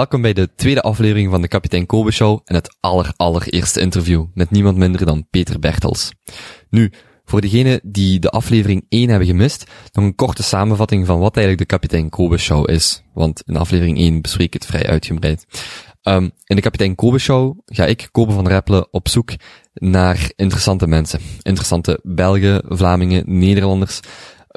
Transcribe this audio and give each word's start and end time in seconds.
Welkom 0.00 0.22
bij 0.22 0.32
de 0.32 0.54
tweede 0.54 0.82
aflevering 0.82 1.30
van 1.30 1.42
de 1.42 1.48
Kapitein 1.48 1.86
Kobe 1.86 2.10
Show 2.10 2.40
en 2.44 2.54
het 2.54 2.76
aller 2.80 3.12
allereerste 3.16 3.80
interview 3.80 4.24
met 4.34 4.50
niemand 4.50 4.76
minder 4.76 5.06
dan 5.06 5.26
Peter 5.30 5.58
Bertels. 5.58 6.12
Nu, 6.70 6.92
voor 7.24 7.40
degenen 7.40 7.80
die 7.82 8.18
de 8.18 8.30
aflevering 8.30 8.86
1 8.88 9.08
hebben 9.08 9.26
gemist, 9.28 9.70
nog 9.92 10.04
een 10.04 10.14
korte 10.14 10.42
samenvatting 10.42 11.06
van 11.06 11.18
wat 11.18 11.36
eigenlijk 11.36 11.68
de 11.68 11.74
Kapitein 11.76 12.08
Kobe 12.08 12.38
Show 12.38 12.70
is, 12.70 13.02
want 13.14 13.42
in 13.46 13.56
aflevering 13.56 13.98
1 13.98 14.20
bespreek 14.20 14.46
ik 14.46 14.52
het 14.52 14.66
vrij 14.66 14.86
uitgebreid. 14.86 15.46
Um, 16.02 16.30
in 16.44 16.56
de 16.56 16.62
Kapitein 16.62 16.94
Kobe 16.94 17.18
Show 17.18 17.58
ga 17.64 17.86
ik, 17.86 18.08
Kobe 18.10 18.32
van 18.32 18.48
Reppelen, 18.48 18.92
op 18.92 19.08
zoek 19.08 19.30
naar 19.72 20.32
interessante 20.36 20.86
mensen. 20.86 21.20
Interessante 21.42 22.00
Belgen, 22.02 22.62
Vlamingen, 22.68 23.38
Nederlanders. 23.38 24.00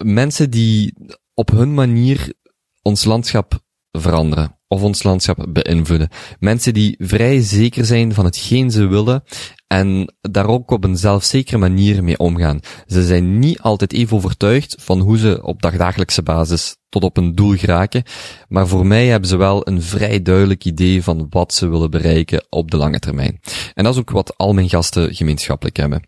Mensen 0.04 0.50
die 0.50 0.94
op 1.34 1.50
hun 1.50 1.74
manier 1.74 2.34
ons 2.82 3.04
landschap 3.04 3.62
veranderen 3.92 4.62
of 4.74 4.82
ons 4.82 5.04
landschap 5.04 5.46
beïnvloeden. 5.50 6.10
Mensen 6.40 6.74
die 6.74 6.96
vrij 7.00 7.42
zeker 7.42 7.86
zijn 7.86 8.14
van 8.14 8.26
hetgeen 8.26 8.72
ze 8.72 8.88
willen 8.88 9.24
en 9.68 10.14
daar 10.22 10.48
ook 10.48 10.72
op 10.72 10.84
een 10.84 10.98
zelfzekere 10.98 11.58
manier 11.58 12.04
mee 12.04 12.18
omgaan. 12.18 12.60
Ze 12.88 13.04
zijn 13.04 13.40
niet 13.40 13.60
altijd 13.60 13.94
even 13.94 14.18
overtuigd 14.18 14.76
van 14.80 15.00
hoe 15.00 15.18
ze 15.18 15.44
op 15.44 15.62
dagdagelijkse 15.62 16.24
basis 16.24 16.76
tot 16.90 17.04
op 17.04 17.18
een 17.18 17.36
doel 17.36 17.56
geraken, 17.56 18.04
maar 18.48 18.68
voor 18.68 18.86
mij 18.86 19.08
hebben 19.08 19.30
ze 19.30 19.38
wel 19.38 19.68
een 19.68 19.82
vrij 19.82 20.22
duidelijk 20.22 20.66
idee 20.66 21.04
van 21.04 21.28
wat 21.30 21.54
ze 21.54 21.68
willen 21.68 21.92
bereiken 21.92 22.46
op 22.50 22.72
de 22.72 22.78
lange 22.78 23.00
termijn. 23.00 23.40
En 23.74 23.84
dat 23.84 23.94
is 23.94 24.00
ook 24.00 24.10
wat 24.10 24.38
al 24.38 24.54
mijn 24.54 24.70
gasten 24.70 25.16
gemeenschappelijk 25.16 25.78
hebben. 25.78 26.08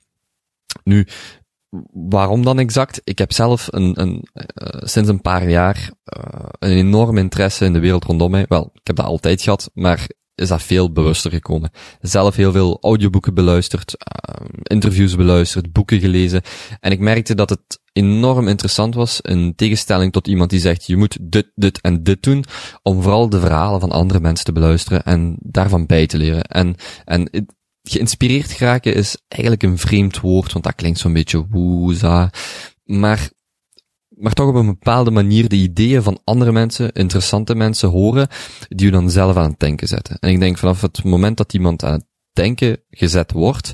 Nu, 0.83 1.07
waarom 1.93 2.43
dan 2.43 2.59
exact? 2.59 3.01
Ik 3.03 3.17
heb 3.17 3.33
zelf 3.33 3.67
een, 3.71 4.01
een, 4.01 4.27
uh, 4.33 4.43
sinds 4.83 5.09
een 5.09 5.21
paar 5.21 5.49
jaar 5.49 5.91
uh, 6.17 6.45
een 6.59 6.77
enorm 6.77 7.17
interesse 7.17 7.65
in 7.65 7.73
de 7.73 7.79
wereld 7.79 8.03
rondom 8.03 8.31
mij. 8.31 8.45
Wel, 8.47 8.69
ik 8.73 8.87
heb 8.87 8.95
dat 8.95 9.05
altijd 9.05 9.41
gehad, 9.41 9.69
maar 9.73 10.07
is 10.35 10.47
dat 10.47 10.63
veel 10.63 10.91
bewuster 10.91 11.31
gekomen. 11.31 11.71
Zelf 12.01 12.35
heel 12.35 12.51
veel 12.51 12.77
audioboeken 12.81 13.33
beluisterd, 13.33 13.95
uh, 14.29 14.45
interviews 14.63 15.15
beluisterd, 15.15 15.71
boeken 15.71 15.99
gelezen. 15.99 16.41
En 16.79 16.91
ik 16.91 16.99
merkte 16.99 17.35
dat 17.35 17.49
het 17.49 17.79
enorm 17.91 18.47
interessant 18.47 18.95
was, 18.95 19.21
in 19.21 19.55
tegenstelling 19.55 20.11
tot 20.11 20.27
iemand 20.27 20.49
die 20.49 20.59
zegt, 20.59 20.85
je 20.85 20.97
moet 20.97 21.17
dit, 21.21 21.51
dit 21.55 21.81
en 21.81 22.03
dit 22.03 22.23
doen, 22.23 22.43
om 22.81 23.01
vooral 23.01 23.29
de 23.29 23.39
verhalen 23.39 23.79
van 23.79 23.91
andere 23.91 24.19
mensen 24.19 24.45
te 24.45 24.51
beluisteren 24.51 25.03
en 25.03 25.37
daarvan 25.39 25.85
bij 25.85 26.07
te 26.07 26.17
leren. 26.17 26.43
En, 26.43 26.75
en 27.05 27.47
geïnspireerd 27.89 28.51
geraken 28.51 28.95
is 28.95 29.17
eigenlijk 29.27 29.63
een 29.63 29.77
vreemd 29.77 30.19
woord, 30.19 30.53
want 30.53 30.65
dat 30.65 30.75
klinkt 30.75 30.99
zo'n 30.99 31.13
beetje 31.13 31.47
woeza. 31.49 32.31
Maar, 32.83 33.29
maar 34.09 34.33
toch 34.33 34.47
op 34.47 34.55
een 34.55 34.65
bepaalde 34.65 35.11
manier 35.11 35.49
de 35.49 35.55
ideeën 35.55 36.03
van 36.03 36.19
andere 36.23 36.51
mensen, 36.51 36.91
interessante 36.91 37.55
mensen 37.55 37.89
horen, 37.89 38.27
die 38.67 38.85
je 38.85 38.91
dan 38.91 39.09
zelf 39.09 39.35
aan 39.35 39.49
het 39.49 39.59
denken 39.59 39.87
zetten. 39.87 40.19
En 40.19 40.29
ik 40.29 40.39
denk 40.39 40.57
vanaf 40.57 40.81
het 40.81 41.03
moment 41.03 41.37
dat 41.37 41.53
iemand 41.53 41.83
aan 41.83 41.93
het 41.93 42.05
denken 42.33 42.83
gezet 42.89 43.31
wordt, 43.31 43.73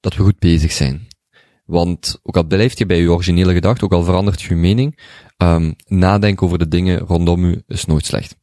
dat 0.00 0.16
we 0.16 0.22
goed 0.22 0.38
bezig 0.38 0.72
zijn. 0.72 1.06
Want 1.64 2.20
ook 2.22 2.36
al 2.36 2.44
blijft 2.44 2.78
je 2.78 2.86
bij 2.86 3.00
je 3.00 3.12
originele 3.12 3.52
gedachte, 3.52 3.84
ook 3.84 3.92
al 3.92 4.04
verandert 4.04 4.42
je 4.42 4.54
mening, 4.54 4.98
um, 5.36 5.74
nadenken 5.86 6.46
over 6.46 6.58
de 6.58 6.68
dingen 6.68 6.98
rondom 6.98 7.44
u 7.44 7.62
is 7.66 7.84
nooit 7.84 8.06
slecht. 8.06 8.36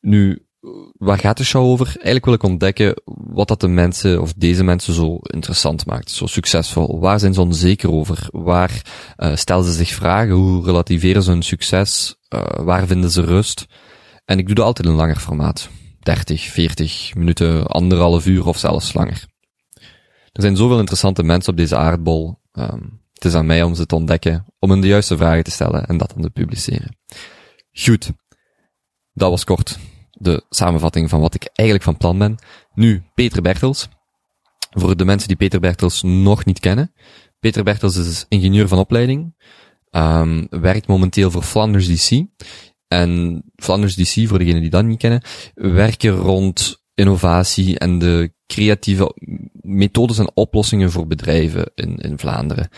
Nu, 0.00 0.45
waar 0.92 1.18
gaat 1.18 1.36
de 1.36 1.44
show 1.44 1.64
over? 1.64 1.86
Eigenlijk 1.86 2.24
wil 2.24 2.34
ik 2.34 2.42
ontdekken 2.42 3.02
wat 3.04 3.48
dat 3.48 3.60
de 3.60 3.68
mensen, 3.68 4.20
of 4.20 4.32
deze 4.32 4.64
mensen 4.64 4.94
zo 4.94 5.18
interessant 5.22 5.86
maakt, 5.86 6.10
zo 6.10 6.26
succesvol. 6.26 7.00
Waar 7.00 7.20
zijn 7.20 7.34
ze 7.34 7.40
onzeker 7.40 7.90
over? 7.90 8.28
Waar 8.30 8.82
uh, 9.16 9.36
stellen 9.36 9.64
ze 9.64 9.72
zich 9.72 9.90
vragen? 9.90 10.34
Hoe 10.34 10.64
relativeren 10.64 11.22
ze 11.22 11.30
hun 11.30 11.42
succes? 11.42 12.16
Uh, 12.34 12.40
waar 12.64 12.86
vinden 12.86 13.10
ze 13.10 13.20
rust? 13.20 13.66
En 14.24 14.38
ik 14.38 14.46
doe 14.46 14.54
dat 14.54 14.64
altijd 14.64 14.86
in 14.86 14.92
een 14.92 14.98
langer 14.98 15.16
formaat. 15.16 15.68
30, 16.00 16.42
40 16.42 17.14
minuten, 17.14 17.66
anderhalf 17.66 18.26
uur 18.26 18.46
of 18.46 18.58
zelfs 18.58 18.92
langer. 18.92 19.24
Er 20.32 20.42
zijn 20.42 20.56
zoveel 20.56 20.78
interessante 20.78 21.22
mensen 21.22 21.52
op 21.52 21.58
deze 21.58 21.76
aardbol. 21.76 22.38
Um, 22.52 23.00
het 23.12 23.24
is 23.24 23.34
aan 23.34 23.46
mij 23.46 23.62
om 23.62 23.74
ze 23.74 23.86
te 23.86 23.94
ontdekken, 23.94 24.46
om 24.58 24.70
hen 24.70 24.80
de 24.80 24.86
juiste 24.86 25.16
vragen 25.16 25.44
te 25.44 25.50
stellen 25.50 25.86
en 25.86 25.96
dat 25.96 26.12
dan 26.14 26.22
te 26.22 26.30
publiceren. 26.30 26.96
Goed. 27.72 28.10
Dat 29.12 29.30
was 29.30 29.44
kort 29.44 29.78
de 30.18 30.44
samenvatting 30.50 31.10
van 31.10 31.20
wat 31.20 31.34
ik 31.34 31.50
eigenlijk 31.52 31.88
van 31.88 31.96
plan 31.96 32.18
ben. 32.18 32.36
Nu, 32.74 33.02
Peter 33.14 33.42
Bertels. 33.42 33.88
Voor 34.70 34.96
de 34.96 35.04
mensen 35.04 35.28
die 35.28 35.36
Peter 35.36 35.60
Bertels 35.60 36.02
nog 36.02 36.44
niet 36.44 36.60
kennen. 36.60 36.92
Peter 37.40 37.64
Bertels 37.64 37.96
is 37.96 38.26
ingenieur 38.28 38.68
van 38.68 38.78
opleiding. 38.78 39.34
Um, 39.90 40.46
werkt 40.50 40.86
momenteel 40.86 41.30
voor 41.30 41.42
Flanders 41.42 41.86
DC. 41.86 42.24
En 42.88 43.42
Flanders 43.56 43.94
DC, 43.94 44.28
voor 44.28 44.38
degenen 44.38 44.60
die 44.60 44.70
dat 44.70 44.84
niet 44.84 44.98
kennen, 44.98 45.22
werken 45.54 46.10
rond 46.10 46.84
innovatie 46.94 47.78
en 47.78 47.98
de 47.98 48.32
creatieve 48.46 49.14
methodes 49.60 50.18
en 50.18 50.30
oplossingen 50.34 50.90
voor 50.90 51.06
bedrijven 51.06 51.70
in, 51.74 51.96
in 51.96 52.18
Vlaanderen. 52.18 52.68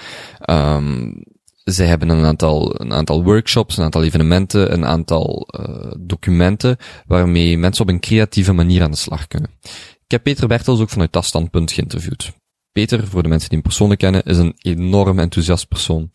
Um, 0.50 1.24
zij 1.72 1.86
hebben 1.86 2.08
een 2.08 2.24
aantal, 2.24 2.80
een 2.80 2.92
aantal 2.92 3.24
workshops, 3.24 3.76
een 3.76 3.84
aantal 3.84 4.04
evenementen, 4.04 4.72
een 4.72 4.84
aantal 4.84 5.48
uh, 5.60 5.92
documenten 5.98 6.76
waarmee 7.06 7.58
mensen 7.58 7.82
op 7.82 7.90
een 7.90 8.00
creatieve 8.00 8.52
manier 8.52 8.82
aan 8.82 8.90
de 8.90 8.96
slag 8.96 9.26
kunnen. 9.26 9.50
Ik 10.04 10.10
heb 10.14 10.22
Peter 10.22 10.48
Bertels 10.48 10.80
ook 10.80 10.90
vanuit 10.90 11.12
dat 11.12 11.24
standpunt 11.24 11.72
geïnterviewd. 11.72 12.32
Peter, 12.72 13.06
voor 13.06 13.22
de 13.22 13.28
mensen 13.28 13.48
die 13.48 13.58
hem 13.58 13.66
persoonlijk 13.66 14.00
kennen, 14.00 14.22
is 14.22 14.36
een 14.36 14.54
enorm 14.58 15.18
enthousiast 15.18 15.68
persoon. 15.68 16.10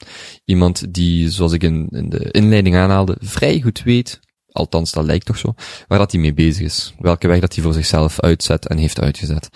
Iemand 0.45 0.93
die, 0.93 1.29
zoals 1.29 1.51
ik 1.51 1.63
in, 1.63 1.87
in 1.89 2.09
de 2.09 2.31
inleiding 2.31 2.75
aanhaalde, 2.75 3.17
vrij 3.19 3.61
goed 3.61 3.83
weet, 3.83 4.19
althans 4.51 4.91
dat 4.91 5.05
lijkt 5.05 5.25
toch 5.25 5.37
zo, 5.37 5.53
waar 5.87 5.99
dat 5.99 6.11
hij 6.11 6.21
mee 6.21 6.33
bezig 6.33 6.65
is. 6.65 6.93
Welke 6.99 7.27
weg 7.27 7.39
dat 7.39 7.53
hij 7.53 7.63
voor 7.63 7.73
zichzelf 7.73 8.19
uitzet 8.19 8.67
en 8.67 8.77
heeft 8.77 8.99
uitgezet. 8.99 9.49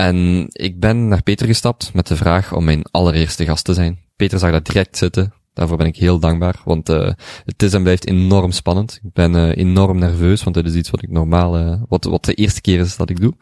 En 0.00 0.46
ik 0.48 0.80
ben 0.80 1.08
naar 1.08 1.22
Peter 1.22 1.46
gestapt 1.46 1.94
met 1.94 2.06
de 2.06 2.16
vraag 2.16 2.54
om 2.54 2.64
mijn 2.64 2.82
allereerste 2.90 3.44
gast 3.44 3.64
te 3.64 3.74
zijn. 3.74 3.98
Peter 4.16 4.38
zag 4.38 4.50
dat 4.50 4.66
direct 4.66 4.96
zitten. 4.96 5.32
Daarvoor 5.52 5.76
ben 5.76 5.86
ik 5.86 5.96
heel 5.96 6.18
dankbaar, 6.18 6.60
want 6.64 6.88
uh, 6.88 7.10
het 7.44 7.62
is 7.62 7.72
en 7.72 7.82
blijft 7.82 8.06
enorm 8.06 8.50
spannend. 8.50 9.00
Ik 9.02 9.12
ben 9.12 9.34
uh, 9.34 9.56
enorm 9.56 9.98
nerveus, 9.98 10.42
want 10.42 10.56
het 10.56 10.66
is 10.66 10.74
iets 10.74 10.90
wat 10.90 11.02
ik 11.02 11.10
normaal, 11.10 11.58
uh, 11.58 11.82
wat, 11.88 12.04
wat 12.04 12.24
de 12.24 12.34
eerste 12.34 12.60
keer 12.60 12.80
is 12.80 12.96
dat 12.96 13.10
ik 13.10 13.20
doe. 13.20 13.34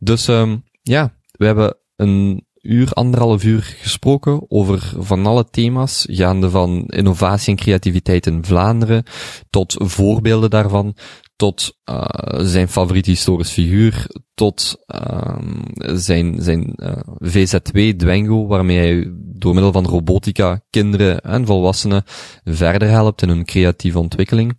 Dus 0.00 0.28
um, 0.28 0.64
ja, 0.82 1.14
we 1.30 1.46
hebben 1.46 1.76
een 1.96 2.46
uur, 2.62 2.92
anderhalf 2.92 3.44
uur 3.44 3.62
gesproken 3.62 4.50
over 4.50 4.92
van 4.98 5.26
alle 5.26 5.50
thema's, 5.50 6.06
gaande 6.10 6.50
van 6.50 6.84
innovatie 6.86 7.50
en 7.50 7.62
creativiteit 7.62 8.26
in 8.26 8.44
Vlaanderen, 8.44 9.04
tot 9.50 9.74
voorbeelden 9.78 10.50
daarvan, 10.50 10.96
tot 11.38 11.78
uh, 11.90 12.04
zijn 12.40 12.68
favoriete 12.68 13.10
historisch 13.10 13.50
figuur, 13.50 14.06
tot 14.34 14.84
uh, 14.94 15.38
zijn, 15.78 16.42
zijn 16.42 16.72
uh, 16.76 16.92
VZW 17.18 17.92
Dwengo, 17.96 18.46
waarmee 18.46 18.78
hij 18.78 19.12
door 19.14 19.54
middel 19.54 19.72
van 19.72 19.86
robotica 19.86 20.62
kinderen 20.70 21.20
en 21.20 21.46
volwassenen 21.46 22.02
verder 22.44 22.88
helpt 22.88 23.22
in 23.22 23.28
hun 23.28 23.44
creatieve 23.44 23.98
ontwikkeling. 23.98 24.58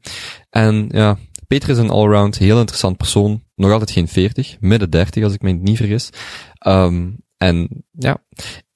En 0.50 0.90
ja, 0.92 1.18
Peter 1.48 1.70
is 1.70 1.78
een 1.78 1.90
allround 1.90 2.38
heel 2.38 2.60
interessant 2.60 2.98
persoon, 2.98 3.44
nog 3.56 3.72
altijd 3.72 3.92
geen 3.92 4.08
40, 4.08 4.58
midden 4.60 4.90
30 4.90 5.24
als 5.24 5.34
ik 5.34 5.42
me 5.42 5.52
niet 5.52 5.78
vergis. 5.78 6.10
Um, 6.68 7.18
en 7.38 7.86
ja, 7.92 8.24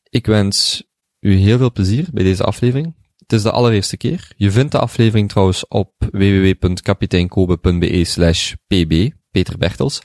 ik 0.09 0.25
wens 0.25 0.83
u 1.19 1.35
heel 1.35 1.57
veel 1.57 1.71
plezier 1.71 2.07
bij 2.11 2.23
deze 2.23 2.43
aflevering. 2.43 2.95
Het 3.33 3.41
is 3.41 3.51
de 3.51 3.57
allereerste 3.57 3.97
keer. 3.97 4.31
Je 4.35 4.51
vindt 4.51 4.71
de 4.71 4.79
aflevering 4.79 5.29
trouwens 5.29 5.67
op 5.67 5.93
www.kapiteinkobe.be 6.11 8.03
slash 8.03 8.53
pb, 8.67 9.09
Peter 9.31 9.57
Bertels. 9.57 10.01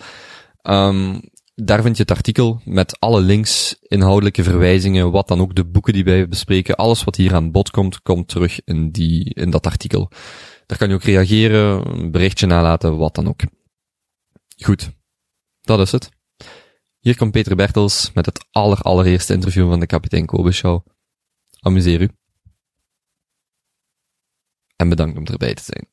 Um, 0.63 1.21
daar 1.55 1.83
vind 1.83 1.97
je 1.97 2.03
het 2.03 2.11
artikel 2.11 2.61
met 2.65 3.01
alle 3.01 3.21
links, 3.21 3.77
inhoudelijke 3.81 4.43
verwijzingen, 4.43 5.11
wat 5.11 5.29
dan 5.29 5.41
ook 5.41 5.55
de 5.55 5.65
boeken 5.65 5.93
die 5.93 6.05
wij 6.05 6.29
bespreken. 6.29 6.77
Alles 6.77 7.05
wat 7.05 7.17
hier 7.17 7.35
aan 7.35 7.51
bod 7.51 7.71
komt, 7.71 8.03
komt 8.03 8.29
terug 8.29 8.61
in, 8.65 8.91
die, 8.91 9.35
in 9.35 9.51
dat 9.51 9.67
artikel. 9.67 10.11
Daar 10.67 10.79
kan 10.79 10.89
je 10.89 10.95
ook 10.95 11.03
reageren, 11.03 11.91
een 11.99 12.11
berichtje 12.11 12.47
nalaten, 12.47 12.97
wat 12.97 13.15
dan 13.15 13.29
ook. 13.29 13.41
Goed, 14.65 14.91
dat 15.61 15.81
is 15.81 15.93
het. 15.93 16.09
Hier 16.99 17.17
komt 17.17 17.33
Peter 17.33 17.57
Bertels 17.57 18.11
met 18.15 18.27
het 18.27 18.47
aller 18.51 18.79
allereerste 18.79 19.33
interview 19.33 19.69
van 19.69 19.81
de 19.81 19.87
Kapitein 19.87 20.27
Kobe 20.27 20.53
Show. 20.53 20.87
Amuseer 21.61 22.01
u. 22.01 22.18
En 24.79 24.89
bedankt 24.89 25.19
om 25.19 25.27
erbij 25.27 25.55
te 25.55 25.63
zijn. 25.63 25.87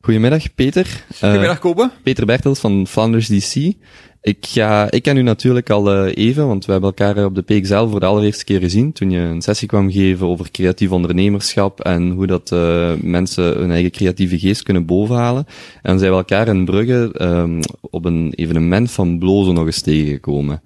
Goedemiddag, 0.00 0.54
Peter. 0.54 1.04
Goedemiddag, 1.14 1.58
Kobe. 1.58 1.90
Peter 2.02 2.26
Bertels 2.26 2.58
van 2.58 2.86
Flanders 2.86 3.26
DC. 3.26 3.74
Ik, 4.20 4.46
ga, 4.46 4.90
ik 4.90 5.02
ken 5.02 5.16
u 5.16 5.22
natuurlijk 5.22 5.70
al 5.70 6.06
uh, 6.06 6.12
even, 6.14 6.46
want 6.46 6.64
we 6.64 6.72
hebben 6.72 6.90
elkaar 6.90 7.24
op 7.24 7.34
de 7.34 7.42
PXL 7.42 7.86
voor 7.86 8.00
de 8.00 8.06
allereerste 8.06 8.44
keer 8.44 8.60
gezien, 8.60 8.92
toen 8.92 9.10
je 9.10 9.18
een 9.18 9.42
sessie 9.42 9.68
kwam 9.68 9.90
geven 9.90 10.26
over 10.26 10.50
creatief 10.50 10.90
ondernemerschap 10.90 11.80
en 11.80 12.10
hoe 12.10 12.26
dat 12.26 12.50
uh, 12.50 12.92
mensen 13.00 13.44
hun 13.44 13.70
eigen 13.70 13.90
creatieve 13.90 14.38
geest 14.38 14.62
kunnen 14.62 14.86
bovenhalen. 14.86 15.44
En 15.74 15.90
dan 15.90 15.98
zijn 15.98 16.10
we 16.10 16.16
elkaar 16.16 16.48
in 16.48 16.64
Brugge 16.64 17.14
um, 17.20 17.60
op 17.80 18.04
een 18.04 18.32
evenement 18.34 18.90
van 18.90 19.18
Blozen 19.18 19.54
nog 19.54 19.66
eens 19.66 19.80
tegengekomen. 19.80 20.62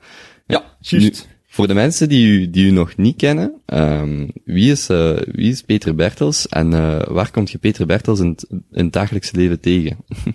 Ja, 0.47 0.65
juist. 0.81 1.29
Voor 1.57 1.67
de 1.67 1.75
mensen 1.75 2.09
die 2.09 2.27
u, 2.27 2.51
die 2.51 2.67
u 2.67 2.71
nog 2.71 2.97
niet 2.97 3.17
kennen, 3.17 3.61
um, 3.67 4.31
wie, 4.45 4.71
is, 4.71 4.91
uh, 4.91 5.17
wie 5.25 5.51
is 5.51 5.63
Peter 5.63 5.95
Bertels 5.95 6.49
en 6.49 6.73
uh, 6.73 7.03
waar 7.07 7.31
komt 7.31 7.51
je 7.51 7.59
Peter 7.59 7.87
Bertels 7.87 8.21
in, 8.21 8.39
in 8.51 8.85
het 8.85 8.93
dagelijkse 8.93 9.37
leven 9.37 9.61
tegen? 9.61 9.97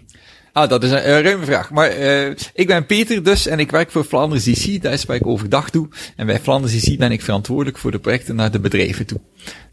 Ah, 0.53 0.69
dat 0.69 0.83
is 0.83 0.91
een, 0.91 1.09
een 1.09 1.21
ruime 1.21 1.45
vraag. 1.45 1.71
Maar 1.71 1.97
uh, 1.99 2.29
ik 2.53 2.67
ben 2.67 2.85
Peter 2.85 3.23
dus 3.23 3.47
en 3.47 3.59
ik 3.59 3.71
werk 3.71 3.91
voor 3.91 4.03
Flanders 4.03 4.43
DC. 4.43 4.81
Dat 4.81 4.93
is 4.93 5.05
waar 5.05 5.15
ik 5.15 5.25
overdag 5.25 5.69
doe. 5.69 5.87
En 6.15 6.25
bij 6.25 6.39
Flanders 6.39 6.81
DC 6.81 6.97
ben 6.97 7.11
ik 7.11 7.21
verantwoordelijk 7.21 7.77
voor 7.77 7.91
de 7.91 7.99
projecten 7.99 8.35
naar 8.35 8.51
de 8.51 8.59
bedrijven 8.59 9.05
toe. 9.05 9.19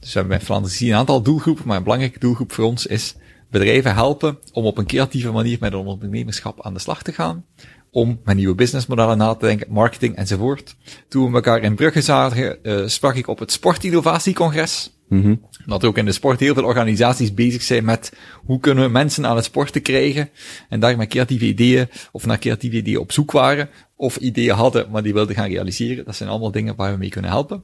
Dus 0.00 0.12
we 0.12 0.18
hebben 0.18 0.36
bij 0.36 0.46
Flanders 0.46 0.78
DC 0.78 0.80
een 0.80 0.94
aantal 0.94 1.22
doelgroepen, 1.22 1.66
maar 1.66 1.76
een 1.76 1.82
belangrijke 1.82 2.18
doelgroep 2.18 2.52
voor 2.52 2.64
ons 2.64 2.86
is 2.86 3.14
bedrijven 3.50 3.94
helpen 3.94 4.38
om 4.52 4.64
op 4.64 4.78
een 4.78 4.86
creatieve 4.86 5.30
manier 5.30 5.56
met 5.60 5.72
een 5.72 5.78
ondernemerschap 5.78 6.64
aan 6.64 6.74
de 6.74 6.80
slag 6.80 7.02
te 7.02 7.12
gaan. 7.12 7.44
Om 7.90 8.20
met 8.24 8.36
nieuwe 8.36 8.54
businessmodellen 8.54 9.18
na 9.18 9.34
te 9.34 9.46
denken, 9.46 9.66
marketing 9.70 10.16
enzovoort. 10.16 10.76
Toen 11.08 11.28
we 11.28 11.34
elkaar 11.34 11.62
in 11.62 11.74
Brugge 11.74 12.00
zagen, 12.00 12.58
uh, 12.62 12.86
sprak 12.86 13.14
ik 13.14 13.26
op 13.26 13.38
het 13.38 13.52
Sportinnovatiecongres. 13.52 14.92
Mm 15.08 15.22
-hmm. 15.22 15.40
Dat 15.66 15.84
ook 15.84 15.98
in 15.98 16.04
de 16.04 16.12
sport 16.12 16.40
heel 16.40 16.54
veel 16.54 16.64
organisaties 16.64 17.34
bezig 17.34 17.62
zijn 17.62 17.84
met 17.84 18.12
hoe 18.44 18.60
kunnen 18.60 18.84
we 18.84 18.90
mensen 18.90 19.26
aan 19.26 19.36
het 19.36 19.44
sporten 19.44 19.82
krijgen. 19.82 20.30
En 20.68 20.80
daar 20.80 20.96
met 20.96 21.08
creatieve 21.08 21.46
ideeën 21.46 21.88
of 22.12 22.26
naar 22.26 22.38
creatieve 22.38 22.76
ideeën 22.76 22.98
op 22.98 23.12
zoek 23.12 23.30
waren. 23.30 23.68
Of 23.96 24.16
ideeën 24.16 24.54
hadden, 24.54 24.90
maar 24.90 25.02
die 25.02 25.12
wilden 25.12 25.34
gaan 25.34 25.48
realiseren. 25.48 26.04
Dat 26.04 26.16
zijn 26.16 26.28
allemaal 26.28 26.50
dingen 26.50 26.76
waar 26.76 26.92
we 26.92 26.98
mee 26.98 27.08
kunnen 27.08 27.30
helpen. 27.30 27.62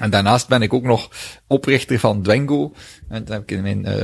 En 0.00 0.10
daarnaast 0.10 0.48
ben 0.48 0.62
ik 0.62 0.72
ook 0.72 0.82
nog 0.82 1.10
oprichter 1.46 1.98
van 1.98 2.22
Dwengo. 2.22 2.72
En 3.08 3.24
dat 3.24 3.28
heb 3.28 3.42
ik 3.42 3.50
in 3.50 3.62
mijn 3.62 3.86
uh, 3.86 3.94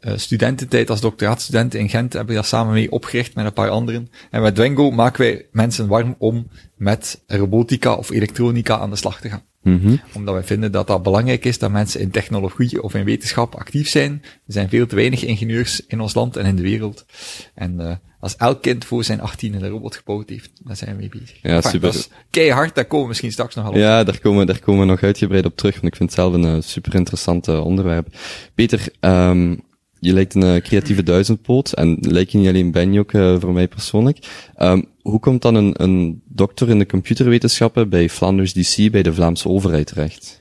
uh, 0.00 0.12
studententijd 0.16 0.90
als 0.90 1.00
doctoraatstudent 1.00 1.74
in 1.74 1.88
Gent 1.88 2.12
heb 2.12 2.28
ik 2.28 2.34
dat 2.34 2.46
samen 2.46 2.72
mee 2.72 2.90
opgericht 2.90 3.34
met 3.34 3.44
een 3.44 3.52
paar 3.52 3.68
anderen. 3.68 4.10
En 4.30 4.42
met 4.42 4.54
Dwengo 4.54 4.90
maken 4.90 5.20
wij 5.20 5.46
mensen 5.52 5.86
warm 5.86 6.14
om 6.18 6.48
met 6.76 7.22
robotica 7.26 7.94
of 7.94 8.10
elektronica 8.10 8.78
aan 8.78 8.90
de 8.90 8.96
slag 8.96 9.20
te 9.20 9.28
gaan. 9.28 9.42
Mm 9.62 9.80
-hmm. 9.80 10.00
Omdat 10.14 10.34
wij 10.34 10.44
vinden 10.44 10.72
dat 10.72 10.86
dat 10.86 11.02
belangrijk 11.02 11.44
is 11.44 11.58
dat 11.58 11.70
mensen 11.70 12.00
in 12.00 12.10
technologie 12.10 12.82
of 12.82 12.94
in 12.94 13.04
wetenschap 13.04 13.54
actief 13.54 13.88
zijn. 13.88 14.20
Er 14.22 14.52
zijn 14.52 14.68
veel 14.68 14.86
te 14.86 14.94
weinig 14.94 15.24
ingenieurs 15.24 15.86
in 15.86 16.00
ons 16.00 16.14
land 16.14 16.36
en 16.36 16.46
in 16.46 16.56
de 16.56 16.62
wereld. 16.62 17.06
En 17.54 17.74
uh, 17.80 17.92
als 18.20 18.36
elk 18.36 18.62
kind 18.62 18.84
voor 18.84 19.04
zijn 19.04 19.20
18 19.20 19.54
een 19.54 19.68
robot 19.68 19.96
gebouwd 19.96 20.28
heeft, 20.28 20.50
dan 20.62 20.76
zijn 20.76 20.90
we 20.90 20.96
mee 20.96 21.08
bezig. 21.08 21.38
Ja, 21.42 21.54
enfin, 21.54 21.70
super. 21.70 21.80
Dat 21.80 21.94
is 21.94 22.08
keihard, 22.30 22.74
daar 22.74 22.84
komen 22.84 23.02
we 23.02 23.08
misschien 23.08 23.32
straks 23.32 23.54
nog 23.54 23.64
wel 23.64 23.72
op. 23.72 23.78
Ja, 23.78 24.04
daar 24.04 24.18
komen, 24.18 24.46
daar 24.46 24.58
komen 24.58 24.80
we 24.80 24.86
nog 24.86 25.02
uitgebreid 25.02 25.44
op 25.44 25.56
terug, 25.56 25.74
want 25.74 25.86
ik 25.86 25.96
vind 25.96 26.10
het 26.10 26.18
zelf 26.18 26.34
een 26.34 26.56
uh, 26.56 26.62
super 26.62 26.94
interessant 26.94 27.48
onderwerp. 27.48 28.08
Peter, 28.54 28.88
um, 29.00 29.66
je 30.00 30.12
lijkt 30.12 30.34
een 30.34 30.54
uh, 30.54 30.60
creatieve 30.60 31.02
duizendpoot 31.02 31.72
en 31.72 31.98
lijkt 32.00 32.32
je 32.32 32.38
niet 32.38 32.48
alleen 32.48 32.70
ben 32.70 32.92
je 32.92 33.00
ook 33.00 33.12
uh, 33.12 33.40
voor 33.40 33.52
mij 33.52 33.68
persoonlijk. 33.68 34.18
Um, 34.58 34.88
hoe 35.02 35.20
komt 35.20 35.42
dan 35.42 35.54
een, 35.54 35.82
een 35.82 36.22
dokter 36.24 36.68
in 36.68 36.78
de 36.78 36.86
computerwetenschappen 36.86 37.88
bij 37.88 38.08
Flanders 38.08 38.52
DC 38.52 38.90
bij 38.90 39.02
de 39.02 39.14
Vlaamse 39.14 39.48
overheid 39.48 39.86
terecht? 39.86 40.40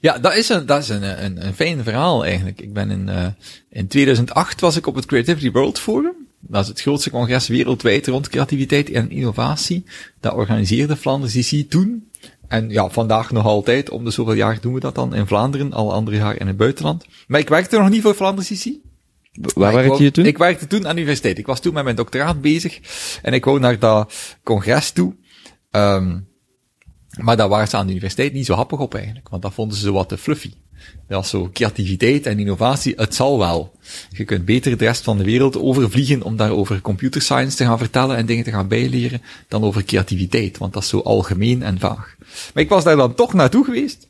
Ja, 0.00 0.18
dat 0.18 0.34
is 0.34 0.48
een, 0.48 0.66
dat 0.66 0.82
is 0.82 0.88
een, 0.88 1.24
een, 1.24 1.46
een 1.46 1.54
fijn 1.54 1.82
verhaal 1.82 2.24
eigenlijk. 2.24 2.60
Ik 2.60 2.72
ben 2.72 2.90
in, 2.90 3.08
uh, 3.08 3.26
in 3.70 3.86
2008 3.86 4.60
was 4.60 4.76
ik 4.76 4.86
op 4.86 4.94
het 4.94 5.06
Creativity 5.06 5.50
World 5.50 5.78
Forum. 5.78 6.19
Dat 6.40 6.62
is 6.62 6.68
het 6.68 6.80
grootste 6.80 7.10
congres 7.10 7.48
wereldwijd 7.48 8.06
rond 8.06 8.28
creativiteit 8.28 8.90
en 8.90 9.10
innovatie. 9.10 9.84
Dat 10.20 10.32
organiseerde 10.32 10.96
Flanders 10.96 11.32
DC 11.32 11.70
toen. 11.70 12.10
En 12.48 12.70
ja, 12.70 12.90
vandaag 12.90 13.30
nog 13.30 13.44
altijd, 13.44 13.90
om 13.90 14.04
de 14.04 14.10
zoveel 14.10 14.34
jaar 14.34 14.60
doen 14.60 14.74
we 14.74 14.80
dat 14.80 14.94
dan 14.94 15.14
in 15.14 15.26
Vlaanderen, 15.26 15.72
alle 15.72 15.92
andere 15.92 16.16
jaar 16.16 16.40
in 16.40 16.46
het 16.46 16.56
buitenland. 16.56 17.06
Maar 17.26 17.40
ik 17.40 17.48
werkte 17.48 17.78
nog 17.78 17.90
niet 17.90 18.02
voor 18.02 18.14
Flanders 18.14 18.48
CC. 18.48 18.72
Waar 19.54 19.74
werkte 19.74 20.02
je 20.02 20.10
toen? 20.10 20.26
Ik 20.26 20.38
werkte 20.38 20.66
toen 20.66 20.86
aan 20.86 20.94
de 20.94 21.00
universiteit. 21.00 21.38
Ik 21.38 21.46
was 21.46 21.60
toen 21.60 21.74
met 21.74 21.84
mijn 21.84 21.96
doctoraat 21.96 22.40
bezig 22.40 22.80
en 23.22 23.32
ik 23.32 23.44
wou 23.44 23.60
naar 23.60 23.78
dat 23.78 24.12
congres 24.42 24.90
toe. 24.90 25.14
Um, 25.70 26.28
maar 27.18 27.36
daar 27.36 27.48
waren 27.48 27.68
ze 27.68 27.76
aan 27.76 27.86
de 27.86 27.92
universiteit 27.92 28.32
niet 28.32 28.46
zo 28.46 28.54
happig 28.54 28.78
op 28.78 28.94
eigenlijk, 28.94 29.28
want 29.28 29.42
dat 29.42 29.54
vonden 29.54 29.76
ze 29.76 29.84
zo 29.84 29.92
wat 29.92 30.08
te 30.08 30.18
fluffy. 30.18 30.52
Was 31.16 31.28
zo 31.28 31.50
creativiteit 31.52 32.26
en 32.26 32.38
innovatie, 32.38 32.94
het 32.96 33.14
zal 33.14 33.38
wel. 33.38 33.72
Je 34.10 34.24
kunt 34.24 34.44
beter 34.44 34.78
de 34.78 34.84
rest 34.84 35.02
van 35.02 35.18
de 35.18 35.24
wereld 35.24 35.58
overvliegen 35.58 36.22
om 36.22 36.36
daar 36.36 36.50
over 36.50 36.80
computer 36.80 37.22
science 37.22 37.56
te 37.56 37.64
gaan 37.64 37.78
vertellen 37.78 38.16
en 38.16 38.26
dingen 38.26 38.44
te 38.44 38.50
gaan 38.50 38.68
bijleren, 38.68 39.22
dan 39.48 39.62
over 39.62 39.84
creativiteit, 39.84 40.58
want 40.58 40.72
dat 40.72 40.82
is 40.82 40.88
zo 40.88 40.98
algemeen 40.98 41.62
en 41.62 41.78
vaag. 41.78 42.16
Maar 42.54 42.62
ik 42.62 42.68
was 42.68 42.84
daar 42.84 42.96
dan 42.96 43.14
toch 43.14 43.32
naartoe 43.32 43.64
geweest. 43.64 44.08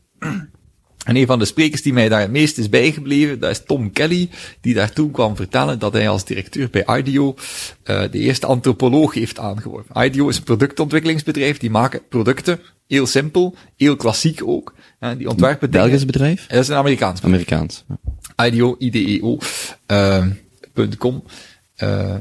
En 1.11 1.17
een 1.17 1.27
van 1.27 1.39
de 1.39 1.45
sprekers 1.45 1.83
die 1.83 1.93
mij 1.93 2.09
daar 2.09 2.21
het 2.21 2.31
meest 2.31 2.59
is 2.59 2.69
bijgebleven, 2.69 3.39
dat 3.39 3.51
is 3.51 3.62
Tom 3.67 3.93
Kelly, 3.93 4.29
die 4.61 4.75
daar 4.75 4.93
toen 4.93 5.11
kwam 5.11 5.37
vertellen 5.37 5.79
dat 5.79 5.93
hij 5.93 6.09
als 6.09 6.25
directeur 6.25 6.71
bij 6.71 6.99
IDEO 6.99 7.35
uh, 7.85 8.03
de 8.11 8.19
eerste 8.19 8.47
antropoloog 8.47 9.15
heeft 9.15 9.39
aangeworven. 9.39 10.05
IDEO 10.05 10.29
is 10.29 10.37
een 10.37 10.43
productontwikkelingsbedrijf, 10.43 11.59
die 11.59 11.71
maken 11.71 12.09
producten, 12.09 12.61
heel 12.87 13.07
simpel, 13.07 13.55
heel 13.77 13.97
klassiek 13.97 14.41
ook. 14.45 14.75
Uh, 15.01 15.11
die 15.19 15.29
ontwerpen 15.29 15.71
Belgisch 15.71 15.91
dingen. 15.91 16.07
bedrijf? 16.07 16.47
Dat 16.47 16.59
is 16.59 16.69
een 16.69 16.77
Amerikaans 16.77 17.21
bedrijf. 17.21 17.35
Amerikaans. 17.35 17.85
Ja. 18.37 18.47
IDEO, 18.47 18.77
IDEO, 18.79 19.39
uh, 19.87 20.27
.com, 20.99 21.23
uh, 21.79 22.15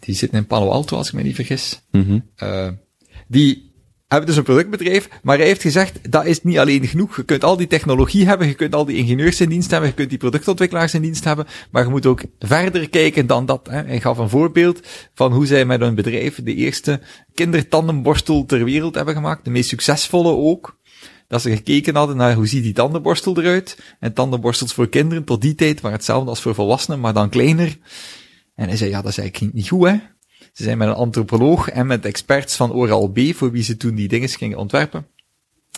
die 0.00 0.14
zitten 0.14 0.38
in 0.38 0.46
Palo 0.46 0.68
Alto, 0.68 0.96
als 0.96 1.08
ik 1.08 1.14
me 1.14 1.22
niet 1.22 1.34
vergis. 1.34 1.80
Mm 1.90 2.24
-hmm. 2.38 2.78
die 3.26 3.72
hebben 4.14 4.34
dus 4.34 4.36
een 4.36 4.54
productbedrijf, 4.54 5.08
maar 5.22 5.36
hij 5.36 5.46
heeft 5.46 5.62
gezegd, 5.62 6.12
dat 6.12 6.26
is 6.26 6.42
niet 6.42 6.58
alleen 6.58 6.86
genoeg. 6.86 7.16
Je 7.16 7.24
kunt 7.24 7.44
al 7.44 7.56
die 7.56 7.66
technologie 7.66 8.26
hebben, 8.26 8.46
je 8.46 8.54
kunt 8.54 8.74
al 8.74 8.84
die 8.84 8.96
ingenieurs 8.96 9.40
in 9.40 9.48
dienst 9.48 9.70
hebben, 9.70 9.88
je 9.88 9.94
kunt 9.94 10.08
die 10.08 10.18
productontwikkelaars 10.18 10.94
in 10.94 11.02
dienst 11.02 11.24
hebben, 11.24 11.46
maar 11.70 11.84
je 11.84 11.90
moet 11.90 12.06
ook 12.06 12.22
verder 12.38 12.88
kijken 12.88 13.26
dan 13.26 13.46
dat. 13.46 13.66
Hè. 13.70 13.82
Hij 13.82 14.00
gaf 14.00 14.18
een 14.18 14.28
voorbeeld 14.28 14.80
van 15.14 15.32
hoe 15.32 15.46
zij 15.46 15.64
met 15.64 15.80
hun 15.80 15.94
bedrijf 15.94 16.40
de 16.42 16.54
eerste 16.54 17.00
kindertandenborstel 17.34 18.44
ter 18.46 18.64
wereld 18.64 18.94
hebben 18.94 19.14
gemaakt, 19.14 19.44
de 19.44 19.50
meest 19.50 19.68
succesvolle 19.68 20.32
ook. 20.32 20.78
Dat 21.28 21.42
ze 21.42 21.50
gekeken 21.50 21.96
hadden 21.96 22.16
naar 22.16 22.34
hoe 22.34 22.46
ziet 22.46 22.62
die 22.62 22.72
tandenborstel 22.72 23.38
eruit, 23.38 23.78
en 24.00 24.12
tandenborstels 24.12 24.74
voor 24.74 24.88
kinderen 24.88 25.24
tot 25.24 25.40
die 25.40 25.54
tijd 25.54 25.80
waren 25.80 25.96
hetzelfde 25.96 26.30
als 26.30 26.40
voor 26.40 26.54
volwassenen, 26.54 27.00
maar 27.00 27.12
dan 27.12 27.28
kleiner. 27.28 27.78
En 28.54 28.68
hij 28.68 28.76
zei, 28.76 28.90
ja, 28.90 29.02
dat 29.02 29.10
is 29.10 29.18
eigenlijk 29.18 29.54
niet 29.54 29.68
goed, 29.68 29.88
hè. 29.88 29.96
Ze 30.54 30.62
zijn 30.62 30.78
met 30.78 30.88
een 30.88 30.94
antropoloog 30.94 31.68
en 31.68 31.86
met 31.86 32.04
experts 32.04 32.56
van 32.56 32.72
Oral-B, 32.72 33.18
voor 33.34 33.50
wie 33.50 33.62
ze 33.62 33.76
toen 33.76 33.94
die 33.94 34.08
dingen 34.08 34.28
gingen 34.28 34.58
ontwerpen, 34.58 35.06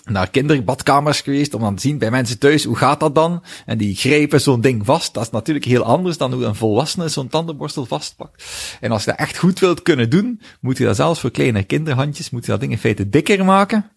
naar 0.04 0.30
kinderbadkamers 0.30 1.20
geweest 1.20 1.54
om 1.54 1.60
dan 1.60 1.74
te 1.74 1.80
zien 1.80 1.98
bij 1.98 2.10
mensen 2.10 2.38
thuis, 2.38 2.64
hoe 2.64 2.76
gaat 2.76 3.00
dat 3.00 3.14
dan? 3.14 3.42
En 3.66 3.78
die 3.78 3.94
grijpen 3.94 4.40
zo'n 4.40 4.60
ding 4.60 4.84
vast. 4.84 5.14
Dat 5.14 5.22
is 5.22 5.30
natuurlijk 5.30 5.64
heel 5.64 5.82
anders 5.82 6.16
dan 6.16 6.32
hoe 6.32 6.44
een 6.44 6.54
volwassene 6.54 7.08
zo'n 7.08 7.28
tandenborstel 7.28 7.86
vastpakt. 7.86 8.44
En 8.80 8.90
als 8.90 9.04
je 9.04 9.10
dat 9.10 9.18
echt 9.18 9.38
goed 9.38 9.58
wilt 9.58 9.82
kunnen 9.82 10.10
doen, 10.10 10.40
moet 10.60 10.78
je 10.78 10.84
dat 10.84 10.96
zelfs 10.96 11.20
voor 11.20 11.30
kleine 11.30 11.62
kinderhandjes, 11.62 12.30
moet 12.30 12.44
je 12.44 12.50
dat 12.50 12.60
ding 12.60 12.72
in 12.72 12.78
feite 12.78 13.08
dikker 13.08 13.44
maken, 13.44 13.90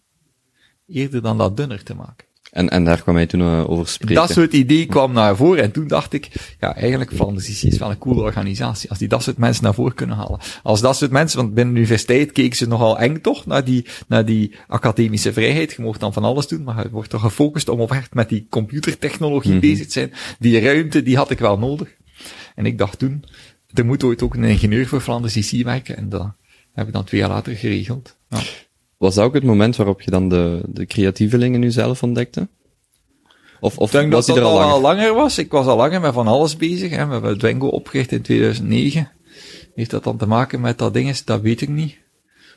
eerder 0.86 1.22
dan 1.22 1.38
dat 1.38 1.56
dunner 1.56 1.82
te 1.82 1.94
maken. 1.94 2.26
En, 2.50 2.68
en 2.68 2.84
daar 2.84 3.02
kwam 3.02 3.14
hij 3.14 3.26
toen 3.26 3.40
uh, 3.40 3.70
over 3.70 3.88
spreken. 3.88 4.14
Dat 4.14 4.30
soort 4.30 4.52
idee 4.52 4.86
kwam 4.86 5.12
naar 5.12 5.36
voren 5.36 5.62
en 5.62 5.70
toen 5.70 5.86
dacht 5.86 6.12
ik, 6.12 6.28
ja, 6.60 6.74
eigenlijk 6.76 7.12
Flanders 7.14 7.64
is 7.64 7.78
wel 7.78 7.90
een 7.90 7.98
coole 7.98 8.20
organisatie. 8.20 8.90
Als 8.90 8.98
die 8.98 9.08
dat 9.08 9.22
soort 9.22 9.38
mensen 9.38 9.64
naar 9.64 9.74
voren 9.74 9.94
kunnen 9.94 10.16
halen. 10.16 10.40
Als 10.62 10.80
dat 10.80 10.96
soort 10.96 11.10
mensen, 11.10 11.38
want 11.38 11.54
binnen 11.54 11.74
de 11.74 11.80
universiteit 11.80 12.32
keken 12.32 12.56
ze 12.56 12.68
nogal 12.68 12.98
eng 12.98 13.20
toch, 13.20 13.46
naar 13.46 13.64
die, 13.64 13.86
naar 14.08 14.24
die 14.24 14.54
academische 14.66 15.32
vrijheid. 15.32 15.72
Je 15.72 15.82
mocht 15.82 16.00
dan 16.00 16.12
van 16.12 16.24
alles 16.24 16.46
doen, 16.46 16.62
maar 16.62 16.76
het 16.76 16.90
wordt 16.90 17.10
toch 17.10 17.20
gefocust 17.20 17.68
om 17.68 17.80
op 17.80 17.92
echt 17.92 18.14
met 18.14 18.28
die 18.28 18.46
computertechnologie 18.50 19.52
mm 19.52 19.60
-hmm. 19.60 19.68
bezig 19.70 19.86
te 19.86 19.92
zijn. 19.92 20.12
Die 20.38 20.60
ruimte, 20.60 21.02
die 21.02 21.16
had 21.16 21.30
ik 21.30 21.38
wel 21.38 21.58
nodig. 21.58 21.88
En 22.54 22.66
ik 22.66 22.78
dacht 22.78 22.98
toen, 22.98 23.24
er 23.74 23.86
moet 23.86 24.04
ooit 24.04 24.22
ook 24.22 24.34
een 24.34 24.44
ingenieur 24.44 24.86
voor 24.86 25.00
Flanders 25.00 25.36
IC 25.36 25.64
werken 25.64 25.96
en 25.96 26.08
dat 26.08 26.32
heb 26.72 26.86
ik 26.86 26.92
dan 26.92 27.04
twee 27.04 27.20
jaar 27.20 27.30
later 27.30 27.54
geregeld. 27.54 28.16
Ja. 28.28 28.40
Was 29.00 29.14
dat 29.14 29.24
ook 29.24 29.34
het 29.34 29.44
moment 29.44 29.76
waarop 29.76 30.00
je 30.02 30.10
dan 30.10 30.28
de, 30.28 30.62
de 30.68 30.86
creatievelingen 30.86 31.60
nu 31.60 31.70
zelf 31.70 32.02
ontdekte? 32.02 32.48
Of, 33.60 33.78
of 33.78 33.86
ik 33.86 34.00
denk 34.00 34.12
was 34.12 34.26
dat 34.26 34.36
dat 34.36 34.44
al, 34.44 34.54
langer? 34.54 34.72
al 34.72 34.80
langer 34.80 35.14
was. 35.14 35.38
Ik 35.38 35.50
was 35.50 35.66
al 35.66 35.76
langer 35.76 36.00
met 36.00 36.12
van 36.12 36.26
alles 36.26 36.56
bezig. 36.56 36.90
Hè. 36.90 37.06
We 37.06 37.12
hebben 37.12 37.38
Dwengo 37.38 37.66
opgericht 37.66 38.12
in 38.12 38.22
2009. 38.22 39.10
Heeft 39.74 39.90
dat 39.90 40.04
dan 40.04 40.16
te 40.16 40.26
maken 40.26 40.60
met 40.60 40.78
dat 40.78 40.92
ding? 40.92 41.16
Dat 41.16 41.40
weet 41.40 41.60
ik 41.60 41.68
niet. 41.68 41.98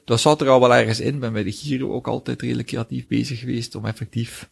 Dat 0.05 0.19
zat 0.19 0.41
er 0.41 0.49
al 0.49 0.59
wel 0.59 0.75
ergens 0.75 0.99
in. 0.99 1.19
Ben 1.19 1.33
bij 1.33 1.43
de 1.43 1.51
Giro 1.51 1.93
ook 1.93 2.07
altijd 2.07 2.41
redelijk 2.41 2.67
creatief 2.67 3.07
bezig 3.07 3.39
geweest 3.39 3.75
om 3.75 3.85
effectief, 3.85 4.49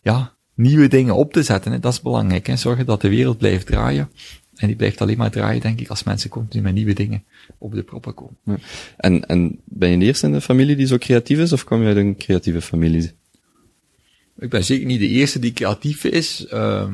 ja, 0.00 0.34
nieuwe 0.54 0.88
dingen 0.88 1.14
op 1.14 1.32
te 1.32 1.42
zetten. 1.42 1.72
Hè. 1.72 1.78
Dat 1.78 1.92
is 1.92 2.00
belangrijk. 2.00 2.46
Hè. 2.46 2.56
Zorgen 2.56 2.86
dat 2.86 3.00
de 3.00 3.08
wereld 3.08 3.38
blijft 3.38 3.66
draaien. 3.66 4.10
En 4.54 4.66
die 4.66 4.76
blijft 4.76 5.00
alleen 5.00 5.18
maar 5.18 5.30
draaien, 5.30 5.60
denk 5.60 5.80
ik, 5.80 5.88
als 5.88 6.02
mensen 6.02 6.30
continu 6.30 6.62
met 6.62 6.74
nieuwe 6.74 6.94
dingen 6.94 7.24
op 7.58 7.74
de 7.74 7.82
proppen 7.82 8.14
komen. 8.14 8.36
Ja. 8.44 8.58
En, 8.96 9.26
en 9.26 9.60
ben 9.64 9.90
je 9.90 9.98
de 9.98 10.04
eerste 10.04 10.26
in 10.26 10.32
de 10.32 10.40
familie 10.40 10.76
die 10.76 10.86
zo 10.86 10.98
creatief 10.98 11.38
is, 11.38 11.52
of 11.52 11.64
kom 11.64 11.80
je 11.80 11.86
uit 11.86 11.96
een 11.96 12.16
creatieve 12.16 12.60
familie? 12.60 13.10
Ik 14.38 14.50
ben 14.50 14.64
zeker 14.64 14.86
niet 14.86 15.00
de 15.00 15.08
eerste 15.08 15.38
die 15.38 15.52
creatief 15.52 16.04
is. 16.04 16.46
Uh, 16.52 16.88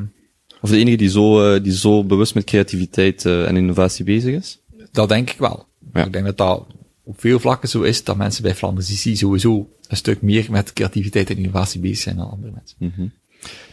of 0.61 0.69
de 0.69 0.77
enige 0.77 0.97
die 0.97 1.09
zo, 1.09 1.55
uh, 1.55 1.63
die 1.63 1.73
zo 1.73 2.03
bewust 2.03 2.35
met 2.35 2.43
creativiteit 2.43 3.25
uh, 3.25 3.47
en 3.47 3.57
innovatie 3.57 4.05
bezig 4.05 4.35
is? 4.35 4.59
Dat 4.91 5.09
denk 5.09 5.29
ik 5.29 5.37
wel. 5.37 5.67
Ja. 5.93 6.05
Ik 6.05 6.13
denk 6.13 6.25
dat 6.25 6.37
dat 6.37 6.67
op 7.03 7.19
veel 7.19 7.39
vlakken 7.39 7.69
zo 7.69 7.81
is, 7.81 8.03
dat 8.03 8.17
mensen 8.17 8.43
bij 8.43 8.55
Flanders 8.55 9.17
sowieso 9.17 9.69
een 9.87 9.97
stuk 9.97 10.21
meer 10.21 10.47
met 10.49 10.73
creativiteit 10.73 11.29
en 11.29 11.37
innovatie 11.37 11.79
bezig 11.79 11.97
zijn 11.97 12.15
dan 12.15 12.29
andere 12.29 12.51
mensen. 12.51 12.77
Mm 12.79 12.91
-hmm. 12.95 13.11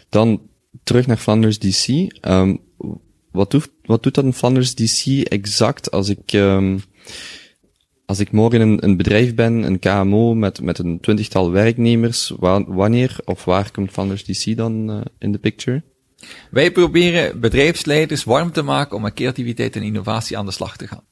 Dan 0.08 0.40
terug 0.82 1.06
naar 1.06 1.16
Flanders 1.16 1.58
DC. 1.58 1.88
Um, 2.28 2.60
wat 3.36 3.50
doet, 3.50 3.70
wat 3.82 4.02
doet 4.02 4.14
dan 4.14 4.34
Flanders 4.34 4.74
DC 4.74 5.22
exact 5.22 5.90
als 5.90 6.08
ik, 6.08 6.32
um, 6.32 6.82
als 8.06 8.18
ik 8.18 8.32
morgen 8.32 8.60
een, 8.60 8.84
een 8.84 8.96
bedrijf 8.96 9.34
ben, 9.34 9.62
een 9.62 9.78
KMO 9.78 10.34
met, 10.34 10.60
met 10.60 10.78
een 10.78 11.00
twintigtal 11.00 11.50
werknemers, 11.50 12.32
wa 12.38 12.64
wanneer 12.64 13.16
of 13.24 13.44
waar 13.44 13.70
komt 13.70 13.90
Founders 13.90 14.24
DC 14.24 14.56
dan 14.56 14.90
uh, 14.90 15.00
in 15.18 15.32
de 15.32 15.38
picture? 15.38 15.82
Wij 16.50 16.72
proberen 16.72 17.40
bedrijfsleiders 17.40 18.24
warm 18.24 18.52
te 18.52 18.62
maken 18.62 18.96
om 18.96 19.02
met 19.02 19.14
creativiteit 19.14 19.76
en 19.76 19.82
innovatie 19.82 20.38
aan 20.38 20.46
de 20.46 20.52
slag 20.52 20.76
te 20.76 20.86
gaan. 20.86 21.04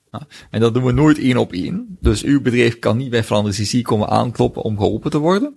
En 0.51 0.61
dat 0.61 0.75
doen 0.75 0.85
we 0.85 0.93
nooit 0.93 1.19
één 1.19 1.37
op 1.37 1.53
één. 1.53 1.97
Dus 2.01 2.23
uw 2.23 2.41
bedrijf 2.41 2.79
kan 2.79 2.97
niet 2.97 3.11
bij 3.11 3.25
Flanders 3.25 3.71
CC 3.71 3.83
komen 3.83 4.09
aankloppen 4.09 4.63
om 4.63 4.77
geholpen 4.77 5.11
te 5.11 5.19
worden. 5.19 5.55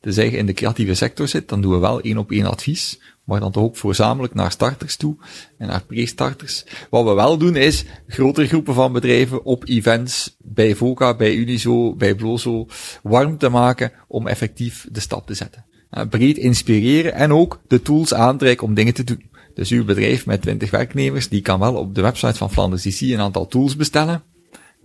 Tenzij 0.00 0.30
je 0.30 0.36
in 0.36 0.46
de 0.46 0.52
creatieve 0.52 0.94
sector 0.94 1.28
zit, 1.28 1.48
dan 1.48 1.60
doen 1.60 1.72
we 1.72 1.78
wel 1.78 2.00
één 2.00 2.18
op 2.18 2.30
één 2.30 2.46
advies. 2.46 3.00
Maar 3.26 3.40
dan 3.40 3.52
toch 3.52 3.62
ook 3.62 3.76
voorzamelijk 3.76 4.34
naar 4.34 4.50
starters 4.50 4.96
toe 4.96 5.16
en 5.58 5.66
naar 5.66 5.84
pre-starters. 5.84 6.64
Wat 6.90 7.04
we 7.04 7.12
wel 7.12 7.38
doen 7.38 7.56
is 7.56 7.84
grotere 8.06 8.46
groepen 8.46 8.74
van 8.74 8.92
bedrijven 8.92 9.44
op 9.44 9.68
events, 9.68 10.36
bij 10.38 10.74
VOCA, 10.74 11.16
bij 11.16 11.34
Unizo, 11.34 11.94
bij 11.94 12.14
Blozo, 12.14 12.66
warm 13.02 13.38
te 13.38 13.48
maken 13.48 13.92
om 14.08 14.26
effectief 14.26 14.86
de 14.90 15.00
stap 15.00 15.26
te 15.26 15.34
zetten. 15.34 15.64
breed 16.10 16.36
inspireren 16.36 17.12
en 17.12 17.32
ook 17.32 17.60
de 17.66 17.82
tools 17.82 18.14
aantrekken 18.14 18.66
om 18.66 18.74
dingen 18.74 18.94
te 18.94 19.04
doen. 19.04 19.30
Dus 19.54 19.70
uw 19.70 19.84
bedrijf 19.84 20.26
met 20.26 20.42
20 20.42 20.70
werknemers, 20.70 21.28
die 21.28 21.40
kan 21.40 21.60
wel 21.60 21.74
op 21.74 21.94
de 21.94 22.02
website 22.02 22.34
van 22.34 22.50
Flanders 22.50 22.82
DC 22.82 23.00
een 23.00 23.20
aantal 23.20 23.46
tools 23.46 23.76
bestellen, 23.76 24.22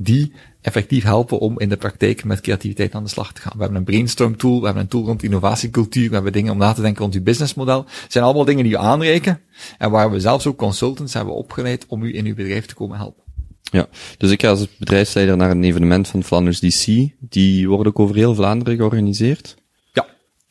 die 0.03 0.31
effectief 0.62 1.03
helpen 1.03 1.39
om 1.39 1.60
in 1.60 1.70
de 1.70 1.77
praktijk 1.77 2.24
met 2.24 2.41
creativiteit 2.41 2.96
aan 2.96 3.03
de 3.03 3.10
slag 3.10 3.34
te 3.34 3.41
gaan. 3.41 3.51
We 3.55 3.60
hebben 3.62 3.77
een 3.77 3.84
brainstorm 3.84 4.38
tool, 4.38 4.60
we 4.60 4.65
hebben 4.65 4.84
een 4.84 4.89
tool 4.89 5.05
rond 5.05 5.24
innovatiecultuur, 5.24 6.08
we 6.08 6.13
hebben 6.13 6.31
dingen 6.31 6.51
om 6.51 6.58
na 6.58 6.74
te 6.74 6.81
denken 6.81 7.01
rond 7.01 7.15
uw 7.15 7.24
businessmodel. 7.24 7.86
Het 7.88 8.12
zijn 8.12 8.24
allemaal 8.24 8.46
dingen 8.46 8.63
die 8.63 8.74
u 8.74 8.77
aanreiken 8.77 9.41
en 9.77 9.91
waar 9.91 10.12
we 10.12 10.20
zelfs 10.20 10.48
ook 10.48 10.58
consultants 10.58 11.13
hebben 11.13 11.36
opgeleid 11.36 11.86
om 11.88 12.03
u 12.03 12.15
in 12.15 12.25
uw 12.25 12.36
bedrijf 12.36 12.65
te 12.65 12.75
komen 12.75 12.98
helpen. 12.98 13.24
Ja, 13.63 13.88
dus 14.17 14.31
ik 14.31 14.41
ga 14.41 14.50
als 14.50 14.67
bedrijfsleider 14.77 15.38
naar 15.38 15.51
een 15.51 15.63
evenement 15.63 16.08
van 16.08 16.24
Flanders 16.24 16.60
DC. 16.60 17.10
Die 17.20 17.70
worden 17.70 17.88
ook 17.88 18.00
over 18.00 18.15
heel 18.15 18.36
Vlaanderen 18.36 18.75
georganiseerd. 18.75 19.60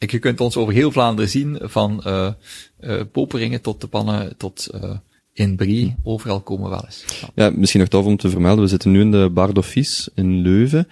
Je 0.07 0.19
kunt 0.19 0.41
ons 0.41 0.57
over 0.57 0.75
heel 0.75 0.93
Vlaanderen 0.93 1.31
zien, 1.31 1.59
van 1.63 2.03
uh, 2.07 2.33
uh, 2.81 3.01
Poperingen 3.13 3.61
tot 3.61 3.81
de 3.81 3.87
pannen 3.87 4.37
tot 4.37 4.69
uh, 4.75 4.91
in 5.41 5.57
Brie, 5.57 5.97
overal 6.03 6.41
komen 6.41 6.71
wel 6.71 6.85
eens. 6.85 7.05
Ja. 7.21 7.45
ja. 7.45 7.53
misschien 7.57 7.81
nog 7.81 7.89
tof 7.89 8.05
om 8.05 8.17
te 8.17 8.31
vermelden, 8.31 8.65
we 8.65 8.71
zitten 8.71 8.91
nu 8.91 9.01
in 9.01 9.11
de 9.11 9.31
Bar 9.33 9.53
d'Office 9.53 10.11
in 10.15 10.41
Leuven. 10.41 10.89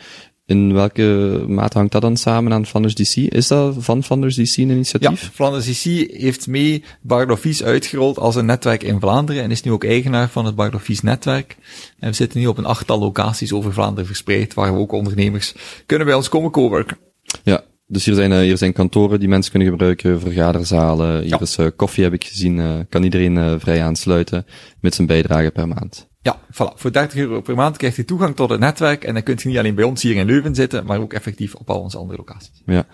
In 0.46 0.72
welke 0.72 1.02
mate 1.48 1.78
hangt 1.78 1.92
dat 1.92 2.02
dan 2.02 2.16
samen 2.16 2.52
aan 2.52 2.66
Flanders 2.66 2.94
DC? 2.94 3.16
Is 3.16 3.48
dat 3.48 3.74
van 3.78 4.02
Flanders 4.02 4.34
DC 4.34 4.56
een 4.56 4.70
initiatief? 4.70 5.22
Ja, 5.22 5.28
Flanders 5.32 5.66
DC 5.66 6.10
heeft 6.10 6.46
mee 6.46 6.84
Bar 7.00 7.26
d'Office 7.26 7.64
uitgerold 7.64 8.18
als 8.18 8.36
een 8.36 8.46
netwerk 8.46 8.82
in 8.82 9.00
Vlaanderen 9.00 9.42
en 9.42 9.50
is 9.50 9.62
nu 9.62 9.72
ook 9.72 9.84
eigenaar 9.84 10.28
van 10.28 10.44
het 10.44 10.54
Bar 10.54 10.70
d'Office 10.70 11.04
netwerk. 11.04 11.56
En 11.98 12.08
we 12.08 12.14
zitten 12.14 12.40
nu 12.40 12.46
op 12.46 12.58
een 12.58 12.64
achttal 12.64 12.98
locaties 12.98 13.52
over 13.52 13.72
Vlaanderen 13.72 14.06
verspreid, 14.06 14.54
waar 14.54 14.74
we 14.74 14.78
ook 14.78 14.92
ondernemers 14.92 15.54
kunnen 15.86 16.06
bij 16.06 16.16
ons 16.16 16.28
komen 16.28 16.50
coworken. 16.50 16.98
Ja, 17.42 17.64
dus 17.88 18.04
hier 18.04 18.14
zijn, 18.14 18.30
uh, 18.30 18.38
hier 18.38 18.56
zijn 18.56 18.72
kantoren 18.72 19.20
die 19.20 19.28
mensen 19.28 19.50
kunnen 19.50 19.68
gebruiken, 19.68 20.20
vergaderzalen. 20.20 21.22
Hier 21.22 21.40
is 21.40 21.58
uh, 21.58 21.66
koffie, 21.76 22.04
heb 22.04 22.12
ik 22.12 22.24
gezien. 22.24 22.56
Uh, 22.56 22.78
kan 22.88 23.02
iedereen 23.02 23.60
vrij 23.60 23.82
aansluiten 23.82 24.46
met 24.80 24.94
zijn 24.94 25.06
bijdrage 25.06 25.50
per 25.50 25.68
maand. 25.68 26.08
Ja, 26.20 26.40
voilà. 26.52 26.74
Voor 26.74 26.92
30 26.92 27.18
euro 27.18 27.40
per 27.40 27.54
maand 27.54 27.76
krijgt 27.76 27.96
je 27.96 28.04
toegang 28.04 28.36
tot 28.36 28.50
het 28.50 28.60
netwerk. 28.60 29.04
En 29.04 29.14
dan 29.14 29.22
kunt 29.22 29.42
je 29.42 29.48
niet 29.48 29.58
alleen 29.58 29.74
bij 29.74 29.84
ons 29.84 30.02
hier 30.02 30.16
in 30.16 30.26
Leuven 30.26 30.54
zitten, 30.54 30.86
maar 30.86 31.00
ook 31.00 31.12
effectief 31.12 31.54
op 31.54 31.70
al 31.70 31.80
onze 31.80 31.98
andere 31.98 32.18
locaties. 32.18 32.62
Ja. 32.66 32.86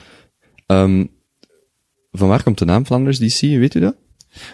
Um, 0.67 1.11
van 2.11 2.29
waar 2.29 2.43
komt 2.43 2.59
de 2.59 2.65
naam 2.65 2.87
Flanders 2.87 3.19
DC? 3.19 3.41
Weet 3.41 3.75
u 3.75 3.81
dat? 3.81 3.97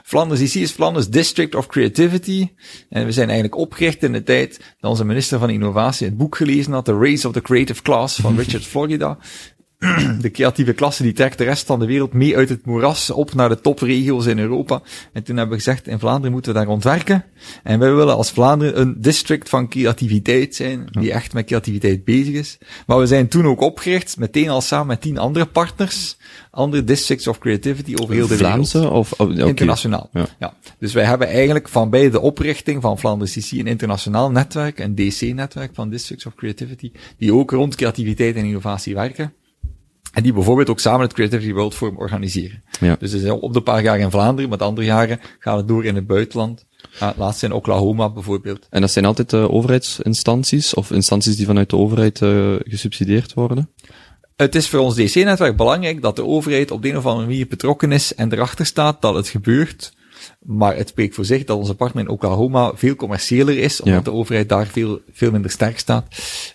Flanders 0.03 0.41
DC 0.41 0.55
is 0.55 0.71
Flanders 0.71 1.09
District 1.09 1.55
of 1.55 1.67
Creativity. 1.67 2.49
En 2.89 3.05
we 3.05 3.13
zijn 3.13 3.29
eigenlijk 3.29 3.61
opgericht 3.61 4.03
in 4.03 4.13
de 4.13 4.23
tijd 4.23 4.75
dat 4.81 4.91
onze 4.91 5.05
minister 5.05 5.39
van 5.39 5.51
Innovatie 5.51 6.07
het 6.07 6.17
boek 6.17 6.37
gelezen 6.37 6.73
had, 6.73 6.85
The 6.85 6.99
Race 6.99 7.27
of 7.27 7.33
the 7.33 7.41
Creative 7.41 7.83
Class 7.83 8.21
van 8.21 8.37
Richard 8.41 8.65
Florida 8.65 9.19
de 10.21 10.31
creatieve 10.31 10.73
klasse 10.73 11.03
die 11.03 11.13
trekt 11.13 11.39
de 11.39 11.45
rest 11.45 11.67
van 11.67 11.79
de 11.79 11.87
wereld 11.87 12.13
mee 12.13 12.37
uit 12.37 12.49
het 12.49 12.67
moeras 12.67 13.11
op 13.11 13.35
naar 13.35 13.49
de 13.49 13.61
topregio's 13.61 14.27
in 14.27 14.39
Europa. 14.39 14.83
En 15.13 15.23
toen 15.23 15.37
hebben 15.37 15.57
we 15.57 15.63
gezegd, 15.63 15.87
in 15.87 15.99
Vlaanderen 15.99 16.33
moeten 16.33 16.53
we 16.53 16.59
daar 16.59 16.69
ontwerken. 16.69 17.25
En 17.63 17.79
wij 17.79 17.95
willen 17.95 18.17
als 18.17 18.31
Vlaanderen 18.31 18.81
een 18.81 18.95
district 18.99 19.49
van 19.49 19.69
creativiteit 19.69 20.55
zijn, 20.55 20.89
die 20.91 21.13
echt 21.13 21.33
met 21.33 21.47
creativiteit 21.47 22.05
bezig 22.05 22.35
is. 22.35 22.59
Maar 22.87 22.99
we 22.99 23.07
zijn 23.07 23.29
toen 23.29 23.47
ook 23.47 23.61
opgericht, 23.61 24.17
meteen 24.19 24.49
al 24.49 24.61
samen 24.61 24.87
met 24.87 25.01
tien 25.01 25.19
andere 25.19 25.47
partners, 25.47 26.17
andere 26.51 26.85
districts 26.85 27.27
of 27.27 27.39
creativity 27.39 27.95
over 28.03 28.15
heel 28.15 28.27
de 28.27 28.37
Vlaamse 28.37 28.79
wereld. 28.79 28.95
of 28.97 29.13
oh, 29.13 29.31
okay. 29.31 29.47
internationaal? 29.47 30.09
Ja. 30.13 30.27
ja. 30.39 30.55
Dus 30.79 30.93
wij 30.93 31.05
hebben 31.05 31.29
eigenlijk 31.29 31.69
van 31.69 31.91
bij 31.91 32.11
de 32.11 32.21
oprichting 32.21 32.83
van 32.83 32.99
Flanders 32.99 33.33
CC 33.33 33.51
een 33.51 33.67
internationaal 33.67 34.31
netwerk, 34.31 34.79
een 34.79 34.95
DC-netwerk 34.95 35.71
van 35.75 35.91
districts 35.91 36.27
of 36.27 36.35
creativity, 36.35 36.93
die 37.19 37.35
ook 37.35 37.51
rond 37.51 37.75
creativiteit 37.75 38.37
en 38.37 38.45
innovatie 38.45 38.95
werken. 38.95 39.33
En 40.13 40.23
die 40.23 40.33
bijvoorbeeld 40.33 40.71
ook 40.71 40.81
samen 40.81 41.01
het 41.01 41.13
Creativity 41.13 41.53
World 41.53 41.75
Forum 41.75 41.97
organiseren. 41.97 42.63
Ja. 42.81 42.97
Dus 42.99 43.13
het 43.13 43.23
is 43.23 43.31
op 43.31 43.53
de 43.53 43.61
paar 43.61 43.83
jaar 43.83 43.99
in 43.99 44.11
Vlaanderen, 44.11 44.49
maar 44.49 44.59
de 44.59 44.65
andere 44.65 44.87
jaren 44.87 45.21
gaan 45.39 45.57
het 45.57 45.69
door 45.69 45.85
in 45.85 45.95
het 45.95 46.07
buitenland. 46.07 46.65
Uh, 47.03 47.11
laatst 47.17 47.43
in 47.43 47.53
Oklahoma 47.53 48.11
bijvoorbeeld. 48.11 48.67
En 48.71 48.81
dat 48.81 48.91
zijn 48.91 49.05
altijd 49.05 49.33
uh, 49.33 49.51
overheidsinstanties 49.51 50.75
of 50.75 50.91
instanties 50.91 51.37
die 51.37 51.47
vanuit 51.47 51.71
de 51.71 51.77
overheid 51.77 52.21
uh, 52.21 52.55
gesubsidieerd 52.59 53.35
worden? 53.35 53.71
Het 54.37 54.55
is 54.55 54.69
voor 54.69 54.81
ons 54.81 54.95
DC-netwerk 54.95 55.57
belangrijk 55.57 56.03
dat 56.03 56.17
de 56.17 56.25
overheid 56.25 56.71
op 56.71 56.83
de 56.83 56.89
een 56.89 56.97
of 56.97 57.07
andere 57.07 57.27
manier 57.27 57.47
betrokken 57.47 57.93
is 57.93 58.15
en 58.15 58.33
erachter 58.33 58.67
staat 58.67 59.03
dat 59.03 59.15
het 59.15 59.29
gebeurt. 59.29 59.93
Maar 60.41 60.77
het 60.77 60.89
spreekt 60.89 61.15
voor 61.15 61.25
zich 61.25 61.45
dat 61.45 61.59
onze 61.59 61.75
partner 61.75 62.05
in 62.05 62.11
Oklahoma 62.11 62.73
veel 62.75 62.95
commerciëler 62.95 63.59
is, 63.59 63.81
omdat 63.81 64.05
de 64.05 64.13
overheid 64.13 64.49
daar 64.49 64.67
veel, 64.67 65.01
veel 65.13 65.31
minder 65.31 65.51
sterk 65.51 65.79
staat. 65.79 66.07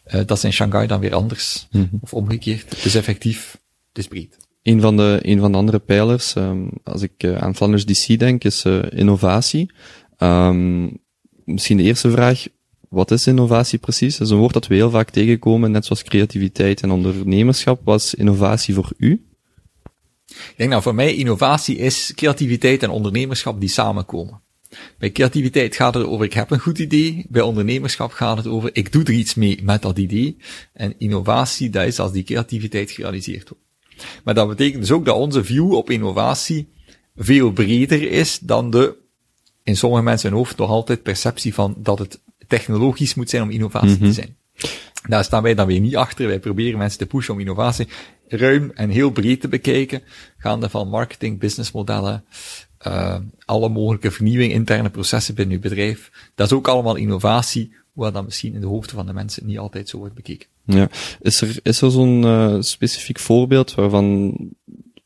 Uh, 0.07 0.13
dat 0.13 0.31
is 0.37 0.43
in 0.43 0.53
Shanghai 0.53 0.87
dan 0.87 0.99
weer 0.99 1.15
anders. 1.15 1.67
Mm 1.71 1.87
-hmm. 1.89 1.99
Of 2.01 2.13
omgekeerd. 2.13 2.83
Dus 2.83 2.95
effectief, 2.95 3.51
het 3.87 3.97
is 3.97 4.07
breed. 4.07 4.37
Een 4.63 4.81
van 4.81 4.97
de, 4.97 5.19
een 5.21 5.39
van 5.39 5.51
de 5.51 5.57
andere 5.57 5.79
pijlers, 5.79 6.35
um, 6.35 6.69
als 6.83 7.01
ik 7.01 7.23
uh, 7.23 7.37
aan 7.37 7.55
Flanders 7.55 7.85
DC 7.85 8.19
denk, 8.19 8.43
is 8.43 8.65
uh, 8.65 8.83
innovatie. 8.89 9.71
Um, 10.19 10.97
misschien 11.43 11.77
de 11.77 11.83
eerste 11.83 12.11
vraag, 12.11 12.45
wat 12.89 13.11
is 13.11 13.27
innovatie 13.27 13.79
precies? 13.79 14.17
Dat 14.17 14.27
is 14.27 14.33
een 14.33 14.39
woord 14.39 14.53
dat 14.53 14.67
we 14.67 14.75
heel 14.75 14.89
vaak 14.89 15.09
tegenkomen, 15.09 15.71
net 15.71 15.85
zoals 15.85 16.03
creativiteit 16.03 16.81
en 16.81 16.91
ondernemerschap. 16.91 17.81
Wat 17.83 18.01
is 18.01 18.13
innovatie 18.13 18.73
voor 18.73 18.91
u? 18.97 19.25
Ik 20.27 20.53
denk 20.55 20.69
nou, 20.69 20.81
voor 20.81 20.95
mij 20.95 21.15
innovatie 21.15 21.77
is 21.77 22.11
creativiteit 22.15 22.83
en 22.83 22.89
ondernemerschap 22.89 23.59
die 23.59 23.69
samenkomen. 23.69 24.41
Bij 24.97 25.11
creativiteit 25.11 25.75
gaat 25.75 25.93
het 25.93 26.05
over 26.05 26.25
ik 26.25 26.33
heb 26.33 26.51
een 26.51 26.59
goed 26.59 26.79
idee. 26.79 27.25
Bij 27.29 27.41
ondernemerschap 27.41 28.11
gaat 28.11 28.37
het 28.37 28.47
over 28.47 28.69
ik 28.73 28.91
doe 28.91 29.03
er 29.03 29.13
iets 29.13 29.35
mee 29.35 29.59
met 29.63 29.81
dat 29.81 29.97
idee. 29.97 30.37
En 30.73 30.93
innovatie, 30.97 31.69
dat 31.69 31.87
is 31.87 31.99
als 31.99 32.11
die 32.11 32.23
creativiteit 32.23 32.91
gerealiseerd 32.91 33.49
wordt. 33.49 33.63
Maar 34.23 34.33
dat 34.33 34.47
betekent 34.47 34.81
dus 34.81 34.91
ook 34.91 35.05
dat 35.05 35.15
onze 35.15 35.43
view 35.43 35.73
op 35.73 35.89
innovatie 35.89 36.67
veel 37.15 37.51
breder 37.51 38.11
is 38.11 38.39
dan 38.39 38.69
de, 38.69 38.95
in 39.63 39.77
sommige 39.77 40.03
mensen 40.03 40.29
hun 40.29 40.37
hoofd 40.37 40.57
nog 40.57 40.69
altijd 40.69 41.03
perceptie 41.03 41.53
van 41.53 41.75
dat 41.77 41.99
het 41.99 42.21
technologisch 42.47 43.13
moet 43.13 43.29
zijn 43.29 43.43
om 43.43 43.49
innovatie 43.49 43.89
mm 43.89 43.97
-hmm. 43.97 44.07
te 44.07 44.13
zijn. 44.13 44.37
Daar 45.07 45.23
staan 45.23 45.43
wij 45.43 45.55
dan 45.55 45.67
weer 45.67 45.79
niet 45.79 45.95
achter. 45.95 46.27
Wij 46.27 46.39
proberen 46.39 46.77
mensen 46.77 46.99
te 46.99 47.05
pushen 47.05 47.33
om 47.33 47.39
innovatie 47.39 47.87
ruim 48.27 48.71
en 48.73 48.89
heel 48.89 49.09
breed 49.11 49.41
te 49.41 49.47
bekijken, 49.47 50.01
gaande 50.37 50.69
van 50.69 50.89
marketing, 50.89 51.39
businessmodellen, 51.39 52.23
uh, 52.87 53.15
alle 53.45 53.69
mogelijke 53.69 54.11
vernieuwing, 54.11 54.51
interne 54.51 54.89
processen 54.89 55.35
binnen 55.35 55.55
uw 55.55 55.61
bedrijf. 55.61 56.11
Dat 56.35 56.47
is 56.47 56.53
ook 56.53 56.67
allemaal 56.67 56.95
innovatie, 56.95 57.75
hoewel 57.93 58.11
dat 58.11 58.25
misschien 58.25 58.53
in 58.53 58.61
de 58.61 58.67
hoofden 58.67 58.95
van 58.95 59.05
de 59.05 59.13
mensen 59.13 59.45
niet 59.45 59.57
altijd 59.59 59.89
zo 59.89 59.97
wordt 59.97 60.15
bekeken. 60.15 60.47
Ja, 60.65 60.89
is 61.21 61.41
er, 61.41 61.59
is 61.63 61.81
er 61.81 61.91
zo'n 61.91 62.23
uh, 62.23 62.55
specifiek 62.59 63.19
voorbeeld 63.19 63.73
waarvan 63.75 64.37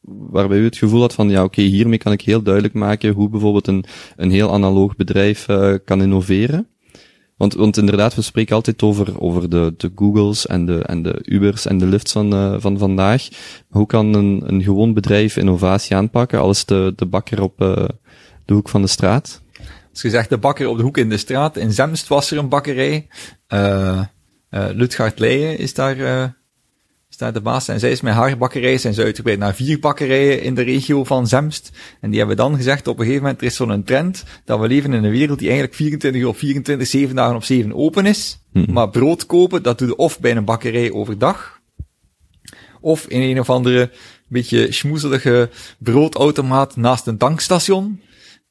waarbij 0.10 0.58
u 0.58 0.64
het 0.64 0.78
gevoel 0.78 1.02
had 1.02 1.14
van 1.14 1.30
ja 1.30 1.44
oké, 1.44 1.62
hiermee 1.62 1.98
kan 1.98 2.12
ik 2.12 2.22
heel 2.22 2.42
duidelijk 2.42 2.74
maken 2.74 3.14
hoe 3.14 3.30
bijvoorbeeld 3.30 3.68
een, 3.68 3.86
een 4.16 4.32
heel 4.32 4.54
analoog 4.54 4.96
bedrijf 4.96 5.48
uh, 5.48 5.74
kan 5.86 6.02
innoveren? 6.02 6.68
Want, 7.40 7.54
want 7.54 7.78
inderdaad, 7.78 8.16
we 8.16 8.22
spreken 8.22 8.56
altijd 8.56 8.82
over, 8.82 9.22
over 9.22 9.50
de, 9.50 9.74
de 9.78 9.92
Googles 9.96 10.48
en 10.48 10.66
de, 10.66 10.84
en 10.84 11.04
de 11.04 11.22
Ubers 11.24 11.66
en 11.66 11.78
de 11.78 11.86
Lyfts 11.86 12.12
van, 12.12 12.34
uh, 12.34 12.56
van 12.58 12.78
vandaag. 12.78 13.28
Hoe 13.70 13.86
kan 13.86 14.14
een, 14.14 14.44
een 14.46 14.64
gewoon 14.64 14.94
bedrijf 14.94 15.38
innovatie 15.38 15.96
aanpakken 15.96 16.40
als 16.40 16.66
de, 16.66 16.94
de 16.96 17.06
bakker 17.06 17.42
op 17.42 17.62
uh, 17.62 17.86
de 18.46 18.54
hoek 18.54 18.70
van 18.70 18.82
de 18.82 18.88
straat? 18.88 19.42
Als 19.92 20.02
je 20.02 20.10
zegt 20.10 20.30
de 20.30 20.38
bakker 20.38 20.68
op 20.68 20.78
de 20.78 20.84
hoek 20.84 20.98
in 20.98 21.10
de 21.10 21.18
straat, 21.18 21.58
in 21.58 21.72
Zemst 21.72 22.08
was 22.08 22.32
er 22.32 22.38
een 22.38 22.50
bakkerij. 22.50 23.08
Uh, 23.54 24.02
uh, 24.50 25.10
Leijen 25.16 25.58
is 25.58 25.74
daar 25.74 26.38
staat 27.20 27.34
de 27.34 27.42
baas. 27.42 27.68
En 27.68 27.80
zij 27.80 27.92
is 27.92 28.02
met 28.02 28.14
haar 28.14 28.38
bakkerij, 28.38 28.78
zijn 28.78 28.94
ze 28.94 29.04
uitgebreid 29.04 29.40
naar 29.40 29.56
vier 29.56 29.80
bakkerijen 29.80 30.42
in 30.42 30.56
de 30.56 30.62
regio 30.62 31.04
van 31.04 31.28
Zemst. 31.28 31.72
En 32.02 32.10
die 32.10 32.20
hebben 32.20 32.38
dan 32.38 32.56
gezegd, 32.56 32.88
op 32.88 32.98
een 32.98 33.04
gegeven 33.04 33.24
moment, 33.24 33.42
er 33.42 33.48
is 33.48 33.56
zo'n 33.56 33.84
trend, 33.84 34.24
dat 34.46 34.60
we 34.60 34.68
leven 34.68 34.94
in 34.94 35.04
een 35.04 35.12
wereld 35.12 35.40
die 35.40 35.48
eigenlijk 35.48 35.78
24 35.78 36.22
uur 36.22 36.28
op 36.28 36.38
24, 36.38 36.88
7 36.88 37.16
dagen 37.16 37.36
op 37.36 37.44
7 37.44 37.74
open 37.74 38.06
is. 38.06 38.40
Mm-hmm. 38.54 38.74
Maar 38.74 38.90
brood 38.90 39.26
kopen, 39.26 39.64
dat 39.64 39.78
doe 39.78 39.88
je 39.88 39.96
of 39.96 40.20
bij 40.20 40.36
een 40.36 40.46
bakkerij 40.46 40.92
overdag, 40.92 41.62
of 42.82 43.08
in 43.08 43.22
een 43.22 43.40
of 43.40 43.50
andere 43.50 43.92
beetje 44.28 44.72
schmoezelige 44.72 45.50
broodautomaat 45.80 46.76
naast 46.76 47.08
een 47.08 47.18
tankstation. 47.18 48.02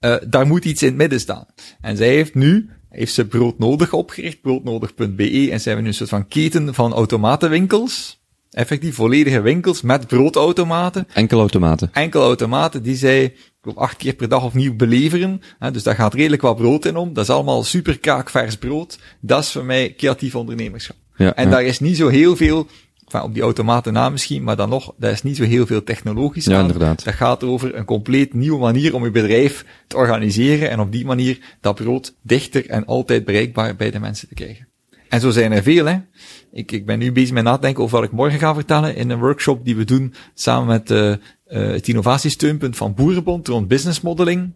Uh, 0.00 0.16
daar 0.28 0.46
moet 0.46 0.64
iets 0.64 0.82
in 0.82 0.88
het 0.88 0.96
midden 0.96 1.20
staan. 1.20 1.46
En 1.80 1.96
zij 1.96 2.08
heeft 2.08 2.34
nu 2.34 2.70
heeft 2.88 3.14
ze 3.14 3.26
Broodnodig 3.26 3.92
opgericht, 3.92 4.40
broodnodig.be, 4.40 5.48
en 5.50 5.60
zijn 5.60 5.76
we 5.76 5.82
nu 5.82 5.88
een 5.88 5.94
soort 5.94 6.08
van 6.08 6.28
keten 6.28 6.74
van 6.74 6.92
automatenwinkels. 6.92 8.17
Effectief 8.58 8.94
volledige 8.94 9.40
winkels 9.40 9.82
met 9.82 10.06
broodautomaten. 10.06 11.06
Enkel 11.12 11.38
automaten. 11.40 11.90
Enkel 11.92 12.22
automaten 12.22 12.82
die 12.82 12.96
zij, 12.96 13.34
acht 13.74 13.96
keer 13.96 14.14
per 14.14 14.28
dag 14.28 14.44
opnieuw 14.44 14.76
beleveren. 14.76 15.40
Dus 15.72 15.82
daar 15.82 15.94
gaat 15.94 16.14
redelijk 16.14 16.42
wat 16.42 16.56
brood 16.56 16.84
in 16.84 16.96
om. 16.96 17.12
Dat 17.12 17.24
is 17.24 17.30
allemaal 17.30 17.62
super 17.62 17.98
kaakvers 17.98 18.56
brood. 18.56 18.98
Dat 19.20 19.42
is 19.42 19.52
voor 19.52 19.64
mij 19.64 19.94
creatief 19.96 20.34
ondernemerschap. 20.34 20.96
Ja, 21.16 21.34
En 21.34 21.44
ja. 21.44 21.50
daar 21.50 21.62
is 21.62 21.80
niet 21.80 21.96
zo 21.96 22.08
heel 22.08 22.36
veel, 22.36 22.66
enfin, 23.04 23.22
op 23.22 23.34
die 23.34 23.42
automaten 23.42 23.92
na 23.92 24.08
misschien, 24.08 24.42
maar 24.42 24.56
dan 24.56 24.68
nog, 24.68 24.94
daar 24.96 25.12
is 25.12 25.22
niet 25.22 25.36
zo 25.36 25.44
heel 25.44 25.66
veel 25.66 25.84
technologisch 25.84 26.44
Ja, 26.44 26.56
aan. 26.56 26.60
inderdaad. 26.66 27.04
Dat 27.04 27.14
gaat 27.14 27.44
over 27.44 27.74
een 27.74 27.84
compleet 27.84 28.34
nieuwe 28.34 28.58
manier 28.58 28.94
om 28.94 29.04
je 29.04 29.10
bedrijf 29.10 29.64
te 29.86 29.96
organiseren 29.96 30.70
en 30.70 30.80
op 30.80 30.92
die 30.92 31.04
manier 31.04 31.38
dat 31.60 31.74
brood 31.74 32.14
dichter 32.22 32.68
en 32.68 32.84
altijd 32.84 33.24
bereikbaar 33.24 33.76
bij 33.76 33.90
de 33.90 33.98
mensen 34.00 34.28
te 34.28 34.34
krijgen. 34.34 34.67
En 35.08 35.20
zo 35.20 35.30
zijn 35.30 35.52
er 35.52 35.62
veel, 35.62 35.86
hè. 35.86 35.96
Ik, 36.52 36.72
ik 36.72 36.86
ben 36.86 36.98
nu 36.98 37.12
bezig 37.12 37.32
met 37.32 37.44
nadenken 37.44 37.82
over 37.82 37.96
wat 37.96 38.06
ik 38.06 38.12
morgen 38.12 38.38
ga 38.38 38.54
vertellen 38.54 38.96
in 38.96 39.10
een 39.10 39.18
workshop 39.18 39.64
die 39.64 39.76
we 39.76 39.84
doen 39.84 40.14
samen 40.34 40.66
met 40.66 40.90
eh, 40.90 41.10
eh, 41.10 41.18
het 41.48 41.88
innovatiesteunpunt 41.88 42.76
van 42.76 42.94
Boerenbond 42.94 43.48
rond 43.48 43.68
business 43.68 44.00
modeling. 44.00 44.52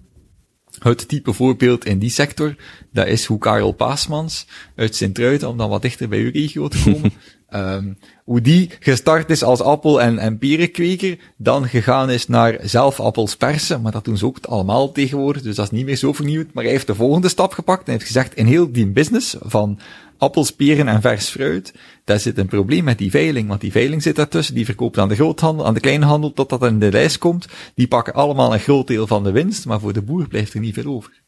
Het 0.78 1.08
type 1.08 1.32
voorbeeld 1.32 1.84
in 1.84 1.98
die 1.98 2.10
sector, 2.10 2.54
dat 2.92 3.06
is 3.06 3.24
hoe 3.24 3.38
Karel 3.38 3.72
Paasmans 3.72 4.46
uit 4.76 4.96
Sint-Truiden, 4.96 5.48
om 5.48 5.56
dan 5.56 5.70
wat 5.70 5.82
dichter 5.82 6.08
bij 6.08 6.18
uw 6.18 6.30
regio 6.30 6.68
te 6.68 6.82
komen, 6.84 7.12
ehm, 7.48 7.92
hoe 8.24 8.40
die 8.40 8.70
gestart 8.80 9.30
is 9.30 9.42
als 9.42 9.60
appel- 9.60 10.00
en, 10.00 10.18
en 10.18 10.38
perenkweker, 10.38 11.18
dan 11.36 11.68
gegaan 11.68 12.10
is 12.10 12.28
naar 12.28 12.58
zelf 12.62 13.00
appels 13.00 13.36
persen, 13.36 13.82
maar 13.82 13.92
dat 13.92 14.04
doen 14.04 14.16
ze 14.16 14.26
ook 14.26 14.38
allemaal 14.46 14.92
tegenwoordig, 14.92 15.42
dus 15.42 15.56
dat 15.56 15.64
is 15.64 15.70
niet 15.70 15.86
meer 15.86 15.96
zo 15.96 16.12
vernieuwend. 16.12 16.54
Maar 16.54 16.64
hij 16.64 16.72
heeft 16.72 16.86
de 16.86 16.94
volgende 16.94 17.28
stap 17.28 17.52
gepakt 17.52 17.86
en 17.86 17.92
heeft 17.92 18.06
gezegd, 18.06 18.34
in 18.34 18.46
heel 18.46 18.72
die 18.72 18.86
business 18.86 19.36
van 19.40 19.78
appels, 20.22 20.50
peren 20.50 20.88
en 20.88 21.00
vers 21.00 21.28
fruit, 21.28 21.74
daar 22.04 22.20
zit 22.20 22.38
een 22.38 22.46
probleem 22.46 22.84
met 22.84 22.98
die 22.98 23.10
veiling, 23.10 23.48
want 23.48 23.60
die 23.60 23.72
veiling 23.72 24.02
zit 24.02 24.16
daartussen, 24.16 24.54
die 24.54 24.64
verkoopt 24.64 24.98
aan 24.98 25.08
de 25.08 25.14
groothandel, 25.14 25.66
aan 25.66 25.74
de 25.74 25.80
kleinhandel, 25.80 26.32
totdat 26.32 26.60
dat 26.60 26.70
in 26.70 26.78
de 26.78 26.90
lijst 26.90 27.18
komt. 27.18 27.46
Die 27.74 27.88
pakken 27.88 28.14
allemaal 28.14 28.52
een 28.52 28.60
groot 28.60 28.86
deel 28.86 29.06
van 29.06 29.24
de 29.24 29.30
winst, 29.30 29.66
maar 29.66 29.80
voor 29.80 29.92
de 29.92 30.02
boer 30.02 30.28
blijft 30.28 30.54
er 30.54 30.60
niet 30.60 30.74
veel 30.74 30.94
over. 30.94 31.20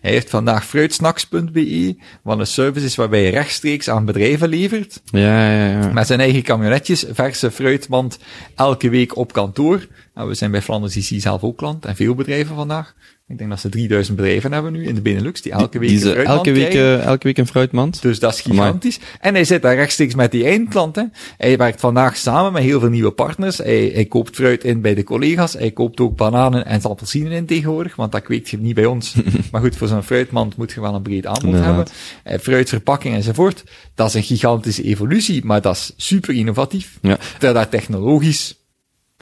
Hij 0.00 0.10
heeft 0.10 0.30
vandaag 0.30 0.66
fruitsnacks.be, 0.66 1.96
wat 2.22 2.38
een 2.38 2.46
service 2.46 2.86
is 2.86 2.94
waarbij 2.94 3.22
je 3.22 3.30
rechtstreeks 3.30 3.90
aan 3.90 4.04
bedrijven 4.04 4.48
levert, 4.48 5.02
Ja, 5.04 5.50
ja, 5.50 5.80
ja. 5.80 5.92
met 5.92 6.06
zijn 6.06 6.20
eigen 6.20 6.42
camionetjes, 6.42 7.04
verse 7.10 7.50
fruitmand, 7.50 8.18
elke 8.54 8.88
week 8.88 9.16
op 9.16 9.32
kantoor. 9.32 9.86
Nou, 10.14 10.28
we 10.28 10.34
zijn 10.34 10.50
bij 10.50 10.62
Flanders 10.62 10.96
IC 10.96 11.20
zelf 11.20 11.42
ook 11.42 11.56
klant, 11.56 11.84
en 11.84 11.96
veel 11.96 12.14
bedrijven 12.14 12.54
vandaag. 12.56 12.94
Ik 13.28 13.38
denk 13.38 13.50
dat 13.50 13.60
ze 13.60 13.68
3000 13.68 14.16
bedrijven 14.16 14.52
hebben 14.52 14.72
nu 14.72 14.86
in 14.86 14.94
de 14.94 15.00
Benelux, 15.00 15.42
die 15.42 15.52
elke 15.52 15.78
week 15.78 15.88
Die 15.88 16.16
een 16.16 16.24
elke 16.24 16.52
week, 16.52 16.74
eh, 16.74 17.04
elke 17.04 17.26
week 17.26 17.38
een 17.38 17.46
fruitmand. 17.46 18.02
Dus 18.02 18.18
dat 18.18 18.32
is 18.32 18.40
gigantisch. 18.40 18.98
En 19.20 19.34
hij 19.34 19.44
zit 19.44 19.62
daar 19.62 19.74
rechtstreeks 19.74 20.14
met 20.14 20.30
die 20.30 20.44
eindklant. 20.44 20.96
Hè. 20.96 21.02
Hij 21.36 21.56
werkt 21.56 21.80
vandaag 21.80 22.16
samen 22.16 22.52
met 22.52 22.62
heel 22.62 22.80
veel 22.80 22.88
nieuwe 22.88 23.10
partners. 23.10 23.58
Hij, 23.58 23.90
hij 23.94 24.04
koopt 24.04 24.34
fruit 24.34 24.64
in 24.64 24.80
bij 24.80 24.94
de 24.94 25.04
collega's. 25.04 25.52
Hij 25.52 25.70
koopt 25.70 26.00
ook 26.00 26.16
bananen 26.16 26.66
en 26.66 26.82
appelsinen 26.82 27.32
in 27.32 27.46
tegenwoordig, 27.46 27.96
want 27.96 28.12
dat 28.12 28.22
kweekt 28.22 28.48
je 28.48 28.58
niet 28.58 28.74
bij 28.74 28.84
ons. 28.84 29.14
maar 29.52 29.60
goed, 29.60 29.76
voor 29.76 29.88
zo'n 29.88 30.02
fruitmand 30.02 30.56
moet 30.56 30.72
je 30.72 30.80
wel 30.80 30.94
een 30.94 31.02
breed 31.02 31.26
aanbod 31.26 31.54
hebben. 31.54 31.86
Eh, 32.22 32.38
fruitverpakking 32.38 33.14
enzovoort. 33.14 33.64
Dat 33.94 34.08
is 34.08 34.14
een 34.14 34.22
gigantische 34.22 34.82
evolutie, 34.82 35.44
maar 35.44 35.60
dat 35.60 35.76
is 35.76 35.92
super 35.96 36.34
innovatief. 36.34 36.98
Ja. 37.02 37.16
Terwijl 37.30 37.54
daar 37.54 37.68
technologisch 37.68 38.56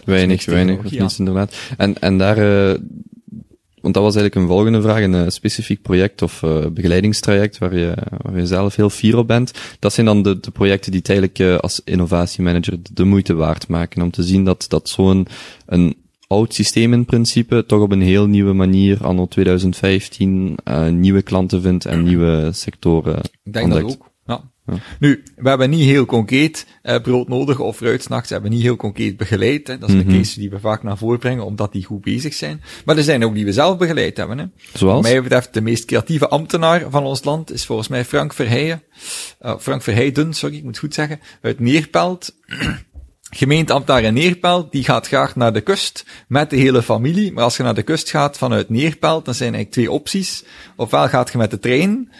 Weinig, 0.04 0.44
weinig, 0.44 0.76
of 0.76 0.82
technologie 0.82 1.00
niets 1.00 1.18
inderdaad. 1.18 1.54
En, 1.76 2.00
en 2.00 2.18
daar, 2.18 2.38
eh, 2.38 2.78
want 3.87 3.99
dat 3.99 4.07
was 4.07 4.14
eigenlijk 4.14 4.35
een 4.35 4.57
volgende 4.57 4.83
vraag, 4.83 5.02
een 5.02 5.33
specifiek 5.33 5.83
project 5.83 6.23
of 6.23 6.43
eh, 6.43 6.66
begeleidingstraject 6.66 7.59
waar 7.59 7.76
je, 7.76 7.95
waar 8.23 8.37
je 8.38 8.47
zelf 8.47 8.76
heel 8.76 8.90
fier 8.90 9.16
op 9.16 9.26
bent. 9.26 9.52
Dat 9.78 9.93
zijn 9.93 10.07
dan 10.07 10.23
de, 10.23 10.40
de 10.40 10.50
projecten 10.50 10.90
die 10.90 11.00
het 11.00 11.09
eigenlijk 11.09 11.38
eh, 11.38 11.59
als 11.59 11.81
innovatiemanager 11.85 12.82
de, 12.82 12.91
de 12.93 13.04
moeite 13.04 13.34
waard 13.34 13.69
maken 13.69 14.02
om 14.02 14.10
te 14.10 14.23
zien 14.23 14.45
dat, 14.45 14.65
dat 14.69 14.89
zo'n 14.89 15.26
een 15.67 15.97
oud 16.26 16.54
systeem 16.54 16.93
in 16.93 17.04
principe 17.04 17.65
toch 17.67 17.80
op 17.80 17.93
een 17.93 18.02
heel 18.02 18.26
nieuwe 18.26 18.52
manier 18.52 19.04
anno 19.04 19.26
2015 19.26 20.58
eh, 20.65 20.89
nieuwe 20.89 21.23
klanten 21.23 21.63
vindt 21.63 21.84
en 21.84 22.02
nieuwe 22.02 22.50
sectoren 22.52 23.19
Ik 23.45 23.52
denk 23.52 23.65
ontdekt. 23.65 23.89
dat 23.89 23.99
ook. 23.99 24.10
Ja. 24.67 24.75
Nu, 25.00 25.23
we 25.37 25.49
hebben 25.49 25.71
niet 25.71 25.85
heel 25.85 26.07
concreet 26.07 26.67
eh, 26.83 27.00
brood 27.00 27.29
nodig 27.29 27.59
of 27.59 27.76
fruitsnachts 27.76 28.31
hebben 28.31 28.50
niet 28.50 28.63
heel 28.63 28.76
concreet 28.76 29.17
begeleid. 29.17 29.67
Hè. 29.67 29.79
Dat 29.79 29.89
is 29.89 29.95
Mhm. 29.95 30.09
een 30.09 30.17
case 30.19 30.39
die 30.41 30.50
we 30.50 30.61
vaak 30.61 30.83
naar 30.83 30.99
voren 30.99 31.19
brengen, 31.19 31.45
omdat 31.45 31.73
die 31.73 31.85
goed 31.85 32.00
bezig 32.00 32.35
zijn. 32.35 32.63
Maar 32.85 32.97
er 32.97 33.02
zijn 33.02 33.25
ook 33.25 33.35
die 33.35 33.45
we 33.45 33.52
zelf 33.52 33.79
begeleid 33.79 34.17
hebben. 34.17 34.39
Hè. 34.39 34.45
Wat 34.45 34.81
Zoals? 34.81 35.02
mij 35.02 35.23
betreft, 35.23 35.55
de 35.55 35.61
meest 35.61 35.85
creatieve 35.85 36.29
ambtenaar 36.29 36.85
van 36.91 37.05
ons 37.05 37.25
land 37.25 37.52
is 37.52 37.67
volgens 37.67 37.89
mij 37.89 38.05
Frank 38.05 38.33
Verheijen. 38.33 38.83
Eh, 39.39 39.55
Frank 39.59 39.83
Verheijden, 39.83 40.35
sorry, 40.35 40.57
ik 40.57 40.63
moet 40.63 40.71
het 40.71 40.81
goed 40.85 40.95
zeggen. 40.95 41.21
Uit 41.43 41.61
Neerpelt. 41.61 42.35
Gemeenteambtenaar 43.31 44.02
in 44.02 44.15
Neerpelt, 44.15 44.73
die 44.73 44.85
gaat 44.85 45.07
graag 45.07 45.37
naar 45.37 45.52
de 45.52 45.61
kust 45.61 46.05
met 46.29 46.50
de 46.50 46.57
hele 46.57 46.83
familie. 46.83 47.33
Maar 47.33 47.45
als 47.45 47.57
je 47.57 47.63
naar 47.63 47.75
de 47.75 47.83
kust 47.83 48.11
gaat 48.11 48.39
vanuit 48.39 48.69
Neerpelt, 48.69 49.25
dan 49.25 49.35
zijn 49.35 49.49
er 49.49 49.55
eigenlijk 49.55 49.89
twee 49.89 49.99
opties. 50.00 50.45
Ofwel 50.76 51.09
gaat 51.09 51.33
je 51.33 51.39
met 51.39 51.50
de 51.50 51.59
trein, 51.59 52.13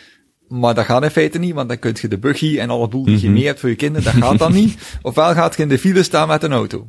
maar 0.49 0.75
dat 0.75 0.85
gaat 0.85 1.03
in 1.03 1.11
feite 1.11 1.39
niet, 1.39 1.55
want 1.55 1.69
dan 1.69 1.79
kun 1.79 1.97
je 2.01 2.09
de 2.09 2.19
buggy 2.19 2.59
en 2.59 2.71
alle 2.71 2.89
boel 2.89 3.05
die 3.05 3.21
je 3.21 3.31
mee 3.31 3.47
hebt 3.47 3.61
voor 3.61 3.69
je 3.69 3.75
kinderen, 3.75 4.13
dat 4.13 4.23
gaat 4.23 4.39
dan 4.39 4.53
niet. 4.53 4.79
Ofwel 5.03 5.35
gaat 5.35 5.57
je 5.57 5.63
in 5.63 5.69
de 5.69 5.79
file 5.79 6.03
staan 6.03 6.29
met 6.29 6.43
een 6.43 6.53
auto. 6.53 6.87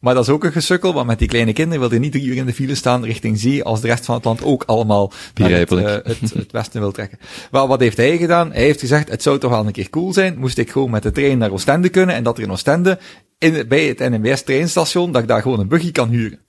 Maar 0.00 0.14
dat 0.14 0.22
is 0.22 0.30
ook 0.30 0.44
een 0.44 0.52
gesukkel, 0.52 0.94
want 0.94 1.06
met 1.06 1.18
die 1.18 1.28
kleine 1.28 1.52
kinderen 1.52 1.80
wil 1.80 1.92
je 1.92 1.98
niet 1.98 2.12
drie 2.12 2.24
uur 2.24 2.36
in 2.36 2.46
de 2.46 2.52
file 2.52 2.74
staan 2.74 3.04
richting 3.04 3.38
zee, 3.38 3.64
als 3.64 3.80
de 3.80 3.86
rest 3.86 4.04
van 4.04 4.14
het 4.14 4.24
land 4.24 4.44
ook 4.44 4.62
allemaal 4.66 5.12
naar 5.34 5.50
het, 5.50 5.72
eh, 5.72 5.84
het, 5.84 6.34
het 6.34 6.52
westen 6.52 6.80
wil 6.80 6.92
trekken. 6.92 7.18
Wel, 7.50 7.68
wat 7.68 7.80
heeft 7.80 7.96
hij 7.96 8.16
gedaan? 8.16 8.52
Hij 8.52 8.62
heeft 8.62 8.80
gezegd, 8.80 9.08
het 9.08 9.22
zou 9.22 9.38
toch 9.38 9.50
wel 9.50 9.66
een 9.66 9.72
keer 9.72 9.90
cool 9.90 10.12
zijn, 10.12 10.38
moest 10.38 10.58
ik 10.58 10.70
gewoon 10.70 10.90
met 10.90 11.02
de 11.02 11.10
trein 11.10 11.38
naar 11.38 11.50
Oostende 11.50 11.88
kunnen, 11.88 12.14
en 12.14 12.22
dat 12.22 12.36
er 12.36 12.42
in 12.42 12.50
Oostende, 12.50 12.98
in, 13.38 13.68
bij 13.68 13.84
het 13.84 13.98
NMBS 13.98 14.42
treinstation, 14.42 15.12
dat 15.12 15.22
ik 15.22 15.28
daar 15.28 15.42
gewoon 15.42 15.60
een 15.60 15.68
buggy 15.68 15.92
kan 15.92 16.08
huren. 16.08 16.45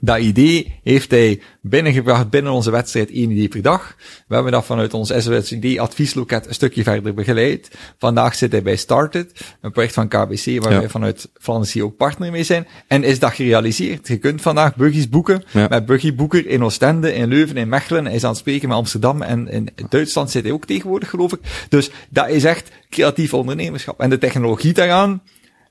Dat 0.00 0.18
idee 0.18 0.78
heeft 0.82 1.10
hij 1.10 1.40
binnengebracht 1.62 2.30
binnen 2.30 2.52
onze 2.52 2.70
wedstrijd 2.70 3.10
één 3.10 3.30
idee 3.30 3.48
per 3.48 3.62
dag. 3.62 3.96
We 4.28 4.34
hebben 4.34 4.52
dat 4.52 4.64
vanuit 4.64 4.94
ons 4.94 5.12
SOS-idee 5.16 5.80
adviesloket 5.80 6.46
een 6.46 6.54
stukje 6.54 6.82
verder 6.82 7.14
begeleid. 7.14 7.70
Vandaag 7.98 8.34
zit 8.34 8.52
hij 8.52 8.62
bij 8.62 8.76
Started, 8.76 9.40
een 9.60 9.72
project 9.72 9.92
van 9.92 10.08
KBC 10.08 10.62
waar 10.62 10.72
Ja. 10.72 10.78
wij 10.78 10.88
vanuit 10.88 11.28
Flanders 11.40 11.80
ook 11.80 11.96
partner 11.96 12.30
mee 12.30 12.42
zijn. 12.42 12.66
En 12.86 13.04
is 13.04 13.18
dat 13.18 13.32
gerealiseerd. 13.32 14.08
Je 14.08 14.16
kunt 14.16 14.42
vandaag 14.42 14.76
buggies 14.76 15.08
boeken 15.08 15.42
Ja. 15.52 15.66
met 15.68 15.86
buggyboeker 15.86 16.46
in 16.46 16.64
Oostende, 16.64 17.14
in 17.14 17.28
Leuven, 17.28 17.56
in 17.56 17.68
Mechelen. 17.68 18.04
Hij 18.04 18.14
is 18.14 18.24
aan 18.24 18.30
het 18.30 18.38
spreken 18.38 18.68
met 18.68 18.76
Amsterdam 18.76 19.22
en 19.22 19.48
in 19.48 19.68
Duitsland 19.88 20.30
zit 20.30 20.42
hij 20.42 20.52
ook 20.52 20.64
tegenwoordig, 20.66 21.10
geloof 21.10 21.32
ik. 21.32 21.40
Dus 21.68 21.90
dat 22.08 22.28
is 22.28 22.44
echt 22.44 22.70
creatief 22.90 23.34
ondernemerschap. 23.34 24.00
En 24.00 24.10
de 24.10 24.18
technologie 24.18 24.72
daaraan, 24.72 25.22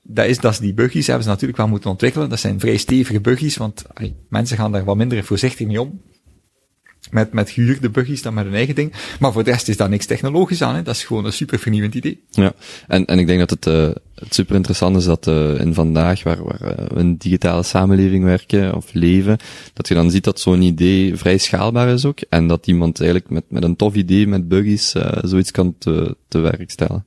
dat 0.02 0.26
is, 0.26 0.38
dat 0.38 0.52
is 0.52 0.58
die 0.58 0.74
buggies 0.74 1.06
hebben 1.06 1.24
ze 1.24 1.30
natuurlijk 1.30 1.58
wel 1.58 1.68
moeten 1.68 1.90
ontwikkelen. 1.90 2.28
Dat 2.28 2.40
zijn 2.40 2.60
vrij 2.60 2.76
stevige 2.76 3.20
buggies, 3.20 3.56
want 3.56 3.84
mensen 4.28 4.56
gaan 4.56 4.72
daar 4.72 4.84
wat 4.84 4.96
minder 4.96 5.24
voorzichtig 5.24 5.66
mee 5.66 5.80
om. 5.80 6.00
Met, 7.10 7.32
met 7.32 7.50
gehuurde 7.50 7.90
buggies 7.90 8.22
dan 8.22 8.34
met 8.34 8.44
hun 8.44 8.54
eigen 8.54 8.74
ding. 8.74 8.92
Maar 9.20 9.32
voor 9.32 9.44
de 9.44 9.50
rest 9.50 9.68
is 9.68 9.76
daar 9.76 9.88
niks 9.88 10.06
technologisch 10.06 10.62
aan. 10.62 10.74
Hè. 10.74 10.82
Dat 10.82 10.94
is 10.94 11.04
gewoon 11.04 11.24
een 11.24 11.32
super 11.32 11.58
vernieuwend 11.58 11.94
idee. 11.94 12.24
Ja, 12.30 12.52
en, 12.86 13.04
en 13.04 13.18
ik 13.18 13.26
denk 13.26 13.38
dat 13.38 13.50
het, 13.50 13.66
eh 13.66 13.90
het 14.14 14.34
super 14.34 14.54
interessant 14.54 14.96
is 14.96 15.04
dat 15.04 15.26
eh 15.26 15.60
in 15.60 15.74
vandaag, 15.74 16.22
waar, 16.22 16.44
waar 16.44 16.60
eh, 16.60 16.86
we 16.94 17.00
in 17.00 17.16
digitale 17.16 17.62
samenleving 17.62 18.24
werken 18.24 18.74
of 18.74 18.92
leven, 18.92 19.38
dat 19.72 19.88
je 19.88 19.94
dan 19.94 20.10
ziet 20.10 20.24
dat 20.24 20.40
zo'n 20.40 20.62
idee 20.62 21.16
vrij 21.16 21.38
schaalbaar 21.38 21.88
is 21.88 22.04
ook. 22.04 22.20
En 22.28 22.46
dat 22.46 22.66
iemand 22.66 23.00
eigenlijk 23.00 23.30
met, 23.30 23.44
met 23.48 23.62
een 23.62 23.76
tof 23.76 23.94
idee, 23.94 24.26
met 24.26 24.48
buggies, 24.48 24.94
zoiets 25.22 25.50
kan 25.50 25.74
te, 25.78 26.16
te 26.28 26.38
werk 26.38 26.70
stellen. 26.70 27.04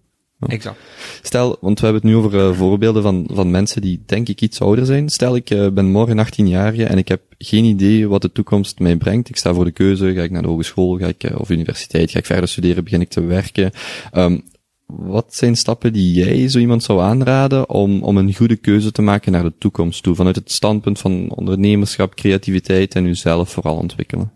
Exact. 0.48 0.80
Stel, 1.22 1.58
want 1.62 1.80
we 1.80 1.86
hebben 1.86 2.04
het 2.04 2.12
nu 2.12 2.18
over 2.18 2.40
eh, 2.40 2.58
voorbeelden 2.58 3.02
van, 3.02 3.28
van 3.32 3.52
mensen 3.52 3.82
die 3.82 4.04
denk 4.06 4.30
ik 4.30 4.42
iets 4.42 4.62
ouder 4.62 4.86
zijn. 4.86 5.10
Stel, 5.10 5.36
ik 5.36 5.50
eh, 5.50 5.68
ben 5.70 5.92
morgen 5.92 6.20
18 6.20 6.48
jaar 6.48 6.74
en 6.74 6.98
ik 6.98 7.08
heb 7.08 7.22
geen 7.38 7.64
idee 7.64 8.08
wat 8.08 8.22
de 8.22 8.32
toekomst 8.32 8.80
mij 8.80 8.98
brengt. 8.98 9.30
Ik 9.30 9.38
sta 9.38 9.54
voor 9.54 9.66
de 9.66 9.72
keuze, 9.72 10.14
ga 10.14 10.22
ik 10.22 10.32
naar 10.32 10.42
de 10.42 10.48
hogeschool, 10.48 10.98
ga 10.98 11.08
ik, 11.08 11.24
eh, 11.24 11.40
of 11.40 11.50
universiteit, 11.50 12.12
ga 12.12 12.20
ik 12.20 12.26
verder 12.26 12.50
studeren, 12.50 12.84
begin 12.84 13.02
ik 13.02 13.10
te 13.10 13.22
werken. 13.22 13.72
Ehm, 14.12 14.38
wat 14.86 15.36
zijn 15.36 15.56
stappen 15.56 15.94
die 15.94 16.14
jij 16.14 16.50
zo 16.50 16.60
iemand 16.60 16.84
zou 16.84 17.02
aanraden 17.02 17.70
om, 17.70 18.04
om 18.04 18.18
een 18.18 18.36
goede 18.36 18.56
keuze 18.56 18.92
te 18.92 19.02
maken 19.02 19.32
naar 19.32 19.44
de 19.44 19.54
toekomst 19.58 20.04
toe? 20.04 20.16
Vanuit 20.16 20.36
het 20.36 20.52
standpunt 20.52 21.00
van 21.00 21.32
ondernemerschap, 21.36 22.16
creativiteit 22.16 22.96
en 22.96 23.06
uzelf 23.06 23.50
vooral 23.50 23.76
ontwikkelen. 23.76 24.32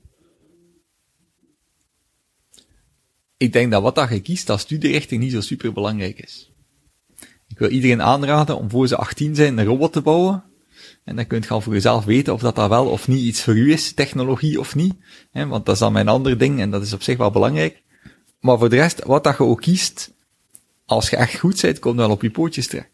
Ik 3.38 3.54
denk 3.54 3.72
dat 3.72 3.82
wat 3.82 3.96
dat 3.96 4.10
je 4.10 4.20
kiest 4.20 4.50
als 4.50 4.62
studierichting 4.62 5.22
niet 5.22 5.32
zo 5.32 5.42
super 5.42 5.74
belangrijk 5.74 6.20
is. 6.20 6.52
Ik 7.48 7.60
wil 7.60 7.70
iedereen 7.70 8.02
aanraden 8.02 8.58
om 8.58 8.70
voor 8.70 8.88
ze 8.88 8.96
18 8.96 9.36
zijn 9.36 9.58
een 9.58 9.66
robot 9.66 9.94
te 9.94 10.02
bouwen. 10.02 10.44
En 11.04 11.16
dan 11.16 11.28
kunt 11.28 11.44
je 11.44 11.50
al 11.50 11.62
voor 11.62 11.74
jezelf 11.74 12.06
weten 12.06 12.34
of 12.34 12.42
dat, 12.42 12.56
dat 12.56 12.70
wel 12.70 12.86
of 12.86 13.08
niet 13.08 13.22
iets 13.22 13.44
voor 13.44 13.56
u 13.56 13.72
is, 13.72 13.94
technologie 13.94 14.60
of 14.60 14.76
niet. 14.76 14.94
Hè, 15.32 15.48
want 15.48 15.66
dat 15.66 15.74
is 15.74 15.82
dan 15.82 15.94
mijn 15.94 16.08
ander 16.08 16.38
ding 16.38 16.60
en 16.60 16.72
dat 16.72 16.82
is 16.82 16.94
op 16.94 17.02
zich 17.02 17.18
wel 17.18 17.32
belangrijk. 17.32 17.82
Maar 18.40 18.58
voor 18.58 18.70
de 18.70 18.76
rest, 18.76 19.04
wat 19.04 19.24
dat 19.24 19.38
je 19.38 19.44
ook 19.44 19.62
kiest, 19.62 20.12
als 20.86 21.10
je 21.10 21.16
echt 21.16 21.40
goed 21.40 21.62
bent, 21.62 21.80
komt 21.80 21.96
wel 21.96 22.10
op 22.10 22.22
je 22.22 22.32
pootjes 22.32 22.68
terecht. 22.68 22.90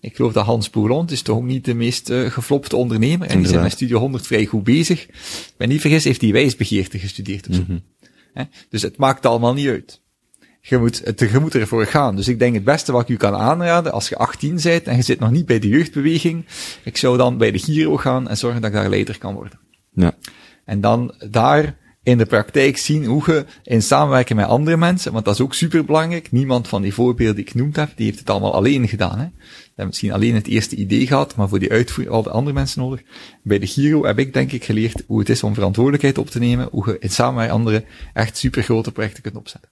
Ik 0.00 0.16
geloof 0.16 0.32
dat 0.32 0.44
Hans 0.44 0.70
Bourlond 0.70 1.10
is 1.10 1.22
toch 1.22 1.36
ook 1.36 1.44
niet 1.44 1.64
de 1.64 1.74
meest 1.74 2.10
uh, 2.10 2.30
geflopte 2.30 2.76
ondernemer. 2.76 3.12
En 3.12 3.18
die 3.18 3.28
zit 3.28 3.36
Inderdaad. 3.36 3.62
met 3.62 3.72
Studio 3.72 3.98
100 3.98 4.26
vrij 4.26 4.46
goed 4.46 4.64
bezig. 4.64 5.02
Ik 5.06 5.54
ben 5.56 5.68
niet 5.68 5.80
vergis, 5.80 6.04
heeft 6.04 6.20
hij 6.20 6.32
wijsbegeerte 6.32 6.98
gestudeerd 6.98 7.48
of 7.48 7.54
zo. 7.54 7.64
Hè? 8.34 8.44
Dus 8.68 8.82
het 8.82 8.96
maakt 8.96 9.26
allemaal 9.26 9.54
niet 9.54 9.68
uit. 9.68 10.00
Je 10.60 10.78
moet, 10.78 11.04
het, 11.04 11.20
je 11.20 11.38
moet 11.38 11.54
ervoor 11.54 11.86
gaan. 11.86 12.16
Dus 12.16 12.28
ik 12.28 12.38
denk 12.38 12.54
het 12.54 12.64
beste 12.64 12.92
wat 12.92 13.02
ik 13.02 13.08
u 13.08 13.16
kan 13.16 13.34
aanraden, 13.34 13.92
als 13.92 14.08
je 14.08 14.16
18 14.16 14.58
bent 14.62 14.82
en 14.82 14.96
je 14.96 15.02
zit 15.02 15.18
nog 15.18 15.30
niet 15.30 15.46
bij 15.46 15.58
de 15.58 15.68
jeugdbeweging, 15.68 16.46
ik 16.84 16.96
zou 16.96 17.16
dan 17.16 17.38
bij 17.38 17.50
de 17.50 17.58
Giro 17.58 17.96
gaan 17.96 18.28
en 18.28 18.36
zorgen 18.36 18.60
dat 18.60 18.70
ik 18.70 18.76
daar 18.76 18.88
leider 18.88 19.18
kan 19.18 19.34
worden. 19.34 19.58
Ja. 19.92 20.14
En 20.64 20.80
dan 20.80 21.14
daar 21.30 21.76
in 22.02 22.18
de 22.18 22.26
praktijk 22.26 22.76
zien 22.76 23.04
hoe 23.04 23.22
je 23.26 23.44
in 23.62 23.82
samenwerking 23.82 24.38
met 24.38 24.48
andere 24.48 24.76
mensen, 24.76 25.12
want 25.12 25.24
dat 25.24 25.34
is 25.34 25.40
ook 25.40 25.54
super 25.54 25.84
belangrijk. 25.84 26.32
Niemand 26.32 26.68
van 26.68 26.82
die 26.82 26.94
voorbeelden 26.94 27.34
die 27.34 27.44
ik 27.44 27.50
genoemd 27.50 27.76
heb, 27.76 27.92
die 27.96 28.06
heeft 28.06 28.18
het 28.18 28.30
allemaal 28.30 28.54
alleen 28.54 28.88
gedaan. 28.88 29.18
Hè. 29.18 29.24
Ze 29.24 29.66
hebben 29.66 29.86
misschien 29.86 30.12
alleen 30.12 30.34
het 30.34 30.46
eerste 30.46 30.76
idee 30.76 31.06
gehad, 31.06 31.36
maar 31.36 31.48
voor 31.48 31.58
die 31.58 31.70
uitvoering 31.70 32.16
al 32.16 32.22
de 32.22 32.30
andere 32.30 32.54
mensen 32.54 32.80
nodig. 32.80 33.02
Bij 33.42 33.58
de 33.58 33.66
Giro 33.66 34.04
heb 34.04 34.18
ik 34.18 34.32
denk 34.32 34.52
ik 34.52 34.64
geleerd 34.64 35.02
hoe 35.06 35.18
het 35.18 35.28
is 35.28 35.42
om 35.42 35.54
verantwoordelijkheid 35.54 36.18
op 36.18 36.30
te 36.30 36.38
nemen, 36.38 36.68
hoe 36.70 36.86
je 36.86 36.98
in 36.98 37.10
samen 37.10 37.42
met 37.42 37.50
anderen 37.50 37.84
echt 38.12 38.36
super 38.36 38.62
grote 38.62 38.92
projecten 38.92 39.22
kunt 39.22 39.36
opzetten. 39.36 39.70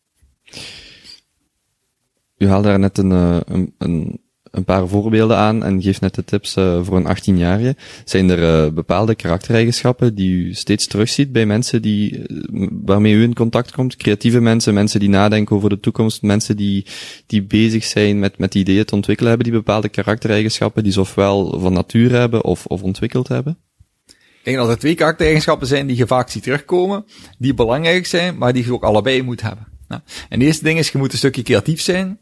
U 2.38 2.48
haalde 2.48 2.68
daar 2.68 2.78
net 2.78 2.98
een, 2.98 3.12
eh, 3.12 3.40
een, 3.44 3.74
een, 3.78 4.20
een 4.50 4.64
paar 4.64 4.88
voorbeelden 4.88 5.36
aan 5.36 5.64
en 5.64 5.82
geeft 5.82 6.00
net 6.00 6.14
de 6.14 6.24
tips 6.24 6.56
uh, 6.56 6.78
voor 6.82 6.96
een 6.96 7.16
18-jarige. 7.16 7.76
Zijn 8.04 8.30
er 8.30 8.66
uh, 8.66 8.72
bepaalde 8.72 9.14
karaktereigenschappen 9.14 10.14
die 10.14 10.30
u 10.30 10.54
steeds 10.54 10.86
terugziet 10.86 11.32
bij 11.32 11.46
mensen 11.46 11.82
die, 11.82 12.22
waarmee 12.84 13.12
u 13.12 13.22
in 13.22 13.34
contact 13.34 13.72
komt? 13.72 13.96
Creatieve 13.96 14.40
mensen, 14.40 14.74
mensen 14.74 15.00
die 15.00 15.08
nadenken 15.08 15.56
over 15.56 15.68
de 15.68 15.80
toekomst, 15.80 16.22
mensen 16.22 16.56
die, 16.56 16.86
die 17.26 17.42
bezig 17.42 17.84
zijn 17.84 18.18
met, 18.18 18.38
met 18.38 18.54
ideeën 18.54 18.84
te 18.84 18.94
ontwikkelen, 18.94 19.30
hebben 19.30 19.50
die 19.50 19.58
bepaalde 19.58 19.88
karaktereigenschappen 19.88 20.82
die 20.82 20.92
ze 20.92 21.00
ofwel 21.00 21.60
van 21.60 21.72
nature 21.72 22.16
hebben 22.16 22.44
of, 22.44 22.66
of 22.66 22.82
ontwikkeld 22.82 23.28
hebben? 23.28 23.58
Ik 24.06 24.54
denk 24.54 24.56
dat 24.56 24.68
er 24.68 24.78
twee 24.78 24.94
karaktereigenschappen 24.94 25.66
zijn 25.66 25.86
die 25.86 25.96
je 25.96 26.06
vaak 26.06 26.30
ziet 26.30 26.42
terugkomen, 26.42 27.04
die 27.38 27.54
belangrijk 27.54 28.06
zijn, 28.06 28.38
maar 28.38 28.52
die 28.52 28.64
je 28.64 28.72
ook 28.72 28.84
allebei 28.84 29.22
moet 29.22 29.40
hebben. 29.40 29.66
En 30.28 30.38
de 30.38 30.44
eerste 30.44 30.64
ding 30.64 30.78
is, 30.78 30.90
je 30.90 30.98
moet 30.98 31.12
een 31.12 31.18
stukje 31.18 31.42
creatief 31.42 31.80
zijn. 31.80 32.18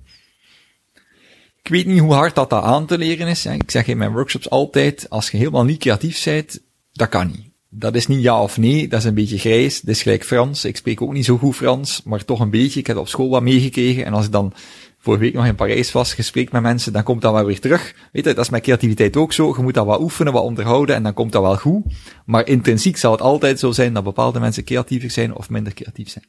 Ik 1.67 1.73
weet 1.73 1.87
niet 1.87 2.01
hoe 2.01 2.13
hard 2.13 2.35
dat, 2.35 2.51
dat 2.51 2.63
aan 2.63 2.87
te 2.87 2.99
leren 2.99 3.27
is. 3.27 3.47
Ik 3.47 3.71
zeg 3.71 3.87
in 3.87 3.97
mijn 3.97 4.13
workshops 4.13 4.51
altijd, 4.51 5.11
als 5.11 5.31
je 5.31 5.37
helemaal 5.37 5.65
niet 5.65 5.79
creatief 5.79 6.25
bent, 6.25 6.61
dat 6.93 7.09
kan 7.09 7.27
niet. 7.27 7.51
Dat 7.69 7.95
is 7.95 8.07
niet 8.07 8.23
ja 8.23 8.43
of 8.43 8.57
nee, 8.57 8.89
dat 8.89 8.99
is 8.99 9.05
een 9.05 9.15
beetje 9.15 9.39
grijs. 9.39 9.81
Dat 9.81 9.95
is 9.95 10.03
gelijk 10.03 10.25
Frans. 10.25 10.65
Ik 10.65 10.77
spreek 10.77 11.03
ook 11.03 11.13
niet 11.13 11.25
zo 11.25 11.39
goed 11.39 11.57
Frans, 11.57 12.03
maar 12.05 12.25
toch 12.25 12.41
een 12.41 12.51
beetje. 12.51 12.81
Ik 12.81 12.87
heb 12.87 12.97
op 12.97 13.09
school 13.09 13.29
wat 13.29 13.43
meegekregen. 13.43 14.05
En 14.05 14.13
als 14.13 14.27
ik 14.27 14.33
dan 14.33 14.53
vorige 14.99 15.23
week 15.23 15.35
nog 15.35 15.47
in 15.47 15.55
Parijs 15.55 15.93
was, 15.93 16.15
gesprek 16.15 16.53
met 16.53 16.63
mensen, 16.63 16.93
dan 16.93 17.03
komt 17.03 17.23
dat 17.23 17.33
wel 17.33 17.45
weer 17.45 17.61
terug. 17.61 17.95
Weet 18.13 18.25
je, 18.25 18.35
dat 18.35 18.45
is 18.45 18.51
met 18.51 18.63
creativiteit 18.63 19.17
ook 19.17 19.33
zo. 19.33 19.55
Je 19.57 19.63
moet 19.63 19.75
dat 19.75 19.87
wat 19.87 20.01
oefenen, 20.01 20.33
wat 20.33 20.43
onderhouden 20.43 20.95
en 20.95 21.03
dan 21.03 21.15
komt 21.15 21.33
dat 21.33 21.43
wel 21.43 21.57
goed. 21.57 21.85
Maar 22.25 22.47
intrinsiek 22.47 22.97
zal 22.97 23.13
het 23.13 23.21
altijd 23.21 23.59
zo 23.59 23.73
zijn 23.73 23.93
dat 23.93 24.05
bepaalde 24.05 24.41
mensen 24.41 24.65
creatiever 24.65 25.11
zijn 25.11 25.35
of 25.35 25.51
minder 25.51 25.75
creatief 25.75 26.09
zijn. 26.09 26.25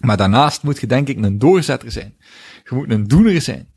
Maar 0.00 0.16
daarnaast 0.16 0.62
moet 0.62 0.80
je 0.80 0.86
denk 0.86 1.08
ik 1.08 1.24
een 1.24 1.38
doorzetter 1.38 1.92
zijn. 1.92 2.16
Je 2.64 2.74
moet 2.74 2.90
een 2.90 3.04
doener 3.04 3.40
zijn. 3.40 3.74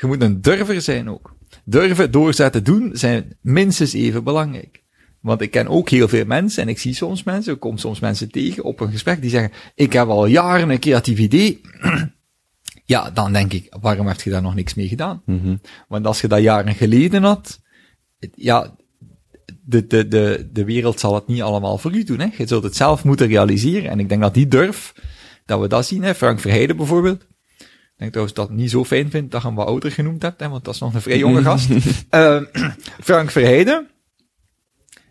Je 0.00 0.06
moet 0.06 0.22
een 0.22 0.40
durver 0.40 0.82
zijn 0.82 1.10
ook. 1.10 1.36
Durven, 1.64 2.10
doorzetten, 2.10 2.64
doen 2.64 2.90
zijn 2.92 3.36
minstens 3.40 3.92
even 3.92 4.24
belangrijk. 4.24 4.82
Want 5.20 5.40
ik 5.40 5.50
ken 5.50 5.68
ook 5.68 5.88
heel 5.88 6.08
veel 6.08 6.24
mensen 6.24 6.62
en 6.62 6.68
ik 6.68 6.78
zie 6.78 6.94
soms 6.94 7.22
mensen, 7.22 7.54
ik 7.54 7.60
kom 7.60 7.78
soms 7.78 8.00
mensen 8.00 8.30
tegen 8.30 8.64
op 8.64 8.80
een 8.80 8.90
gesprek 8.90 9.20
die 9.20 9.30
zeggen, 9.30 9.52
ik 9.74 9.92
heb 9.92 10.08
al 10.08 10.26
jaren 10.26 10.70
een 10.70 10.78
creatief 10.78 11.18
idee. 11.18 11.60
ja, 12.84 13.10
dan 13.10 13.32
denk 13.32 13.52
ik, 13.52 13.76
waarom 13.80 14.06
heb 14.06 14.20
je 14.20 14.30
daar 14.30 14.42
nog 14.42 14.54
niks 14.54 14.74
mee 14.74 14.88
gedaan? 14.88 15.22
Mm 15.24 15.40
-hmm. 15.40 15.60
Want 15.88 16.06
als 16.06 16.20
je 16.20 16.28
dat 16.28 16.42
jaren 16.42 16.74
geleden 16.74 17.22
had, 17.22 17.60
ja, 18.34 18.76
de, 19.64 19.86
de, 19.86 20.08
de, 20.08 20.48
de 20.52 20.64
wereld 20.64 21.00
zal 21.00 21.14
het 21.14 21.26
niet 21.26 21.42
allemaal 21.42 21.78
voor 21.78 21.94
u 21.94 22.04
doen. 22.04 22.18
Hè? 22.18 22.28
Je 22.36 22.46
zult 22.46 22.62
het 22.62 22.76
zelf 22.76 23.04
moeten 23.04 23.26
realiseren. 23.26 23.90
En 23.90 23.98
ik 24.00 24.08
denk 24.08 24.20
dat 24.20 24.34
die 24.34 24.48
durf, 24.48 24.94
dat 25.46 25.60
we 25.60 25.68
dat 25.68 25.86
zien. 25.86 26.02
Hè? 26.02 26.14
Frank 26.14 26.40
Verheijden 26.40 26.76
bijvoorbeeld. 26.76 27.26
Ik 27.98 28.04
denk 28.04 28.16
trouwens 28.16 28.50
dat 28.50 28.58
niet 28.58 28.70
zo 28.70 28.84
fijn 28.84 29.10
vindt 29.10 29.30
dat 29.30 29.40
je 29.40 29.46
hem 29.46 29.56
wat 29.56 29.66
ouder 29.66 29.90
genoemd 29.90 30.22
hebt, 30.22 30.40
hè, 30.40 30.48
want 30.48 30.64
dat 30.64 30.74
is 30.74 30.80
nog 30.80 30.94
een 30.94 31.00
vrij 31.00 31.18
jonge 31.18 31.42
gast. 31.42 31.70
uh, 31.70 32.40
Frank 33.08 33.30
Verheijden, 33.30 33.88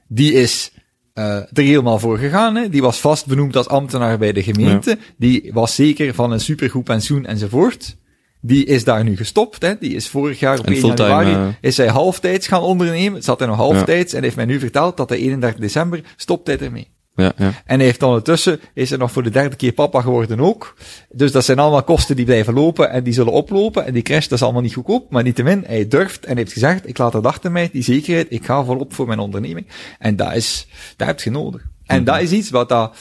die 0.08 0.34
is 0.34 0.72
uh, 1.14 1.36
er 1.36 1.48
helemaal 1.54 2.00
voor 2.00 2.18
gegaan. 2.18 2.56
Hè. 2.56 2.70
Die 2.70 2.82
was 2.82 3.00
vast 3.00 3.26
benoemd 3.26 3.56
als 3.56 3.68
ambtenaar 3.68 4.18
bij 4.18 4.32
de 4.32 4.44
gemeente. 4.44 4.90
Ja. 4.90 4.98
Die 5.18 5.50
was 5.54 5.76
zeker 5.76 6.14
van 6.14 6.32
een 6.32 6.40
supergoed 6.40 6.84
pensioen 6.84 7.26
enzovoort. 7.26 7.98
Die 8.42 8.66
is 8.66 8.84
daar 8.84 9.04
nu 9.04 9.18
gestopt. 9.18 9.62
Hè. 9.62 9.78
Die 9.80 9.94
is 9.94 10.08
vorig 10.08 10.40
jaar 10.40 10.60
op 10.60 10.68
1 10.68 10.86
januari 10.86 11.32
uh... 11.32 11.48
is 11.62 11.78
hij 11.78 11.88
halftijds 11.88 12.48
gaan 12.48 12.62
ondernemen. 12.62 13.24
Zat 13.24 13.40
hij 13.40 13.48
nog 13.48 13.58
halftijds 13.58 14.12
ja. 14.12 14.18
en 14.18 14.24
heeft 14.24 14.36
mij 14.36 14.46
nu 14.46 14.60
verteld 14.60 14.98
dat 14.98 15.10
hij 15.10 15.18
31 15.18 15.60
december 15.60 16.02
stopt 16.16 16.48
hij 16.48 16.60
ermee. 16.60 16.96
Ja, 17.18 17.34
ja. 17.38 17.54
En 17.66 17.78
hij 17.78 17.86
heeft 17.86 18.04
ondertussen, 18.04 18.60
is 18.74 18.92
er 18.92 18.98
nog 18.98 19.12
voor 19.12 19.24
de 19.24 19.30
derde 19.30 19.56
keer 19.56 19.72
papa 19.72 20.02
geworden 20.02 20.40
ook. 20.40 20.76
Dus 21.12 21.32
dat 21.32 21.46
zijn 21.46 21.60
allemaal 21.60 21.84
kosten 21.84 22.16
die 22.16 22.26
blijven 22.26 22.54
lopen 22.54 22.90
en 22.90 23.04
die 23.04 23.14
zullen 23.14 23.34
oplopen. 23.34 23.86
En 23.86 23.94
die 23.94 24.02
crash, 24.02 24.28
dat 24.28 24.38
is 24.38 24.44
allemaal 24.44 24.62
niet 24.62 24.74
goedkoop. 24.74 25.12
Maar 25.12 25.24
niettemin, 25.24 25.64
hij 25.68 25.88
durft 25.88 26.26
en 26.26 26.38
heeft 26.38 26.54
gezegd, 26.54 26.88
ik 26.88 26.98
laat 26.98 27.12
dat 27.12 27.26
achter 27.26 27.52
mij, 27.52 27.70
die 27.72 27.84
zekerheid, 27.84 28.28
ik 28.30 28.46
ga 28.46 28.64
volop 28.64 28.94
voor 28.94 29.08
mijn 29.08 29.20
onderneming. 29.20 29.68
En 30.00 30.16
dat 30.16 30.34
is, 30.34 30.68
dat 30.96 31.08
heb 31.08 31.22
je 31.22 31.32
nodig. 31.32 31.62
En 31.62 31.68
mm 31.86 31.96
-hmm. 31.96 32.04
dat 32.06 32.22
is 32.22 32.32
iets 32.32 32.50
wat 32.50 32.70
dat, 32.70 32.96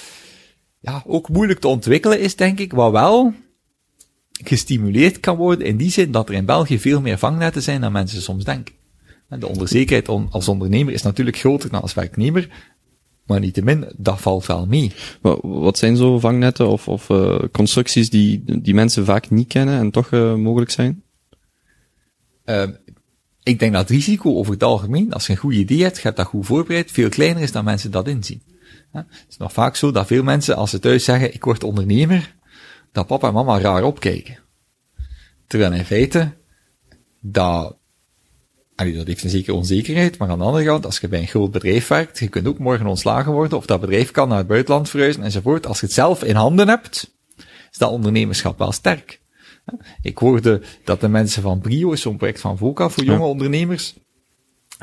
ja, 0.81 1.03
ook 1.07 1.29
moeilijk 1.29 1.61
te 1.61 1.69
ontwikkelen 1.69 2.21
is, 2.21 2.37
denk 2.37 2.59
ik, 2.59 2.73
wat 2.73 2.93
wel 2.93 3.35
gestimuleerd 4.45 5.21
kan 5.21 5.37
worden 5.37 5.67
in 5.67 5.77
die 5.77 5.91
zin 5.91 6.11
dat 6.11 6.29
er 6.29 6.35
in 6.35 6.45
België 6.45 6.79
veel 6.79 7.01
meer 7.01 7.19
vangnetten 7.19 7.63
zijn 7.63 7.81
dan 7.81 7.93
mensen 7.93 8.23
soms 8.23 8.45
denken. 8.45 8.75
De 9.29 9.49
onzekerheid 9.49 10.09
als 10.31 10.49
ondernemer 10.49 10.93
is 10.93 11.03
natuurlijk 11.03 11.37
groter 11.37 11.71
dan 11.71 11.83
als 11.83 11.95
werknemer, 11.95 12.49
maar 13.27 13.41
niettemin, 13.41 13.93
dat 13.97 14.21
valt 14.21 14.47
wel 14.47 14.67
mee. 14.67 14.93
Wat 15.41 15.79
zijn 15.79 15.97
zo 15.97 16.19
vangnetten 16.19 16.69
of, 16.69 16.89
of 16.89 17.09
uh, 17.09 17.39
constructies 17.53 18.11
die, 18.11 18.61
die 18.61 18.75
mensen 18.75 19.05
vaak 19.05 19.31
niet 19.31 19.49
kennen 19.49 19.79
en 19.79 19.91
toch 19.91 20.11
uh, 20.11 20.35
mogelijk 20.35 20.71
zijn? 20.71 21.03
Uh, 22.45 22.63
ik 23.43 23.59
denk 23.59 23.73
dat 23.73 23.81
het 23.81 23.91
risico 23.91 24.35
over 24.35 24.53
het 24.53 24.63
algemeen, 24.63 25.13
als 25.13 25.27
je 25.27 25.33
een 25.33 25.39
goed 25.39 25.55
idee 25.55 25.83
hebt, 25.83 25.97
je 25.97 26.03
hebt 26.03 26.17
dat 26.17 26.27
goed 26.27 26.47
voorbereid, 26.47 26.91
veel 26.91 27.09
kleiner 27.09 27.43
is 27.43 27.53
dan 27.53 27.65
mensen 27.65 27.91
dat 27.91 28.09
inzien. 28.09 28.43
Ja, 28.93 29.07
het 29.09 29.27
is 29.29 29.37
nog 29.37 29.53
vaak 29.53 29.77
zo 29.77 29.91
dat 29.91 30.07
veel 30.07 30.23
mensen, 30.23 30.57
als 30.57 30.71
ze 30.71 30.79
thuis 30.79 31.05
zeggen, 31.05 31.35
ik 31.35 31.45
word 31.45 31.65
ondernemer, 31.65 32.35
dat 32.93 33.07
papa 33.07 33.29
en 33.29 33.35
mama 33.35 33.61
raar 33.61 33.83
opkijken. 33.83 34.39
Terwijl 35.47 35.73
in 35.73 35.85
feite, 35.85 36.33
dat 37.21 37.77
Allee, 38.77 38.97
dat 38.97 39.07
heeft 39.07 39.25
een 39.25 39.31
zekere 39.31 39.57
onzekerheid, 39.57 40.19
maar 40.19 40.29
aan 40.29 40.39
de 40.39 40.45
andere 40.45 40.65
kant, 40.65 40.85
als 40.85 40.99
je 40.99 41.09
bij 41.09 41.21
een 41.21 41.27
groot 41.27 41.51
bedrijf 41.51 41.89
werkt, 41.89 42.19
je 42.19 42.29
kunt 42.29 42.47
ook 42.47 42.59
morgen 42.59 42.87
ontslagen 42.87 43.33
worden, 43.33 43.59
of 43.59 43.67
dat 43.67 43.81
bedrijf 43.81 44.11
kan 44.11 44.29
naar 44.29 44.39
het 44.39 44.47
buitenland 44.47 44.91
verhuizen 44.91 45.23
enzovoort. 45.23 45.67
Als 45.67 45.81
je 45.81 45.87
het 45.87 45.95
zelf 45.95 46.25
in 46.25 46.35
handen 46.35 46.69
hebt, 46.69 47.15
is 47.71 47.79
dat 47.79 47.91
ondernemerschap 47.91 48.59
wel 48.59 48.73
sterk. 48.73 49.21
Ik 50.03 50.19
hoorde 50.19 50.63
dat 50.85 51.01
de 51.01 51.09
mensen 51.09 51.43
van 51.43 51.61
Brio, 51.61 51.95
zo'n 51.95 52.17
project 52.17 52.41
van 52.41 52.59
VOCA 52.59 52.89
voor 52.89 53.05
jonge 53.05 53.19
ja. 53.19 53.25
ondernemers, 53.25 53.95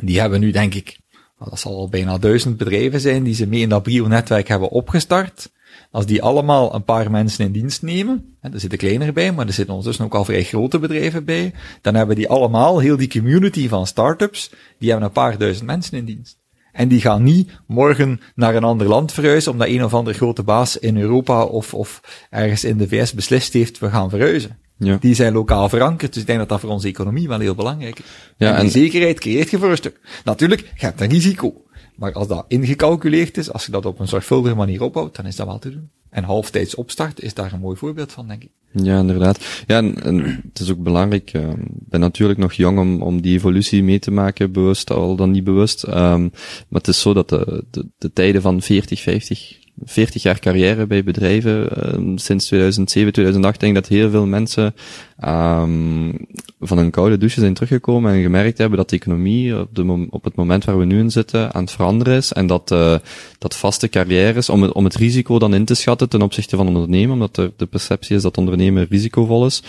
die 0.04 0.20
hebben 0.20 0.40
nu 0.40 0.52
denk 0.52 0.74
ik, 0.74 1.00
dat 1.40 1.60
zal 1.60 1.76
al 1.76 1.90
bijna 1.90 2.18
duizend 2.18 2.58
bedrijven 2.58 3.00
zijn 3.00 3.24
die 3.24 3.36
ze 3.36 3.48
mee 3.48 3.62
in 3.62 3.70
dat 3.70 3.84
Brio-netwerk 3.84 4.48
hebben 4.48 4.70
opgestart. 4.70 5.52
Als 5.92 6.06
die 6.06 6.22
allemaal 6.22 6.76
een 6.76 6.84
paar 6.84 7.12
mensen 7.12 7.46
in 7.46 7.52
dienst 7.52 7.82
nemen, 7.82 8.36
en 8.42 8.54
er 8.54 8.60
zitten 8.60 8.80
kleinere 8.80 9.12
bij, 9.12 9.32
maar 9.32 9.48
er 9.48 9.54
zitten 9.54 9.74
ondertussen 9.74 10.06
ook 10.06 10.16
al 10.16 10.26
vrij 10.26 10.44
grote 10.44 10.80
bedrijven 10.80 11.26
bij, 11.26 11.54
dan 11.82 11.96
hebben 11.96 12.16
die 12.16 12.30
allemaal, 12.30 12.80
heel 12.80 12.98
die 12.98 13.10
community 13.10 13.68
van 13.68 13.88
startups, 13.88 14.52
die 14.80 14.90
hebben 14.90 15.08
een 15.08 15.14
paar 15.14 15.38
duizend 15.38 15.66
mensen 15.66 15.98
in 15.98 16.06
dienst. 16.06 16.42
En 16.72 16.88
die 16.88 17.02
gaan 17.02 17.24
niet 17.24 17.50
morgen 17.68 18.20
naar 18.36 18.56
een 18.56 18.64
ander 18.64 18.88
land 18.88 19.12
verhuizen, 19.12 19.52
omdat 19.52 19.68
een 19.68 19.84
of 19.84 19.94
andere 19.94 20.18
grote 20.18 20.44
baas 20.44 20.78
in 20.78 20.98
Europa 20.98 21.44
of, 21.44 21.74
of 21.74 22.02
ergens 22.30 22.64
in 22.64 22.78
de 22.78 22.88
VS 22.88 23.14
beslist 23.14 23.54
heeft, 23.54 23.80
we 23.80 23.90
gaan 23.90 24.10
verhuizen. 24.10 24.58
Ja. 24.78 24.98
Die 25.00 25.16
zijn 25.16 25.34
lokaal 25.34 25.70
verankerd, 25.70 26.14
dus 26.14 26.22
ik 26.22 26.28
denk 26.28 26.40
dat 26.40 26.50
dat 26.50 26.60
voor 26.60 26.70
onze 26.70 26.88
economie 26.88 27.28
wel 27.28 27.40
heel 27.40 27.56
belangrijk 27.56 28.00
is. 28.00 28.06
Ja, 28.38 28.50
en 28.50 28.56
die 28.56 28.66
en- 28.66 28.72
zekerheid 28.72 29.20
creëert 29.20 29.50
je 29.50 29.58
voor 29.58 29.70
een 29.70 29.78
stuk. 29.78 30.00
Natuurlijk, 30.24 30.62
je 30.62 30.86
hebt 30.86 31.02
een 31.02 31.10
risico. 31.10 31.54
Maar 31.96 32.14
als 32.14 32.28
dat 32.28 32.46
ingecalculeerd 32.48 33.38
is, 33.38 33.52
als 33.52 33.66
je 33.66 33.72
dat 33.72 33.86
op 33.86 34.00
een 34.00 34.08
zorgvuldige 34.08 34.56
manier 34.56 34.82
opbouwt, 34.82 35.16
dan 35.16 35.26
is 35.26 35.36
dat 35.36 35.48
wel 35.48 35.60
te 35.60 35.70
doen. 35.72 35.90
En 36.10 36.24
halftijds 36.24 36.76
opstart 36.76 37.22
is 37.22 37.34
daar 37.34 37.54
een 37.54 37.60
mooi 37.60 37.78
voorbeeld 37.78 38.12
van, 38.12 38.28
denk 38.28 38.44
ik. 38.44 38.50
Ja, 38.72 39.00
inderdaad. 39.00 39.64
Ja, 39.68 39.78
en, 39.78 40.04
en 40.04 40.20
het 40.50 40.60
is 40.60 40.72
ook 40.72 40.84
belangrijk. 40.84 41.34
eh, 41.34 41.50
Ik 41.50 41.58
ben 41.90 42.00
natuurlijk 42.00 42.40
nog 42.40 42.54
jong 42.54 42.80
om, 42.80 43.02
om 43.02 43.22
die 43.22 43.34
evolutie 43.36 43.84
mee 43.84 44.00
te 44.00 44.12
maken, 44.12 44.52
bewust 44.52 44.92
al 44.92 45.16
dan 45.16 45.32
niet 45.32 45.44
bewust. 45.44 45.84
Ehm, 45.84 46.22
maar 46.68 46.80
het 46.82 46.88
is 46.88 47.02
zo 47.02 47.14
dat 47.14 47.30
de, 47.30 47.64
de, 47.72 47.88
de 47.98 48.14
tijden 48.14 48.42
van 48.42 48.62
40, 48.62 49.02
50, 49.02 49.58
40 49.86 50.24
jaar 50.24 50.40
carrière 50.40 50.88
bij 50.88 51.04
bedrijven, 51.04 51.70
ehm, 51.70 52.18
sinds 52.18 52.46
2007, 52.46 53.14
2008, 53.14 53.60
denk 53.60 53.76
ik 53.76 53.82
dat 53.82 53.92
heel 53.92 54.10
veel 54.10 54.26
mensen 54.26 54.76
ehm, 55.20 56.12
van 56.60 56.78
een 56.78 56.92
koude 56.92 57.18
douche 57.18 57.40
zijn 57.40 57.54
teruggekomen 57.54 58.14
en 58.14 58.22
gemerkt 58.22 58.58
hebben 58.58 58.78
dat 58.78 58.90
de 58.90 58.96
economie 58.96 59.60
op, 59.60 59.76
de 59.76 60.08
op 60.10 60.24
het 60.24 60.36
moment 60.36 60.66
waar 60.66 60.78
we 60.78 60.86
nu 60.86 61.00
in 61.00 61.12
zitten 61.12 61.54
aan 61.54 61.62
het 61.62 61.72
veranderen 61.72 62.16
is 62.16 62.32
en 62.32 62.48
dat, 62.48 62.72
eh, 62.72 62.96
dat 63.38 63.56
vaste 63.56 63.90
carrières, 63.90 64.50
om 64.50 64.64
om 64.64 64.84
het 64.84 64.96
risico 64.96 65.40
dan 65.40 65.54
in 65.54 65.66
te 65.66 65.74
schatten 65.74 66.10
ten 66.10 66.22
opzichte 66.22 66.56
van 66.56 66.68
ondernemen, 66.68 67.14
omdat 67.14 67.38
er 67.38 67.52
de 67.58 67.66
perceptie 67.66 68.16
is 68.16 68.22
dat 68.22 68.38
ondernemen 68.38 68.88
risicovol 68.90 69.46
is, 69.46 69.64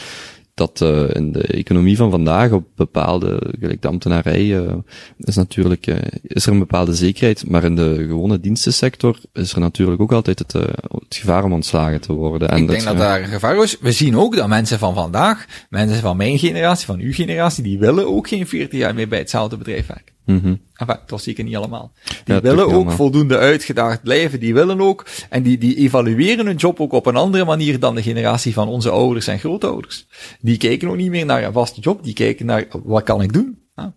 dat 0.55 0.81
uh, 0.81 1.14
in 1.14 1.33
de 1.33 1.43
economie 1.43 1.97
van 1.97 2.11
vandaag 2.11 2.51
op 2.51 2.64
bepaalde, 2.75 3.53
gelijk 3.61 3.83
de 3.83 3.88
ambtenarij, 3.88 4.45
uh, 4.45 4.73
is 5.19 5.37
natuurlijk, 5.37 5.87
uh, 5.87 5.97
is 6.23 6.47
er 6.47 6.53
een 6.53 6.59
bepaalde 6.59 6.95
zekerheid, 6.95 7.49
maar 7.49 7.64
in 7.64 7.77
de 7.77 8.05
gewone 8.09 8.40
dienstensector 8.40 9.19
is 9.33 9.53
er 9.53 9.61
natuurlijk 9.61 10.01
ook 10.01 10.12
altijd 10.12 10.38
het, 10.38 10.53
het 10.53 11.17
gevaar 11.17 11.45
om 11.45 11.53
ontslagen 11.53 12.01
te 12.01 12.12
worden. 12.12 12.49
En 12.49 12.59
Ik 12.59 12.69
denk 12.69 12.83
dat 12.83 12.99
daar 12.99 13.23
een 13.23 13.29
gevaar 13.29 13.62
is. 13.62 13.79
We 13.81 13.93
zien 13.93 14.17
ook 14.17 14.37
dat 14.37 14.49
mensen 14.49 14.79
van 14.79 14.95
vandaag, 14.95 15.47
mensen 15.71 16.01
van 16.01 16.17
mijn 16.17 16.38
generatie, 16.38 16.87
van 16.87 17.01
uw 17.01 17.12
generatie, 17.12 17.62
die 17.62 17.79
willen 17.79 18.09
ook 18.09 18.29
geen 18.29 18.47
40 18.47 18.79
jaar 18.79 18.95
meer 18.95 19.09
bij 19.09 19.19
hetzelfde 19.19 19.57
bedrijf 19.57 19.87
werken. 19.87 20.13
Mm 20.25 20.41
-hmm. 20.43 20.61
Enfin, 20.75 20.99
dat 21.07 21.23
zeker 21.23 21.45
niet 21.45 21.57
allemaal. 21.57 21.93
Die 22.25 22.35
ja, 22.35 22.41
willen 22.41 22.65
ook 22.65 22.73
allemaal. 22.73 22.97
voldoende 22.97 23.39
uitgedaagd 23.39 24.03
blijven, 24.03 24.41
die 24.41 24.55
willen 24.55 24.81
ook, 24.81 25.07
en 25.31 25.43
die, 25.43 25.59
die 25.59 25.77
evalueren 25.77 26.47
hun 26.47 26.57
job 26.57 26.81
ook 26.81 26.93
op 26.93 27.07
een 27.07 27.17
andere 27.17 27.45
manier 27.45 27.79
dan 27.79 27.95
de 27.95 28.03
generatie 28.03 28.53
van 28.53 28.69
onze 28.69 28.91
ouders 28.91 29.27
en 29.27 29.39
grootouders. 29.39 30.07
Die 30.41 30.57
kijken 30.57 30.89
ook 30.89 30.97
niet 30.97 31.11
meer 31.11 31.27
naar 31.27 31.43
een 31.43 31.53
vaste 31.53 31.81
job, 31.81 32.05
die 32.05 32.13
kijken 32.13 32.47
naar, 32.47 32.67
wat 32.85 33.03
kan 33.03 33.23
ik 33.23 33.33
doen? 33.33 33.59
Ja. 33.77 33.95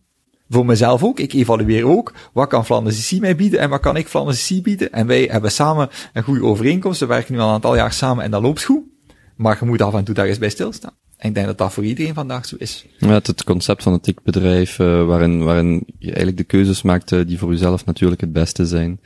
Voor 0.50 0.66
mezelf 0.66 1.04
ook, 1.04 1.20
ik 1.20 1.34
evalueer 1.34 1.86
ook, 1.86 2.14
wat 2.34 2.48
kan 2.48 2.66
Flanders 2.66 3.20
mij 3.20 3.36
bieden 3.36 3.60
en 3.60 3.70
wat 3.70 3.82
kan 3.82 3.96
ik 3.96 4.08
Flanders 4.08 4.62
bieden? 4.62 4.92
En 4.92 5.08
wij 5.08 5.24
hebben 5.32 5.52
samen 5.52 5.90
een 6.14 6.24
goede 6.24 6.44
overeenkomst, 6.44 7.00
we 7.00 7.06
werken 7.06 7.34
nu 7.34 7.40
al 7.40 7.48
een 7.48 7.54
aantal 7.54 7.76
jaar 7.76 7.94
samen 7.94 8.24
en 8.24 8.32
dat 8.32 8.42
loopt 8.42 8.64
goed. 8.64 8.84
Maar 9.36 9.58
je 9.60 9.66
moet 9.66 9.82
af 9.82 9.94
en 9.94 10.04
toe 10.04 10.16
daar 10.16 10.26
eens 10.26 10.38
bij 10.38 10.50
stilstaan. 10.50 10.98
En 11.18 11.30
ik 11.30 11.36
denk 11.36 11.48
dat 11.48 11.58
dat 11.58 11.74
voor 11.74 11.86
iedereen 11.86 12.14
vandaag 12.14 12.46
zo 12.46 12.56
is. 12.60 12.86
Ja, 12.98 13.08
het, 13.08 13.44
concept 13.44 13.84
van 13.84 13.94
het 13.94 14.04
TIC-bedrijf, 14.04 14.80
uh, 14.80 15.06
waarin, 15.06 15.44
waarin 15.44 15.84
je 16.00 16.08
eigenlijk 16.08 16.38
de 16.38 16.44
keuzes 16.44 16.82
maakt 16.82 17.12
uh, 17.12 17.26
die 17.28 17.38
voor 17.38 17.52
jezelf 17.52 17.86
natuurlijk 17.86 18.22
het 18.22 18.34
beste 18.34 18.66
zijn. 18.66 19.00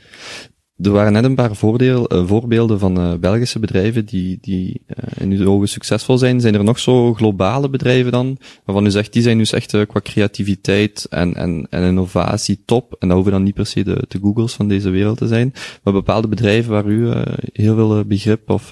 Er 0.76 0.90
waren 0.90 1.12
net 1.12 1.24
een 1.24 1.34
paar 1.34 1.56
voordeel, 1.56 2.14
uh, 2.14 2.26
voorbeelden 2.26 2.78
van 2.78 3.20
Belgische 3.20 3.58
bedrijven 3.58 4.04
die, 4.04 4.38
die 4.40 4.82
in 5.18 5.30
uw 5.30 5.48
ogen 5.48 5.68
succesvol 5.68 6.18
zijn. 6.18 6.40
Zijn 6.40 6.54
er 6.54 6.64
nog 6.64 6.78
zo 6.78 7.14
globale 7.14 7.70
bedrijven 7.70 8.12
dan, 8.12 8.38
waarvan 8.64 8.86
u 8.86 8.90
zegt, 8.90 9.12
die 9.12 9.22
zijn 9.22 9.38
dus 9.38 9.52
echt 9.52 9.86
qua 9.86 10.00
creativiteit 10.00 11.06
en, 11.10 11.34
en, 11.34 11.66
en 11.70 11.82
innovatie 11.82 12.62
top. 12.64 12.96
En 12.98 13.08
dat 13.08 13.16
hoeven 13.16 13.32
dan 13.32 13.42
niet 13.42 13.54
per 13.54 13.66
se 13.66 13.82
de, 13.82 14.04
de 14.08 14.18
Googles 14.22 14.52
van 14.52 14.68
deze 14.68 14.90
wereld 14.90 15.18
te 15.18 15.26
zijn. 15.26 15.52
Maar 15.82 15.92
bepaalde 15.92 16.28
bedrijven 16.28 16.72
waar 16.72 16.86
u 16.86 17.12
heel 17.52 17.74
veel 17.74 18.04
begrip 18.04 18.50
of 18.50 18.70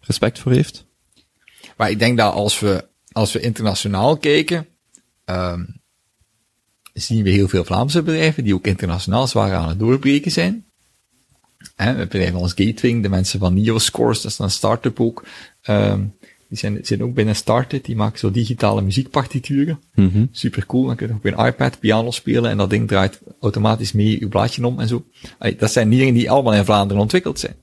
respect 0.00 0.38
voor 0.38 0.52
heeft? 0.52 0.87
Maar 1.78 1.90
ik 1.90 1.98
denk 1.98 2.18
dat 2.18 2.32
als 2.32 2.60
we, 2.60 2.84
als 3.12 3.32
we 3.32 3.40
internationaal 3.40 4.16
kijken, 4.16 4.66
um, 5.24 5.80
zien 6.92 7.22
we 7.22 7.30
heel 7.30 7.48
veel 7.48 7.64
Vlaamse 7.64 8.02
bedrijven 8.02 8.44
die 8.44 8.54
ook 8.54 8.66
internationaal 8.66 9.26
zwaar 9.26 9.54
aan 9.54 9.68
het 9.68 9.78
doorbreken 9.78 10.30
zijn. 10.30 10.64
He, 11.76 11.94
bedrijven 11.94 12.40
als 12.40 12.52
Gatewing, 12.54 13.02
de 13.02 13.08
mensen 13.08 13.38
van 13.38 13.54
Neoscores, 13.54 14.20
dat 14.22 14.30
is 14.30 14.38
een 14.38 14.50
start-up 14.50 15.00
ook, 15.00 15.24
um, 15.66 16.16
die 16.48 16.58
zijn, 16.58 16.78
zijn 16.82 17.02
ook 17.02 17.14
binnen 17.14 17.36
Started, 17.36 17.84
die 17.84 17.96
maken 17.96 18.18
zo 18.18 18.30
digitale 18.30 18.82
muziekpartituren. 18.82 19.80
Mm 19.94 20.10
-hmm. 20.12 20.28
Super 20.32 20.66
cool. 20.66 20.86
Dan 20.86 20.96
kun 20.96 21.06
je 21.06 21.14
op 21.14 21.24
een 21.24 21.46
iPad 21.46 21.78
piano 21.78 22.10
spelen 22.10 22.50
en 22.50 22.56
dat 22.56 22.70
ding 22.70 22.88
draait 22.88 23.20
automatisch 23.40 23.92
mee 23.92 24.20
je 24.20 24.28
blaadje 24.28 24.66
om 24.66 24.80
en 24.80 24.88
zo. 24.88 25.04
Allee, 25.38 25.56
dat 25.56 25.72
zijn 25.72 25.90
dingen 25.90 26.14
die 26.14 26.30
allemaal 26.30 26.54
in 26.54 26.64
Vlaanderen 26.64 27.02
ontwikkeld 27.02 27.38
zijn. 27.38 27.56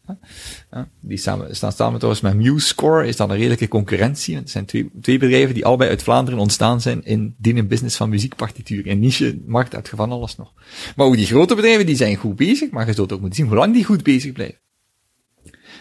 Ja, 0.72 0.90
die 1.00 1.18
samen, 1.18 1.56
staan 1.56 1.72
samen 1.72 1.96
trouwens 1.96 2.24
met 2.24 2.36
MuseScore, 2.36 3.08
is 3.08 3.16
dan 3.16 3.30
een 3.30 3.38
redelijke 3.38 3.68
concurrentie. 3.68 4.36
Het 4.36 4.50
zijn 4.50 4.66
twee, 4.66 4.90
twee 5.02 5.18
bedrijven 5.18 5.54
die 5.54 5.66
allebei 5.66 5.90
uit 5.90 6.04
Vlaanderen 6.04 6.40
ontstaan 6.40 6.82
zijn 6.82 7.04
in 7.04 7.36
die 7.38 7.64
business 7.64 7.98
van 7.98 8.10
muziekpartituur. 8.10 8.86
In 8.86 9.00
niche 9.00 9.42
markt 9.46 9.76
uit 9.76 9.90
van 9.90 10.12
alles 10.12 10.36
nog. 10.36 10.54
Maar 10.96 11.06
ook 11.06 11.16
die 11.16 11.26
grote 11.26 11.56
bedrijven, 11.56 11.86
die 11.86 11.96
zijn 11.96 12.16
goed 12.16 12.36
bezig, 12.36 12.70
maar 12.72 12.88
je 12.88 12.94
zult 12.94 13.14
ook 13.14 13.20
moeten 13.20 13.38
zien 13.38 13.48
hoe 13.48 13.58
lang 13.58 13.74
die 13.74 13.86
goed 13.86 14.04
bezig 14.04 14.32
blijven. 14.32 14.64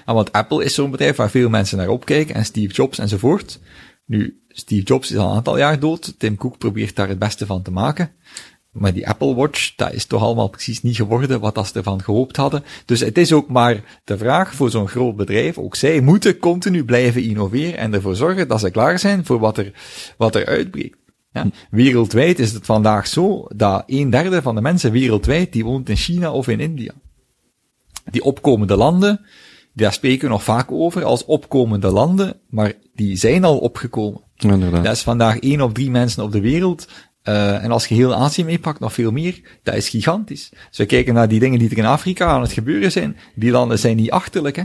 Want 0.05 0.33
Apple 0.33 0.65
is 0.65 0.75
zo'n 0.75 0.91
bedrijf 0.91 1.17
waar 1.17 1.31
veel 1.31 1.49
mensen 1.49 1.79
naar 1.79 1.89
opkijken 1.89 2.35
en 2.35 2.45
Steve 2.45 2.75
Jobs 2.75 2.99
enzovoort. 2.99 3.61
Nu, 4.07 4.43
Steve 4.49 4.83
Jobs 4.83 5.11
is 5.11 5.17
al 5.17 5.31
een 5.31 5.37
aantal 5.37 5.59
jaar 5.59 5.81
dood. 5.81 6.15
Tim 6.19 6.37
Cook 6.37 6.59
probeert 6.59 6.97
daar 6.97 7.09
het 7.09 7.19
beste 7.19 7.47
van 7.47 7.63
te 7.63 7.71
maken. 7.71 8.11
Maar 8.75 8.93
die 8.93 9.09
Apple 9.09 9.35
Watch, 9.35 9.75
dat 9.75 9.93
is 9.93 10.05
toch 10.05 10.23
allemaal 10.23 10.49
precies 10.49 10.83
niet 10.83 10.97
geworden 10.97 11.41
wat 11.41 11.55
dat 11.55 11.67
ze 11.67 11.75
ervan 11.75 12.03
gehoopt 12.03 12.37
hadden. 12.37 12.65
Dus 12.85 13.01
het 13.01 13.19
is 13.19 13.33
ook 13.33 13.49
maar 13.49 14.01
de 14.05 14.19
vraag 14.19 14.55
voor 14.55 14.71
zo'n 14.71 14.89
groot 14.89 15.17
bedrijf. 15.17 15.59
Ook 15.59 15.77
zij 15.77 16.01
moeten 16.01 16.39
continu 16.39 16.85
blijven 16.85 17.23
innoveren 17.23 17.79
en 17.79 17.95
ervoor 17.95 18.17
zorgen 18.17 18.49
dat 18.49 18.61
ze 18.61 18.71
klaar 18.71 18.99
zijn 18.99 19.25
voor 19.25 19.39
wat 19.39 19.59
er, 19.59 19.73
wat 20.17 20.35
er 20.35 20.47
uitbreekt. 20.47 20.97
Ja? 21.33 21.47
Wereldwijd 21.71 22.39
is 22.39 22.53
het 22.53 22.67
vandaag 22.67 23.07
zo 23.07 23.47
dat 23.57 23.83
een 23.87 24.11
derde 24.11 24.43
van 24.43 24.55
de 24.55 24.61
mensen 24.61 24.93
wereldwijd 24.93 25.53
die 25.53 25.65
woont 25.65 25.89
in 25.89 25.97
China 25.97 26.33
of 26.33 26.49
in 26.49 26.61
India. 26.61 26.93
Die 28.11 28.23
opkomende 28.23 28.77
landen, 28.77 29.21
daar 29.75 29.93
spreken 29.93 30.25
we 30.25 30.33
nog 30.33 30.43
vaak 30.43 30.73
over 30.73 31.05
als 31.05 31.25
opkomende 31.25 31.91
landen, 31.91 32.37
maar 32.49 32.73
die 32.95 33.17
zijn 33.17 33.45
al 33.45 33.59
opgekomen. 33.59 34.21
Inderdaad. 34.37 34.85
Dat 34.85 34.95
is 34.95 35.03
vandaag 35.03 35.39
één 35.39 35.61
op 35.61 35.75
drie 35.75 35.91
mensen 35.91 36.23
op 36.23 36.33
de 36.33 36.41
wereld. 36.41 36.89
Uh, 37.29 37.65
en 37.65 37.71
als 37.71 37.87
je 37.87 37.95
heel 37.95 38.15
Azië 38.15 38.45
meepakt, 38.45 38.81
nog 38.81 38.93
veel 38.93 39.11
meer, 39.11 39.41
dat 39.63 39.75
is 39.75 39.89
gigantisch. 39.89 40.51
Als 40.69 40.79
we 40.79 40.87
kijken 40.87 41.15
naar 41.15 41.29
die 41.29 41.41
dingen 41.41 41.59
die 41.59 41.71
er 41.71 41.79
in 41.79 41.85
Afrika 41.85 42.27
aan 42.27 42.41
het 42.41 42.53
gebeuren 42.53 42.93
zijn, 42.93 43.17
die 43.35 43.51
landen 43.51 43.79
zijn 43.79 43.97
niet 43.97 44.11
achterlijk. 44.11 44.57
Hè? 44.57 44.63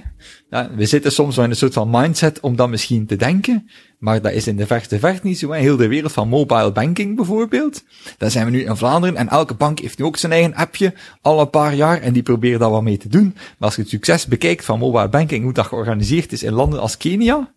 Ja, 0.50 0.70
we 0.76 0.86
zitten 0.86 1.12
soms 1.12 1.36
wel 1.36 1.46
in 1.46 1.52
een 1.52 1.58
soort 1.58 1.74
van 1.74 1.90
mindset 1.90 2.40
om 2.40 2.56
dat 2.56 2.70
misschien 2.70 3.06
te 3.06 3.16
denken, 3.16 3.70
maar 4.00 4.22
dat 4.22 4.32
is 4.32 4.48
in 4.48 4.56
de 4.56 4.68
verste 4.68 5.00
verte 5.00 5.28
niet 5.28 5.40
zo. 5.40 5.52
Hè? 5.52 5.60
Heel 5.60 5.78
de 5.78 5.88
wereld 5.88 6.12
van 6.12 6.28
mobile 6.28 6.72
banking 6.72 7.16
bijvoorbeeld, 7.16 7.84
daar 8.18 8.32
zijn 8.32 8.46
we 8.46 8.52
nu 8.52 8.64
in 8.64 8.76
Vlaanderen 8.76 9.16
en 9.16 9.30
elke 9.30 9.54
bank 9.54 9.80
heeft 9.80 9.98
nu 9.98 10.06
ook 10.06 10.18
zijn 10.18 10.32
eigen 10.32 10.54
appje, 10.54 10.94
al 11.22 11.40
een 11.42 11.50
paar 11.50 11.76
jaar, 11.76 12.02
en 12.02 12.14
die 12.14 12.24
proberen 12.24 12.60
daar 12.60 12.70
wat 12.70 12.84
mee 12.84 12.98
te 12.98 13.10
doen. 13.10 13.34
Maar 13.34 13.56
als 13.60 13.76
je 13.76 13.82
het 13.82 13.90
succes 13.90 14.26
bekijkt 14.26 14.66
van 14.66 14.80
mobile 14.80 15.10
banking, 15.10 15.44
hoe 15.44 15.54
dat 15.54 15.66
georganiseerd 15.66 16.32
is 16.32 16.44
in 16.44 16.54
landen 16.54 16.80
als 16.80 16.98
Kenia, 16.98 17.54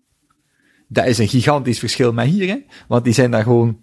dat 0.88 1.06
is 1.06 1.18
een 1.18 1.28
gigantisch 1.28 1.78
verschil 1.78 2.12
met 2.12 2.26
hier, 2.26 2.48
hè? 2.48 2.56
want 2.88 3.04
die 3.04 3.12
zijn 3.12 3.30
daar 3.30 3.42
gewoon 3.42 3.78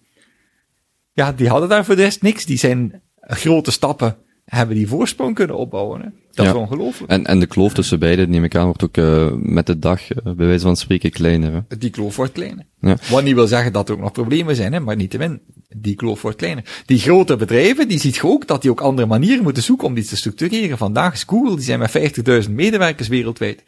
ja, 1.19 1.31
die 1.31 1.49
hadden 1.49 1.69
daar 1.69 1.85
voor 1.85 1.95
de 1.95 2.01
rest 2.01 2.21
niks. 2.21 2.45
Die 2.45 2.57
zijn 2.57 3.01
grote 3.19 3.71
stappen, 3.71 4.17
hebben 4.45 4.75
die 4.75 4.87
voorsprong 4.87 5.35
kunnen 5.35 5.57
opbouwen. 5.57 6.01
Hè? 6.01 6.07
Dat 6.31 6.45
ja. 6.45 6.51
is 6.51 6.57
ongelooflijk. 6.57 7.11
En, 7.11 7.25
en 7.25 7.39
de 7.39 7.45
kloof 7.45 7.73
tussen 7.73 7.99
beiden, 7.99 8.29
neem 8.29 8.43
ik 8.43 8.55
aan, 8.55 8.65
wordt 8.65 8.83
ook 8.83 8.97
uh, 8.97 9.31
met 9.35 9.65
de 9.65 9.79
dag, 9.79 10.11
uh, 10.11 10.33
bij 10.33 10.45
wijze 10.45 10.65
van 10.65 10.77
spreken, 10.77 11.11
kleiner. 11.11 11.53
Hè? 11.53 11.77
Die 11.77 11.89
kloof 11.89 12.15
wordt 12.15 12.31
kleiner. 12.31 12.65
Ja. 12.79 12.97
Wat 13.09 13.23
niet 13.23 13.35
wil 13.35 13.47
zeggen 13.47 13.73
dat 13.73 13.89
er 13.89 13.95
ook 13.95 14.01
nog 14.01 14.11
problemen 14.11 14.55
zijn, 14.55 14.73
hè, 14.73 14.79
maar 14.79 14.95
niet 14.95 15.09
te 15.09 15.17
min. 15.17 15.41
Die 15.77 15.95
kloof 15.95 16.21
wordt 16.21 16.37
kleiner. 16.37 16.83
Die 16.85 16.99
grote 16.99 17.35
bedrijven, 17.35 17.87
die 17.87 17.99
ziet 17.99 18.15
je 18.15 18.23
ook 18.23 18.47
dat 18.47 18.61
die 18.61 18.71
ook 18.71 18.81
andere 18.81 19.07
manieren 19.07 19.43
moeten 19.43 19.63
zoeken 19.63 19.87
om 19.87 19.93
die 19.93 20.03
te 20.03 20.17
structureren. 20.17 20.77
Vandaag 20.77 21.13
is 21.13 21.23
Google, 21.27 21.55
die 21.55 21.65
zijn 21.65 21.79
met 21.79 22.45
50.000 22.47 22.51
medewerkers 22.51 23.07
wereldwijd. 23.07 23.63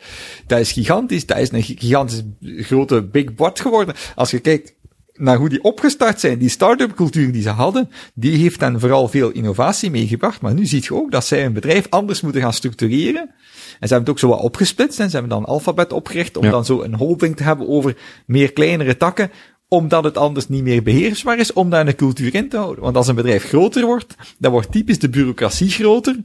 Dat 0.47 0.59
is 0.59 0.71
gigantisch. 0.71 1.25
Dat 1.25 1.37
is 1.37 1.51
een 1.51 1.63
gigantisch 1.63 2.23
grote 2.41 3.01
big 3.03 3.35
board 3.35 3.59
geworden. 3.59 3.95
Als 4.15 4.31
je 4.31 4.39
kijkt 4.39 4.73
naar 5.21 5.37
hoe 5.37 5.49
die 5.49 5.63
opgestart 5.63 6.19
zijn, 6.19 6.39
die 6.39 6.49
start-up 6.49 6.95
cultuur 6.95 7.31
die 7.31 7.41
ze 7.41 7.49
hadden, 7.49 7.89
die 8.13 8.37
heeft 8.37 8.59
dan 8.59 8.79
vooral 8.79 9.07
veel 9.07 9.31
innovatie 9.31 9.91
meegebracht. 9.91 10.41
Maar 10.41 10.53
nu 10.53 10.65
ziet 10.65 10.85
je 10.85 10.95
ook 10.95 11.11
dat 11.11 11.25
zij 11.25 11.45
een 11.45 11.53
bedrijf 11.53 11.87
anders 11.89 12.21
moeten 12.21 12.41
gaan 12.41 12.53
structureren. 12.53 13.21
En 13.21 13.87
ze 13.87 13.93
hebben 13.93 13.99
het 13.99 14.09
ook 14.09 14.19
zo 14.19 14.27
wat 14.27 14.39
opgesplitst 14.39 14.99
en 14.99 15.09
ze 15.09 15.17
hebben 15.17 15.37
dan 15.37 15.45
Alphabet 15.45 15.93
opgericht 15.93 16.37
om 16.37 16.49
dan 16.49 16.65
zo 16.65 16.81
een 16.81 16.95
holding 16.95 17.35
te 17.35 17.43
hebben 17.43 17.67
over 17.67 17.97
meer 18.25 18.53
kleinere 18.53 18.97
takken, 18.97 19.31
omdat 19.67 20.03
het 20.03 20.17
anders 20.17 20.47
niet 20.47 20.63
meer 20.63 20.83
beheersbaar 20.83 21.39
is 21.39 21.53
om 21.53 21.69
daar 21.69 21.87
een 21.87 21.95
cultuur 21.95 22.35
in 22.35 22.49
te 22.49 22.57
houden. 22.57 22.83
Want 22.83 22.95
als 22.95 23.07
een 23.07 23.15
bedrijf 23.15 23.43
groter 23.43 23.85
wordt, 23.85 24.15
dan 24.39 24.51
wordt 24.51 24.71
typisch 24.71 24.99
de 24.99 25.09
bureaucratie 25.09 25.69
groter. 25.69 26.15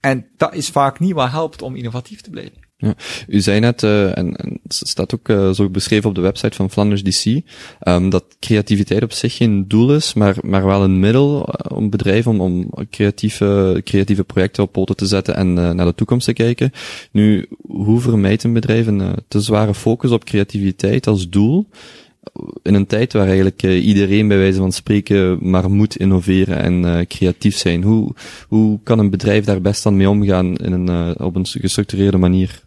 En 0.00 0.26
dat 0.36 0.54
is 0.54 0.68
vaak 0.68 1.00
niet 1.00 1.12
wat 1.12 1.30
helpt 1.30 1.62
om 1.62 1.76
innovatief 1.76 2.20
te 2.20 2.30
blijven. 2.30 2.70
U 3.28 3.40
zei 3.40 3.60
net, 3.60 3.82
uh, 3.82 4.18
en, 4.18 4.36
en 4.36 4.60
staat 4.68 5.14
ook 5.14 5.28
uh, 5.28 5.50
zo 5.50 5.68
beschreven 5.68 6.08
op 6.08 6.14
de 6.14 6.20
website 6.20 6.56
van 6.56 6.70
Flanders 6.70 7.02
DC, 7.02 7.40
ehm, 7.80 8.08
dat 8.08 8.24
creativiteit 8.40 9.02
op 9.02 9.12
zich 9.12 9.36
geen 9.36 9.68
doel 9.68 9.94
is, 9.94 10.14
maar, 10.14 10.36
maar 10.40 10.66
wel 10.66 10.82
een 10.82 11.00
middel 11.00 11.48
uh, 11.48 11.76
om 11.76 11.90
bedrijven, 11.90 12.30
om, 12.30 12.40
om 12.40 12.70
creatieve, 12.90 13.80
creatieve 13.84 14.24
projecten 14.24 14.62
op 14.62 14.72
poten 14.72 14.96
te 14.96 15.06
zetten 15.06 15.36
en 15.36 15.52
naar 15.52 15.86
de 15.86 15.94
toekomst 15.94 16.26
te 16.26 16.32
kijken. 16.32 16.72
Nu, 17.10 17.48
hoe 17.66 18.00
vermijdt 18.00 18.42
een 18.42 18.52
bedrijf 18.52 18.86
een 18.86 19.14
te 19.28 19.40
zware 19.40 19.74
focus 19.74 20.10
op 20.10 20.24
creativiteit 20.24 21.06
als 21.06 21.28
doel? 21.28 21.66
in 22.62 22.74
een 22.74 22.86
tijd 22.86 23.12
waar 23.12 23.26
eigenlijk 23.26 23.62
iedereen 23.62 24.28
bij 24.28 24.36
wijze 24.36 24.58
van 24.58 24.72
spreken 24.72 25.50
maar 25.50 25.70
moet 25.70 25.96
innoveren 25.96 26.58
en 26.58 27.06
creatief 27.06 27.56
zijn. 27.56 27.82
Hoe, 27.82 28.14
hoe 28.48 28.80
kan 28.82 28.98
een 28.98 29.10
bedrijf 29.10 29.44
daar 29.44 29.60
best 29.60 29.82
dan 29.82 29.96
mee 29.96 30.08
omgaan 30.08 30.56
in 30.56 30.72
een, 30.72 31.20
op 31.20 31.36
een 31.36 31.46
gestructureerde 31.46 32.18
manier? 32.18 32.62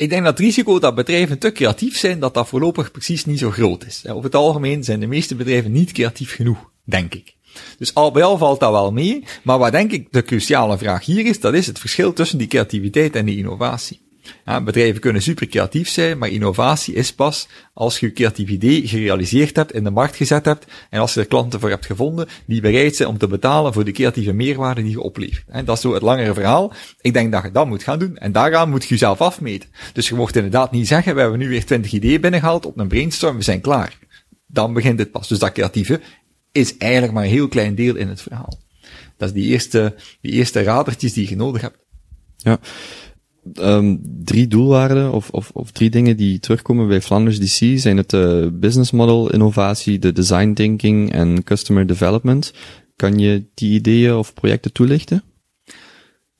Ik 0.00 0.10
denk 0.10 0.24
dat 0.24 0.38
het 0.38 0.46
risico 0.46 0.78
dat 0.78 0.94
bedrijven 0.94 1.38
te 1.38 1.52
creatief 1.52 1.98
zijn, 1.98 2.20
dat 2.20 2.34
dat 2.34 2.48
voorlopig 2.48 2.90
precies 2.90 3.24
niet 3.24 3.38
zo 3.38 3.50
groot 3.50 3.86
is. 3.86 4.06
Over 4.08 4.24
het 4.24 4.34
algemeen 4.34 4.84
zijn 4.84 5.00
de 5.00 5.06
meeste 5.06 5.34
bedrijven 5.34 5.72
niet 5.72 5.92
creatief 5.92 6.34
genoeg, 6.34 6.70
denk 6.84 7.14
ik. 7.14 7.34
Dus 7.78 7.94
al 7.94 8.10
bij 8.10 8.22
al 8.22 8.38
valt 8.38 8.60
dat 8.60 8.70
wel 8.70 8.92
mee. 8.92 9.24
Maar 9.42 9.58
wat 9.58 9.72
denk 9.72 9.92
ik 9.92 10.12
de 10.12 10.22
cruciale 10.22 10.78
vraag 10.78 11.04
hier 11.04 11.26
is, 11.26 11.40
dat 11.40 11.54
is 11.54 11.66
het 11.66 11.78
verschil 11.78 12.12
tussen 12.12 12.38
die 12.38 12.46
creativiteit 12.46 13.16
en 13.16 13.24
die 13.24 13.36
innovatie. 13.36 14.00
Ja, 14.44 14.62
bedrijven 14.62 15.00
kunnen 15.00 15.22
super 15.22 15.46
creatief 15.46 15.88
zijn, 15.88 16.18
maar 16.18 16.28
innovatie 16.28 16.94
is 16.94 17.12
pas 17.12 17.48
als 17.74 18.00
je 18.00 18.06
je 18.06 18.12
creatief 18.12 18.48
idee 18.48 18.88
gerealiseerd 18.88 19.56
hebt, 19.56 19.72
in 19.72 19.84
de 19.84 19.90
markt 19.90 20.16
gezet 20.16 20.44
hebt, 20.44 20.66
en 20.90 21.00
als 21.00 21.14
je 21.14 21.20
er 21.20 21.26
klanten 21.26 21.60
voor 21.60 21.68
hebt 21.68 21.86
gevonden, 21.86 22.28
die 22.46 22.60
bereid 22.60 22.96
zijn 22.96 23.08
om 23.08 23.18
te 23.18 23.26
betalen 23.26 23.72
voor 23.72 23.84
de 23.84 23.92
creatieve 23.92 24.32
meerwaarde 24.32 24.82
die 24.82 24.90
je 24.90 25.00
oplevert. 25.00 25.66
Dat 25.66 25.76
is 25.76 25.82
zo 25.82 25.94
het 25.94 26.02
langere 26.02 26.34
verhaal. 26.34 26.72
Ik 27.00 27.12
denk 27.12 27.32
dat 27.32 27.42
je 27.42 27.50
dat 27.50 27.66
moet 27.66 27.82
gaan 27.82 27.98
doen, 27.98 28.16
en 28.16 28.32
daaraan 28.32 28.70
moet 28.70 28.82
je 28.82 28.88
jezelf 28.88 29.20
afmeten. 29.20 29.68
Dus 29.92 30.08
je 30.08 30.14
mocht 30.14 30.36
inderdaad 30.36 30.70
niet 30.70 30.88
zeggen, 30.88 31.14
we 31.14 31.20
hebben 31.20 31.38
nu 31.38 31.48
weer 31.48 31.64
20 31.64 31.92
ideeën 31.92 32.20
binnengehaald 32.20 32.66
op 32.66 32.78
een 32.78 32.88
brainstorm, 32.88 33.36
we 33.36 33.42
zijn 33.42 33.60
klaar. 33.60 33.98
Dan 34.46 34.72
begint 34.72 34.98
het 34.98 35.10
pas. 35.10 35.28
Dus 35.28 35.38
dat 35.38 35.52
creatieve 35.52 36.00
is 36.52 36.76
eigenlijk 36.76 37.12
maar 37.12 37.24
een 37.24 37.30
heel 37.30 37.48
klein 37.48 37.74
deel 37.74 37.96
in 37.96 38.08
het 38.08 38.22
verhaal. 38.22 38.58
Dat 39.16 39.28
is 39.28 39.34
die 39.34 39.44
eerste, 39.44 39.94
die 40.20 40.32
eerste 40.32 40.62
radertjes 40.62 41.12
die 41.12 41.28
je 41.28 41.36
nodig 41.36 41.60
hebt. 41.60 41.78
Ja. 42.36 42.58
Um, 43.54 44.00
drie 44.24 44.48
doelwaarden 44.48 45.12
of, 45.12 45.30
of, 45.30 45.50
of 45.52 45.70
drie 45.70 45.90
dingen 45.90 46.16
die 46.16 46.38
terugkomen 46.38 46.88
bij 46.88 47.00
Flanders 47.00 47.38
DC 47.38 47.78
zijn 47.78 47.96
het 47.96 48.12
uh, 48.12 48.46
business 48.52 48.90
model 48.90 49.32
innovatie, 49.32 49.98
de 49.98 50.12
design 50.12 50.52
thinking 50.52 51.12
en 51.12 51.44
customer 51.44 51.86
development. 51.86 52.52
Kan 52.96 53.18
je 53.18 53.44
die 53.54 53.74
ideeën 53.74 54.14
of 54.14 54.34
projecten 54.34 54.72
toelichten? 54.72 55.22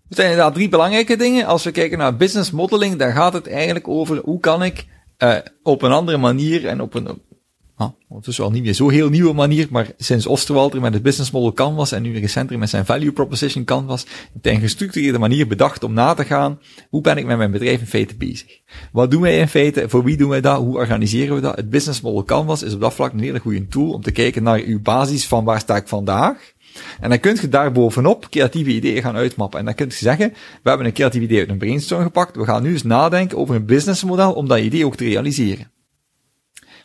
Het 0.09 0.19
zijn 0.19 0.31
inderdaad 0.31 0.55
drie 0.55 0.69
belangrijke 0.69 1.17
dingen. 1.17 1.47
Als 1.47 1.65
we 1.65 1.71
kijken 1.71 1.99
naar 1.99 2.17
business 2.17 2.51
modeling, 2.51 2.97
dan 2.97 3.13
gaat 3.13 3.33
het 3.33 3.49
eigenlijk 3.49 3.89
over 3.89 4.21
hoe 4.25 4.41
kan 4.41 4.63
ik 4.63 4.87
uh, 5.19 5.37
op 5.63 5.83
een 5.83 5.93
andere 5.93 6.19
manier 6.19 6.67
en 6.67 6.81
op 6.81 6.95
een 6.95 7.23
Ah, 7.81 7.93
is 8.27 8.37
wel 8.37 8.51
niet 8.51 8.63
meer 8.63 8.75
zo'n 8.75 8.91
heel 8.91 9.09
nieuwe 9.09 9.33
manier, 9.33 9.67
maar 9.71 9.91
sinds 9.97 10.27
Osterwalder 10.27 10.81
met 10.81 10.95
het 10.95 11.03
business 11.03 11.31
model 11.31 11.53
Canvas 11.53 11.93
en 11.93 12.03
nu 12.03 12.19
recenter 12.19 12.59
met 12.59 12.71
zijn 12.71 12.87
value 12.87 13.13
proposition 13.13 13.65
Canvas, 13.65 14.07
hij 14.43 14.55
een 14.55 14.61
gestructureerde 14.61 15.19
manier 15.19 15.47
bedacht 15.47 15.85
om 15.85 15.93
na 15.93 16.15
te 16.15 16.25
gaan, 16.25 16.59
hoe 16.89 17.01
ben 17.01 17.17
ik 17.17 17.27
met 17.27 17.37
mijn 17.37 17.51
bedrijf 17.51 17.81
in 17.81 17.87
feite 17.87 18.17
bezig? 18.17 18.61
Wat 18.93 19.11
doen 19.11 19.21
wij 19.21 19.39
in 19.39 19.49
feite? 19.49 19.89
Voor 19.89 20.05
wie 20.05 20.17
doen 20.17 20.29
wij 20.29 20.41
dat? 20.41 20.59
Hoe 20.59 20.77
organiseren 20.77 21.35
we 21.35 21.41
dat? 21.41 21.57
Het 21.57 21.71
business 21.71 22.01
model 22.01 22.25
Canvas 22.25 22.63
is 22.63 22.75
op 22.75 22.81
dat 22.81 22.95
vlak 22.95 23.13
een 23.13 23.21
hele 23.21 23.39
goede 23.39 23.67
tool 23.67 23.93
om 23.93 24.03
te 24.03 24.11
kijken 24.11 24.43
naar 24.43 24.61
uw 24.61 24.81
basis 24.83 25.27
van 25.27 25.45
waar 25.45 25.61
sta 25.61 25.77
ik 25.77 25.89
vandaag. 25.89 26.53
En 27.01 27.09
dan 27.09 27.21
kun 27.21 27.39
je 27.41 27.49
daar 27.49 27.73
bovenop 27.73 28.31
creatieve 28.31 28.71
ideeën 28.71 29.03
gaan 29.03 29.17
uitmappen. 29.17 29.59
En 29.59 29.65
dan 29.65 29.75
kun 29.75 29.87
je 29.87 29.95
zeggen, 29.95 30.33
we 30.63 30.69
hebben 30.69 30.87
een 30.87 30.93
creatief 30.93 31.23
idee 31.23 31.39
uit 31.39 31.49
een 31.49 31.59
brainstorm 31.59 32.03
gepakt, 32.03 32.37
we 32.37 32.45
gaan 32.45 32.63
nu 32.63 32.73
eens 32.73 32.83
nadenken 32.83 33.39
over 33.39 33.55
een 33.55 33.67
businessmodel 33.67 34.33
om 34.33 34.49
dat 34.49 34.59
idee 34.59 34.87
ook 34.87 34.97
te 34.97 35.05
realiseren. 35.05 35.71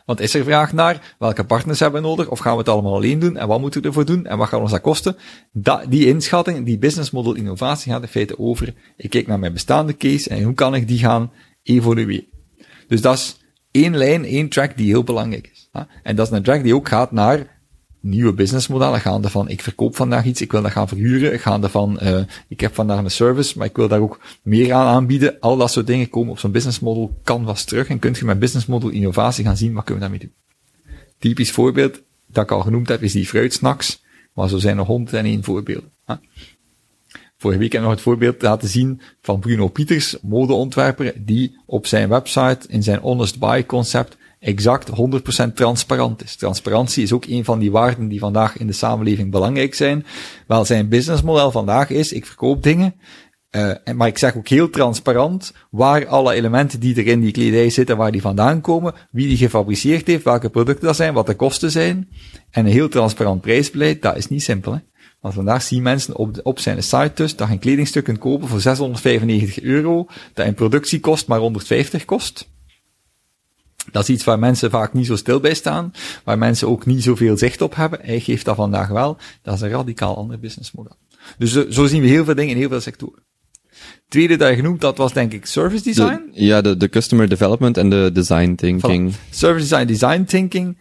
Want 0.05 0.19
is 0.19 0.33
er 0.33 0.43
vraag 0.43 0.73
naar 0.73 1.15
welke 1.19 1.43
partners 1.43 1.79
hebben 1.79 2.01
we 2.01 2.07
nodig? 2.07 2.29
Of 2.29 2.39
gaan 2.39 2.51
we 2.51 2.57
het 2.57 2.69
allemaal 2.69 2.93
alleen 2.93 3.19
doen? 3.19 3.37
En 3.37 3.47
wat 3.47 3.59
moeten 3.59 3.81
we 3.81 3.87
ervoor 3.87 4.05
doen? 4.05 4.25
En 4.25 4.37
wat 4.37 4.47
gaat 4.47 4.61
ons 4.61 4.71
dat 4.71 4.81
kosten? 4.81 5.15
Dat, 5.51 5.85
die 5.89 6.07
inschatting, 6.07 6.65
die 6.65 6.77
business 6.77 7.11
model 7.11 7.33
innovatie 7.33 7.91
gaat 7.91 8.01
in 8.01 8.07
feite 8.07 8.39
over. 8.39 8.73
Ik 8.97 9.09
kijk 9.09 9.27
naar 9.27 9.39
mijn 9.39 9.53
bestaande 9.53 9.97
case 9.97 10.29
en 10.29 10.43
hoe 10.43 10.53
kan 10.53 10.75
ik 10.75 10.87
die 10.87 10.99
gaan 10.99 11.31
evolueren? 11.63 12.25
Dus 12.87 13.01
dat 13.01 13.15
is 13.15 13.37
één 13.71 13.97
lijn, 13.97 14.25
één 14.25 14.49
track 14.49 14.77
die 14.77 14.87
heel 14.87 15.03
belangrijk 15.03 15.49
is. 15.53 15.69
En 16.03 16.15
dat 16.15 16.27
is 16.27 16.37
een 16.37 16.43
track 16.43 16.63
die 16.63 16.75
ook 16.75 16.87
gaat 16.87 17.11
naar 17.11 17.54
nieuwe 18.05 18.33
businessmodellen 18.33 18.99
gaande 18.99 19.29
van 19.29 19.49
ik 19.49 19.61
verkoop 19.61 19.95
vandaag 19.95 20.25
iets, 20.25 20.41
ik 20.41 20.51
wil 20.51 20.61
dat 20.61 20.71
gaan 20.71 20.87
verhuren, 20.87 21.39
gaande 21.39 21.69
van 21.69 21.99
uh, 22.03 22.19
ik 22.47 22.59
heb 22.59 22.75
vandaag 22.75 23.03
een 23.03 23.11
service, 23.11 23.57
maar 23.57 23.67
ik 23.67 23.75
wil 23.75 23.87
daar 23.87 23.99
ook 23.99 24.19
meer 24.41 24.73
aan 24.73 24.87
aanbieden. 24.87 25.39
Al 25.39 25.57
dat 25.57 25.71
soort 25.71 25.87
dingen 25.87 26.09
komen 26.09 26.31
op 26.31 26.39
zo'n 26.39 26.51
businessmodel 26.51 27.19
canvas 27.23 27.63
terug 27.63 27.87
en 27.87 27.99
kunt 27.99 28.17
je 28.17 28.25
met 28.25 28.39
businessmodel 28.39 28.89
innovatie 28.89 29.45
gaan 29.45 29.57
zien, 29.57 29.73
wat 29.73 29.83
kunnen 29.83 30.03
we 30.03 30.09
daarmee 30.09 30.29
doen. 30.29 30.95
Typisch 31.19 31.51
voorbeeld 31.51 31.99
dat 32.27 32.43
ik 32.43 32.51
al 32.51 32.61
genoemd 32.61 32.87
heb, 32.87 33.03
is 33.03 33.11
die 33.11 33.25
fruitsnacks, 33.25 34.01
maar 34.33 34.49
zo 34.49 34.57
zijn 34.57 34.77
er 34.77 34.85
101 34.85 35.43
voorbeelden. 35.43 35.89
Hè. 36.05 36.15
Vorige 37.37 37.59
week 37.59 37.71
heb 37.71 37.81
ik 37.81 37.87
nog 37.87 37.95
het 37.95 38.05
voorbeeld 38.05 38.41
laten 38.41 38.69
zien 38.69 39.01
van 39.21 39.39
Bruno 39.39 39.67
Pieters, 39.67 40.17
modeontwerper, 40.21 41.13
die 41.15 41.57
op 41.65 41.87
zijn 41.87 42.09
website 42.09 42.59
in 42.67 42.83
zijn 42.83 42.99
honest 42.99 43.39
buy 43.39 43.65
concept 43.65 44.17
exact 44.45 44.89
100% 45.49 45.53
transparant 45.53 46.23
is. 46.23 46.35
Transparantie 46.35 47.03
is 47.03 47.13
ook 47.13 47.25
een 47.25 47.45
van 47.45 47.59
die 47.59 47.71
waarden 47.71 48.07
die 48.07 48.19
vandaag 48.19 48.57
in 48.57 48.67
de 48.67 48.73
samenleving 48.73 49.31
belangrijk 49.31 49.73
zijn. 49.73 50.05
Wel, 50.47 50.65
zijn 50.65 50.89
businessmodel 50.89 51.51
vandaag 51.51 51.89
is, 51.89 52.11
ik 52.11 52.25
verkoop 52.25 52.63
dingen, 52.63 52.95
uh, 53.51 53.71
maar 53.95 54.07
ik 54.07 54.17
zeg 54.17 54.37
ook 54.37 54.47
heel 54.47 54.69
transparant 54.69 55.53
waar 55.69 56.07
alle 56.07 56.33
elementen 56.33 56.79
die 56.79 56.95
er 56.95 57.07
in 57.07 57.21
die 57.21 57.31
kledij 57.31 57.69
zitten, 57.69 57.97
waar 57.97 58.11
die 58.11 58.21
vandaan 58.21 58.61
komen, 58.61 58.93
wie 59.11 59.27
die 59.27 59.37
gefabriceerd 59.37 60.07
heeft, 60.07 60.23
welke 60.23 60.49
producten 60.49 60.85
dat 60.85 60.95
zijn, 60.95 61.13
wat 61.13 61.27
de 61.27 61.35
kosten 61.35 61.71
zijn. 61.71 62.09
En 62.51 62.65
een 62.65 62.71
heel 62.71 62.89
transparant 62.89 63.41
prijsbeleid, 63.41 64.01
dat 64.01 64.17
is 64.17 64.27
niet 64.27 64.43
simpel. 64.43 64.81
Want 65.21 65.33
vandaag 65.33 65.61
zien 65.61 65.83
mensen 65.83 66.15
op, 66.15 66.39
op 66.43 66.59
zijn 66.59 66.83
site 66.83 67.11
dus 67.13 67.35
dat 67.35 67.47
je 67.47 67.53
een 67.53 67.59
kledingstuk 67.59 68.03
kunt 68.03 68.17
kopen 68.17 68.47
voor 68.47 68.61
695 68.61 69.63
euro, 69.63 70.07
dat 70.33 70.45
in 70.45 70.53
productie 70.53 70.99
kost 70.99 71.27
maar 71.27 71.39
150 71.39 72.05
kost. 72.05 72.53
Dat 73.91 74.03
is 74.03 74.09
iets 74.09 74.23
waar 74.23 74.39
mensen 74.39 74.69
vaak 74.69 74.93
niet 74.93 75.05
zo 75.05 75.15
stil 75.15 75.39
bij 75.39 75.53
staan, 75.53 75.91
waar 76.23 76.37
mensen 76.37 76.67
ook 76.67 76.85
niet 76.85 77.03
zoveel 77.03 77.37
zicht 77.37 77.61
op 77.61 77.75
hebben. 77.75 77.99
Hij 78.01 78.19
geeft 78.19 78.45
dat 78.45 78.55
vandaag 78.55 78.87
wel. 78.87 79.17
Dat 79.41 79.55
is 79.55 79.61
een 79.61 79.69
radicaal 79.69 80.17
ander 80.17 80.39
businessmodel. 80.39 80.95
Dus 81.37 81.67
zo 81.67 81.85
zien 81.85 82.01
we 82.01 82.07
heel 82.07 82.25
veel 82.25 82.35
dingen 82.35 82.51
in 82.51 82.57
heel 82.59 82.69
veel 82.69 82.81
sectoren. 82.81 83.23
Tweede 84.07 84.35
dat 84.35 84.49
je 84.49 84.55
genoemd, 84.55 84.81
dat 84.81 84.97
was 84.97 85.13
denk 85.13 85.33
ik 85.33 85.45
service 85.45 85.83
design. 85.83 86.29
ja, 86.31 86.61
de, 86.61 86.77
de 86.77 86.89
customer 86.89 87.29
development 87.29 87.77
en 87.77 87.89
de 87.89 88.09
design 88.13 88.55
thinking. 88.55 89.13
Service 89.29 89.67
design, 89.67 89.85
design 89.85 90.23
thinking. 90.23 90.77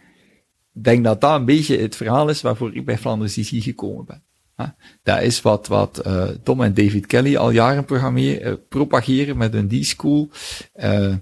Ik 0.73 0.83
denk 0.83 1.03
dat 1.03 1.21
dat 1.21 1.39
een 1.39 1.45
beetje 1.45 1.77
het 1.77 1.95
verhaal 1.95 2.29
is 2.29 2.41
waarvoor 2.41 2.75
ik 2.75 2.85
bij 2.85 2.97
Flanders 2.97 3.33
DC 3.33 3.63
gekomen 3.63 4.05
ben. 4.05 4.23
Dat 5.03 5.21
is 5.21 5.41
wat, 5.41 5.67
wat 5.67 6.01
uh, 6.07 6.23
Tom 6.43 6.61
en 6.61 6.73
David 6.73 7.05
Kelly 7.05 7.35
al 7.35 7.51
jaren 7.51 7.85
programmeren, 7.85 8.47
uh, 8.47 8.53
propageren 8.69 9.37
met 9.37 9.53
een 9.53 9.67
D-School. 9.67 10.29
Uh, 10.75 11.13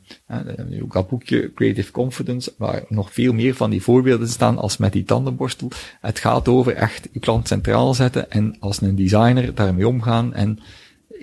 ook 0.82 0.94
dat 0.94 1.08
boekje 1.08 1.54
Creative 1.54 1.92
Confidence, 1.92 2.54
waar 2.58 2.84
nog 2.88 3.14
veel 3.14 3.34
meer 3.34 3.56
van 3.56 3.70
die 3.70 3.82
voorbeelden 3.82 4.28
staan 4.28 4.58
als 4.58 4.78
met 4.78 4.94
die 4.94 5.04
tandenborstel. 5.04 5.72
Het 6.02 6.20
gaat 6.20 6.48
over 6.48 6.74
echt 6.74 7.10
je 7.12 7.20
klant 7.20 7.48
centraal 7.48 7.94
zetten 7.94 8.32
en 8.32 8.56
als 8.60 8.82
een 8.82 8.96
designer 8.96 9.56
daarmee 9.56 9.88
omgaan 9.88 10.34
en 10.34 10.60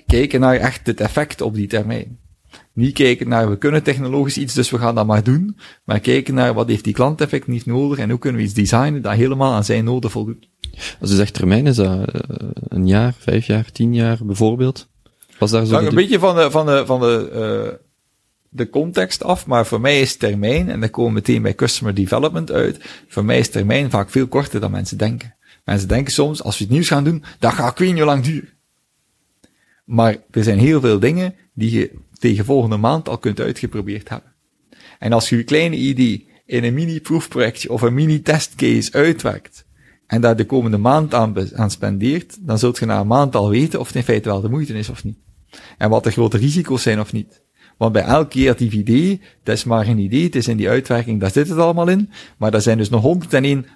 kijken 0.07 0.41
naar 0.41 0.57
echt 0.57 0.87
het 0.87 1.01
effect 1.01 1.41
op 1.41 1.55
die 1.55 1.69
termijn. 1.69 2.19
Niet 2.73 2.95
kijken 2.95 3.29
naar, 3.29 3.51
we 3.51 3.59
kunnen 3.59 3.83
technologisch 3.83 4.39
iets, 4.39 4.55
dus 4.55 4.71
we 4.71 4.79
gaan 4.79 4.95
dat 4.95 5.07
maar 5.07 5.23
doen. 5.23 5.57
Maar 5.85 6.01
kijken 6.01 6.35
naar, 6.35 6.55
wat 6.55 6.69
heeft 6.69 6.85
die 6.85 6.95
klant 6.95 7.21
effectief 7.21 7.67
nodig 7.67 7.99
en 7.99 8.11
hoe 8.11 8.19
kunnen 8.19 8.41
we 8.41 8.47
iets 8.47 8.55
designen 8.55 9.03
dat 9.03 9.13
helemaal 9.13 9.53
aan 9.53 9.65
zijn 9.65 9.85
noden 9.85 10.11
voldoet. 10.11 10.49
Als 11.01 11.11
je 11.11 11.17
zegt 11.17 11.35
termijn, 11.35 11.67
is 11.67 11.77
dat 11.77 11.87
uh, 11.87 12.03
een 12.69 12.87
jaar, 12.87 13.15
vijf 13.19 13.47
jaar, 13.47 13.73
tien 13.73 13.95
jaar 13.95 14.19
bijvoorbeeld? 14.23 14.89
Was 15.39 15.51
daar 15.51 15.67
zo 15.67 15.79
een 15.79 15.95
beetje 15.95 16.19
van 16.19 16.37
de, 16.37 16.51
van 16.51 16.67
de, 16.67 16.87
van 16.87 17.01
de, 17.01 17.31
uh, 17.69 17.75
de 18.49 18.71
context 18.71 19.25
af, 19.25 19.47
maar 19.47 19.67
voor 19.67 19.81
mij 19.81 20.01
is 20.01 20.17
termijn, 20.17 20.71
en 20.71 20.81
dan 20.81 20.91
komen 20.91 21.11
we 21.11 21.19
meteen 21.19 21.43
bij 21.43 21.55
customer 21.55 21.95
development 21.95 22.53
uit, 22.53 22.79
voor 23.09 23.25
mij 23.25 23.39
is 23.39 23.51
termijn 23.51 23.91
vaak 23.91 24.11
veel 24.11 24.27
korter 24.27 24.61
dan 24.61 24.71
mensen 24.71 24.99
denken. 24.99 25.35
Mensen 25.65 25.89
denken 25.89 26.13
soms, 26.13 26.43
als 26.43 26.59
we 26.59 26.65
het 26.65 26.73
nieuws 26.73 26.89
gaan 26.89 27.05
doen, 27.05 27.25
dat 27.39 27.53
gaat 27.53 27.71
ik 27.71 27.79
weet 27.79 27.95
niet 27.95 28.05
lang 28.05 28.25
duren. 28.25 28.49
Maar 29.85 30.17
er 30.31 30.45
zijn 30.45 30.59
heel 30.59 30.81
veel 30.81 30.99
dingen 30.99 31.35
die 31.55 31.71
je 31.71 31.91
tegen 32.19 32.45
volgende 32.45 32.77
maand 32.77 33.09
al 33.09 33.19
kunt 33.19 33.41
uitgeprobeerd 33.41 34.09
hebben. 34.09 34.33
En 34.99 35.13
als 35.13 35.29
je 35.29 35.37
je 35.37 35.45
kleine 35.45 35.77
idee 35.77 36.29
in 36.47 36.65
een 36.65 36.75
mini-proefprojectje 36.75 37.73
of 37.73 37.83
een 37.83 37.95
mini-testcase 37.95 38.93
uitwerkt, 38.93 39.65
en 40.11 40.21
daar 40.21 40.37
de 40.37 40.47
komende 40.47 40.79
maand 40.79 41.15
aan, 41.15 41.35
aan 41.55 41.71
spendeert, 41.71 42.37
dan 42.41 42.59
zult 42.59 42.79
je 42.79 42.87
na 42.87 43.01
een 43.01 43.07
maand 43.07 43.37
al 43.37 43.51
weten 43.51 43.81
of 43.81 43.87
het 43.87 43.97
in 43.97 44.03
feite 44.03 44.29
wel 44.29 44.41
de 44.41 44.49
moeite 44.49 44.73
is 44.73 44.89
of 44.89 45.05
niet. 45.05 45.19
En 45.79 45.91
wat 45.91 46.05
de 46.05 46.11
grote 46.11 46.37
risico's 46.37 46.83
zijn 46.83 47.01
of 47.01 47.13
niet. 47.13 47.43
Want 47.77 47.93
bij 47.93 48.03
elk 48.03 48.31
creatief 48.31 48.73
idee, 48.73 49.21
dat 49.43 49.57
is 49.57 49.65
maar 49.65 49.87
een 49.87 49.99
idee, 49.99 50.25
het 50.25 50.35
is 50.35 50.49
in 50.49 50.57
die 50.57 50.69
uitwerking, 50.69 51.21
daar 51.21 51.31
zit 51.31 51.49
het 51.49 51.59
allemaal 51.59 51.89
in, 51.89 52.11
maar 52.37 52.55
er 52.55 52.61
zijn 52.61 52.79
dus 52.79 52.89
nog 52.89 53.03
101 53.03 53.67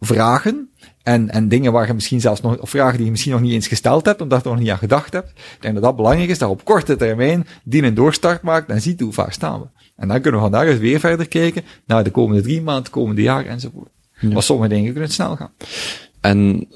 vragen, 0.00 0.68
en, 1.02 1.30
en 1.30 1.48
dingen 1.48 1.72
waar 1.72 1.86
je 1.86 1.94
misschien 1.94 2.20
zelfs 2.20 2.40
nog, 2.40 2.58
of 2.58 2.70
vragen 2.70 2.96
die 2.96 3.04
je 3.04 3.10
misschien 3.10 3.32
nog 3.32 3.40
niet 3.40 3.52
eens 3.52 3.68
gesteld 3.68 4.06
hebt, 4.06 4.20
omdat 4.20 4.38
je 4.38 4.44
er 4.44 4.50
nog 4.50 4.62
niet 4.62 4.70
aan 4.70 4.78
gedacht 4.78 5.12
hebt. 5.12 5.28
Ik 5.30 5.56
denk 5.60 5.74
dat 5.74 5.82
dat 5.82 5.96
belangrijk 5.96 6.30
is, 6.30 6.38
dat 6.38 6.50
op 6.50 6.64
korte 6.64 6.96
termijn 6.96 7.46
die 7.64 7.82
een 7.82 7.94
doorstart 7.94 8.42
maakt 8.42 8.70
en 8.70 8.80
ziet 8.80 9.00
hoe 9.00 9.12
vaak 9.12 9.32
staan 9.32 9.60
we. 9.60 9.66
En 9.96 10.08
dan 10.08 10.20
kunnen 10.20 10.40
we 10.40 10.50
vandaag 10.50 10.68
eens 10.68 10.80
weer 10.80 11.00
verder 11.00 11.28
kijken 11.28 11.62
naar 11.86 12.04
de 12.04 12.10
komende 12.10 12.42
drie 12.42 12.62
maanden, 12.62 12.92
komende 12.92 13.22
jaar 13.22 13.46
enzovoort. 13.46 14.01
Ja. 14.22 14.28
Maar 14.28 14.42
sommige 14.42 14.68
dingen 14.68 14.92
kunnen 14.92 15.10
snel 15.10 15.36
gaan. 15.36 15.50
En 16.20 16.68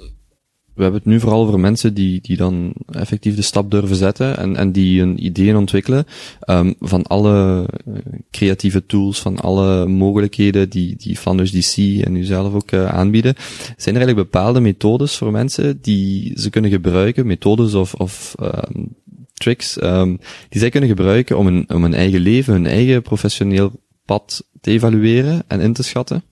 we 0.76 0.82
hebben 0.82 1.00
het 1.00 1.10
nu 1.10 1.20
vooral 1.20 1.46
over 1.46 1.60
mensen 1.60 1.94
die, 1.94 2.20
die 2.20 2.36
dan 2.36 2.72
effectief 2.90 3.36
de 3.36 3.42
stap 3.42 3.70
durven 3.70 3.96
zetten 3.96 4.36
en, 4.36 4.56
en 4.56 4.72
die 4.72 4.98
hun 5.00 5.24
ideeën 5.24 5.56
ontwikkelen. 5.56 6.06
Um, 6.50 6.74
van 6.80 7.02
alle 7.02 7.66
uh, 7.88 7.94
creatieve 8.30 8.86
tools, 8.86 9.20
van 9.20 9.40
alle 9.40 9.86
mogelijkheden 9.86 10.70
die, 10.70 10.96
die 10.96 11.16
Flanders 11.16 11.50
DC 11.50 11.76
en 12.04 12.16
u 12.16 12.24
zelf 12.24 12.54
ook 12.54 12.72
uh, 12.72 12.86
aanbieden. 12.86 13.34
Zijn 13.76 13.94
er 13.94 14.00
eigenlijk 14.00 14.32
bepaalde 14.32 14.60
methodes 14.60 15.16
voor 15.16 15.30
mensen 15.30 15.78
die 15.82 16.40
ze 16.40 16.50
kunnen 16.50 16.70
gebruiken, 16.70 17.26
methodes 17.26 17.74
of, 17.74 17.94
of 17.94 18.34
um, 18.42 18.94
tricks, 19.32 19.82
um, 19.82 20.18
die 20.48 20.60
zij 20.60 20.70
kunnen 20.70 20.88
gebruiken 20.88 21.38
om 21.38 21.46
een, 21.46 21.64
om 21.68 21.84
een 21.84 21.94
eigen 21.94 22.20
leven, 22.20 22.52
hun 22.52 22.66
eigen 22.66 23.02
professioneel 23.02 23.72
pad 24.04 24.44
te 24.60 24.70
evalueren 24.70 25.42
en 25.46 25.60
in 25.60 25.72
te 25.72 25.82
schatten? 25.82 26.22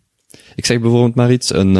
Ik 0.54 0.66
zeg 0.66 0.80
bijvoorbeeld 0.80 1.14
maar 1.14 1.32
iets, 1.32 1.54
een, 1.54 1.76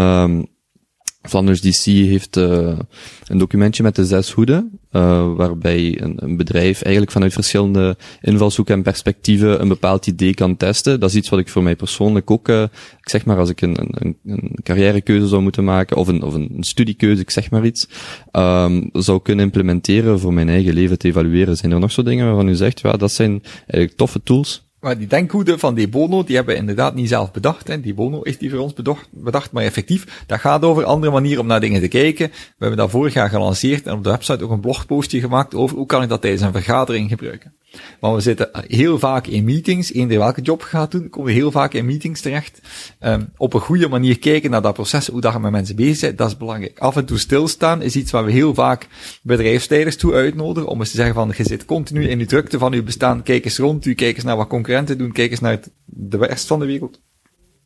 Flanders 1.29 1.61
DC 1.61 1.85
heeft 1.85 2.37
uh, 2.37 2.79
een 3.27 3.39
documentje 3.39 3.83
met 3.83 3.95
de 3.95 4.07
zes 4.07 4.31
hoeden, 4.31 4.79
uh, 4.93 5.35
waarbij 5.35 6.03
een, 6.03 6.15
een, 6.17 6.37
bedrijf 6.37 6.83
eigenlijk 6.83 7.13
vanuit 7.13 7.33
verschillende 7.33 7.97
invalshoeken 8.21 8.75
en 8.75 8.83
perspectieven 8.83 9.61
een 9.61 9.69
bepaald 9.69 10.07
idee 10.07 10.35
kan 10.35 10.57
testen. 10.57 11.01
Dat 11.01 11.11
is 11.11 11.17
iets 11.17 11.29
wat 11.29 11.39
ik 11.39 11.49
voor 11.49 11.63
mij 11.63 11.77
persoonlijk 11.77 12.31
ook, 12.31 12.49
uh, 12.49 12.63
ik 13.01 13.09
zeg 13.09 13.25
maar 13.25 13.39
als 13.39 13.49
ik 13.49 13.61
een, 13.61 13.77
een, 13.79 14.17
een 14.25 14.59
carrièrekeuze 14.63 15.27
zou 15.27 15.43
moeten 15.43 15.65
maken, 15.65 15.97
of 15.97 16.09
een, 16.09 16.23
of 16.23 16.35
een 16.35 16.57
studiekeuze, 16.61 17.23
ik 17.23 17.31
zeg 17.31 17.51
maar 17.51 17.65
iets, 17.65 17.89
um, 18.33 18.89
zou 18.93 19.23
kunnen 19.23 19.45
implementeren 19.45 20.21
voor 20.21 20.33
mijn 20.33 20.49
eigen 20.49 20.75
leven 20.75 20.99
te 20.99 21.09
evalueren. 21.09 21.57
Zijn 21.57 21.73
er 21.73 21.81
nog 21.81 21.93
zo 21.93 22.03
dingen 22.03 22.27
waarvan 22.27 22.49
u 22.49 22.55
zegt, 22.55 22.81
ja, 22.81 22.93
dat 22.93 23.13
zijn 23.13 23.43
eigenlijk 23.57 23.97
toffe 23.97 24.23
tools? 24.23 24.73
Maar 24.85 24.99
die 24.99 25.07
denkhoeden 25.07 25.59
van 25.59 25.75
die 25.75 25.89
Bono, 25.89 26.25
die 26.25 26.37
hebben 26.37 26.55
we 26.55 26.61
inderdaad 26.61 26.95
niet 26.95 27.09
zelf 27.09 27.33
bedacht. 27.33 27.69
Hè. 27.69 27.81
Die 27.81 27.95
Bono 27.95 28.21
is 28.23 28.39
die 28.39 28.51
voor 28.51 28.59
ons 28.59 28.73
bedacht, 28.73 29.09
bedacht, 29.11 29.53
maar 29.53 29.65
effectief, 29.65 30.25
dat 30.27 30.41
gaat 30.41 30.63
over 30.63 30.85
andere 30.85 31.13
manieren 31.13 31.41
om 31.41 31.47
naar 31.47 31.61
dingen 31.61 31.81
te 31.81 31.89
kijken. 31.89 32.29
We 32.29 32.55
hebben 32.59 32.79
dat 32.79 32.91
vorig 32.91 33.15
jaar 33.15 33.29
gelanceerd 33.29 33.87
en 33.87 33.93
op 33.93 34.05
de 34.05 34.11
website 34.11 34.45
ook 34.45 34.51
een 34.51 34.61
blogpostje 34.61 35.21
gemaakt 35.21 35.55
over 35.55 35.77
hoe 35.77 35.87
kan 35.87 36.03
ik 36.03 36.09
dat 36.09 36.21
tijdens 36.21 36.43
een 36.43 36.53
vergadering 36.53 37.09
gebruiken. 37.09 37.55
Maar 38.01 38.15
we 38.15 38.21
zitten 38.21 38.51
heel 38.53 38.99
vaak 38.99 39.27
in 39.27 39.45
meetings, 39.45 39.93
eender 39.93 40.19
welke 40.19 40.41
job 40.41 40.63
gaat 40.63 40.91
doen, 40.91 41.09
komen 41.09 41.29
we 41.29 41.39
heel 41.39 41.51
vaak 41.51 41.73
in 41.73 41.87
meetings 41.87 42.21
terecht. 42.21 42.61
Um, 43.01 43.29
op 43.37 43.55
een 43.55 43.61
goede 43.61 43.89
manier 43.89 44.19
kijken 44.19 44.51
naar 44.51 44.63
dat 44.63 44.75
proces, 44.75 45.07
hoe 45.07 45.21
dat 45.21 45.41
met 45.41 45.51
mensen 45.51 45.77
bezig 45.77 45.97
zijn, 45.97 46.17
dat 46.17 46.29
is 46.29 46.37
belangrijk. 46.37 46.79
Af 46.79 46.97
en 46.97 47.05
toe 47.05 47.19
stilstaan 47.19 47.83
is 47.83 47.97
iets 47.97 48.11
waar 48.11 48.25
we 48.25 48.33
heel 48.33 48.55
vaak 48.55 48.87
bedrijfsleiders 49.23 49.97
toe 49.97 50.13
uitnodigen, 50.13 50.69
om 50.69 50.81
eens 50.81 50.91
te 50.91 50.97
zeggen 50.97 51.15
van, 51.15 51.33
je 51.37 51.45
zit 51.45 51.65
continu 51.65 52.09
in 52.09 52.19
de 52.19 52.27
drukte 52.27 52.59
van 52.59 52.73
uw 52.73 52.83
bestaan, 52.83 53.23
kijk 53.23 53.45
eens 53.45 53.59
rond 53.59 53.87
u, 53.87 53.95
kijk 53.95 54.15
eens 54.15 54.25
naar 54.25 54.37
wat 54.37 54.49
concurrenten 54.49 54.99
doen, 54.99 55.13
kijk 55.13 55.31
eens 55.31 55.41
naar 55.41 55.51
het, 55.51 55.71
de 55.85 56.17
rest 56.17 56.47
van 56.47 56.59
de 56.59 56.67
wereld. 56.67 57.01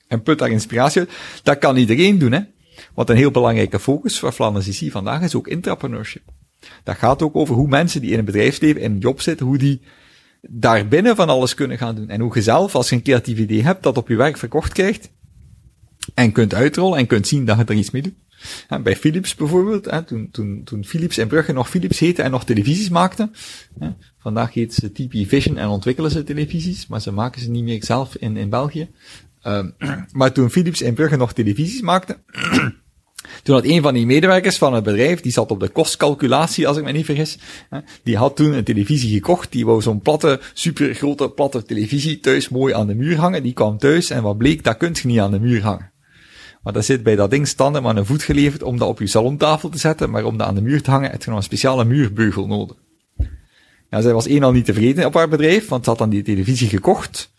En 0.09 0.23
put 0.23 0.39
daar 0.39 0.51
inspiratie 0.51 1.01
uit. 1.01 1.11
Dat 1.43 1.59
kan 1.59 1.77
iedereen 1.77 2.19
doen, 2.19 2.33
hè. 2.33 2.41
Wat 2.95 3.11
een 3.11 3.17
heel 3.17 3.31
belangrijke 3.31 3.79
focus 3.79 4.19
voor 4.19 4.33
Flanders 4.33 4.81
IC 4.81 4.93
vandaag 4.93 5.23
is 5.23 5.35
ook 5.35 5.49
intrapreneurship. 5.49 6.23
Dat 6.85 6.97
gaat 6.97 7.23
ook 7.23 7.37
over 7.37 7.55
hoe 7.55 7.69
mensen 7.69 8.01
die 8.01 8.11
in 8.11 8.19
een 8.19 8.25
bedrijfsleven, 8.25 8.81
in 8.81 8.93
een 8.93 8.99
job 8.99 9.21
zitten, 9.21 9.47
hoe 9.47 9.59
die 9.59 9.81
daarbinnen 10.43 11.17
van 11.17 11.29
alles 11.29 11.55
kunnen 11.55 11.79
gaan 11.79 11.95
doen. 11.95 12.09
En 12.09 12.21
hoe 12.21 12.35
je 12.35 12.43
zelf, 12.43 12.75
als 12.75 12.89
je 12.89 12.97
een 12.97 13.03
creatief 13.03 13.39
idee 13.39 13.63
hebt, 13.63 13.83
dat 13.83 13.97
op 13.97 14.09
je 14.09 14.17
werk 14.17 14.37
verkocht 14.37 14.73
krijgt, 14.73 15.11
en 16.15 16.33
kunt 16.33 16.55
uitrollen 16.55 16.99
en 16.99 17.07
kunt 17.07 17.27
zien 17.27 17.45
dat 17.45 17.59
je 17.59 17.65
er 17.65 17.75
iets 17.75 17.91
mee 17.91 18.03
doet. 18.03 18.83
bij 18.83 18.97
Philips 18.97 19.35
bijvoorbeeld, 19.35 20.07
toen, 20.07 20.29
toen, 20.31 20.61
toen 20.65 20.85
Philips 20.85 21.19
in 21.19 21.29
Brugge 21.29 21.53
nog 21.53 21.71
Philips 21.71 21.99
heette 21.99 22.23
en 22.23 22.31
nog 22.31 22.45
televisies 22.45 22.89
maakte. 22.89 23.31
vandaag 24.19 24.55
heet 24.55 24.75
ze 24.75 24.93
TP 24.93 25.29
Vision 25.29 25.57
en 25.57 25.69
ontwikkelen 25.69 26.11
ze 26.11 26.25
televisies, 26.25 26.87
maar 26.87 27.01
ze 27.01 27.13
maken 27.13 27.41
ze 27.41 27.51
niet 27.51 27.65
meer 27.65 27.85
zelf 27.85 28.17
in, 28.17 28.37
in 28.37 28.49
België. 28.49 28.89
Um, 29.47 29.75
maar 30.13 30.33
toen 30.33 30.51
Philips 30.51 30.83
in 30.83 30.95
Brugge 30.95 31.17
nog 31.17 31.33
televisies 31.33 31.81
maakte, 31.81 32.19
toen 33.43 33.55
had 33.55 33.65
een 33.65 33.83
van 33.83 33.95
die 33.95 34.07
medewerkers 34.07 34.59
van 34.59 34.75
het 34.75 34.85
bedrijf, 34.85 35.21
die 35.21 35.33
zat 35.33 35.51
op 35.51 35.61
de 35.61 35.69
kostcalculatie, 35.69 36.69
als 36.69 36.77
ik 36.77 36.85
me 36.85 36.93
niet 36.93 37.05
vergis, 37.05 37.39
die 38.03 38.17
had 38.17 38.37
toen 38.37 38.53
een 38.53 38.65
televisie 38.65 39.15
gekocht, 39.15 39.53
die 39.53 39.67
wou 39.67 39.83
zo'n 39.83 40.01
platte, 40.01 40.41
super 40.53 40.95
grote 40.95 41.31
platte 41.31 41.63
televisie 41.63 42.21
thuis 42.21 42.49
mooi 42.49 42.75
aan 42.75 42.87
de 42.87 42.95
muur 42.95 43.17
hangen. 43.17 43.43
Die 43.43 43.53
kwam 43.53 43.79
thuis 43.79 44.11
en 44.11 44.23
wat 44.23 44.39
bleek, 44.39 44.65
dat 44.65 44.77
kunt 44.77 44.99
je 44.99 45.09
niet 45.09 45.21
aan 45.21 45.31
de 45.31 45.41
muur 45.41 45.63
hangen. 45.63 45.93
Maar 46.63 46.73
dat 46.73 46.85
zit 46.85 47.03
bij 47.03 47.17
dat 47.17 47.31
ding 47.31 47.49
standaard 47.49 47.85
maar 47.85 47.97
een 47.97 48.07
voet 48.07 48.23
geleverd 48.23 48.63
om 48.63 48.79
dat 48.79 48.89
op 48.89 48.99
je 48.99 49.07
salontafel 49.07 49.69
te 49.69 49.79
zetten, 49.79 50.11
maar 50.11 50.25
om 50.25 50.37
dat 50.37 50.47
aan 50.47 50.55
de 50.55 50.63
muur 50.63 50.83
te 50.83 50.91
hangen, 50.91 51.11
heb 51.11 51.23
je 51.23 51.29
nog 51.29 51.39
een 51.39 51.45
speciale 51.45 51.85
muurbeugel 51.85 52.47
nodig. 52.47 52.77
Ja, 53.91 54.01
zij 54.01 54.13
was 54.13 54.27
één 54.27 54.43
al 54.43 54.53
niet 54.53 54.65
tevreden 54.65 55.07
op 55.07 55.15
haar 55.15 55.29
bedrijf, 55.29 55.69
want 55.69 55.85
ze 55.85 55.91
had 55.91 55.99
dan 55.99 56.11
die 56.11 56.23
televisie 56.23 56.69
gekocht 56.69 57.33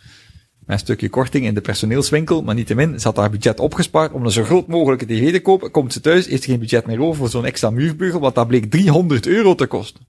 met 0.69 0.79
een 0.79 0.85
stukje 0.85 1.09
korting 1.09 1.45
in 1.45 1.53
de 1.53 1.61
personeelswinkel, 1.61 2.41
maar 2.41 2.55
niettemin, 2.55 2.99
ze 2.99 3.07
had 3.07 3.17
haar 3.17 3.29
budget 3.29 3.59
opgespaard 3.59 4.11
om 4.11 4.25
een 4.25 4.31
zo 4.31 4.43
groot 4.43 4.67
mogelijke 4.67 5.05
tv 5.05 5.31
te 5.31 5.39
kopen. 5.39 5.71
Komt 5.71 5.93
ze 5.93 5.99
thuis, 5.99 6.27
heeft 6.27 6.43
ze 6.43 6.49
geen 6.49 6.59
budget 6.59 6.85
meer 6.85 7.01
over 7.01 7.15
voor 7.15 7.29
zo'n 7.29 7.45
extra 7.45 7.69
muurbeugel, 7.69 8.19
want 8.19 8.35
dat 8.35 8.47
bleek 8.47 8.71
300 8.71 9.27
euro 9.27 9.55
te 9.55 9.65
kosten. 9.65 10.01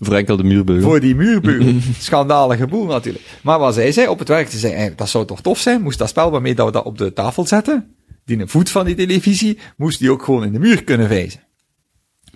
Voor 0.00 0.14
enkel 0.14 0.36
de 0.36 0.42
muurbeugel. 0.42 0.88
Voor 0.88 1.00
die 1.00 1.14
muurbeugel. 1.14 1.74
Schandalige 1.98 2.66
boel 2.66 2.84
natuurlijk. 2.84 3.24
Maar 3.42 3.58
wat 3.58 3.74
zij 3.74 3.92
zei 3.92 4.08
op 4.08 4.18
het 4.18 4.28
werk, 4.28 4.50
ze 4.50 4.58
zei, 4.58 4.92
dat 4.96 5.08
zou 5.08 5.26
toch 5.26 5.40
tof 5.40 5.58
zijn, 5.58 5.82
moest 5.82 5.98
dat 5.98 6.08
spel 6.08 6.30
waarmee 6.30 6.54
dat 6.54 6.66
we 6.66 6.72
dat 6.72 6.84
op 6.84 6.98
de 6.98 7.12
tafel 7.12 7.46
zetten, 7.46 7.94
die 8.24 8.38
een 8.38 8.48
voet 8.48 8.70
van 8.70 8.84
die 8.84 8.94
televisie, 8.94 9.58
moest 9.76 9.98
die 9.98 10.10
ook 10.10 10.22
gewoon 10.22 10.44
in 10.44 10.52
de 10.52 10.58
muur 10.58 10.84
kunnen 10.84 11.08
wijzen 11.08 11.40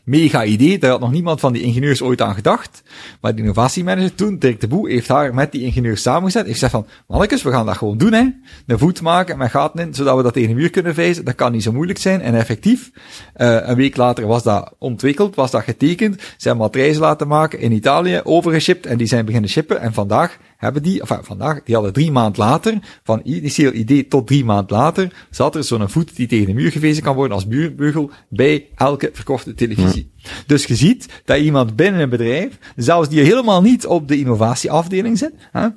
mega 0.07 0.45
idee. 0.45 0.79
Daar 0.79 0.91
had 0.91 1.01
nog 1.01 1.11
niemand 1.11 1.41
van 1.41 1.53
die 1.53 1.63
ingenieurs 1.63 2.03
ooit 2.03 2.23
aan 2.23 2.35
gedacht. 2.35 2.83
Maar 3.21 3.35
de 3.35 3.41
innovatiemanager 3.41 4.15
toen, 4.15 4.39
Dirk 4.39 4.61
de 4.61 4.69
Boe, 4.69 4.91
heeft 4.91 5.09
haar 5.09 5.35
met 5.35 5.53
die 5.53 5.63
ingenieurs 5.63 6.03
samengezet. 6.03 6.43
Heeft 6.47 6.55
gezegd 6.55 6.73
van, 6.73 6.87
mannetjes, 7.07 7.43
we 7.43 7.51
gaan 7.51 7.67
dat 7.67 7.77
gewoon 7.77 7.99
doen, 7.99 8.13
hè. 8.13 8.25
Een 8.67 8.79
voet 8.79 9.03
maken 9.03 9.39
met 9.39 9.51
gaten 9.51 9.87
in, 9.87 9.95
zodat 9.95 10.17
we 10.17 10.23
dat 10.23 10.33
tegen 10.33 10.49
de 10.49 10.55
muur 10.55 10.71
kunnen 10.71 10.95
vijzen. 10.95 11.25
Dat 11.25 11.35
kan 11.35 11.53
niet 11.53 11.63
zo 11.63 11.73
moeilijk 11.73 11.99
zijn 11.99 12.21
en 12.21 12.35
effectief. 12.35 12.91
Uh, 13.37 13.59
een 13.69 13.77
week 13.77 13.97
later 13.97 14.27
was 14.27 14.43
dat 14.43 14.75
ontwikkeld, 14.79 15.35
was 15.35 15.51
dat 15.51 15.63
getekend. 15.63 16.21
Ze 16.21 16.49
hebben 16.49 16.65
matrijzen 16.65 17.01
laten 17.01 17.29
maken 17.29 17.61
in 17.61 17.73
Italië, 17.73 18.21
overgeshipped 18.25 18.87
en 18.87 18.97
die 18.97 19.07
zijn 19.07 19.25
beginnen 19.25 19.51
shippen. 19.51 19.81
En 19.81 19.93
vandaag 19.93 20.39
hebben 20.57 20.83
die, 20.83 21.01
enfin 21.01 21.25
vandaag, 21.25 21.63
die 21.63 21.75
hadden 21.75 21.93
drie 21.93 22.11
maand 22.11 22.37
later, 22.37 22.79
van 23.03 23.21
initieel 23.25 23.73
idee 23.73 24.09
tot 24.09 24.27
drie 24.27 24.45
maand 24.45 24.71
later, 24.71 25.27
zat 25.31 25.55
er 25.55 25.65
zo'n 25.65 25.89
voet 25.89 26.17
die 26.17 26.27
tegen 26.27 26.47
de 26.47 26.55
muur 26.55 26.71
gewezen 26.71 27.03
kan 27.03 27.15
worden 27.15 27.35
als 27.35 27.47
muurbeugel 27.47 28.11
bij 28.29 28.67
elke 28.75 29.11
verkochte 29.13 29.55
televisie. 29.55 30.11
Dus 30.47 30.65
je 30.65 30.75
ziet 30.75 31.23
dat 31.25 31.39
iemand 31.39 31.77
binnen 31.77 32.01
een 32.01 32.09
bedrijf, 32.09 32.59
zelfs 32.77 33.09
die 33.09 33.21
helemaal 33.21 33.63
niet 33.63 33.87
op 33.87 34.09
de 34.09 34.19
innovatieafdeling 34.19 35.19
zit, 35.19 35.33
hè, 35.53 35.69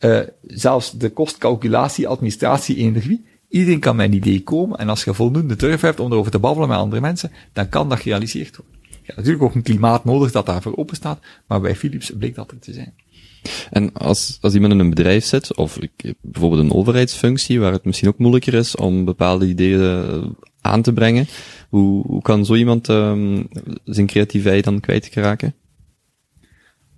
uh, 0.00 0.20
zelfs 0.42 0.92
de 0.92 1.10
kostcalculatie, 1.10 2.08
administratie, 2.08 2.76
energie, 2.76 3.24
iedereen 3.48 3.80
kan 3.80 3.96
met 3.96 4.06
een 4.06 4.14
idee 4.14 4.42
komen 4.42 4.78
en 4.78 4.88
als 4.88 5.04
je 5.04 5.14
voldoende 5.14 5.56
durf 5.56 5.80
hebt 5.80 6.00
om 6.00 6.12
erover 6.12 6.30
te 6.30 6.38
babbelen 6.38 6.68
met 6.68 6.78
andere 6.78 7.00
mensen, 7.00 7.30
dan 7.52 7.68
kan 7.68 7.88
dat 7.88 8.00
gerealiseerd 8.00 8.56
worden. 8.56 8.74
Ja, 9.02 9.14
natuurlijk 9.16 9.44
ook 9.44 9.54
een 9.54 9.62
klimaat 9.62 10.04
nodig 10.04 10.32
dat 10.32 10.46
daarvoor 10.46 10.76
open 10.76 10.96
staat, 10.96 11.20
maar 11.46 11.60
bij 11.60 11.76
Philips 11.76 12.12
bleek 12.18 12.34
dat 12.34 12.50
er 12.50 12.58
te 12.58 12.72
zijn. 12.72 12.94
En 13.70 13.92
als, 13.92 14.38
als 14.40 14.54
iemand 14.54 14.72
in 14.72 14.78
een 14.78 14.90
bedrijf 14.90 15.24
zit, 15.24 15.56
of 15.56 15.78
ik, 15.78 16.14
bijvoorbeeld 16.20 16.62
een 16.62 16.72
overheidsfunctie, 16.72 17.60
waar 17.60 17.72
het 17.72 17.84
misschien 17.84 18.08
ook 18.08 18.18
moeilijker 18.18 18.54
is 18.54 18.76
om 18.76 19.04
bepaalde 19.04 19.46
ideeën 19.46 19.80
eh, 19.80 20.26
aan 20.60 20.82
te 20.82 20.92
brengen, 20.92 21.26
hoe, 21.68 22.06
hoe 22.06 22.22
kan 22.22 22.44
zo 22.44 22.54
iemand 22.54 22.88
um, 22.88 23.48
zijn 23.84 24.06
creativiteit 24.06 24.64
dan 24.64 24.80
kwijt 24.80 25.06
geraken? 25.06 25.54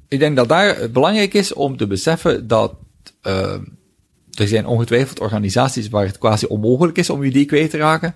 Ik 0.08 0.18
denk 0.18 0.36
dat 0.36 0.48
daar 0.48 0.90
belangrijk 0.90 1.34
is 1.34 1.52
om 1.52 1.76
te 1.76 1.86
beseffen 1.86 2.46
dat 2.46 2.74
uh, 3.26 3.54
er 4.40 4.48
zijn 4.48 4.66
ongetwijfeld 4.66 5.20
organisaties 5.20 5.88
waar 5.88 6.06
het 6.06 6.18
quasi 6.18 6.46
onmogelijk 6.46 6.98
is 6.98 7.10
om 7.10 7.22
je 7.22 7.28
idee 7.28 7.44
kwijt 7.44 7.70
te 7.70 7.76
raken. 7.76 8.14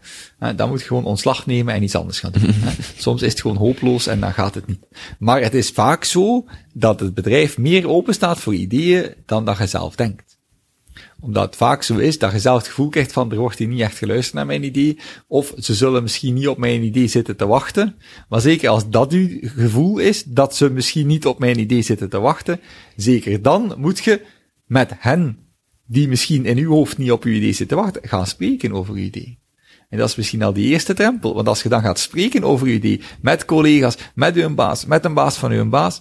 dan 0.56 0.68
moet 0.68 0.80
je 0.80 0.86
gewoon 0.86 1.04
ontslag 1.04 1.46
nemen 1.46 1.74
en 1.74 1.82
iets 1.82 1.94
anders 1.94 2.20
gaan 2.20 2.32
doen. 2.32 2.54
Soms 2.96 3.22
is 3.22 3.30
het 3.30 3.40
gewoon 3.40 3.56
hopeloos 3.56 4.06
en 4.06 4.20
dan 4.20 4.32
gaat 4.32 4.54
het 4.54 4.66
niet. 4.66 4.86
Maar 5.18 5.42
het 5.42 5.54
is 5.54 5.70
vaak 5.70 6.04
zo 6.04 6.44
dat 6.72 7.00
het 7.00 7.14
bedrijf 7.14 7.58
meer 7.58 7.88
open 7.88 8.14
staat 8.14 8.40
voor 8.40 8.54
ideeën 8.54 9.14
dan 9.26 9.44
dat 9.44 9.58
je 9.58 9.66
zelf 9.66 9.94
denkt 9.94 10.38
omdat 11.20 11.44
het 11.44 11.56
vaak 11.56 11.82
zo 11.82 11.96
is 11.96 12.18
dat 12.18 12.32
je 12.32 12.38
zelf 12.38 12.58
het 12.58 12.68
gevoel 12.68 12.88
krijgt 12.88 13.12
van 13.12 13.30
er 13.30 13.38
wordt 13.38 13.58
hier 13.58 13.68
niet 13.68 13.80
echt 13.80 13.98
geluisterd 13.98 14.34
naar 14.34 14.46
mijn 14.46 14.64
idee, 14.64 14.98
of 15.26 15.52
ze 15.58 15.74
zullen 15.74 16.02
misschien 16.02 16.34
niet 16.34 16.48
op 16.48 16.58
mijn 16.58 16.82
idee 16.82 17.06
zitten 17.06 17.36
te 17.36 17.46
wachten. 17.46 17.94
Maar 18.28 18.40
zeker 18.40 18.68
als 18.68 18.90
dat 18.90 19.12
uw 19.12 19.38
gevoel 19.42 19.98
is, 19.98 20.24
dat 20.24 20.56
ze 20.56 20.70
misschien 20.70 21.06
niet 21.06 21.26
op 21.26 21.38
mijn 21.38 21.58
idee 21.58 21.82
zitten 21.82 22.08
te 22.08 22.20
wachten, 22.20 22.60
zeker 22.96 23.42
dan 23.42 23.74
moet 23.76 23.98
je 23.98 24.26
met 24.66 24.92
hen 24.98 25.38
die 25.90 26.08
misschien 26.08 26.46
in 26.46 26.58
uw 26.58 26.70
hoofd 26.70 26.98
niet 26.98 27.12
op 27.12 27.24
uw 27.24 27.32
idee 27.32 27.52
zitten 27.52 27.76
te 27.76 27.82
wachten, 27.82 28.08
gaan 28.08 28.26
spreken 28.26 28.72
over 28.72 28.94
uw 28.94 29.00
idee. 29.00 29.38
En 29.88 29.98
dat 29.98 30.08
is 30.08 30.16
misschien 30.16 30.42
al 30.42 30.52
die 30.52 30.68
eerste 30.68 30.94
drempel. 30.94 31.34
Want 31.34 31.48
als 31.48 31.62
je 31.62 31.68
dan 31.68 31.80
gaat 31.82 31.98
spreken 31.98 32.44
over 32.44 32.66
uw 32.66 32.72
idee, 32.72 33.00
met 33.20 33.44
collega's, 33.44 33.96
met 34.14 34.36
uw 34.36 34.54
baas, 34.54 34.84
met 34.84 35.04
een 35.04 35.14
baas 35.14 35.36
van 35.36 35.50
uw 35.50 35.68
baas, 35.68 36.00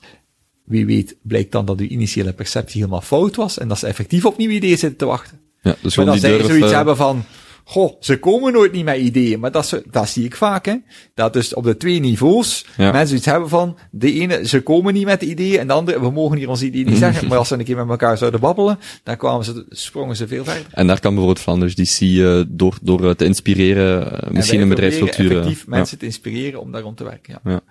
wie 0.65 0.85
weet 0.85 1.15
blijkt 1.21 1.51
dan 1.51 1.65
dat 1.65 1.79
uw 1.79 1.87
initiële 1.87 2.33
perceptie 2.33 2.79
helemaal 2.79 3.01
fout 3.01 3.35
was 3.35 3.57
en 3.57 3.67
dat 3.67 3.79
ze 3.79 3.87
effectief 3.87 4.25
op 4.25 4.37
nieuwe 4.37 4.53
ideeën 4.53 4.77
zitten 4.77 4.97
te 4.97 5.05
wachten. 5.05 5.39
Ja, 5.61 5.75
dus 5.81 5.95
maar 5.95 6.05
dan 6.05 6.19
zij 6.19 6.29
durf, 6.29 6.45
zoiets 6.45 6.69
uh... 6.69 6.75
hebben 6.75 6.97
van, 6.97 7.23
goh, 7.69 7.95
ze 7.99 8.19
komen 8.19 8.53
nooit 8.53 8.71
niet 8.71 8.85
met 8.85 8.97
ideeën. 8.97 9.39
Maar 9.39 9.51
dat, 9.51 9.81
dat 9.91 10.09
zie 10.09 10.25
ik 10.25 10.35
vaak, 10.35 10.65
hè. 10.65 10.75
Dat 11.13 11.33
dus 11.33 11.53
op 11.53 11.63
de 11.63 11.77
twee 11.77 11.99
niveaus 11.99 12.65
ja. 12.77 12.91
mensen 12.91 13.17
iets 13.17 13.25
hebben 13.25 13.49
van, 13.49 13.77
de 13.91 14.13
ene, 14.13 14.47
ze 14.47 14.61
komen 14.61 14.93
niet 14.93 15.05
met 15.05 15.21
ideeën, 15.21 15.59
en 15.59 15.67
de 15.67 15.73
andere, 15.73 15.99
we 15.99 16.11
mogen 16.11 16.37
hier 16.37 16.49
ons 16.49 16.61
idee 16.61 16.85
niet 16.85 16.97
zeggen. 17.07 17.27
Maar 17.27 17.37
als 17.37 17.47
ze 17.47 17.53
een 17.53 17.63
keer 17.63 17.75
met 17.75 17.89
elkaar 17.89 18.17
zouden 18.17 18.39
babbelen, 18.39 18.79
dan 19.03 19.17
kwamen 19.17 19.45
ze, 19.45 19.65
sprongen 19.69 20.15
ze 20.15 20.27
veel 20.27 20.43
verder. 20.43 20.65
En 20.71 20.87
daar 20.87 20.99
kan 20.99 21.13
bijvoorbeeld 21.13 21.43
Flanders 21.43 21.75
DC 21.75 21.99
uh, 21.99 22.43
door, 22.47 22.77
door 22.81 23.15
te 23.15 23.25
inspireren, 23.25 24.13
uh, 24.13 24.31
misschien 24.31 24.61
een 24.61 24.69
bedrijfscultuur. 24.69 25.31
effectief 25.31 25.67
mensen 25.67 25.93
ja. 25.93 25.99
te 25.99 26.05
inspireren 26.05 26.61
om 26.61 26.71
daar 26.71 26.81
rond 26.81 26.97
te 26.97 27.03
werken, 27.03 27.39
ja. 27.43 27.51
ja. 27.51 27.61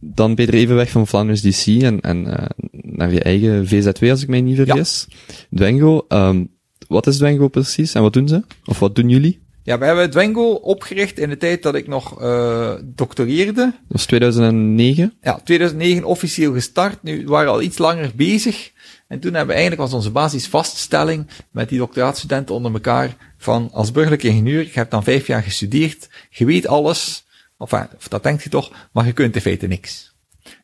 Dan 0.00 0.34
Peter 0.34 0.54
even 0.54 0.76
weg 0.76 0.90
van 0.90 1.06
Flanders 1.06 1.42
DC 1.42 1.66
en, 1.66 2.00
en 2.00 2.26
uh, 2.26 2.34
naar 2.70 3.12
je 3.12 3.22
eigen 3.22 3.66
VZW, 3.66 4.10
als 4.10 4.22
ik 4.22 4.28
mij 4.28 4.40
niet 4.40 4.56
vergis. 4.56 5.08
Dwengo, 5.50 6.04
um, 6.08 6.56
wat 6.88 7.06
is 7.06 7.16
Dwengo 7.16 7.48
precies 7.48 7.94
en 7.94 8.02
wat 8.02 8.12
doen 8.12 8.28
ze? 8.28 8.42
Of 8.64 8.78
wat 8.78 8.94
doen 8.94 9.08
jullie? 9.08 9.46
Ja, 9.62 9.78
we 9.78 9.84
hebben 9.84 10.10
Dwengo 10.10 10.52
opgericht 10.52 11.18
in 11.18 11.28
de 11.28 11.36
tijd 11.36 11.62
dat 11.62 11.74
ik 11.74 11.86
nog 11.86 12.22
uh, 12.22 12.72
doctoreerde. 12.84 13.62
Dat 13.62 13.72
was 13.88 14.06
2009? 14.06 15.14
Ja, 15.22 15.40
2009 15.44 16.04
officieel 16.04 16.52
gestart. 16.52 17.02
Nu 17.02 17.18
we 17.24 17.30
waren 17.30 17.50
al 17.50 17.62
iets 17.62 17.78
langer 17.78 18.10
bezig. 18.14 18.72
En 19.08 19.20
toen 19.20 19.34
hebben 19.34 19.54
we 19.54 19.60
eigenlijk 19.60 19.90
was 19.90 19.92
onze 19.92 20.10
basisvaststelling 20.10 21.26
met 21.50 21.68
die 21.68 21.78
doctoraatstudenten 21.78 22.54
onder 22.54 22.72
elkaar 22.72 23.16
van 23.38 23.70
als 23.72 23.92
burgerlijk 23.92 24.22
ingenieur, 24.22 24.62
je 24.62 24.70
hebt 24.72 24.90
dan 24.90 25.04
vijf 25.04 25.26
jaar 25.26 25.42
gestudeerd, 25.42 26.08
je 26.30 26.44
weet 26.44 26.66
alles, 26.66 27.24
of, 27.58 27.72
of 27.72 28.08
dat 28.08 28.22
denkt 28.22 28.42
je 28.42 28.48
toch, 28.48 28.88
maar 28.92 29.06
je 29.06 29.12
kunt 29.12 29.34
in 29.34 29.40
feite 29.40 29.66
niks. 29.66 30.14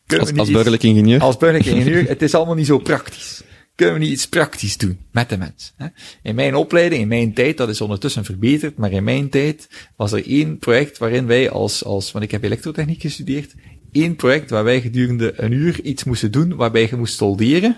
Als, 0.06 0.36
als 0.36 0.50
burgerlijk 0.50 0.82
ingenieur? 0.82 1.20
Als 1.20 1.36
burgerlijk 1.36 1.76
ingenieur, 1.76 2.08
het 2.14 2.22
is 2.22 2.34
allemaal 2.34 2.54
niet 2.54 2.66
zo 2.66 2.78
praktisch 2.78 3.42
kunnen 3.74 3.94
we 3.94 4.00
niet 4.00 4.12
iets 4.12 4.28
praktisch 4.28 4.76
doen 4.76 4.98
met 5.10 5.28
de 5.28 5.36
mens? 5.36 5.72
Hè? 5.76 5.86
In 6.22 6.34
mijn 6.34 6.54
opleiding, 6.54 7.02
in 7.02 7.08
mijn 7.08 7.34
tijd, 7.34 7.56
dat 7.56 7.68
is 7.68 7.80
ondertussen 7.80 8.24
verbeterd, 8.24 8.76
maar 8.76 8.92
in 8.92 9.04
mijn 9.04 9.28
tijd 9.28 9.68
was 9.96 10.12
er 10.12 10.26
één 10.26 10.58
project 10.58 10.98
waarin 10.98 11.26
wij 11.26 11.50
als, 11.50 11.84
als 11.84 12.12
want 12.12 12.24
ik 12.24 12.30
heb 12.30 12.42
elektrotechniek 12.42 13.00
gestudeerd, 13.00 13.54
één 13.92 14.16
project 14.16 14.50
waar 14.50 14.64
wij 14.64 14.80
gedurende 14.80 15.32
een 15.36 15.52
uur 15.52 15.80
iets 15.80 16.04
moesten 16.04 16.32
doen, 16.32 16.56
waarbij 16.56 16.86
je 16.90 16.96
moest 16.96 17.16
solderen. 17.16 17.76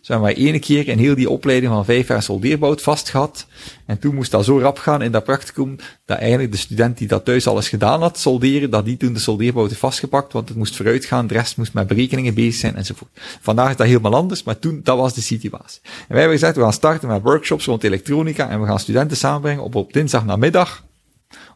Zo 0.00 0.12
hebben 0.12 0.34
wij 0.34 0.46
ene 0.46 0.58
keer 0.58 0.88
in 0.88 0.98
heel 0.98 1.14
die 1.14 1.30
opleiding 1.30 1.72
van 1.72 1.84
vijf 1.84 2.08
jaar 2.08 2.22
soldeerbout 2.22 2.82
vast 2.82 3.08
gehad. 3.08 3.46
En 3.86 3.98
toen 3.98 4.14
moest 4.14 4.30
dat 4.30 4.44
zo 4.44 4.58
rap 4.58 4.78
gaan 4.78 5.02
in 5.02 5.12
dat 5.12 5.24
practicum, 5.24 5.76
dat 6.04 6.18
eigenlijk 6.18 6.52
de 6.52 6.58
student 6.58 6.98
die 6.98 7.08
dat 7.08 7.24
thuis 7.24 7.46
alles 7.46 7.68
gedaan 7.68 8.00
had, 8.00 8.18
solderen, 8.18 8.70
dat 8.70 8.84
die 8.84 8.96
toen 8.96 9.12
de 9.12 9.18
soldeerbout 9.18 9.68
heeft 9.68 9.80
vastgepakt, 9.80 10.32
want 10.32 10.48
het 10.48 10.58
moest 10.58 10.76
vooruit 10.76 11.04
gaan, 11.04 11.26
de 11.26 11.34
rest 11.34 11.56
moest 11.56 11.72
met 11.72 11.86
berekeningen 11.86 12.34
bezig 12.34 12.54
zijn, 12.54 12.76
enzovoort. 12.76 13.10
Vandaag 13.40 13.70
is 13.70 13.76
dat 13.76 13.86
helemaal 13.86 14.14
anders, 14.14 14.42
maar 14.42 14.58
toen, 14.58 14.80
dat 14.82 14.96
was 14.96 15.14
de 15.14 15.20
situatie. 15.20 15.80
En 15.82 15.90
wij 16.08 16.18
hebben 16.18 16.38
gezegd, 16.38 16.56
we 16.56 16.62
gaan 16.62 16.72
starten 16.72 17.08
met 17.08 17.22
workshops 17.22 17.64
rond 17.64 17.84
elektronica, 17.84 18.48
en 18.48 18.60
we 18.60 18.66
gaan 18.66 18.80
studenten 18.80 19.16
samenbrengen 19.16 19.62
op, 19.62 19.74
op 19.74 19.92
dinsdag 19.92 20.24
namiddag, 20.24 20.84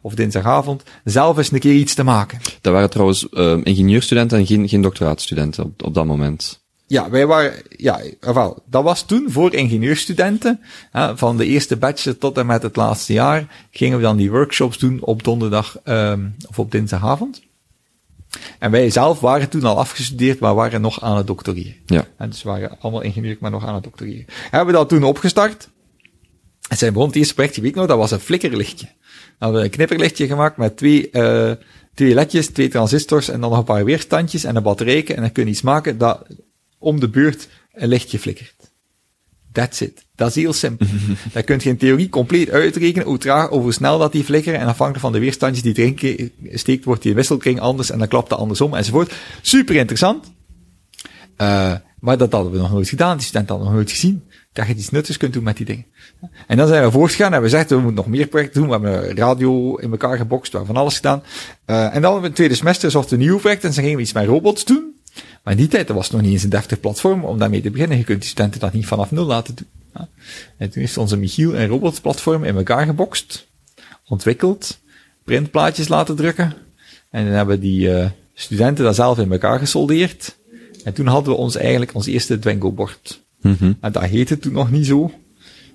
of 0.01 0.15
dinsdagavond, 0.15 0.83
zelf 1.03 1.37
eens 1.37 1.51
een 1.51 1.59
keer 1.59 1.75
iets 1.75 1.93
te 1.93 2.03
maken. 2.03 2.39
Dat 2.61 2.73
waren 2.73 2.89
trouwens 2.89 3.27
uh, 3.31 3.57
ingenieurstudenten 3.63 4.37
en 4.37 4.45
geen, 4.45 4.69
geen 4.69 4.81
doctoraatstudenten 4.81 5.63
op, 5.63 5.83
op 5.83 5.93
dat 5.93 6.05
moment. 6.05 6.60
Ja, 6.91 7.09
wij 7.09 7.27
waren, 7.27 7.53
ja, 7.69 8.01
wel, 8.19 8.63
dat 8.65 8.83
was 8.83 9.05
toen 9.05 9.31
voor 9.31 9.53
ingenieurstudenten, 9.53 10.59
hè, 10.91 11.17
van 11.17 11.37
de 11.37 11.45
eerste 11.45 11.77
bachelor 11.77 12.17
tot 12.17 12.37
en 12.37 12.45
met 12.45 12.63
het 12.63 12.75
laatste 12.75 13.13
jaar, 13.13 13.67
gingen 13.71 13.97
we 13.97 14.03
dan 14.03 14.17
die 14.17 14.31
workshops 14.31 14.77
doen 14.77 15.01
op 15.01 15.23
donderdag, 15.23 15.77
um, 15.85 16.35
of 16.47 16.59
op 16.59 16.71
dinsdagavond. 16.71 17.41
En 18.59 18.71
wij 18.71 18.89
zelf 18.89 19.19
waren 19.19 19.49
toen 19.49 19.63
al 19.63 19.77
afgestudeerd, 19.77 20.39
maar 20.39 20.55
waren 20.55 20.81
nog 20.81 21.01
aan 21.01 21.17
het 21.17 21.27
doctoreren. 21.27 21.75
Ja. 21.85 22.07
En 22.17 22.29
dus 22.29 22.43
waren 22.43 22.77
allemaal 22.79 23.01
ingenieurs, 23.01 23.39
maar 23.39 23.51
nog 23.51 23.65
aan 23.65 23.75
het 23.75 23.83
doctoreren. 23.83 24.25
Hebben 24.49 24.73
we 24.73 24.79
dat 24.79 24.89
toen 24.89 25.03
opgestart. 25.03 25.69
En 26.69 26.77
zijn 26.77 26.93
begon 26.93 27.07
het 27.07 27.17
eerste 27.17 27.33
project, 27.33 27.55
je 27.55 27.61
weet 27.61 27.75
nog, 27.75 27.87
dat 27.87 27.97
was 27.97 28.11
een 28.11 28.19
flikkerlichtje. 28.19 28.85
Dan 28.85 29.35
hadden 29.37 29.59
we 29.59 29.65
een 29.65 29.73
knipperlichtje 29.73 30.27
gemaakt 30.27 30.57
met 30.57 30.77
twee, 30.77 31.09
uh, 31.11 31.51
twee 31.93 32.13
ledjes, 32.13 32.47
twee 32.47 32.69
transistors 32.69 33.29
en 33.29 33.41
dan 33.41 33.49
nog 33.49 33.59
een 33.59 33.65
paar 33.65 33.85
weerstandjes 33.85 34.43
en 34.43 34.55
een 34.55 34.63
batterijke. 34.63 35.13
En 35.13 35.21
dan 35.21 35.31
kun 35.31 35.43
je 35.43 35.49
iets 35.49 35.61
maken 35.61 35.97
dat 35.97 36.25
om 36.81 36.99
de 36.99 37.09
beurt 37.09 37.47
een 37.73 37.87
lichtje 37.87 38.19
flikkert. 38.19 38.71
That's 39.51 39.81
it. 39.81 40.05
Dat 40.15 40.29
is 40.29 40.35
heel 40.35 40.53
simpel. 40.53 40.87
Dan 41.33 41.43
kun 41.43 41.59
je 41.63 41.69
in 41.69 41.77
theorie 41.77 42.09
compleet 42.09 42.49
uitrekenen 42.49 43.07
hoe 43.07 43.17
traag 43.17 43.49
of 43.49 43.61
hoe 43.61 43.73
snel 43.73 43.97
dat 43.97 44.11
die 44.11 44.23
flikkeren. 44.23 44.59
En 44.59 44.67
afhankelijk 44.67 45.03
van 45.03 45.11
de 45.11 45.19
weerstandjes 45.19 45.63
die 45.63 45.77
erin 45.77 46.31
steekt, 46.53 46.85
wordt 46.85 47.01
die 47.01 47.13
wisselkring 47.13 47.59
anders 47.59 47.91
en 47.91 47.99
dan 47.99 48.07
klapt 48.07 48.29
dat 48.29 48.39
andersom 48.39 48.73
enzovoort. 48.73 49.13
Super 49.41 49.75
interessant. 49.75 50.31
Uh, 51.37 51.73
maar 51.99 52.17
dat 52.17 52.31
hadden 52.31 52.51
we 52.51 52.57
nog 52.57 52.71
nooit 52.71 52.89
gedaan. 52.89 53.17
Die 53.17 53.25
studenten 53.25 53.49
hadden 53.49 53.67
nog 53.67 53.77
nooit 53.77 53.91
gezien. 53.91 54.23
Dat 54.53 54.67
je 54.67 54.75
iets 54.75 54.89
nuttigs 54.89 55.17
kunt 55.17 55.33
doen 55.33 55.43
met 55.43 55.57
die 55.57 55.65
dingen. 55.65 55.85
En 56.47 56.57
dan 56.57 56.67
zijn 56.67 56.83
we 56.83 56.91
voortgegaan 56.91 57.33
en 57.33 57.41
we 57.41 57.49
zeggen, 57.49 57.69
we 57.69 57.81
moeten 57.81 57.95
nog 57.95 58.07
meer 58.07 58.27
projecten 58.27 58.61
doen. 58.61 58.69
We 58.69 58.87
hebben 58.87 59.09
een 59.09 59.15
radio 59.15 59.75
in 59.75 59.91
elkaar 59.91 60.17
gebokst, 60.17 60.51
we 60.51 60.57
hebben 60.57 60.75
van 60.75 60.83
alles 60.83 60.95
gedaan. 60.95 61.23
Uh, 61.65 61.95
en 61.95 62.01
dan 62.01 62.17
in 62.17 62.23
het 62.23 62.35
tweede 62.35 62.55
semester 62.55 62.91
zocht 62.91 63.11
een 63.11 63.19
nieuw 63.19 63.37
project 63.37 63.63
en 63.63 63.71
dan 63.71 63.83
gingen 63.83 63.95
we 63.95 64.01
iets 64.01 64.13
met 64.13 64.25
robots 64.25 64.65
doen. 64.65 65.00
Maar 65.43 65.53
in 65.53 65.59
die 65.59 65.67
tijd 65.67 65.89
was 65.89 66.03
het 66.03 66.13
nog 66.13 66.21
niet 66.21 66.31
eens 66.31 66.43
een 66.43 66.49
deftig 66.49 66.79
platform 66.79 67.23
om 67.23 67.37
daarmee 67.37 67.61
te 67.61 67.69
beginnen. 67.69 67.97
Je 67.97 68.03
kunt 68.03 68.21
die 68.21 68.29
studenten 68.29 68.59
dat 68.59 68.73
niet 68.73 68.85
vanaf 68.85 69.11
nul 69.11 69.25
laten 69.25 69.55
doen. 69.55 69.67
Ja. 69.93 70.07
En 70.57 70.69
toen 70.69 70.81
heeft 70.81 70.97
onze 70.97 71.17
Michiel 71.17 71.55
een 71.55 71.67
robotplatform 71.67 72.43
in 72.43 72.55
elkaar 72.55 72.85
gebokst, 72.85 73.47
ontwikkeld, 74.07 74.79
printplaatjes 75.23 75.87
laten 75.87 76.15
drukken. 76.15 76.53
En 77.09 77.25
dan 77.25 77.33
hebben 77.33 77.59
die 77.59 77.87
uh, 77.87 78.05
studenten 78.33 78.83
dat 78.83 78.95
zelf 78.95 79.17
in 79.17 79.31
elkaar 79.31 79.59
gesoldeerd. 79.59 80.35
En 80.83 80.93
toen 80.93 81.07
hadden 81.07 81.33
we 81.33 81.39
ons 81.39 81.55
eigenlijk 81.55 81.93
ons 81.93 82.05
eerste 82.05 82.39
Dwengo-bord. 82.39 83.21
Mm 83.41 83.55
-hmm. 83.59 83.77
En 83.79 83.91
dat 83.91 84.03
heette 84.03 84.39
toen 84.39 84.53
nog 84.53 84.71
niet 84.71 84.85
zo. 84.85 85.11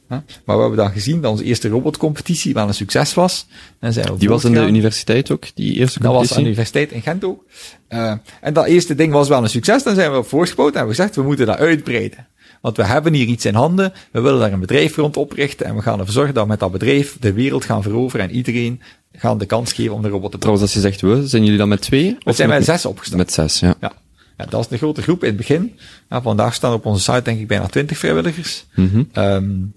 Maar 0.09 0.25
we 0.45 0.53
hebben 0.53 0.77
dan 0.77 0.91
gezien 0.91 1.21
dat 1.21 1.31
onze 1.31 1.45
eerste 1.45 1.69
robotcompetitie 1.69 2.55
wel 2.55 2.69
een 2.69 2.75
succes 2.75 3.15
was. 3.15 3.47
En 3.81 3.93
zijn 3.93 4.13
we 4.13 4.19
die 4.19 4.29
was 4.29 4.45
in 4.45 4.53
de 4.53 4.67
universiteit 4.67 5.31
ook, 5.31 5.45
die 5.55 5.75
eerste 5.75 6.01
competitie? 6.01 6.03
Dat 6.03 6.13
was 6.13 6.31
aan 6.31 6.43
de 6.43 6.49
universiteit 6.49 6.93
in 6.93 7.03
Gent 7.03 7.25
ook. 7.25 7.45
Uh, 7.89 8.13
en 8.41 8.53
dat 8.53 8.67
eerste 8.67 8.95
ding 8.95 9.13
was 9.13 9.29
wel 9.29 9.43
een 9.43 9.49
succes. 9.49 9.83
Dan 9.83 9.95
zijn 9.95 10.13
we 10.13 10.19
op 10.19 10.27
voorgespoten 10.27 10.73
en 10.73 10.79
hebben 10.79 10.97
gezegd, 10.97 11.17
we 11.17 11.23
moeten 11.23 11.47
dat 11.47 11.59
uitbreiden. 11.59 12.27
Want 12.61 12.77
we 12.77 12.85
hebben 12.85 13.13
hier 13.13 13.27
iets 13.27 13.45
in 13.45 13.55
handen, 13.55 13.93
we 14.13 14.21
willen 14.21 14.41
daar 14.41 14.53
een 14.53 14.61
bedrijf 14.61 14.97
rond 14.97 15.17
oprichten 15.17 15.67
en 15.67 15.75
we 15.75 15.83
gaan 15.83 15.99
ervoor 15.99 16.13
zorgen 16.13 16.35
dat 16.35 16.43
we 16.43 16.49
met 16.49 16.61
dat 16.61 16.73
bedrijf 16.73 17.17
de 17.21 17.33
wereld 17.33 17.65
gaan 17.65 17.83
veroveren 17.83 18.29
en 18.29 18.35
iedereen 18.35 18.83
gaan 19.13 19.39
de 19.39 19.47
kans 19.47 19.73
geven 19.73 19.95
om 19.95 20.03
de 20.03 20.09
robot 20.09 20.31
te 20.31 20.39
Trouwens, 20.39 20.67
als 20.67 20.75
je 20.75 20.81
zegt 20.81 21.01
we, 21.01 21.29
zijn 21.29 21.45
jullie 21.45 21.59
dan 21.59 21.69
met 21.69 21.81
twee? 21.81 22.17
We 22.19 22.33
zijn 22.33 22.49
met 22.49 22.65
zes 22.65 22.87
opgestart. 22.87 23.19
Met 23.19 23.33
zes, 23.33 23.61
ja. 23.61 23.75
ja. 23.81 23.93
Ja, 24.37 24.45
dat 24.47 24.65
is 24.65 24.71
een 24.71 24.79
grote 24.79 25.03
groep 25.03 25.23
in 25.23 25.29
het 25.29 25.37
begin. 25.37 25.79
Ja, 26.09 26.23
vandaag 26.23 26.55
staan 26.55 26.73
op 26.73 26.87
onze 26.87 27.03
site 27.03 27.23
denk 27.23 27.41
ik 27.41 27.47
bijna 27.47 27.67
twintig 27.67 27.99
vrijwilligers. 27.99 28.67
Mm 28.75 28.89
-hmm. 28.89 29.25
um, 29.25 29.75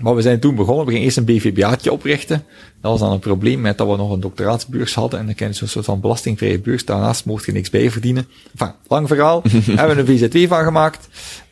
maar 0.00 0.14
we 0.14 0.22
zijn 0.22 0.40
toen 0.40 0.54
begonnen, 0.54 0.84
we 0.84 0.90
gingen 0.90 1.04
eerst 1.04 1.16
een 1.16 1.24
BVBA'tje 1.24 1.92
oprichten. 1.92 2.44
Dat 2.80 2.90
was 2.90 3.00
dan 3.00 3.12
een 3.12 3.18
probleem 3.18 3.60
met 3.60 3.78
dat 3.78 3.88
we 3.88 3.96
nog 3.96 4.10
een 4.10 4.20
doctoraatsbeurs 4.20 4.94
hadden. 4.94 5.18
En 5.20 5.26
dan 5.26 5.34
krijg 5.34 5.52
je 5.52 5.58
zo'n 5.58 5.68
soort 5.68 5.84
van 5.84 6.00
belastingvrije 6.00 6.58
beurs. 6.58 6.84
Daarnaast 6.84 7.24
mocht 7.24 7.44
je 7.44 7.52
niks 7.52 7.70
bij 7.70 7.90
verdienen. 7.90 8.26
Enfin, 8.52 8.74
lang 8.88 9.08
verhaal. 9.08 9.42
hebben 9.52 10.04
we 10.04 10.12
een 10.12 10.18
VZW 10.18 10.48
van 10.48 10.64
gemaakt. 10.64 11.08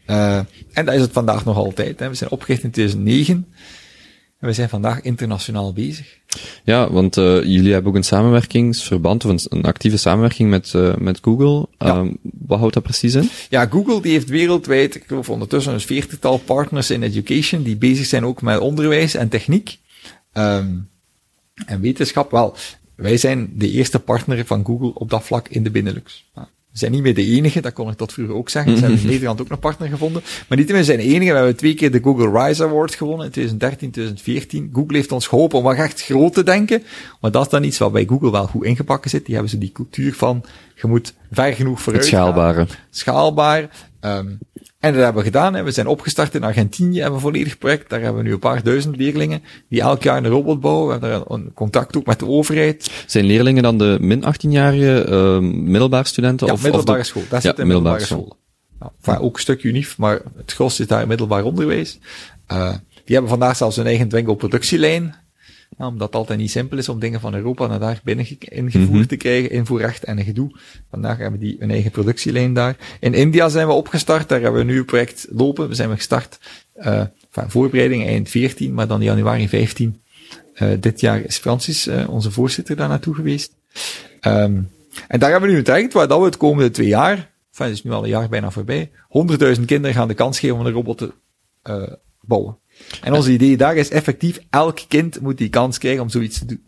Uh, 0.07 0.37
en 0.73 0.85
dat 0.85 0.95
is 0.95 1.01
het 1.01 1.13
vandaag 1.13 1.45
nog 1.45 1.57
altijd. 1.57 1.99
Hè. 1.99 2.09
We 2.09 2.15
zijn 2.15 2.31
opgericht 2.31 2.63
in 2.63 2.71
2009. 2.71 3.47
En 4.43 4.49
we 4.49 4.55
zijn 4.55 4.69
vandaag 4.69 5.01
internationaal 5.01 5.73
bezig. 5.73 6.19
Ja, 6.65 6.91
want 6.91 7.17
uh, 7.17 7.45
jullie 7.45 7.73
hebben 7.73 7.91
ook 7.91 7.97
een 7.97 8.05
samenwerkingsverband, 8.05 9.25
of 9.25 9.31
een, 9.31 9.59
een 9.59 9.65
actieve 9.65 9.97
samenwerking 9.97 10.51
met, 10.51 10.73
uh, 10.77 10.97
met 10.97 11.19
Google. 11.23 11.69
Ja. 11.79 11.97
Um, 11.97 12.19
wat 12.23 12.59
houdt 12.59 12.75
dat 12.75 12.83
precies 12.83 13.15
in? 13.15 13.29
Ja, 13.51 13.67
Google 13.67 14.03
die 14.03 14.13
heeft 14.13 14.29
wereldwijd, 14.29 14.95
ik 14.95 15.05
geloof 15.07 15.29
ondertussen 15.29 15.73
een 15.73 15.81
veertigtal 15.81 16.39
partners 16.39 16.91
in 16.91 17.03
education, 17.03 17.63
die 17.63 17.77
bezig 17.77 18.07
zijn 18.07 18.25
ook 18.25 18.43
met 18.43 18.59
onderwijs 18.59 19.15
en 19.15 19.29
techniek. 19.29 19.79
Um, 20.33 20.89
en 21.67 21.81
wetenschap, 21.81 22.31
wel, 22.31 22.57
wij 22.95 23.17
zijn 23.17 23.53
de 23.55 23.71
eerste 23.71 23.99
partner 23.99 24.47
van 24.47 24.65
Google 24.65 24.95
op 24.95 25.11
dat 25.11 25.25
vlak 25.25 25.49
in 25.49 25.63
de 25.63 25.71
Benelux. 25.71 26.25
Ja. 26.35 26.49
We 26.73 26.79
zijn 26.79 26.93
niet 26.93 27.03
meer 27.03 27.15
de 27.15 27.27
enige, 27.27 27.61
dat 27.61 27.73
kon 27.73 27.91
ik 27.91 27.97
tot 27.97 28.13
vroeger 28.13 28.35
ook 28.35 28.49
zeggen. 28.49 28.77
Ze 28.77 28.83
hebben 28.83 29.01
in 29.01 29.07
Nederland 29.15 29.41
ook 29.41 29.51
een 29.51 29.59
partner 29.59 29.89
gevonden. 29.89 30.23
Maar 30.49 30.59
niet 30.59 30.73
meer 30.73 30.85
zijn 30.85 30.99
de 30.99 31.05
enige. 31.05 31.31
We 31.31 31.37
hebben 31.37 31.57
twee 31.57 31.75
keer 31.75 31.91
de 31.91 32.01
Google 32.03 32.45
Rise 32.45 32.65
Award 32.65 32.95
gewonnen 32.95 33.27
in 33.27 33.33
2013, 33.33 33.91
2014. 33.91 34.71
Google 34.73 34.97
heeft 34.97 35.13
ons 35.13 35.27
geholpen 35.27 35.59
om 35.59 35.65
wat 35.65 35.77
echt 35.77 36.03
groot 36.03 36.35
te 36.35 36.43
denken. 36.43 36.83
Maar 37.21 37.31
dat 37.31 37.45
is 37.45 37.51
dan 37.51 37.65
iets 37.65 37.79
wat 37.79 37.93
bij 37.93 38.05
Google 38.07 38.31
wel 38.31 38.47
goed 38.47 38.65
ingepakt 38.65 39.11
zit. 39.11 39.25
Die 39.25 39.35
hebben 39.35 39.51
ze 39.51 39.59
die 39.59 39.73
cultuur 39.73 40.15
van, 40.15 40.45
je 40.75 40.87
moet 40.87 41.15
ver 41.33 41.55
genoeg 41.55 41.83
vooruit 41.83 42.05
Het 42.05 42.15
schaalbare. 42.15 42.67
Gaan. 42.67 42.77
Schaalbaar. 42.91 43.69
Um, 44.01 44.39
en 44.83 44.93
dat 44.93 45.03
hebben 45.03 45.23
we 45.23 45.29
gedaan. 45.29 45.55
Hè. 45.55 45.63
We 45.63 45.71
zijn 45.71 45.87
opgestart 45.87 46.35
in 46.35 46.43
Argentinië, 46.43 46.97
hebben 46.99 47.15
een 47.15 47.21
volledig 47.21 47.59
project. 47.59 47.91
Daar 47.91 48.01
hebben 48.01 48.23
we 48.23 48.29
nu 48.29 48.33
een 48.33 48.39
paar 48.39 48.63
duizend 48.63 48.97
leerlingen 48.97 49.43
die 49.69 49.81
elk 49.81 50.03
jaar 50.03 50.17
een 50.17 50.31
robot 50.31 50.61
bouwen. 50.61 50.87
We 50.87 50.93
hebben 50.93 51.11
daar 51.11 51.39
een 51.39 51.51
contact 51.55 51.97
ook 51.97 52.07
met 52.07 52.19
de 52.19 52.27
overheid. 52.27 52.91
Zijn 53.07 53.25
leerlingen 53.25 53.63
dan 53.63 53.79
de 53.79 53.97
min 54.01 54.25
18-jarige 54.25 55.07
uh, 55.09 55.39
middelbare 55.51 56.07
studenten? 56.07 56.47
Ja, 56.47 56.53
of, 56.53 56.63
middelbare 56.63 56.99
of 56.99 57.05
de... 57.05 57.11
school. 57.11 57.23
Dat 57.29 57.43
ja, 57.43 57.49
zit 57.49 57.59
in 57.59 57.67
middelbare, 57.67 57.99
middelbare 57.99 58.27
school. 58.27 58.39
school. 59.03 59.15
Ja, 59.15 59.21
ook 59.21 59.35
een 59.35 59.41
stuk 59.41 59.63
unief, 59.63 59.99
maar 59.99 60.21
het 60.37 60.53
gros 60.53 60.77
zit 60.77 60.89
daar 60.89 61.03
in 61.03 61.09
middelbaar 61.09 61.45
onderwijs. 61.45 61.99
Uh, 62.53 62.69
die 63.05 63.15
hebben 63.15 63.31
vandaag 63.31 63.57
zelfs 63.57 63.77
hun 63.77 63.87
eigen 63.87 64.09
Dwingo 64.09 64.35
productielijn. 64.35 65.15
Ja, 65.79 65.87
omdat 65.87 66.07
het 66.07 66.17
altijd 66.17 66.39
niet 66.39 66.51
simpel 66.51 66.79
is 66.79 66.89
om 66.89 66.99
dingen 66.99 67.21
van 67.21 67.35
Europa 67.35 67.67
naar 67.67 67.79
daar 67.79 68.01
binnen 68.05 68.27
ingevoerd 68.39 68.89
mm 68.89 68.95
-hmm. 68.95 69.07
te 69.07 69.17
krijgen, 69.17 69.51
invoerrecht 69.51 70.05
en 70.05 70.19
een 70.19 70.25
gedoe. 70.25 70.51
Vandaag 70.91 71.19
hebben 71.19 71.41
die 71.41 71.57
een 71.59 71.71
eigen 71.71 71.91
productielijn 71.91 72.55
daar. 72.55 72.77
In 73.01 73.15
India 73.15 73.49
zijn 73.49 73.67
we 73.67 73.73
opgestart, 73.73 74.29
daar 74.29 74.41
hebben 74.41 74.67
we 74.67 74.73
nu 74.73 74.79
een 74.79 74.85
project 74.85 75.27
lopen. 75.31 75.69
We 75.69 75.75
zijn 75.75 75.91
gestart, 75.91 76.39
uh, 76.77 77.03
van 77.31 77.51
voorbereiding 77.51 78.07
eind 78.07 78.29
14, 78.29 78.75
maar 78.75 78.87
dan 78.87 79.03
januari 79.03 79.49
15. 79.49 80.01
Uh, 80.55 80.69
dit 80.81 81.01
jaar 81.01 81.21
is 81.21 81.39
Francis, 81.39 81.89
uh, 81.89 82.09
onze 82.09 82.31
voorzitter, 82.31 82.77
daar 82.77 82.89
naartoe 82.89 83.15
geweest. 83.15 83.53
Um, 84.27 84.71
en 85.09 85.19
daar 85.19 85.31
hebben 85.31 85.49
we 85.49 85.55
nu 85.55 85.59
een 85.59 85.65
traject 85.65 85.93
waar 85.93 86.09
dat 86.09 86.19
we 86.19 86.25
het 86.25 86.37
komende 86.37 86.71
twee 86.71 86.87
jaar, 86.87 87.31
enfin, 87.51 87.67
het 87.67 87.75
is 87.75 87.85
nu 87.85 87.91
al 87.91 88.03
een 88.03 88.09
jaar 88.09 88.29
bijna 88.29 88.51
voorbij, 88.51 88.91
100.000 89.57 89.65
kinderen 89.65 89.95
gaan 89.95 90.09
de 90.09 90.15
kans 90.15 90.39
geven 90.39 90.57
om 90.57 90.67
een 90.67 90.73
robot 90.73 90.99
te 90.99 91.13
bouwen. 92.21 92.57
En 93.03 93.13
ons 93.13 93.29
idee 93.29 93.57
daar 93.57 93.77
is 93.77 93.91
effectief, 93.91 94.41
elk 94.51 94.79
kind 94.89 95.21
moet 95.21 95.39
die 95.39 95.49
kans 95.49 95.79
krijgen 95.79 96.03
om 96.03 96.09
zoiets 96.09 96.39
te 96.39 96.45
doen. 96.45 96.61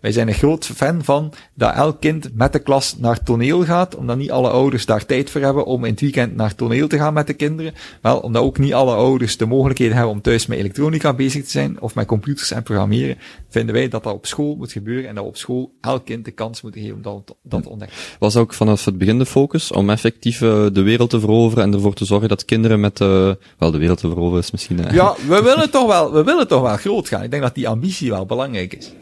Wij 0.00 0.12
zijn 0.12 0.28
een 0.28 0.34
groot 0.34 0.66
fan 0.66 1.04
van 1.04 1.32
dat 1.54 1.74
elk 1.74 2.00
kind 2.00 2.30
met 2.34 2.52
de 2.52 2.58
klas 2.58 2.96
naar 2.98 3.22
toneel 3.22 3.64
gaat, 3.64 3.96
omdat 3.96 4.16
niet 4.16 4.30
alle 4.30 4.48
ouders 4.48 4.86
daar 4.86 5.06
tijd 5.06 5.30
voor 5.30 5.40
hebben 5.40 5.64
om 5.64 5.84
in 5.84 5.90
het 5.90 6.00
weekend 6.00 6.36
naar 6.36 6.54
toneel 6.54 6.88
te 6.88 6.96
gaan 6.96 7.14
met 7.14 7.26
de 7.26 7.34
kinderen. 7.34 7.74
Wel, 8.00 8.18
omdat 8.18 8.42
ook 8.42 8.58
niet 8.58 8.74
alle 8.74 8.94
ouders 8.94 9.36
de 9.36 9.46
mogelijkheden 9.46 9.94
hebben 9.96 10.14
om 10.14 10.20
thuis 10.20 10.46
met 10.46 10.58
elektronica 10.58 11.12
bezig 11.12 11.44
te 11.44 11.50
zijn, 11.50 11.80
of 11.80 11.94
met 11.94 12.06
computers 12.06 12.50
en 12.50 12.62
programmeren, 12.62 13.18
vinden 13.48 13.74
wij 13.74 13.88
dat 13.88 14.02
dat 14.02 14.14
op 14.14 14.26
school 14.26 14.56
moet 14.56 14.72
gebeuren 14.72 15.08
en 15.08 15.14
dat 15.14 15.24
op 15.24 15.36
school 15.36 15.72
elk 15.80 16.04
kind 16.04 16.24
de 16.24 16.30
kans 16.30 16.62
moet 16.62 16.74
geven 16.74 16.94
om 16.94 17.02
dat, 17.02 17.36
dat 17.42 17.62
te 17.62 17.68
ontdekken. 17.68 17.96
Was 18.18 18.36
ook 18.36 18.54
vanaf 18.54 18.84
het 18.84 18.98
begin 18.98 19.18
de 19.18 19.26
focus 19.26 19.72
om 19.72 19.90
effectief 19.90 20.40
uh, 20.40 20.66
de 20.72 20.82
wereld 20.82 21.10
te 21.10 21.20
veroveren 21.20 21.64
en 21.64 21.72
ervoor 21.72 21.94
te 21.94 22.04
zorgen 22.04 22.28
dat 22.28 22.44
kinderen 22.44 22.80
met, 22.80 23.00
uh, 23.00 23.32
wel 23.58 23.70
de 23.70 23.78
wereld 23.78 23.98
te 23.98 24.08
veroveren 24.08 24.42
is 24.42 24.50
misschien... 24.50 24.78
Uh, 24.78 24.92
ja, 24.92 25.14
we 25.28 25.42
willen 25.42 25.61
toch 25.70 25.86
wel, 25.86 26.12
we 26.12 26.24
willen 26.24 26.48
toch 26.48 26.62
wel 26.62 26.76
groot 26.76 27.08
gaan. 27.08 27.22
Ik 27.22 27.30
denk 27.30 27.42
dat 27.42 27.54
die 27.54 27.68
ambitie 27.68 28.10
wel 28.10 28.26
belangrijk 28.26 28.74
is. 28.74 28.92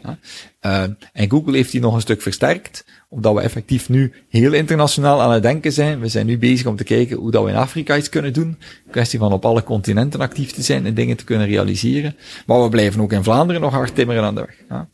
Uh, 0.61 0.83
en 1.13 1.29
Google 1.29 1.55
heeft 1.55 1.71
die 1.71 1.81
nog 1.81 1.93
een 1.93 2.01
stuk 2.01 2.21
versterkt, 2.21 2.85
omdat 3.09 3.33
we 3.33 3.41
effectief 3.41 3.89
nu 3.89 4.13
heel 4.29 4.53
internationaal 4.53 5.21
aan 5.21 5.31
het 5.31 5.43
denken 5.43 5.71
zijn. 5.71 5.99
We 5.99 6.07
zijn 6.07 6.25
nu 6.25 6.37
bezig 6.37 6.65
om 6.65 6.75
te 6.75 6.83
kijken 6.83 7.17
hoe 7.17 7.31
dat 7.31 7.43
we 7.43 7.49
in 7.49 7.55
Afrika 7.55 7.97
iets 7.97 8.09
kunnen 8.09 8.33
doen. 8.33 8.57
Kwestie 8.91 9.19
van 9.19 9.33
op 9.33 9.45
alle 9.45 9.63
continenten 9.63 10.19
actief 10.19 10.51
te 10.51 10.61
zijn 10.61 10.85
en 10.85 10.93
dingen 10.93 11.17
te 11.17 11.23
kunnen 11.23 11.47
realiseren. 11.47 12.15
Maar 12.45 12.63
we 12.63 12.69
blijven 12.69 13.01
ook 13.01 13.11
in 13.11 13.23
Vlaanderen 13.23 13.61
nog 13.61 13.73
hard 13.73 13.95
timmeren 13.95 14.23
aan 14.23 14.35
de 14.35 14.45
weg. 14.45 14.85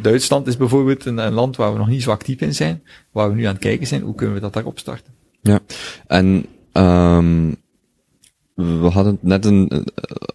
Duitsland 0.00 0.46
is 0.46 0.56
bijvoorbeeld 0.56 1.04
een, 1.04 1.32
land 1.32 1.56
waar 1.56 1.72
we 1.72 1.78
nog 1.78 1.88
niet 1.88 2.02
zo 2.02 2.10
actief 2.10 2.40
in 2.40 2.54
zijn, 2.54 2.82
waar 3.12 3.28
we 3.28 3.34
nu 3.34 3.44
aan 3.44 3.52
het 3.52 3.62
kijken 3.62 3.86
zijn, 3.86 4.02
hoe 4.02 4.14
kunnen 4.14 4.34
we 4.34 4.40
dat 4.40 4.52
daarop 4.52 4.78
starten. 4.78 5.12
Ja, 5.40 5.60
en 6.06 6.46
um, 6.72 7.56
we 8.58 8.86
hadden 8.86 9.12
het 9.12 9.22
net 9.22 9.44
een, 9.44 9.68
uh, 9.72 9.80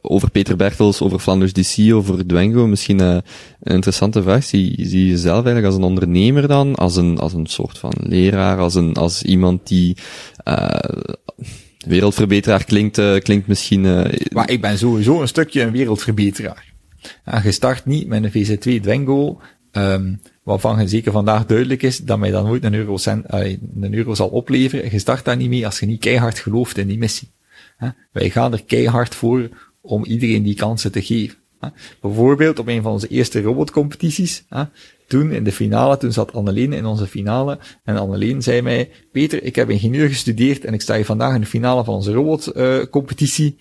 over 0.01 0.31
Peter 0.31 0.55
Bertels, 0.55 1.01
over 1.01 1.19
Flanders 1.19 1.53
DC, 1.53 1.93
over 1.93 2.27
Dwengo. 2.27 2.67
Misschien 2.67 3.01
uh, 3.01 3.07
een 3.09 3.75
interessante 3.75 4.21
vraag. 4.21 4.43
Zie, 4.43 4.75
zie 4.77 4.99
je 4.99 5.07
jezelf 5.07 5.35
eigenlijk 5.35 5.65
als 5.65 5.75
een 5.75 5.83
ondernemer 5.83 6.47
dan? 6.47 6.75
Als 6.75 6.95
een, 6.95 7.17
als 7.17 7.33
een 7.33 7.45
soort 7.45 7.77
van 7.77 7.93
leraar? 7.99 8.57
Als, 8.57 8.75
een, 8.75 8.93
als 8.93 9.23
iemand 9.23 9.67
die 9.67 9.97
uh, 10.47 10.67
wereldverbeteraar 11.85 12.63
klinkt, 12.63 13.01
klinkt 13.19 13.47
misschien... 13.47 13.81
maar 14.31 14.49
ik 14.49 14.61
ben 14.61 14.77
sowieso 14.77 15.21
een 15.21 15.27
stukje 15.27 15.61
een 15.61 15.71
wereldverbeteraar. 15.71 16.73
En 17.23 17.43
je 17.43 17.51
start 17.51 17.85
niet 17.85 18.07
met 18.07 18.23
een 18.23 18.45
VZ2 18.45 18.81
Dwengo, 18.81 19.39
um, 19.71 20.21
waarvan 20.43 20.79
je 20.79 20.87
zeker 20.87 21.11
vandaag 21.11 21.45
duidelijk 21.45 21.83
is 21.83 21.97
dat 21.97 22.19
mij 22.19 22.31
dan 22.31 22.45
nooit 22.45 22.63
een 22.63 22.73
euro, 22.73 22.97
cent, 22.97 23.25
een 23.29 23.93
euro 23.93 24.13
zal 24.13 24.27
opleveren. 24.27 24.91
Je 24.91 24.99
start 24.99 25.25
daar 25.25 25.37
niet 25.37 25.49
mee 25.49 25.65
als 25.65 25.79
je 25.79 25.85
niet 25.85 25.99
keihard 25.99 26.39
gelooft 26.39 26.77
in 26.77 26.87
die 26.87 26.97
missie. 26.97 27.29
Wij 28.11 28.29
gaan 28.29 28.53
er 28.53 28.63
keihard 28.63 29.15
voor 29.15 29.49
om 29.81 30.05
iedereen 30.05 30.43
die 30.43 30.55
kansen 30.55 30.91
te 30.91 31.01
geven. 31.01 31.37
Bijvoorbeeld 32.01 32.59
op 32.59 32.67
een 32.67 32.81
van 32.81 32.91
onze 32.91 33.07
eerste 33.07 33.41
robotcompetities, 33.41 34.45
toen 35.07 35.31
in 35.31 35.43
de 35.43 35.51
finale, 35.51 35.97
toen 35.97 36.11
zat 36.11 36.33
Anneleen 36.33 36.73
in 36.73 36.85
onze 36.85 37.07
finale, 37.07 37.59
en 37.83 37.97
Anneleen 37.97 38.41
zei 38.41 38.61
mij, 38.61 38.91
Peter, 39.11 39.43
ik 39.43 39.55
heb 39.55 39.69
ingenieur 39.69 40.07
gestudeerd 40.07 40.65
en 40.65 40.73
ik 40.73 40.81
sta 40.81 40.95
hier 40.95 41.05
vandaag 41.05 41.35
in 41.35 41.41
de 41.41 41.47
finale 41.47 41.83
van 41.83 41.93
onze 41.93 42.13
robotcompetitie, 42.13 43.57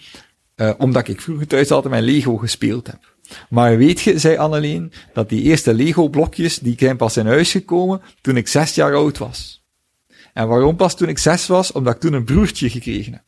uh, 0.57 0.71
omdat 0.79 1.09
ik 1.09 1.21
vroeger 1.21 1.47
thuis 1.47 1.71
altijd 1.71 1.95
met 1.95 2.03
Lego 2.03 2.37
gespeeld 2.37 2.87
heb. 2.87 3.15
Maar 3.49 3.77
weet 3.77 4.01
je, 4.01 4.19
zei 4.19 4.37
Anneleen, 4.37 4.93
dat 5.13 5.29
die 5.29 5.43
eerste 5.43 5.75
Lego-blokjes, 5.75 6.59
die 6.59 6.75
zijn 6.79 6.97
pas 6.97 7.17
in 7.17 7.27
huis 7.27 7.51
gekomen 7.51 8.01
toen 8.21 8.37
ik 8.37 8.49
zes 8.49 8.75
jaar 8.75 8.95
oud 8.95 9.19
was. 9.19 9.63
En 10.33 10.49
waarom 10.49 10.77
pas 10.77 10.97
toen 10.97 11.09
ik 11.09 11.19
zes 11.19 11.47
was? 11.47 11.73
Omdat 11.73 11.95
ik 11.95 12.01
toen 12.01 12.13
een 12.13 12.25
broertje 12.25 12.71
gekregen 12.71 13.13
heb. 13.13 13.23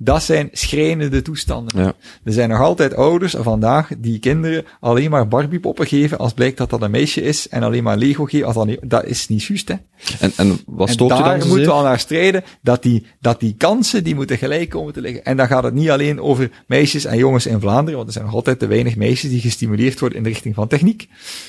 Dat 0.00 0.22
zijn 0.22 0.48
schrijnende 0.52 1.22
toestanden. 1.22 1.82
Ja. 1.82 1.94
Er 2.24 2.32
zijn 2.32 2.48
nog 2.48 2.60
altijd 2.60 2.94
ouders 2.94 3.34
vandaag 3.38 3.90
die 3.98 4.18
kinderen 4.18 4.64
alleen 4.80 5.10
maar 5.10 5.28
Barbiepoppen 5.28 5.86
geven 5.86 6.18
als 6.18 6.32
blijkt 6.32 6.58
dat 6.58 6.70
dat 6.70 6.82
een 6.82 6.90
meisje 6.90 7.22
is 7.22 7.48
en 7.48 7.62
alleen 7.62 7.82
maar 7.82 7.96
Lego 7.96 8.24
geven 8.24 8.46
als 8.46 8.54
dat, 8.54 8.76
dat 8.82 9.04
is 9.04 9.28
niet 9.28 9.42
juist, 9.42 9.68
hè. 9.68 9.74
En, 10.20 10.32
en 10.36 10.58
wat 10.66 10.90
stoort 10.90 11.10
en 11.10 11.16
je 11.16 11.22
dan 11.22 11.38
daar 11.38 11.46
moeten 11.48 11.66
we 11.66 11.72
al 11.72 11.82
naar 11.82 11.98
strijden, 11.98 12.44
dat 12.60 12.82
die, 12.82 13.06
dat 13.20 13.40
die 13.40 13.54
kansen, 13.58 14.04
die 14.04 14.14
moeten 14.14 14.38
gelijk 14.38 14.68
komen 14.68 14.92
te 14.92 15.00
liggen. 15.00 15.24
En 15.24 15.36
dan 15.36 15.46
gaat 15.46 15.64
het 15.64 15.74
niet 15.74 15.90
alleen 15.90 16.20
over 16.20 16.50
meisjes 16.66 17.04
en 17.04 17.18
jongens 17.18 17.46
in 17.46 17.60
Vlaanderen, 17.60 17.96
want 17.96 18.06
er 18.06 18.12
zijn 18.12 18.24
nog 18.24 18.34
altijd 18.34 18.58
te 18.58 18.66
weinig 18.66 18.96
meisjes 18.96 19.30
die 19.30 19.40
gestimuleerd 19.40 20.00
worden 20.00 20.18
in 20.18 20.24
de 20.24 20.30
richting 20.30 20.54
van 20.54 20.68
techniek. 20.68 21.08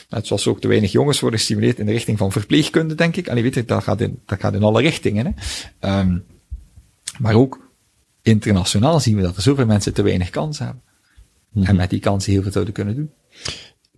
Net 0.10 0.28
zoals 0.28 0.48
ook 0.48 0.62
te 0.62 0.68
weinig 0.68 0.92
jongens 0.92 1.20
worden 1.20 1.40
gestimuleerd 1.40 1.80
in 1.80 1.86
de 1.86 1.92
richting 1.92 2.18
van 2.18 2.32
verpleegkunde, 2.32 2.96
denk 2.96 3.16
ik. 3.16 3.28
En 3.28 3.36
je 3.36 3.42
weet, 3.42 3.68
dat 3.68 3.84
gaat 3.84 4.02
in, 4.02 4.20
dat 4.26 4.40
gaat 4.40 4.54
in 4.54 4.64
alle 4.64 4.82
richtingen, 4.82 5.36
hè. 5.80 6.00
Um, 6.00 6.24
maar 7.18 7.36
ook 7.36 7.68
internationaal 8.30 9.00
zien 9.00 9.16
we 9.16 9.22
dat 9.22 9.36
er 9.36 9.42
zoveel 9.42 9.66
mensen 9.66 9.94
te 9.94 10.02
weinig 10.02 10.30
kans 10.30 10.60
hebben. 10.60 10.82
Mm 10.84 11.62
-hmm. 11.62 11.70
En 11.70 11.76
met 11.76 11.90
die 11.90 12.00
kansen 12.00 12.32
heel 12.32 12.42
veel 12.42 12.52
zouden 12.52 12.74
kunnen 12.74 12.96
doen. 12.96 13.12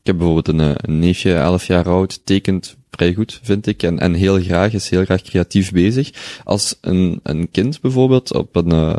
Ik 0.02 0.08
heb 0.08 0.18
bijvoorbeeld 0.18 0.48
een, 0.48 0.76
een 0.90 1.00
neefje, 1.00 1.34
11 1.34 1.66
jaar 1.66 1.90
oud, 1.90 2.26
tekent 2.26 2.76
vrij 2.92 3.14
goed, 3.14 3.40
vind 3.44 3.68
ik, 3.68 3.84
en, 3.84 4.00
en 4.00 4.14
heel 4.14 4.42
graag, 4.42 4.74
is 4.74 4.90
heel 4.90 5.06
graag 5.06 5.22
creatief 5.22 5.72
bezig. 5.72 6.12
Als 6.44 6.78
een, 6.82 7.20
een 7.24 7.52
kind 7.52 7.82
bijvoorbeeld 7.82 8.34
op 8.34 8.56
een, 8.56 8.74
uh, 8.74 8.96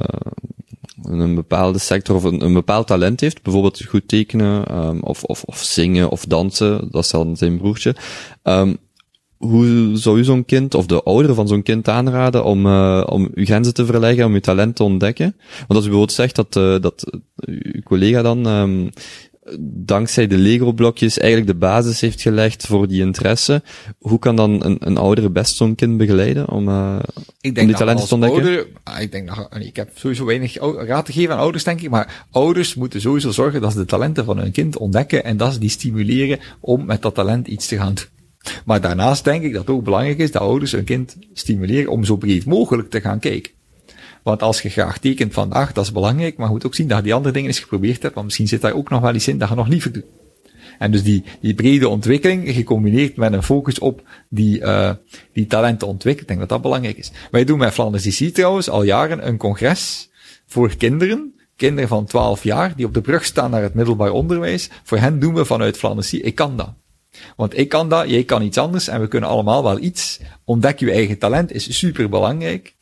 een 1.03 1.35
bepaalde 1.35 1.79
sector 1.79 2.17
of 2.17 2.25
een, 2.25 2.45
een 2.45 2.53
bepaald 2.53 2.87
talent 2.87 3.21
heeft, 3.21 3.43
bijvoorbeeld 3.43 3.85
goed 3.85 4.09
tekenen, 4.09 4.77
um, 4.77 5.03
of, 5.03 5.25
of, 5.25 5.43
of 5.43 5.59
zingen 5.63 6.11
of 6.11 6.25
dansen, 6.25 6.89
dat 6.91 7.05
is 7.05 7.11
dan 7.11 7.37
zijn 7.37 7.59
broertje, 7.59 7.97
um, 8.43 8.77
hoe 9.45 9.91
zou 9.95 10.19
u 10.19 10.25
zo'n 10.25 10.45
kind, 10.45 10.75
of 10.75 10.87
de 10.87 11.03
ouder 11.03 11.35
van 11.35 11.49
zo'n 11.49 11.63
kind 11.63 11.89
aanraden 11.89 12.45
om, 12.45 12.67
uh, 12.67 13.05
om 13.07 13.31
uw 13.35 13.45
grenzen 13.45 13.75
te 13.75 13.87
verleggen, 13.87 14.25
om 14.25 14.33
uw 14.33 14.41
talent 14.41 14.77
te 14.77 14.83
ontdekken? 14.83 15.37
Want 15.49 15.69
als 15.69 15.85
u 15.85 15.89
bijvoorbeeld 15.89 16.13
zegt 16.13 16.37
dat, 16.37 16.57
uh, 16.57 16.81
dat 16.81 17.21
uw 17.37 17.83
collega 17.85 18.23
dan, 18.23 18.47
um, 18.47 18.91
dankzij 19.61 20.27
de 20.27 20.37
Lego-blokjes 20.37 21.19
eigenlijk 21.19 21.53
de 21.53 21.59
basis 21.59 22.01
heeft 22.01 22.21
gelegd 22.21 22.67
voor 22.67 22.89
die 22.89 23.01
interesse, 23.01 23.63
hoe 23.99 24.19
kan 24.19 24.37
dan 24.37 24.65
een, 24.65 24.77
een 24.81 24.97
ouder 24.97 25.33
best 25.33 25.57
zo'n 25.57 25.75
kind 25.75 25.97
begeleiden 25.97 26.49
om, 26.49 26.69
uh, 26.69 26.97
ik 27.41 27.55
denk 27.55 27.59
om 27.59 27.67
die 27.67 27.77
talenten 27.77 28.09
te 28.09 28.15
ontdekken? 28.15 28.43
Ouder, 28.43 28.67
ik 29.03 29.13
denk 29.13 29.29
dat, 29.29 29.49
ik 29.59 29.77
heb 29.77 29.91
sowieso 29.95 30.25
weinig 30.25 30.59
raad 30.87 31.07
te 31.07 31.13
geven 31.13 31.35
aan 31.35 31.41
ouders, 31.41 31.65
denk 31.65 31.81
ik, 31.81 31.91
maar 31.91 32.27
ouders 32.31 32.75
moeten 32.75 33.01
sowieso 33.01 33.31
zorgen 33.31 33.61
dat 33.61 33.73
ze 33.73 33.79
de 33.79 33.85
talenten 33.85 34.25
van 34.25 34.39
hun 34.39 34.53
kind 34.53 34.77
ontdekken 34.77 35.25
en 35.25 35.37
dat 35.37 35.53
ze 35.53 35.59
die 35.59 35.71
stimuleren 35.71 36.39
om 36.61 36.85
met 36.85 37.03
dat 37.03 37.15
talent 37.15 37.47
iets 37.47 37.67
te 37.67 37.77
gaan 37.77 37.95
doen. 37.95 38.22
Maar 38.65 38.81
daarnaast 38.81 39.25
denk 39.25 39.43
ik 39.43 39.53
dat 39.53 39.61
het 39.61 39.71
ook 39.71 39.85
belangrijk 39.85 40.19
is 40.19 40.31
dat 40.31 40.43
ouders 40.43 40.73
hun 40.73 40.85
kind 40.85 41.17
stimuleren 41.33 41.91
om 41.91 42.05
zo 42.05 42.17
breed 42.17 42.45
mogelijk 42.45 42.91
te 42.91 43.01
gaan 43.01 43.19
kijken. 43.19 43.53
Want 44.23 44.43
als 44.43 44.63
je 44.63 44.69
graag 44.69 44.99
tekent 44.99 45.33
vandaag, 45.33 45.73
dat 45.73 45.85
is 45.85 45.93
belangrijk, 45.93 46.37
maar 46.37 46.47
je 46.47 46.53
moet 46.53 46.67
ook 46.67 46.75
zien 46.75 46.89
dat 46.89 46.97
je 46.97 47.03
die 47.03 47.15
andere 47.15 47.35
dingen 47.35 47.49
eens 47.49 47.59
geprobeerd 47.59 48.03
hebt, 48.03 48.15
want 48.15 48.27
misschien 48.27 48.49
zit 48.49 48.61
daar 48.61 48.75
ook 48.75 48.91
nog 48.91 49.01
wel 49.01 49.15
iets 49.15 49.29
in 49.29 49.39
dat 49.39 49.49
je 49.49 49.55
nog 49.55 49.69
liever 49.69 49.93
doet. 49.93 50.05
En 50.79 50.91
dus 50.91 51.03
die, 51.03 51.25
die 51.41 51.55
brede 51.55 51.89
ontwikkeling, 51.89 52.55
gecombineerd 52.55 53.17
met 53.17 53.33
een 53.33 53.43
focus 53.43 53.79
op 53.79 54.03
die, 54.29 54.61
uh, 54.61 54.91
die 55.33 55.47
talenten 55.47 55.89
ontwikkelen, 55.89 56.23
ik 56.23 56.29
denk 56.29 56.41
dat 56.41 56.49
dat 56.49 56.63
belangrijk 56.63 56.99
is. 56.99 57.13
Wij 57.31 57.45
doen 57.45 57.59
met 57.59 57.73
Flanders 57.73 58.03
DC 58.03 58.35
trouwens 58.35 58.69
al 58.69 58.83
jaren 58.83 59.27
een 59.27 59.37
congres 59.37 60.11
voor 60.47 60.77
kinderen, 60.77 61.35
kinderen 61.57 61.89
van 61.89 62.05
12 62.05 62.45
jaar, 62.45 62.77
die 62.77 62.87
op 62.87 62.95
de 62.95 63.01
brug 63.01 63.25
staan 63.25 63.51
naar 63.51 63.63
het 63.63 63.75
middelbaar 63.75 64.11
onderwijs. 64.11 64.71
Voor 64.83 64.99
hen 64.99 65.19
doen 65.19 65.35
we 65.35 65.45
vanuit 65.45 65.77
Flanders 65.77 66.15
ik 66.15 66.35
kan 66.35 66.57
dat. 66.57 66.75
Want 67.37 67.59
ik 67.59 67.69
kan 67.69 67.89
dat, 67.89 68.09
jij 68.09 68.25
kan 68.25 68.43
iets 68.43 68.59
anders 68.59 68.89
en 68.89 69.01
we 69.01 69.09
kunnen 69.09 69.29
allemaal 69.29 69.63
wel 69.63 69.79
iets. 69.79 70.21
Ontdek 70.45 70.79
je 70.79 70.91
eigen 70.91 71.19
talent 71.19 71.53
is 71.53 71.79
super 71.79 72.09
belangrijk. 72.09 72.75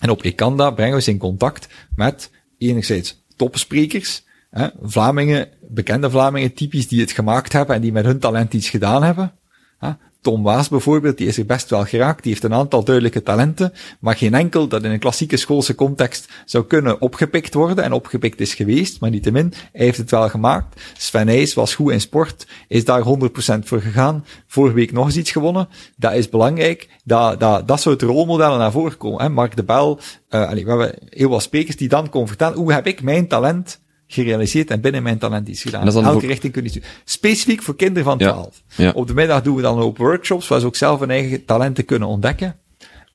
En 0.00 0.10
op 0.10 0.22
Ik 0.22 0.36
kan 0.36 0.56
dat 0.56 0.74
brengen 0.74 0.94
we 0.94 1.02
ze 1.02 1.10
in 1.10 1.18
contact 1.18 1.68
met 1.96 2.30
enerzijds 2.58 3.24
topsprekers, 3.36 4.24
hè, 4.50 4.68
Vlamingen, 4.82 5.48
bekende 5.60 6.10
Vlamingen 6.10 6.54
typisch 6.54 6.88
die 6.88 7.00
het 7.00 7.12
gemaakt 7.12 7.52
hebben 7.52 7.74
en 7.74 7.80
die 7.80 7.92
met 7.92 8.04
hun 8.04 8.18
talent 8.18 8.54
iets 8.54 8.70
gedaan 8.70 9.02
hebben. 9.02 9.32
Hè. 9.78 9.90
Tom 10.24 10.42
Waas 10.42 10.68
bijvoorbeeld, 10.68 11.18
die 11.18 11.26
is 11.26 11.38
er 11.38 11.46
best 11.46 11.70
wel 11.70 11.84
geraakt, 11.84 12.22
die 12.22 12.32
heeft 12.32 12.44
een 12.44 12.54
aantal 12.54 12.84
duidelijke 12.84 13.22
talenten, 13.22 13.72
maar 14.00 14.16
geen 14.16 14.34
enkel 14.34 14.68
dat 14.68 14.84
in 14.84 14.90
een 14.90 14.98
klassieke 14.98 15.36
schoolse 15.36 15.74
context 15.74 16.28
zou 16.44 16.64
kunnen 16.64 17.00
opgepikt 17.00 17.54
worden 17.54 17.84
en 17.84 17.92
opgepikt 17.92 18.40
is 18.40 18.54
geweest, 18.54 19.00
maar 19.00 19.10
niettemin, 19.10 19.52
hij 19.72 19.84
heeft 19.84 19.98
het 19.98 20.10
wel 20.10 20.28
gemaakt. 20.28 20.80
Sven 20.96 21.48
was 21.54 21.74
goed 21.74 21.92
in 21.92 22.00
sport, 22.00 22.46
is 22.68 22.84
daar 22.84 23.02
100% 23.02 23.58
voor 23.64 23.80
gegaan, 23.80 24.24
vorige 24.46 24.74
week 24.74 24.92
nog 24.92 25.06
eens 25.06 25.16
iets 25.16 25.30
gewonnen. 25.30 25.68
Dat 25.96 26.12
is 26.12 26.28
belangrijk, 26.28 26.88
dat, 27.04 27.40
dat, 27.40 27.68
dat 27.68 27.80
soort 27.80 28.02
rolmodellen 28.02 28.58
naar 28.58 28.72
voren 28.72 28.96
komen. 28.96 29.22
Hè. 29.22 29.28
Mark 29.28 29.56
de 29.56 29.64
Bel, 29.64 29.98
uh, 30.30 30.50
we 30.50 30.68
hebben 30.68 30.94
heel 31.08 31.28
wat 31.28 31.42
sprekers 31.42 31.76
die 31.76 31.88
dan 31.88 32.08
komen 32.08 32.28
vertellen, 32.28 32.58
hoe 32.58 32.72
heb 32.72 32.86
ik 32.86 33.02
mijn 33.02 33.28
talent 33.28 33.82
gerealiseerd 34.06 34.70
en 34.70 34.80
binnen 34.80 35.02
mijn 35.02 35.18
talent 35.18 35.48
iets 35.48 35.62
gedaan. 35.62 35.86
Elke 35.86 36.10
voor... 36.10 36.24
richting 36.24 36.52
kun 36.52 36.64
je. 36.64 36.82
Specifiek 37.04 37.62
voor 37.62 37.76
kinderen 37.76 38.04
van 38.04 38.18
12. 38.18 38.62
Ja, 38.76 38.84
ja. 38.84 38.92
Op 38.92 39.06
de 39.06 39.14
middag 39.14 39.42
doen 39.42 39.56
we 39.56 39.62
dan 39.62 39.78
ook 39.78 39.96
workshops 39.96 40.48
waar 40.48 40.60
ze 40.60 40.66
ook 40.66 40.76
zelf 40.76 41.00
hun 41.00 41.10
eigen 41.10 41.44
talenten 41.44 41.84
kunnen 41.84 42.08
ontdekken. 42.08 42.56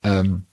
Um, 0.01 0.47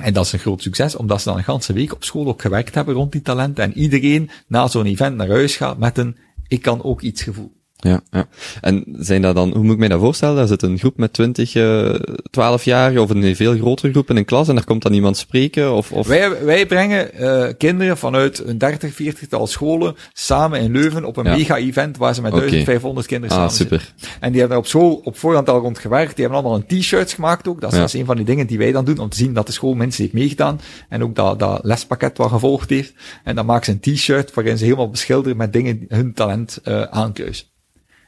en 0.00 0.12
dat 0.12 0.24
is 0.24 0.32
een 0.32 0.38
groot 0.38 0.62
succes, 0.62 0.96
omdat 0.96 1.22
ze 1.22 1.28
dan 1.28 1.38
een 1.38 1.44
ganse 1.44 1.72
week 1.72 1.92
op 1.92 2.04
school 2.04 2.26
ook 2.26 2.42
gewerkt 2.42 2.74
hebben 2.74 2.94
rond 2.94 3.12
die 3.12 3.22
talenten 3.22 3.64
en 3.64 3.78
iedereen 3.78 4.30
na 4.46 4.68
zo'n 4.68 4.86
event 4.86 5.16
naar 5.16 5.28
huis 5.28 5.56
gaat 5.56 5.78
met 5.78 5.98
een 5.98 6.16
ik 6.48 6.62
kan 6.62 6.82
ook 6.82 7.00
iets 7.00 7.22
gevoel. 7.22 7.52
Ja, 7.84 8.00
ja. 8.10 8.28
En 8.60 8.84
zijn 8.98 9.22
dat 9.22 9.34
dan, 9.34 9.52
hoe 9.52 9.62
moet 9.62 9.72
ik 9.72 9.78
mij 9.78 9.88
dat 9.88 10.00
voorstellen? 10.00 10.36
Daar 10.36 10.46
zit 10.46 10.62
een 10.62 10.78
groep 10.78 10.96
met 10.96 11.12
20, 11.12 11.54
uh, 11.54 11.94
12-jarigen 12.38 12.98
of 12.98 13.10
een 13.10 13.36
veel 13.36 13.56
grotere 13.56 13.92
groep 13.92 14.10
in 14.10 14.16
een 14.16 14.24
klas 14.24 14.48
en 14.48 14.54
daar 14.54 14.64
komt 14.64 14.82
dan 14.82 14.92
iemand 14.92 15.16
spreken? 15.16 15.72
Of, 15.72 15.92
of... 15.92 16.06
Wij, 16.06 16.44
wij 16.44 16.66
brengen 16.66 17.10
uh, 17.20 17.48
kinderen 17.58 17.96
vanuit 17.98 18.46
een 18.46 18.58
30, 18.58 18.94
40 18.94 19.28
tal 19.28 19.46
scholen 19.46 19.96
samen 20.12 20.60
in 20.60 20.72
Leuven 20.72 21.04
op 21.04 21.16
een 21.16 21.24
ja. 21.24 21.36
mega-event 21.36 21.96
waar 21.96 22.14
ze 22.14 22.22
met 22.22 22.32
okay. 22.32 22.48
1500 22.48 23.06
kinderen 23.06 23.36
ah, 23.36 23.42
samen 23.42 23.56
super. 23.56 23.80
Zitten. 23.80 24.20
En 24.20 24.30
die 24.30 24.40
hebben 24.40 24.56
er 24.56 24.62
op 24.62 24.68
school 24.68 25.00
op 25.04 25.18
voorhand 25.18 25.48
al 25.48 25.60
rond 25.60 25.78
gewerkt. 25.78 26.16
Die 26.16 26.24
hebben 26.24 26.42
allemaal 26.42 26.62
een 26.68 26.80
t-shirts 26.80 27.14
gemaakt 27.14 27.48
ook. 27.48 27.60
Dat 27.60 27.72
is, 27.72 27.92
ja. 27.92 27.98
een 27.98 28.06
van 28.06 28.16
die 28.16 28.24
dingen 28.24 28.46
die 28.46 28.58
wij 28.58 28.72
dan 28.72 28.84
doen 28.84 28.98
om 28.98 29.08
te 29.08 29.16
zien 29.16 29.34
dat 29.34 29.46
de 29.46 29.52
school 29.52 29.74
mensen 29.74 30.02
heeft 30.02 30.14
meegedaan 30.14 30.60
en 30.88 31.02
ook 31.02 31.14
dat, 31.14 31.38
dat 31.38 31.60
lespakket 31.64 32.18
wat 32.18 32.30
gevolgd 32.30 32.70
heeft. 32.70 32.92
En 33.24 33.34
dan 33.34 33.46
maken 33.46 33.64
ze 33.64 33.70
een 33.90 33.94
t-shirt 33.94 34.34
waarin 34.34 34.58
ze 34.58 34.64
helemaal 34.64 34.90
beschilderen 34.90 35.36
met 35.36 35.52
dingen 35.52 35.84
hun 35.88 36.14
talent 36.14 36.60
uh, 36.64 36.82
aankruisen. 36.82 37.52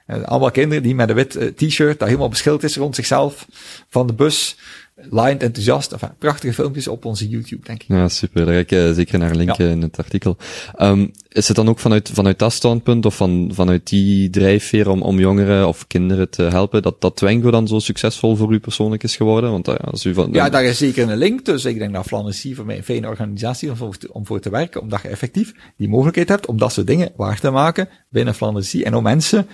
Uh, 0.06 0.22
allemaal 0.22 0.50
kinderen 0.50 0.82
die 0.82 0.94
met 0.94 1.08
een 1.08 1.14
wit 1.14 1.36
uh, 1.36 1.46
t-shirt, 1.46 1.98
dat 1.98 2.08
helemaal 2.08 2.28
beschilderd 2.28 2.64
is 2.64 2.76
rond 2.76 2.94
zichzelf, 2.94 3.46
van 3.88 4.06
de 4.06 4.12
bus, 4.12 4.56
lined 4.94 5.42
enthousiast. 5.42 5.92
Enfin, 5.92 6.10
prachtige 6.18 6.52
filmpjes 6.52 6.88
op 6.88 7.04
onze 7.04 7.28
YouTube, 7.28 7.66
denk 7.66 7.82
ik. 7.82 7.88
Ja, 7.88 8.08
super. 8.08 8.44
Daar 8.44 8.54
ga 8.54 8.60
ik 8.60 8.72
uh, 8.72 8.92
zeker 8.92 9.18
naar 9.18 9.34
linken 9.34 9.64
ja. 9.64 9.70
in 9.70 9.82
het 9.82 9.98
artikel. 9.98 10.36
Um, 10.78 11.10
is 11.28 11.46
het 11.48 11.56
dan 11.56 11.68
ook 11.68 11.78
vanuit, 11.78 12.10
vanuit 12.12 12.38
dat 12.38 12.52
standpunt 12.52 13.06
of 13.06 13.16
van, 13.16 13.50
vanuit 13.52 13.88
die 13.88 14.30
drijfveer 14.30 14.88
om, 14.88 15.02
om 15.02 15.18
jongeren 15.18 15.68
of 15.68 15.86
kinderen 15.86 16.30
te 16.30 16.42
helpen, 16.42 16.82
dat, 16.82 17.00
dat 17.00 17.16
Twengo 17.16 17.50
dan 17.50 17.68
zo 17.68 17.78
succesvol 17.78 18.36
voor 18.36 18.52
u 18.52 18.58
persoonlijk 18.58 19.02
is 19.02 19.16
geworden? 19.16 19.50
Want 19.50 19.68
uh, 19.68 19.74
als 19.74 20.04
u 20.04 20.14
van, 20.14 20.28
ja, 20.32 20.48
daar 20.48 20.64
is 20.64 20.78
zeker 20.78 21.08
een 21.08 21.16
link 21.16 21.40
tussen. 21.40 21.70
Ik 21.70 21.78
denk 21.78 21.94
dat 21.94 22.06
Flanders 22.06 22.46
voor 22.52 22.66
mij 22.66 22.76
een 22.76 22.84
fijne 22.84 23.08
organisatie 23.08 23.70
om 23.70 23.76
voor, 23.76 23.96
om 24.10 24.26
voor 24.26 24.40
te 24.40 24.50
werken, 24.50 24.80
omdat 24.80 25.02
je 25.02 25.08
effectief 25.08 25.54
die 25.76 25.88
mogelijkheid 25.88 26.28
hebt 26.28 26.46
om 26.46 26.58
dat 26.58 26.72
soort 26.72 26.86
dingen 26.86 27.12
waar 27.16 27.40
te 27.40 27.50
maken 27.50 27.88
binnen 28.10 28.34
Flanders 28.34 28.74
en 28.74 28.94
om 28.94 29.02
mensen 29.02 29.46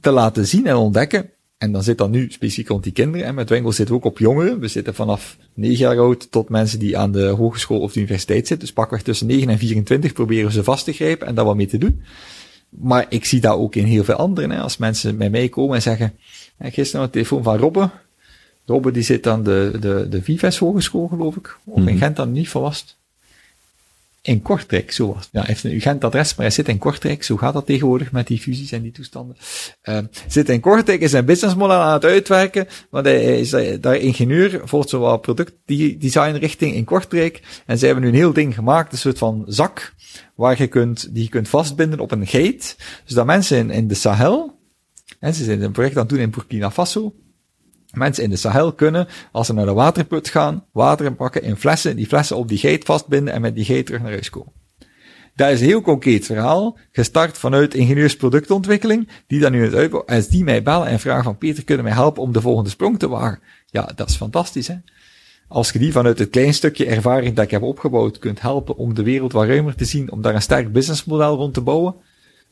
te 0.00 0.10
laten 0.10 0.46
zien 0.46 0.66
en 0.66 0.76
ontdekken. 0.76 1.30
En 1.58 1.72
dan 1.72 1.82
zit 1.82 1.98
dat 1.98 2.10
nu 2.10 2.30
specifiek 2.30 2.68
rond 2.68 2.82
die 2.82 2.92
kinderen. 2.92 3.26
En 3.26 3.34
met 3.34 3.46
Twengel 3.46 3.72
zitten 3.72 3.94
we 3.94 4.00
ook 4.00 4.06
op 4.06 4.18
jongeren. 4.18 4.60
We 4.60 4.68
zitten 4.68 4.94
vanaf 4.94 5.36
9 5.54 5.76
jaar 5.76 5.98
oud 5.98 6.30
tot 6.30 6.48
mensen 6.48 6.78
die 6.78 6.98
aan 6.98 7.12
de 7.12 7.26
hogeschool 7.26 7.80
of 7.80 7.92
de 7.92 8.00
universiteit 8.00 8.46
zitten. 8.46 8.58
Dus 8.58 8.72
pakweg 8.72 9.02
tussen 9.02 9.26
9 9.26 9.48
en 9.48 9.58
24 9.58 10.12
proberen 10.12 10.46
we 10.46 10.52
ze 10.52 10.64
vast 10.64 10.84
te 10.84 10.92
grijpen 10.92 11.26
en 11.26 11.34
daar 11.34 11.44
wat 11.44 11.56
mee 11.56 11.66
te 11.66 11.78
doen. 11.78 12.02
Maar 12.68 13.06
ik 13.08 13.24
zie 13.24 13.40
dat 13.40 13.56
ook 13.56 13.74
in 13.74 13.84
heel 13.84 14.04
veel 14.04 14.14
anderen. 14.14 14.50
Hè. 14.50 14.60
Als 14.60 14.76
mensen 14.76 15.16
bij 15.16 15.30
mij 15.30 15.48
komen 15.48 15.74
en 15.74 15.82
zeggen, 15.82 16.12
gisteren 16.60 17.04
een 17.04 17.10
telefoon 17.10 17.42
van 17.42 17.58
Robbe. 17.58 17.90
Robbe 18.66 18.90
die 18.90 19.02
zit 19.02 19.26
aan 19.26 19.42
de, 19.42 19.76
de, 19.80 20.06
de 20.10 20.22
Vives 20.22 20.58
Hogeschool, 20.58 21.08
geloof 21.08 21.36
ik. 21.36 21.58
Of 21.64 21.86
in 21.86 21.98
Gent 21.98 22.16
dan 22.16 22.32
niet 22.32 22.48
vast 22.48 22.96
in 24.22 24.42
Kortrijk, 24.42 24.92
zo 24.92 25.14
was 25.14 25.28
Ja, 25.32 25.42
heeft 25.42 25.64
een 25.64 25.74
UGent-adres, 25.74 26.34
maar 26.34 26.46
hij 26.46 26.54
zit 26.54 26.68
in 26.68 26.78
Kortrijk. 26.78 27.22
Zo 27.22 27.36
gaat 27.36 27.52
dat 27.52 27.66
tegenwoordig 27.66 28.12
met 28.12 28.26
die 28.26 28.38
fusies 28.38 28.72
en 28.72 28.82
die 28.82 28.92
toestanden. 28.92 29.36
Uh, 29.84 29.98
zit 30.26 30.48
in 30.48 30.60
Kortrijk, 30.60 31.00
is 31.00 31.10
zijn 31.10 31.24
businessmodel 31.24 31.76
aan 31.76 31.92
het 31.92 32.04
uitwerken, 32.04 32.66
want 32.90 33.06
hij 33.06 33.40
is 33.40 33.50
daar 33.80 33.96
ingenieur, 33.96 34.60
volgt 34.64 34.88
zo 34.88 35.00
wat 35.00 35.20
productdesign 35.20 36.36
richting 36.36 36.74
in 36.74 36.84
Kortrijk. 36.84 37.62
En 37.66 37.78
ze 37.78 37.86
hebben 37.86 38.04
nu 38.04 38.10
een 38.10 38.14
heel 38.14 38.32
ding 38.32 38.54
gemaakt, 38.54 38.92
een 38.92 38.98
soort 38.98 39.18
van 39.18 39.44
zak, 39.46 39.94
waar 40.34 40.58
je 40.58 40.66
kunt, 40.66 41.14
die 41.14 41.22
je 41.22 41.28
kunt 41.28 41.48
vastbinden 41.48 42.00
op 42.00 42.12
een 42.12 42.26
gate. 42.26 42.74
Dus 43.04 43.14
dat 43.14 43.26
mensen 43.26 43.58
in, 43.58 43.70
in 43.70 43.88
de 43.88 43.94
Sahel, 43.94 44.60
en 45.18 45.34
ze 45.34 45.44
zijn 45.44 45.62
een 45.62 45.72
project 45.72 45.94
aan 45.94 46.00
het 46.00 46.10
doen 46.10 46.20
in 46.20 46.30
Burkina 46.30 46.70
Faso, 46.70 47.14
Mensen 47.92 48.24
in 48.24 48.30
de 48.30 48.36
Sahel 48.36 48.72
kunnen, 48.72 49.08
als 49.32 49.46
ze 49.46 49.52
naar 49.52 49.66
de 49.66 49.72
waterput 49.72 50.28
gaan, 50.28 50.64
water 50.72 51.14
pakken 51.14 51.42
in 51.42 51.56
flessen, 51.56 51.96
die 51.96 52.06
flessen 52.06 52.36
op 52.36 52.48
die 52.48 52.58
geit 52.58 52.84
vastbinden 52.84 53.34
en 53.34 53.40
met 53.40 53.54
die 53.54 53.64
geit 53.64 53.86
terug 53.86 54.02
naar 54.02 54.10
huis 54.10 54.30
komen. 54.30 54.52
Dat 55.34 55.50
is 55.50 55.60
een 55.60 55.66
heel 55.66 55.80
concreet 55.80 56.26
verhaal, 56.26 56.78
gestart 56.92 57.38
vanuit 57.38 57.74
ingenieursproductontwikkeling, 57.74 59.08
die 59.26 59.40
dan 59.40 59.52
nu 59.52 59.64
het 59.64 59.74
uitbouwen, 59.74 60.14
als 60.14 60.28
die 60.28 60.44
mij 60.44 60.62
bellen 60.62 60.86
en 60.86 61.00
vragen 61.00 61.24
van 61.24 61.38
Peter, 61.38 61.64
kunnen 61.64 61.84
mij 61.84 61.94
helpen 61.94 62.22
om 62.22 62.32
de 62.32 62.40
volgende 62.40 62.70
sprong 62.70 62.98
te 62.98 63.08
wagen? 63.08 63.40
Ja, 63.66 63.92
dat 63.94 64.08
is 64.08 64.16
fantastisch, 64.16 64.68
hè? 64.68 64.76
Als 65.48 65.70
je 65.70 65.78
die 65.78 65.92
vanuit 65.92 66.18
het 66.18 66.30
klein 66.30 66.54
stukje 66.54 66.86
ervaring 66.86 67.36
dat 67.36 67.44
ik 67.44 67.50
heb 67.50 67.62
opgebouwd 67.62 68.18
kunt 68.18 68.40
helpen 68.40 68.76
om 68.76 68.94
de 68.94 69.02
wereld 69.02 69.32
wat 69.32 69.46
ruimer 69.46 69.74
te 69.74 69.84
zien, 69.84 70.12
om 70.12 70.22
daar 70.22 70.34
een 70.34 70.42
sterk 70.42 70.72
businessmodel 70.72 71.36
rond 71.36 71.54
te 71.54 71.60
bouwen, 71.60 71.94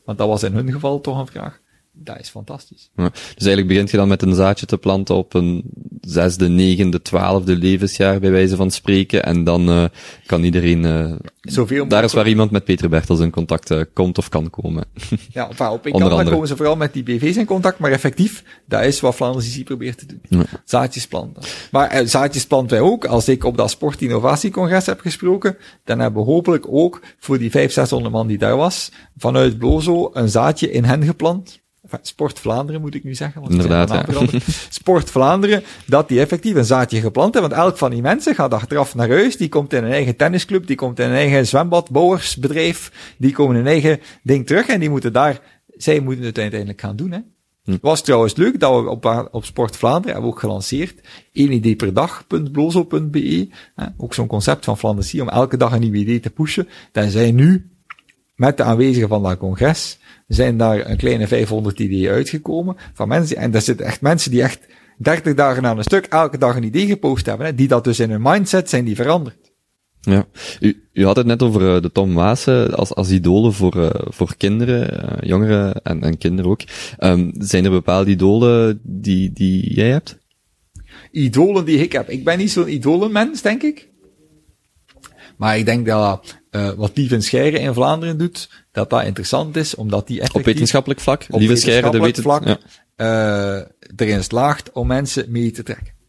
want 0.05 0.17
dat 0.17 0.27
was 0.27 0.43
in 0.43 0.53
hun 0.53 0.71
geval 0.71 1.01
toch 1.01 1.19
een 1.19 1.27
vraag, 1.27 1.60
dat 1.93 2.19
is 2.19 2.29
fantastisch. 2.29 2.89
Ja, 2.95 3.09
dus 3.09 3.21
eigenlijk 3.35 3.67
begint 3.67 3.91
je 3.91 3.97
dan 3.97 4.07
met 4.07 4.21
een 4.21 4.33
zaadje 4.33 4.65
te 4.65 4.77
planten 4.77 5.15
op 5.15 5.33
een 5.33 5.63
zesde, 6.01 6.47
negende, 6.47 7.01
twaalfde 7.01 7.55
levensjaar, 7.55 8.19
bij 8.19 8.31
wijze 8.31 8.55
van 8.55 8.71
spreken. 8.71 9.23
En 9.23 9.43
dan 9.43 9.69
uh, 9.69 9.85
kan 10.25 10.43
iedereen... 10.43 10.83
Uh, 10.83 11.13
Zoveel 11.41 11.87
daar 11.87 12.03
is 12.03 12.13
waar 12.13 12.27
iemand 12.27 12.51
met 12.51 12.63
Peter 12.63 12.89
Bertels 12.89 13.19
in 13.19 13.31
contact 13.31 13.71
uh, 13.71 13.81
komt 13.93 14.17
of 14.17 14.29
kan 14.29 14.49
komen. 14.49 14.83
ja, 15.33 15.49
enfin, 15.49 15.67
op 15.67 15.85
een 15.85 15.91
kant 15.91 16.29
komen 16.29 16.47
ze 16.47 16.55
vooral 16.55 16.75
met 16.75 16.93
die 16.93 17.03
BV's 17.03 17.37
in 17.37 17.45
contact, 17.45 17.79
maar 17.79 17.91
effectief, 17.91 18.43
dat 18.67 18.83
is 18.83 18.99
wat 18.99 19.15
Vlaanderen 19.15 19.59
IC 19.59 19.65
probeert 19.65 19.97
te 19.97 20.05
doen. 20.05 20.21
Ja. 20.29 20.43
Zaadjes 20.65 21.07
planten. 21.07 21.43
Maar 21.71 22.07
zaadjes 22.07 22.47
planten 22.47 22.79
wij 22.79 22.89
ook. 22.89 23.05
Als 23.05 23.27
ik 23.27 23.43
op 23.43 23.57
dat 23.57 23.69
sportinnovatiecongres 23.69 24.85
heb 24.85 24.99
gesproken, 24.99 25.57
dan 25.83 25.99
hebben 25.99 26.23
we 26.23 26.31
hopelijk 26.31 26.65
ook 26.69 27.01
voor 27.19 27.37
die 27.37 27.51
500, 27.51 27.73
600 27.73 28.13
man 28.13 28.27
die 28.27 28.37
daar 28.37 28.57
was, 28.57 28.91
vanuit 29.17 29.57
Blozo 29.57 30.09
een 30.13 30.29
zaadje 30.29 30.71
in 30.71 30.83
hen 30.83 31.03
geplant 31.03 31.61
Sport 32.01 32.39
Vlaanderen 32.39 32.81
moet 32.81 32.95
ik 32.95 33.03
nu 33.03 33.15
zeggen. 33.15 33.41
Want 33.41 33.53
Inderdaad, 33.53 33.89
ja. 33.89 34.39
Sport 34.69 35.09
Vlaanderen, 35.09 35.63
dat 35.85 36.07
die 36.07 36.19
effectief 36.19 36.55
een 36.55 36.65
zaadje 36.65 37.01
geplant 37.01 37.33
hebben. 37.33 37.51
Want 37.51 37.61
elk 37.63 37.77
van 37.77 37.91
die 37.91 38.01
mensen 38.01 38.35
gaat 38.35 38.53
achteraf 38.53 38.95
naar 38.95 39.09
huis, 39.09 39.37
die 39.37 39.49
komt 39.49 39.73
in 39.73 39.83
een 39.83 39.91
eigen 39.91 40.15
tennisclub, 40.15 40.67
die 40.67 40.75
komt 40.75 40.99
in 40.99 41.05
een 41.05 41.15
eigen 41.15 41.47
zwembad, 41.47 41.89
bouwersbedrijf, 41.89 43.13
die 43.17 43.31
komen 43.31 43.55
in 43.55 43.61
een 43.61 43.67
eigen 43.67 43.99
ding 44.23 44.47
terug 44.47 44.67
en 44.67 44.79
die 44.79 44.89
moeten 44.89 45.13
daar, 45.13 45.39
zij 45.67 45.99
moeten 45.99 46.25
het 46.25 46.37
uiteindelijk 46.37 46.81
gaan 46.81 46.95
doen, 46.95 47.11
hè. 47.11 47.19
Hm. 47.63 47.77
Was 47.81 48.01
trouwens 48.01 48.35
leuk 48.35 48.59
dat 48.59 48.83
we 48.83 48.89
op, 48.89 49.27
op 49.31 49.45
Sport 49.45 49.75
Vlaanderen 49.75 50.11
hebben 50.11 50.31
ook 50.31 50.39
gelanceerd. 50.39 51.07
één 51.31 51.51
idee 51.51 51.75
per 51.75 51.93
dag.blozo.be. 51.93 53.49
Ook 53.97 54.13
zo'n 54.13 54.27
concept 54.27 54.65
van 54.65 54.77
Flandersie 54.77 55.21
om 55.21 55.29
elke 55.29 55.57
dag 55.57 55.71
een 55.71 55.79
nieuw 55.79 55.93
idee 55.93 56.19
te 56.19 56.29
pushen. 56.29 56.67
Dan 56.91 57.09
zijn 57.09 57.35
nu, 57.35 57.70
met 58.41 58.57
de 58.57 58.63
aanwezigen 58.63 59.09
van 59.09 59.23
dat 59.23 59.37
congres, 59.37 59.99
zijn 60.27 60.57
daar 60.57 60.89
een 60.89 60.97
kleine 60.97 61.27
500 61.27 61.79
ideeën 61.79 62.11
uitgekomen 62.11 62.75
van 62.93 63.07
mensen. 63.07 63.37
En 63.37 63.51
daar 63.51 63.61
zitten 63.61 63.85
echt 63.85 64.01
mensen 64.01 64.31
die 64.31 64.41
echt 64.41 64.59
30 64.97 65.33
dagen 65.33 65.65
aan 65.65 65.77
een 65.77 65.83
stuk 65.83 66.05
elke 66.05 66.37
dag 66.37 66.55
een 66.55 66.63
idee 66.63 66.85
gepost 66.85 67.25
hebben, 67.25 67.45
hè, 67.45 67.55
die 67.55 67.67
dat 67.67 67.83
dus 67.83 67.99
in 67.99 68.09
hun 68.09 68.21
mindset 68.21 68.69
zijn 68.69 68.85
die 68.85 68.95
veranderd. 68.95 69.51
Ja, 69.99 70.25
u, 70.59 70.89
u 70.93 71.05
had 71.05 71.15
het 71.15 71.25
net 71.25 71.43
over 71.43 71.75
uh, 71.75 71.81
de 71.81 71.91
Tom 71.91 72.13
Waassen 72.13 72.73
als, 72.73 72.95
als 72.95 73.11
idolen 73.11 73.53
voor, 73.53 73.77
uh, 73.77 73.89
voor 73.93 74.35
kinderen, 74.37 74.93
uh, 74.93 75.29
jongeren 75.29 75.73
en, 75.83 76.01
en 76.01 76.17
kinderen 76.17 76.51
ook. 76.51 76.61
Um, 76.99 77.31
zijn 77.37 77.65
er 77.65 77.71
bepaalde 77.71 78.11
idolen 78.11 78.79
die, 78.83 79.33
die 79.33 79.73
jij 79.73 79.89
hebt? 79.89 80.17
Idolen 81.11 81.65
die 81.65 81.77
ik 81.77 81.91
heb. 81.91 82.09
Ik 82.09 82.23
ben 82.23 82.37
niet 82.37 82.51
zo'n 82.51 82.73
idolenmens, 82.73 83.41
denk 83.41 83.63
ik. 83.63 83.89
Maar 85.37 85.57
ik 85.57 85.65
denk 85.65 85.85
dat 85.85 86.40
uh, 86.51 86.69
wat 86.69 86.91
Lieven 86.93 87.21
Scheire 87.21 87.59
in 87.59 87.73
Vlaanderen 87.73 88.17
doet, 88.17 88.49
dat 88.71 88.89
dat 88.89 89.03
interessant 89.03 89.55
is, 89.55 89.75
omdat 89.75 90.07
die 90.07 90.17
effectief... 90.17 90.41
Op 90.41 90.53
wetenschappelijk 90.53 90.99
vlak? 90.99 91.25
Op 91.29 91.41
Scheire, 91.41 91.91
de 91.91 91.99
weten... 91.99 92.23
vlak, 92.23 92.45
ja. 92.45 92.57
uh, 93.57 93.65
erin 93.95 94.23
slaagt 94.23 94.71
om 94.71 94.87
mensen 94.87 95.25
mee 95.27 95.51
te 95.51 95.63
trekken. 95.63 95.99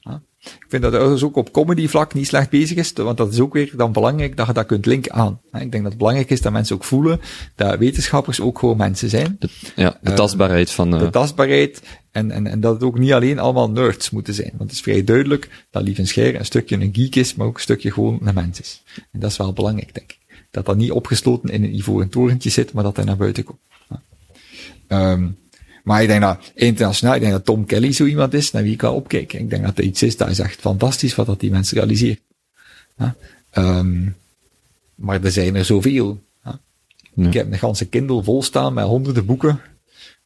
Ik 0.44 0.66
vind 0.68 0.82
dat 0.82 0.92
hij 0.92 1.22
ook 1.22 1.36
op 1.36 1.52
comedy 1.52 1.88
vlak 1.88 2.14
niet 2.14 2.26
slecht 2.26 2.50
bezig 2.50 2.76
is, 2.76 2.92
want 2.92 3.16
dat 3.16 3.32
is 3.32 3.40
ook 3.40 3.52
weer 3.52 3.72
dan 3.76 3.92
belangrijk 3.92 4.36
dat 4.36 4.46
je 4.46 4.52
dat 4.52 4.66
kunt 4.66 4.86
linken 4.86 5.12
aan. 5.12 5.40
Ik 5.52 5.58
denk 5.58 5.72
dat 5.72 5.84
het 5.84 5.96
belangrijk 5.96 6.30
is 6.30 6.40
dat 6.40 6.52
mensen 6.52 6.76
ook 6.76 6.84
voelen 6.84 7.20
dat 7.54 7.78
wetenschappers 7.78 8.40
ook 8.40 8.58
gewoon 8.58 8.76
mensen 8.76 9.08
zijn. 9.08 9.36
De, 9.38 9.48
ja, 9.76 9.98
de 10.02 10.12
tastbaarheid 10.12 10.70
van... 10.70 10.94
Uh... 10.94 11.00
De 11.00 11.10
tastbaarheid 11.10 11.82
en, 12.10 12.30
en, 12.30 12.46
en 12.46 12.60
dat 12.60 12.74
het 12.74 12.82
ook 12.82 12.98
niet 12.98 13.12
alleen 13.12 13.38
allemaal 13.38 13.70
nerds 13.70 14.10
moeten 14.10 14.34
zijn. 14.34 14.50
Want 14.50 14.62
het 14.62 14.72
is 14.72 14.80
vrij 14.80 15.04
duidelijk 15.04 15.64
dat 15.70 15.82
Lieven 15.82 16.06
Scheer 16.06 16.34
een 16.38 16.44
stukje 16.44 16.76
een 16.76 16.90
geek 16.92 17.16
is, 17.16 17.34
maar 17.34 17.46
ook 17.46 17.54
een 17.54 17.60
stukje 17.60 17.92
gewoon 17.92 18.18
een 18.22 18.34
mens 18.34 18.60
is. 18.60 18.82
En 19.12 19.20
dat 19.20 19.30
is 19.30 19.36
wel 19.36 19.52
belangrijk, 19.52 19.94
denk 19.94 20.10
ik. 20.10 20.18
Dat 20.52 20.66
dat 20.66 20.76
niet 20.76 20.90
opgesloten 20.90 21.48
in 21.48 21.64
een 21.64 21.74
ivoren 21.74 22.08
torentje 22.08 22.50
zit, 22.50 22.72
maar 22.72 22.84
dat 22.84 22.96
hij 22.96 23.04
naar 23.04 23.16
buiten 23.16 23.44
komt. 23.44 23.60
Ja. 24.88 25.12
Um, 25.12 25.36
maar 25.84 26.02
ik 26.02 26.08
denk 26.08 26.20
dat 26.20 26.52
internationaal, 26.54 27.14
ik 27.14 27.20
denk 27.20 27.32
dat 27.32 27.44
Tom 27.44 27.66
Kelly 27.66 27.92
zo 27.92 28.04
iemand 28.04 28.34
is 28.34 28.50
naar 28.50 28.62
wie 28.62 28.72
ik 28.72 28.80
wel 28.80 28.94
opkijk. 28.94 29.32
Ik 29.32 29.50
denk 29.50 29.64
dat 29.64 29.78
er 29.78 29.84
iets 29.84 30.02
is, 30.02 30.16
dat 30.16 30.28
is 30.28 30.38
echt 30.38 30.60
fantastisch 30.60 31.14
wat 31.14 31.26
dat 31.26 31.40
die 31.40 31.50
mensen 31.50 31.76
realiseren. 31.76 32.18
Ja. 32.96 33.16
Um, 33.52 34.16
maar 34.94 35.24
er 35.24 35.32
zijn 35.32 35.56
er 35.56 35.64
zoveel. 35.64 36.22
Ja. 36.44 36.60
Ja. 37.14 37.26
Ik 37.26 37.32
heb 37.32 37.52
een 37.52 37.58
ganse 37.58 37.86
Kindle 37.86 38.22
vol 38.22 38.42
staan 38.42 38.74
met 38.74 38.84
honderden 38.84 39.26
boeken, 39.26 39.60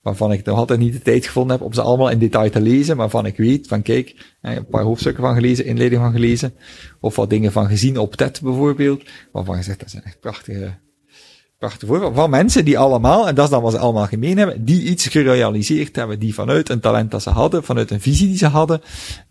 waarvan 0.07 0.33
ik 0.33 0.45
nog 0.45 0.59
altijd 0.59 0.79
niet 0.79 0.93
de 0.93 1.03
tijd 1.03 1.27
gevonden 1.27 1.57
heb 1.57 1.67
om 1.67 1.73
ze 1.73 1.81
allemaal 1.81 2.11
in 2.11 2.19
detail 2.19 2.51
te 2.51 2.61
lezen, 2.61 2.97
waarvan 2.97 3.27
ik 3.27 3.37
weet 3.37 3.67
van 3.67 3.83
kijk, 3.83 4.35
een 4.41 4.67
paar 4.67 4.83
hoofdstukken 4.83 5.23
van 5.23 5.35
gelezen, 5.35 5.65
inleiding 5.65 6.03
van 6.03 6.13
gelezen, 6.13 6.55
of 7.01 7.17
wat 7.17 7.31
dingen 7.31 7.53
van 7.53 7.69
gezien 7.69 7.99
op 7.99 8.15
TED 8.15 8.41
bijvoorbeeld, 8.43 9.03
waarvan 9.33 9.57
je 9.57 9.63
zegt, 9.63 9.81
dat 9.81 9.91
zijn 9.91 10.03
echt 10.03 10.21
prachtige 10.21 10.75
prachtig 11.59 11.89
voorbeeld 11.89 12.15
van 12.15 12.31
mensen 12.31 12.65
die 12.65 12.79
allemaal, 12.79 13.29
en 13.29 13.35
dat 13.35 13.45
is 13.45 13.51
dan 13.51 13.63
wat 13.63 13.73
ze 13.73 13.79
allemaal 13.79 14.07
gemeen 14.07 14.39
hebben, 14.39 14.65
die 14.65 14.83
iets 14.83 15.07
gerealiseerd 15.07 15.97
hebben, 15.97 16.19
die 16.19 16.35
vanuit 16.35 16.69
een 16.69 16.81
talent 16.81 17.11
dat 17.11 17.23
ze 17.23 17.31
hadden, 17.31 17.65
vanuit 17.65 17.91
een 17.91 18.01
visie 18.01 18.29
die 18.29 18.37
ze 18.37 18.47
hadden, 18.47 18.81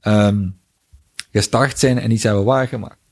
um, 0.04 0.60
gestart 1.32 1.80
zijn 1.80 2.00
en 2.00 2.12
iets 2.12 2.24
hebben 2.24 2.46
waargemaakt. 2.46 3.05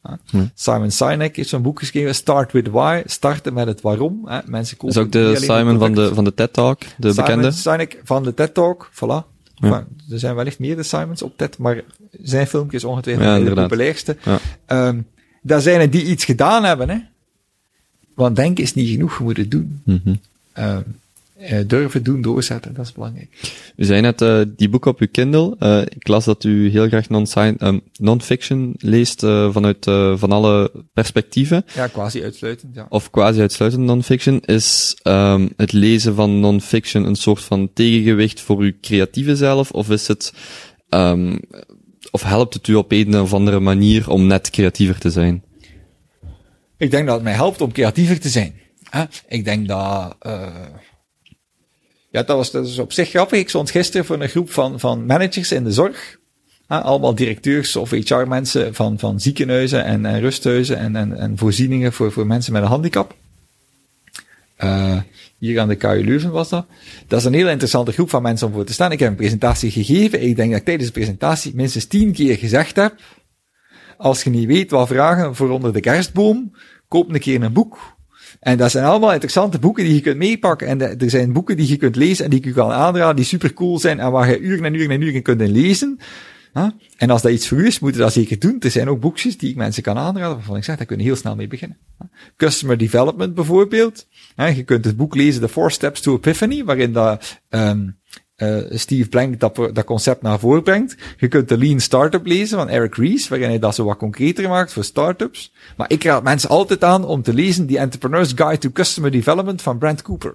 Simon 0.53 0.91
Sinek 0.91 1.35
heeft 1.35 1.49
zo'n 1.49 1.61
boek 1.61 1.79
geschreven, 1.79 2.15
Start 2.15 2.51
with 2.51 2.67
Why, 2.67 3.01
starten 3.05 3.53
met 3.53 3.67
het 3.67 3.81
waarom. 3.81 4.21
Hè. 4.25 4.39
Mensen 4.45 4.77
Dat 4.77 4.93
kopen 4.93 5.11
is 5.11 5.25
ook 5.25 5.37
de 5.37 5.45
Simon 5.45 5.79
van 5.79 5.93
de, 5.93 6.13
van 6.13 6.23
de 6.23 6.33
TED 6.33 6.53
Talk, 6.53 6.79
de 6.79 6.87
Simon 6.97 7.15
bekende. 7.15 7.51
Sinek 7.51 8.01
van 8.03 8.23
de 8.23 8.33
TED 8.33 8.53
Talk, 8.53 8.89
voilà. 8.93 9.31
Ja. 9.55 9.69
Enfin, 9.69 9.85
er 10.09 10.19
zijn 10.19 10.35
wellicht 10.35 10.59
meerdere 10.59 10.83
Simons 10.83 11.21
op 11.21 11.37
TED, 11.37 11.57
maar 11.57 11.83
zijn 12.11 12.47
filmpje 12.47 12.77
is 12.77 12.83
ongetwijfeld 12.83 13.25
Ja, 13.25 13.39
de 13.39 13.53
populairste. 13.53 14.17
Ja. 14.23 14.39
Ehm, 14.65 15.01
dat 15.41 15.63
zijn 15.63 15.79
er 15.79 15.89
die 15.89 16.05
iets 16.05 16.25
gedaan 16.25 16.63
hebben, 16.63 16.89
hè. 16.89 16.97
Want 18.15 18.35
denken 18.35 18.63
is 18.63 18.73
niet 18.73 18.89
genoeg, 18.89 19.17
je 19.17 19.23
moet 19.23 19.37
het 19.37 19.51
doen. 19.51 19.81
Mhm. 19.85 20.15
Ehm, 20.53 20.67
eh, 20.67 20.77
durven 21.67 22.03
doen, 22.03 22.21
doorzetten, 22.21 22.73
dat 22.73 22.85
is 22.85 22.91
belangrijk. 22.91 23.53
U 23.75 23.85
zei 23.85 24.01
net, 24.01 24.21
eh, 24.21 24.41
die 24.55 24.69
boek 24.69 24.85
op 24.85 24.99
uw 24.99 25.07
Kindle. 25.11 25.55
eh, 25.59 25.81
ik 25.81 26.07
las 26.07 26.25
dat 26.25 26.43
u 26.43 26.69
heel 26.69 26.87
graag 26.87 27.07
ehm, 27.07 27.79
non-fiction 27.99 28.73
leest 28.77 29.23
eh, 29.23 29.51
vanuit 29.51 29.87
eh, 29.87 30.17
van 30.17 30.31
alle 30.31 30.71
perspectieven. 30.93 31.65
Ja, 31.75 31.87
quasi 31.87 32.23
uitsluitend, 32.23 32.75
ja. 32.75 32.85
Of 32.89 33.09
quasi 33.09 33.39
uitsluitend 33.39 33.83
non-fiction. 33.83 34.39
Is 34.39 34.97
ehm, 35.03 35.47
het 35.57 35.71
lezen 35.71 36.15
van 36.15 36.39
non-fiction 36.39 37.05
een 37.05 37.15
soort 37.15 37.41
van 37.41 37.69
tegengewicht 37.73 38.41
voor 38.41 38.59
uw 38.59 38.71
creatieve 38.81 39.35
zelf? 39.35 39.71
Of 39.71 39.89
is 39.89 40.07
het, 40.07 40.33
ehm, 40.89 41.37
of 42.11 42.23
helpt 42.23 42.53
het 42.53 42.67
u 42.67 42.75
op 42.75 42.91
een 42.91 43.19
of 43.19 43.33
andere 43.33 43.59
manier 43.59 44.09
om 44.09 44.27
net 44.27 44.49
creatiever 44.49 44.99
te 44.99 45.09
zijn? 45.09 45.43
Ik 46.77 46.91
denk 46.91 47.05
dat 47.05 47.15
het 47.15 47.23
mij 47.23 47.33
helpt 47.33 47.61
om 47.61 47.71
creatiever 47.71 48.19
te 48.19 48.29
zijn. 48.29 48.53
Ik 49.27 49.45
denk 49.45 49.67
dat... 49.67 50.15
ja, 52.13 52.23
dat 52.23 52.37
was, 52.37 52.53
is 52.53 52.79
op 52.79 52.91
zich 52.91 53.09
grappig. 53.09 53.39
Ik 53.39 53.49
stond 53.49 53.71
gisteren 53.71 54.05
voor 54.05 54.21
een 54.21 54.29
groep 54.29 54.51
van, 54.51 54.79
van 54.79 55.05
managers 55.05 55.51
in 55.51 55.63
de 55.63 55.71
zorg. 55.71 56.19
Hè? 56.67 56.81
Allemaal 56.81 57.15
directeurs 57.15 57.75
of 57.75 57.89
HR-mensen 57.89 58.73
van, 58.73 58.99
van 58.99 59.19
ziekenhuizen 59.19 59.83
en, 59.83 60.05
en 60.05 60.19
rusthuizen 60.19 60.77
en, 60.77 60.95
en, 60.95 61.17
en 61.17 61.37
voorzieningen 61.37 61.93
voor, 61.93 62.11
voor 62.11 62.27
mensen 62.27 62.53
met 62.53 62.61
een 62.61 62.67
handicap. 62.67 63.15
Eh, 64.55 64.97
hier 65.37 65.59
aan 65.59 65.67
de 65.67 65.75
KU 65.75 66.03
Leuven 66.03 66.31
was 66.31 66.49
dat. 66.49 66.65
Dat 67.07 67.19
is 67.19 67.25
een 67.25 67.33
heel 67.33 67.49
interessante 67.49 67.91
groep 67.91 68.09
van 68.09 68.21
mensen 68.21 68.47
om 68.47 68.53
voor 68.53 68.65
te 68.65 68.73
staan. 68.73 68.91
Ik 68.91 68.99
heb 68.99 69.09
een 69.09 69.15
presentatie 69.15 69.71
gegeven. 69.71 70.21
Ik 70.21 70.35
denk 70.35 70.49
dat 70.49 70.59
ik 70.59 70.65
tijdens 70.65 70.87
de 70.87 70.93
presentatie 70.93 71.55
minstens 71.55 71.85
tien 71.85 72.11
keer 72.11 72.37
gezegd 72.37 72.75
heb 72.75 72.95
als 73.97 74.23
je 74.23 74.29
niet 74.29 74.47
weet 74.47 74.71
wat 74.71 74.87
vragen 74.87 75.35
voor 75.35 75.49
onder 75.49 75.73
de 75.73 75.79
kerstboom, 75.79 76.55
koop 76.87 77.13
een 77.13 77.19
keer 77.19 77.43
een 77.43 77.53
boek. 77.53 77.95
En 78.43 78.57
dat 78.57 78.71
zijn 78.71 78.85
allemaal 78.85 79.13
interessante 79.13 79.59
boeken 79.59 79.83
die 79.83 79.93
je 79.93 80.01
kunt 80.01 80.17
meepakken. 80.17 80.67
En 80.67 80.99
er 80.99 81.09
zijn 81.09 81.33
boeken 81.33 81.57
die 81.57 81.67
je 81.67 81.77
kunt 81.77 81.95
lezen 81.95 82.23
en 82.23 82.29
die 82.29 82.39
ik 82.39 82.45
u 82.45 82.53
kan 82.53 82.71
aanraden, 82.71 83.15
die 83.15 83.25
super 83.25 83.53
cool 83.53 83.79
zijn 83.79 83.99
en 83.99 84.11
waar 84.11 84.29
je 84.29 84.39
uren 84.39 84.65
en 84.65 84.73
uren 84.73 84.89
en 84.89 85.01
uren 85.01 85.21
kunt 85.21 85.41
lezen. 85.41 85.99
En 86.97 87.09
als 87.09 87.21
dat 87.21 87.31
iets 87.31 87.47
voor 87.47 87.57
u 87.57 87.65
is, 87.65 87.79
moet 87.79 87.93
je 87.93 87.99
dat 87.99 88.13
zeker 88.13 88.39
doen. 88.39 88.55
Er 88.59 88.71
zijn 88.71 88.89
ook 88.89 88.99
boekjes 88.99 89.37
die 89.37 89.49
ik 89.49 89.55
mensen 89.55 89.83
kan 89.83 89.97
aanraden, 89.97 90.35
waarvan 90.35 90.57
ik 90.57 90.63
zeg, 90.63 90.77
daar 90.77 90.85
kun 90.85 90.97
je 90.97 91.03
heel 91.03 91.15
snel 91.15 91.35
mee 91.35 91.47
beginnen. 91.47 91.77
Customer 92.37 92.77
Development 92.77 93.33
bijvoorbeeld. 93.33 94.07
Je 94.35 94.63
kunt 94.63 94.85
het 94.85 94.97
boek 94.97 95.15
lezen, 95.15 95.41
The 95.41 95.49
Four 95.49 95.71
Steps 95.71 96.01
to 96.01 96.15
Epiphany, 96.15 96.63
waarin 96.63 96.93
dat, 96.93 97.41
ehm 97.49 97.87
eh, 98.47 98.77
Steve 98.77 99.09
Blank 99.09 99.39
dat, 99.39 99.55
dat 99.55 99.83
concept 99.83 100.21
naar 100.21 100.39
voren 100.39 100.63
brengt. 100.63 100.95
Je 101.17 101.27
kunt 101.27 101.49
de 101.49 101.57
Lean 101.57 101.79
Startup 101.79 102.25
lezen 102.25 102.57
van 102.57 102.69
Eric 102.69 102.95
Ries, 102.95 103.27
waarin 103.27 103.49
hij 103.49 103.59
dat 103.59 103.75
zo 103.75 103.83
wat 103.83 103.97
concreter 103.97 104.49
maakt 104.49 104.73
voor 104.73 104.83
startups. 104.83 105.53
Maar 105.77 105.89
ik 105.89 106.03
raad 106.03 106.23
mensen 106.23 106.49
altijd 106.49 106.83
aan 106.83 107.05
om 107.05 107.21
te 107.21 107.33
lezen 107.33 107.67
The 107.67 107.77
Entrepreneur's 107.77 108.31
Guide 108.35 108.57
to 108.57 108.69
Customer 108.69 109.11
Development 109.11 109.61
van 109.61 109.77
Brent 109.77 110.01
Cooper. 110.01 110.33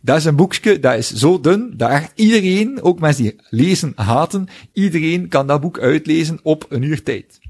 Dat 0.00 0.16
is 0.16 0.24
een 0.24 0.36
boekje, 0.36 0.80
dat 0.80 0.96
is 0.96 1.12
zo 1.12 1.40
dun, 1.40 1.74
dat 1.76 1.90
echt 1.90 2.12
iedereen, 2.14 2.82
ook 2.82 3.00
mensen 3.00 3.22
die 3.22 3.40
lezen 3.48 3.92
haten, 3.94 4.48
iedereen 4.72 5.28
kan 5.28 5.46
dat 5.46 5.60
boek 5.60 5.78
uitlezen 5.78 6.40
op 6.42 6.66
een 6.68 6.82
uur 6.82 7.02
tijd. 7.02 7.40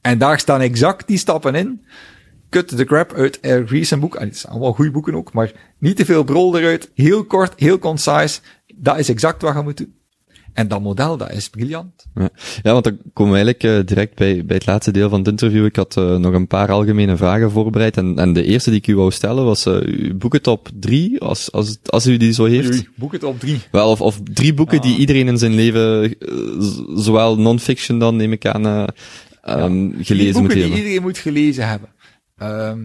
En 0.00 0.18
daar 0.18 0.38
staan 0.38 0.60
exact 0.60 1.06
die 1.06 1.18
stappen 1.18 1.54
in. 1.54 1.84
Cut 2.50 2.68
the 2.68 2.84
crap 2.84 3.12
uit 3.12 3.40
Eric 3.40 3.70
Ries 3.70 3.98
boek. 3.98 4.14
En 4.14 4.28
het 4.28 4.36
zijn 4.36 4.52
allemaal 4.52 4.72
goede 4.72 4.90
boeken 4.90 5.14
ook, 5.14 5.32
maar 5.32 5.52
niet 5.78 5.96
te 5.96 6.04
veel 6.04 6.24
brol 6.24 6.58
eruit. 6.58 6.90
Heel 6.94 7.24
kort, 7.24 7.52
heel 7.56 7.78
concise. 7.78 8.40
Dat 8.82 8.98
is 8.98 9.08
exact 9.08 9.42
wat 9.42 9.54
je 9.54 9.62
moet 9.62 9.76
doen. 9.76 9.98
En 10.52 10.68
dat 10.68 10.80
model, 10.80 11.16
dat 11.16 11.32
is 11.32 11.48
briljant. 11.48 12.06
Ja, 12.14 12.28
ja 12.62 12.72
want 12.72 12.84
dan 12.84 12.98
komen 13.12 13.32
we 13.32 13.38
eigenlijk 13.38 13.78
eh, 13.78 13.86
direct 13.86 14.14
bij, 14.14 14.44
bij 14.44 14.56
het 14.56 14.66
laatste 14.66 14.90
deel 14.90 15.08
van 15.08 15.18
het 15.18 15.28
interview. 15.28 15.64
Ik 15.64 15.76
had 15.76 15.96
eh, 15.96 16.16
nog 16.16 16.34
een 16.34 16.46
paar 16.46 16.70
algemene 16.70 17.16
vragen 17.16 17.50
voorbereid. 17.50 17.96
En, 17.96 18.18
en 18.18 18.32
de 18.32 18.44
eerste 18.44 18.70
die 18.70 18.78
ik 18.78 18.86
u 18.86 18.96
wou 18.96 19.10
stellen 19.10 19.44
was 19.44 19.66
uh, 19.66 19.74
uw 19.74 20.16
boekentop 20.16 20.68
drie, 20.74 21.20
als, 21.20 21.52
als, 21.52 21.78
als 21.86 22.06
u 22.06 22.16
die 22.16 22.32
zo 22.32 22.44
heeft. 22.44 22.68
Oei, 22.68 22.88
boek 22.96 23.12
het 23.12 23.24
op 23.24 23.40
drie. 23.40 23.60
Wel, 23.70 23.90
of, 23.90 24.00
of 24.00 24.20
drie 24.32 24.54
boeken 24.54 24.78
Ah. 24.78 24.84
die 24.84 24.96
iedereen 24.96 25.28
in 25.28 25.38
zijn 25.38 25.54
leven, 25.54 26.14
zowel 26.94 27.38
non-fiction 27.38 27.98
dan, 27.98 28.16
neem 28.16 28.32
ik 28.32 28.46
aan, 28.46 28.66
eh, 28.66 28.86
ehm, 29.42 29.90
gelezen 30.02 30.32
moet 30.32 30.32
boeken 30.32 30.48
die 30.48 30.60
hebben. 30.60 30.78
iedereen 30.78 31.02
moet 31.02 31.18
gelezen 31.18 31.68
hebben. 31.68 31.88
Ehm 32.36 32.80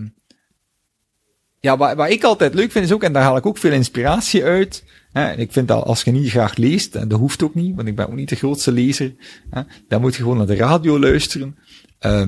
ja, 1.66 1.78
wat, 1.78 1.96
wat 1.96 2.10
ik 2.10 2.24
altijd 2.24 2.54
leuk 2.54 2.72
vind 2.72 2.86
is 2.86 2.92
ook, 2.92 3.04
en 3.04 3.14
daar 3.14 3.24
haal 3.24 3.38
ik 3.38 3.46
ook 3.46 3.58
veel 3.58 3.72
inspiratie 3.72 4.44
uit. 4.44 4.84
Hè, 5.16 5.26
en 5.26 5.40
ik 5.40 5.52
vind 5.52 5.68
dat 5.68 5.84
als 5.84 6.04
je 6.04 6.12
niet 6.12 6.30
graag 6.30 6.56
leest, 6.56 6.96
en 6.96 7.08
dat 7.08 7.20
hoeft 7.20 7.44
ook 7.44 7.56
niet, 7.56 7.76
want 7.76 7.88
ik 7.88 7.96
ben 7.96 8.08
ook 8.08 8.16
niet 8.16 8.30
de 8.30 8.36
grootste 8.36 8.72
lezer, 8.72 9.14
hè, 9.50 9.62
dan 9.88 10.02
moet 10.02 10.16
je 10.16 10.22
gewoon 10.22 10.38
naar 10.38 10.46
de 10.46 10.56
radio 10.56 11.00
luisteren. 11.00 11.58
Eh, 12.00 12.24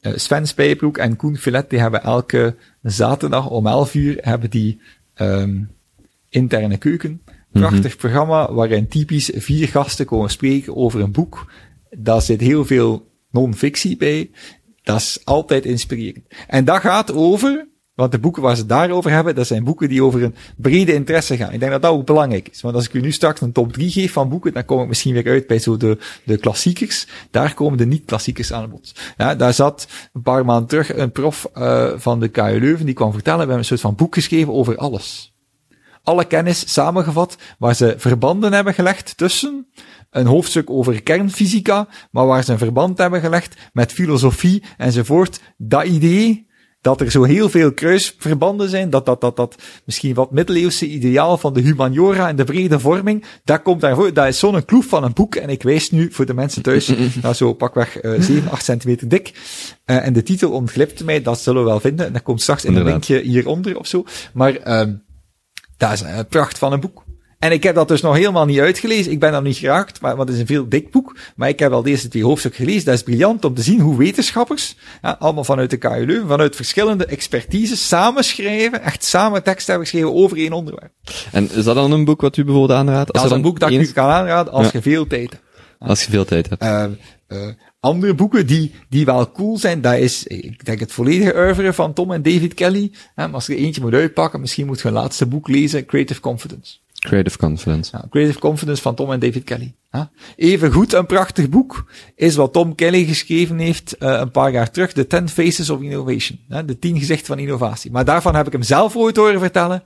Sven 0.00 0.46
Spijbroek 0.46 0.98
en 0.98 1.16
Koen 1.16 1.36
Filet, 1.36 1.70
die 1.70 1.78
hebben 1.78 2.02
elke 2.02 2.56
zaterdag 2.82 3.50
om 3.50 3.66
11 3.66 3.94
uur 3.94 4.18
hebben 4.20 4.50
die 4.50 4.80
ehm 5.14 5.62
interne 6.28 6.76
keuken. 6.76 7.22
Prachtig 7.52 7.96
programma 7.96 8.52
waarin 8.52 8.88
typisch 8.88 9.30
vier 9.34 9.68
gasten 9.68 10.06
komen 10.06 10.30
spreken 10.30 10.76
over 10.76 11.00
een 11.00 11.12
boek. 11.12 11.52
Daar 11.90 12.22
zit 12.22 12.40
heel 12.40 12.64
veel 12.64 13.08
non-fictie 13.30 13.96
bij. 13.96 14.30
Dat 14.82 15.00
is 15.00 15.20
altijd 15.24 15.64
inspirerend. 15.64 16.24
En 16.46 16.64
dat 16.64 16.80
gaat 16.80 17.12
over, 17.12 17.66
want 18.00 18.12
de 18.12 18.18
boeken 18.18 18.42
waar 18.42 18.56
ze 18.56 18.66
daarover 18.66 19.10
hebben, 19.10 19.34
dat 19.34 19.46
zijn 19.46 19.64
boeken 19.64 19.88
die 19.88 20.02
over 20.02 20.22
een 20.22 20.34
brede 20.56 20.94
interesse 20.94 21.36
gaan. 21.36 21.52
Ik 21.52 21.60
denk 21.60 21.72
dat 21.72 21.82
dat 21.82 21.90
ook 21.90 22.06
belangrijk 22.06 22.48
is. 22.48 22.60
Want 22.60 22.74
als 22.74 22.84
ik 22.84 22.92
u 22.92 23.00
nu 23.00 23.12
straks 23.12 23.40
een 23.40 23.52
top 23.52 23.72
3 23.72 23.90
geef 23.90 24.12
van 24.12 24.28
boeken, 24.28 24.52
dan 24.52 24.64
kom 24.64 24.82
ik 24.82 24.88
misschien 24.88 25.14
weer 25.14 25.26
uit 25.26 25.46
bij 25.46 25.58
zo 25.58 25.76
de, 25.76 25.98
de 26.24 26.38
klassiekers. 26.38 27.06
Daar 27.30 27.54
komen 27.54 27.78
de 27.78 27.86
niet-klassiekers 27.86 28.52
aan 28.52 28.70
bod. 28.70 28.94
Ja, 29.16 29.34
daar 29.34 29.54
zat 29.54 29.86
een 30.12 30.22
paar 30.22 30.44
maanden 30.44 30.68
terug 30.68 30.96
een 30.96 31.12
prof 31.12 31.50
uh, 31.54 31.92
van 31.96 32.20
de 32.20 32.28
KU 32.28 32.60
Leuven, 32.60 32.86
die 32.86 32.94
kwam 32.94 33.12
vertellen, 33.12 33.38
we 33.38 33.44
hebben 33.44 33.58
een 33.58 33.64
soort 33.64 33.80
van 33.80 33.94
boek 33.94 34.14
geschreven 34.14 34.52
over 34.52 34.76
alles 34.76 35.32
alle 36.02 36.24
kennis 36.24 36.72
samengevat, 36.72 37.36
waar 37.58 37.74
ze 37.74 37.94
verbanden 37.98 38.52
hebben 38.52 38.74
gelegd 38.74 39.16
tussen 39.16 39.66
een 40.10 40.26
hoofdstuk 40.26 40.70
over 40.70 41.02
kernfysica, 41.02 41.88
maar 42.10 42.26
waar 42.26 42.44
ze 42.44 42.52
een 42.52 42.58
verband 42.58 42.98
hebben 42.98 43.20
gelegd 43.20 43.56
met 43.72 43.92
filosofie 43.92 44.62
enzovoort. 44.76 45.40
Dat 45.56 45.84
idee 45.84 46.48
dat 46.80 47.00
er 47.00 47.10
zo 47.10 47.22
heel 47.22 47.48
veel 47.48 47.72
kruisverbanden 47.72 48.68
zijn, 48.68 48.90
dat 48.90 49.06
dat, 49.06 49.20
dat, 49.20 49.36
dat 49.36 49.54
misschien 49.84 50.14
wat 50.14 50.30
middeleeuwse 50.30 50.86
ideaal 50.86 51.38
van 51.38 51.54
de 51.54 51.60
humaniora 51.60 52.28
en 52.28 52.36
de 52.36 52.44
brede 52.44 52.80
vorming, 52.80 53.24
dat 53.44 53.62
komt 53.62 53.80
daarvoor. 53.80 54.12
Dat 54.12 54.26
is 54.26 54.38
zo'n 54.38 54.64
kloef 54.64 54.86
van 54.86 55.04
een 55.04 55.12
boek, 55.12 55.34
en 55.34 55.48
ik 55.48 55.62
wijs 55.62 55.90
nu 55.90 56.12
voor 56.12 56.26
de 56.26 56.34
mensen 56.34 56.62
thuis, 56.62 56.92
nou 57.22 57.34
zo 57.34 57.52
pakweg 57.52 58.02
uh, 58.02 58.20
7, 58.20 58.50
8 58.50 58.64
centimeter 58.64 59.08
dik. 59.08 59.32
Uh, 59.86 60.06
en 60.06 60.12
de 60.12 60.22
titel 60.22 60.50
ontglipt 60.50 61.04
mij, 61.04 61.22
dat 61.22 61.40
zullen 61.40 61.62
we 61.62 61.68
wel 61.68 61.80
vinden, 61.80 62.06
en 62.06 62.12
dat 62.12 62.22
komt 62.22 62.42
straks 62.42 62.64
in 62.64 62.76
een 62.76 62.84
linkje 62.84 63.20
hieronder 63.20 63.78
of 63.78 63.86
zo. 63.86 64.04
Maar, 64.32 64.80
um, 64.80 65.02
dat 65.76 65.92
is 65.92 66.00
een 66.00 66.26
pracht 66.26 66.58
van 66.58 66.72
een 66.72 66.80
boek. 66.80 67.04
En 67.40 67.52
ik 67.52 67.62
heb 67.62 67.74
dat 67.74 67.88
dus 67.88 68.00
nog 68.00 68.16
helemaal 68.16 68.44
niet 68.44 68.58
uitgelezen. 68.58 69.12
Ik 69.12 69.20
ben 69.20 69.32
daar 69.32 69.42
niet 69.42 69.56
geraakt, 69.56 70.00
maar, 70.00 70.16
want 70.16 70.28
het 70.28 70.36
is 70.36 70.42
een 70.42 70.54
veel 70.54 70.68
dik 70.68 70.90
boek. 70.90 71.16
Maar 71.36 71.48
ik 71.48 71.58
heb 71.58 71.72
al 71.72 71.82
deze 71.82 72.08
twee 72.08 72.24
hoofdstukken 72.24 72.64
gelezen. 72.64 72.84
Dat 72.84 72.94
is 72.94 73.02
briljant 73.02 73.44
om 73.44 73.54
te 73.54 73.62
zien 73.62 73.80
hoe 73.80 73.96
wetenschappers, 73.96 74.76
ja, 75.02 75.16
allemaal 75.18 75.44
vanuit 75.44 75.70
de 75.70 75.76
KU 75.76 76.06
Leuven, 76.06 76.28
vanuit 76.28 76.56
verschillende 76.56 77.04
expertises, 77.04 77.88
samenschrijven, 77.88 78.82
echt 78.82 79.04
samen 79.04 79.42
teksten 79.42 79.72
hebben 79.72 79.88
geschreven 79.88 80.14
over 80.14 80.36
één 80.36 80.52
onderwerp. 80.52 80.92
En 81.32 81.50
is 81.52 81.64
dat 81.64 81.74
dan 81.74 81.92
een 81.92 82.04
boek 82.04 82.20
wat 82.20 82.36
u 82.36 82.44
bijvoorbeeld 82.44 82.78
aanraadt? 82.78 83.12
Als 83.12 83.22
dat 83.22 83.30
is 83.30 83.36
een 83.36 83.42
boek 83.42 83.60
dat 83.60 83.70
ik 83.70 83.80
u 83.80 83.92
kan 83.92 84.08
aanraden 84.08 84.52
als 84.52 84.64
ja. 84.64 84.70
je 84.72 84.82
veel 84.82 85.06
tijd 85.06 85.30
hebt. 85.30 85.42
Als 85.78 86.04
je 86.04 86.10
veel 86.10 86.24
tijd 86.24 86.48
hebt. 86.48 86.62
Uh, 86.62 86.84
uh, 87.28 87.48
andere 87.80 88.14
boeken 88.14 88.46
die, 88.46 88.74
die 88.88 89.04
wel 89.04 89.32
cool 89.32 89.58
zijn, 89.58 89.80
dat 89.80 89.94
is, 89.94 90.26
ik 90.26 90.64
denk 90.64 90.80
het 90.80 90.92
volledige 90.92 91.36
oeuvre 91.36 91.72
van 91.72 91.92
Tom 91.92 92.12
en 92.12 92.22
David 92.22 92.54
Kelly. 92.54 92.92
Hè, 93.14 93.28
als 93.28 93.46
je 93.46 93.52
er 93.52 93.58
eentje 93.58 93.80
moet 93.80 93.94
uitpakken, 93.94 94.40
misschien 94.40 94.66
moet 94.66 94.80
je 94.80 94.88
een 94.88 94.94
laatste 94.94 95.26
boek 95.26 95.48
lezen, 95.48 95.86
Creative 95.86 96.20
Confidence. 96.20 96.76
Creative 97.00 97.38
Confidence. 97.38 97.90
Ja, 97.96 98.04
Creative 98.10 98.38
Confidence 98.38 98.82
van 98.82 98.94
Tom 98.94 99.12
en 99.12 99.20
David 99.20 99.44
Kelly. 99.44 99.74
Even 100.36 100.72
goed 100.72 100.92
een 100.92 101.06
prachtig 101.06 101.48
boek 101.48 101.84
is 102.16 102.36
wat 102.36 102.52
Tom 102.52 102.74
Kelly 102.74 103.04
geschreven 103.04 103.58
heeft 103.58 103.96
uh, 103.98 104.18
een 104.20 104.30
paar 104.30 104.52
jaar 104.52 104.70
terug, 104.70 104.92
The 104.92 105.06
Ten 105.06 105.28
Faces 105.28 105.70
of 105.70 105.80
Innovation. 105.80 106.38
De 106.66 106.78
tien 106.78 106.98
gezichten 106.98 107.26
van 107.26 107.38
innovatie. 107.38 107.90
Maar 107.90 108.04
daarvan 108.04 108.34
heb 108.34 108.46
ik 108.46 108.52
hem 108.52 108.62
zelf 108.62 108.96
ooit 108.96 109.16
horen 109.16 109.40
vertellen. 109.40 109.82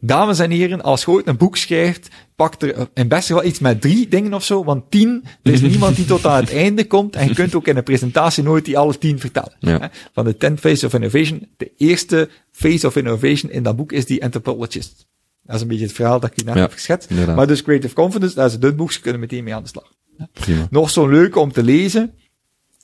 Dames 0.00 0.38
en 0.38 0.50
heren, 0.50 0.82
als 0.82 1.00
je 1.00 1.10
ooit 1.10 1.26
een 1.26 1.36
boek 1.36 1.56
schrijft, 1.56 2.08
pak 2.36 2.62
er 2.62 2.88
in 2.94 3.08
best 3.08 3.26
geval 3.26 3.44
iets 3.44 3.58
met 3.58 3.80
drie 3.80 4.08
dingen 4.08 4.34
of 4.34 4.44
zo, 4.44 4.64
want 4.64 4.90
tien, 4.90 5.24
er 5.42 5.52
is 5.52 5.60
niemand 5.70 5.96
die 5.96 6.04
tot 6.04 6.26
aan 6.26 6.40
het 6.40 6.52
einde 6.52 6.86
komt 6.86 7.16
en 7.16 7.28
je 7.28 7.34
kunt 7.34 7.54
ook 7.54 7.66
in 7.66 7.76
een 7.76 7.82
presentatie 7.82 8.42
nooit 8.42 8.64
die 8.64 8.78
alle 8.78 8.98
tien 8.98 9.18
vertellen. 9.18 9.52
Ja. 9.58 9.90
Van 10.12 10.24
de 10.24 10.36
ten 10.36 10.58
Faces 10.58 10.84
of 10.84 10.94
Innovation, 10.94 11.48
de 11.56 11.72
eerste 11.76 12.28
Face 12.52 12.86
of 12.86 12.96
Innovation 12.96 13.50
in 13.50 13.62
dat 13.62 13.76
boek 13.76 13.92
is 13.92 14.06
die 14.06 14.22
Anthropologist. 14.22 15.08
Dat 15.50 15.58
is 15.58 15.64
een 15.64 15.72
beetje 15.72 15.86
het 15.86 15.94
verhaal 15.94 16.20
dat 16.20 16.30
ik 16.30 16.38
je 16.38 16.44
net 16.44 16.54
ja, 16.54 16.60
heb 16.60 16.72
geschetst. 16.72 17.10
Inderdaad. 17.10 17.36
Maar 17.36 17.46
dus 17.46 17.62
Creative 17.62 17.94
Confidence, 17.94 18.34
dat 18.34 18.48
is 18.48 18.54
een 18.54 18.60
dun 18.60 18.76
boek, 18.76 18.92
ze 18.92 19.00
kunnen 19.00 19.20
meteen 19.20 19.44
mee 19.44 19.54
aan 19.54 19.62
de 19.62 19.68
slag. 19.68 19.92
Prima. 20.32 20.66
Nog 20.70 20.90
zo'n 20.90 21.10
leuk 21.10 21.36
om 21.36 21.52
te 21.52 21.62
lezen. 21.62 22.14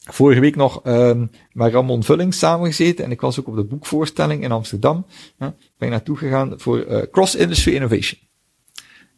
vorige 0.04 0.40
week 0.40 0.56
nog 0.56 0.80
um, 0.86 1.30
met 1.52 1.72
Ramon 1.72 2.04
Vullings 2.04 2.38
samengezeten 2.38 3.04
en 3.04 3.10
ik 3.10 3.20
was 3.20 3.40
ook 3.40 3.46
op 3.46 3.56
de 3.56 3.64
boekvoorstelling 3.64 4.42
in 4.42 4.52
Amsterdam. 4.52 5.06
Ja, 5.38 5.54
ben 5.78 5.88
ik 5.88 5.90
naartoe 5.90 6.16
gegaan 6.16 6.54
voor 6.56 6.86
uh, 6.86 7.02
Cross 7.10 7.34
Industry 7.34 7.74
Innovation. 7.74 8.20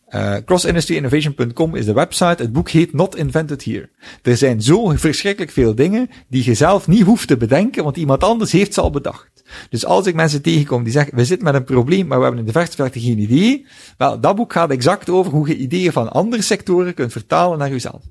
Uh, 0.09 0.37
crossindustryinnovation.com 0.45 1.75
is 1.75 1.85
de 1.85 1.93
website. 1.93 2.43
Het 2.43 2.53
boek 2.53 2.71
heet 2.71 2.93
Not 2.93 3.17
Invented 3.17 3.65
Here. 3.65 3.91
Er 4.23 4.37
zijn 4.37 4.63
zo 4.63 4.89
verschrikkelijk 4.89 5.53
veel 5.53 5.75
dingen 5.75 6.11
die 6.29 6.45
je 6.45 6.55
zelf 6.55 6.87
niet 6.87 7.03
hoeft 7.03 7.29
te 7.29 7.37
bedenken, 7.37 7.85
want 7.85 7.97
iemand 7.97 8.25
anders 8.25 8.53
heeft 8.53 8.75
ze 8.75 8.81
al 8.81 8.91
bedacht. 8.91 9.38
Dus 9.71 9.85
als 9.85 10.07
ik 10.07 10.15
mensen 10.15 10.43
tegenkom 10.43 10.83
die 10.83 10.93
zeggen, 10.93 11.15
we 11.15 11.25
zitten 11.25 11.47
met 11.47 11.55
een 11.55 11.65
probleem, 11.65 12.07
maar 12.07 12.17
we 12.17 12.23
hebben 12.23 12.41
in 12.41 12.47
de 12.47 12.53
verte 12.53 12.77
verte 12.77 13.01
geen 13.01 13.19
idee. 13.19 13.67
Wel, 13.97 14.21
dat 14.21 14.37
boek 14.37 14.53
gaat 14.53 14.71
exact 14.71 15.11
over 15.11 15.33
hoe 15.33 15.49
je 15.49 15.57
ideeën 15.57 15.93
van 15.93 16.13
andere 16.13 16.43
sectoren 16.43 16.95
kunt 16.95 17.13
vertalen 17.13 17.59
naar 17.59 17.71
jezelf. 17.71 18.03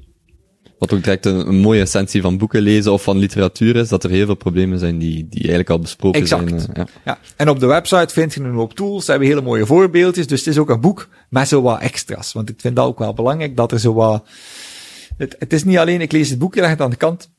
Wat 0.77 0.93
ook 0.93 1.03
direct 1.03 1.25
een, 1.25 1.47
een, 1.47 1.59
mooie 1.59 1.81
essentie 1.81 2.21
van 2.21 2.37
boeken 2.37 2.61
lezen 2.61 2.91
of 2.91 3.03
van 3.03 3.17
literatuur 3.17 3.75
is, 3.75 3.89
dat 3.89 4.03
er 4.03 4.09
heel 4.09 4.25
veel 4.25 4.35
problemen 4.35 4.79
zijn 4.79 4.97
die, 4.97 5.27
die 5.29 5.39
eigenlijk 5.39 5.69
al 5.69 5.79
besproken 5.79 6.21
exact. 6.21 6.49
zijn. 6.49 6.61
Uh, 6.69 6.75
ja. 6.75 6.87
ja. 7.05 7.19
En 7.35 7.49
op 7.49 7.59
de 7.59 7.65
website 7.65 8.13
vind 8.13 8.33
je 8.33 8.41
een 8.41 8.53
hoop 8.53 8.73
tools, 8.73 9.05
ze 9.05 9.11
hebben 9.11 9.29
hele 9.29 9.41
mooie 9.41 9.65
voorbeeldjes, 9.65 10.27
dus 10.27 10.39
het 10.39 10.47
is 10.47 10.57
ook 10.57 10.69
een 10.69 10.81
boek 10.81 11.09
met 11.29 11.47
zo 11.47 11.61
wat 11.61 11.79
extra's. 11.79 12.33
Want 12.33 12.49
ik 12.49 12.61
vind 12.61 12.75
dat 12.75 12.85
ook 12.85 12.99
wel 12.99 13.13
belangrijk, 13.13 13.55
dat 13.55 13.71
er 13.71 13.79
zo 13.79 13.93
wat... 13.93 14.27
Het, 15.17 15.35
het 15.39 15.53
is 15.53 15.63
niet 15.63 15.77
alleen, 15.77 16.01
ik 16.01 16.11
lees 16.11 16.29
het 16.29 16.39
boek, 16.39 16.55
je 16.55 16.59
legt 16.59 16.73
het 16.73 16.81
aan 16.81 16.89
de 16.89 16.95
kant 16.95 17.29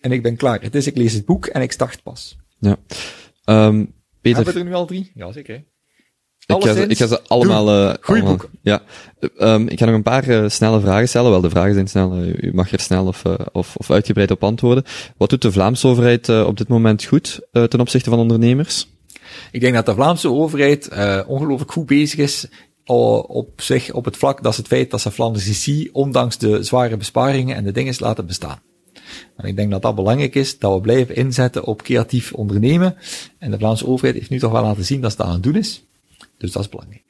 en 0.00 0.12
ik 0.12 0.22
ben 0.22 0.36
klaar. 0.36 0.60
Het 0.60 0.74
is, 0.74 0.86
ik 0.86 0.96
lees 0.96 1.12
het 1.12 1.24
boek 1.24 1.46
en 1.46 1.62
ik 1.62 1.72
start 1.72 2.02
pas. 2.02 2.36
Ja. 2.58 2.76
Um, 3.48 3.92
Peter... 4.20 4.36
Hebben 4.36 4.54
we 4.54 4.60
er 4.60 4.66
nu 4.66 4.74
al 4.74 4.86
drie? 4.86 5.10
Ja, 5.14 5.32
zeker. 5.32 5.64
Ik 6.46 6.64
ga, 6.64 6.74
ze, 6.74 6.86
ik 6.86 6.96
ga 6.96 7.06
ze 7.06 7.22
allemaal... 7.22 7.88
Uh, 7.88 7.94
Goeie 8.00 8.22
boek. 8.22 8.50
Ja. 8.62 8.82
Um, 9.38 9.68
ik 9.68 9.78
ga 9.78 9.84
nog 9.84 9.94
een 9.94 10.02
paar 10.02 10.28
uh, 10.28 10.48
snelle 10.48 10.80
vragen 10.80 11.08
stellen. 11.08 11.30
Wel, 11.30 11.40
de 11.40 11.50
vragen 11.50 11.74
zijn 11.74 11.88
snel. 11.88 12.18
Uh, 12.18 12.42
u 12.42 12.54
mag 12.54 12.72
er 12.72 12.80
snel 12.80 13.06
of, 13.06 13.22
of, 13.52 13.76
of 13.76 13.90
uitgebreid 13.90 14.30
op 14.30 14.44
antwoorden. 14.44 14.84
Wat 15.16 15.30
doet 15.30 15.42
de 15.42 15.52
Vlaamse 15.52 15.86
overheid 15.86 16.28
op 16.28 16.56
dit 16.56 16.68
moment 16.68 17.04
goed 17.04 17.40
ten 17.52 17.80
opzichte 17.80 18.10
van 18.10 18.18
ondernemers? 18.18 18.88
Ik 19.50 19.60
denk 19.60 19.74
dat 19.74 19.86
de 19.86 19.94
Vlaamse 19.94 20.30
overheid 20.30 20.88
ongelooflijk 21.26 21.72
goed 21.72 21.86
bezig 21.86 22.18
is 22.18 22.48
op 22.84 23.60
zich, 23.60 23.92
op 23.92 24.04
het 24.04 24.16
vlak, 24.16 24.42
dat 24.42 24.52
is 24.52 24.58
het 24.58 24.66
feit 24.66 24.90
dat 24.90 25.00
ze 25.00 25.10
Flanders 25.10 25.66
IC, 25.66 25.88
ondanks 25.92 26.38
de 26.38 26.62
zware 26.62 26.96
besparingen 26.96 27.56
en 27.56 27.64
de 27.64 27.72
dingen 27.72 27.94
laten 27.98 28.26
bestaan. 28.26 28.60
En 29.36 29.48
ik 29.48 29.56
denk 29.56 29.70
dat 29.70 29.82
dat 29.82 29.94
belangrijk 29.94 30.34
is, 30.34 30.58
dat 30.58 30.74
we 30.74 30.80
blijven 30.80 31.16
inzetten 31.16 31.64
op 31.64 31.82
creatief 31.82 32.32
ondernemen. 32.32 32.96
En 33.38 33.50
de 33.50 33.58
Vlaamse 33.58 33.86
overheid 33.86 34.14
heeft 34.14 34.30
nu 34.30 34.38
toch 34.38 34.52
wel 34.52 34.62
laten 34.62 34.84
zien 34.84 35.00
dat 35.00 35.10
ze 35.10 35.16
dat 35.16 35.26
aan 35.26 35.32
het 35.32 35.42
doen 35.42 35.56
is. 35.56 35.82
Dus 36.38 36.52
dat 36.52 36.62
is 36.62 36.68
belangrijk. 36.68 37.02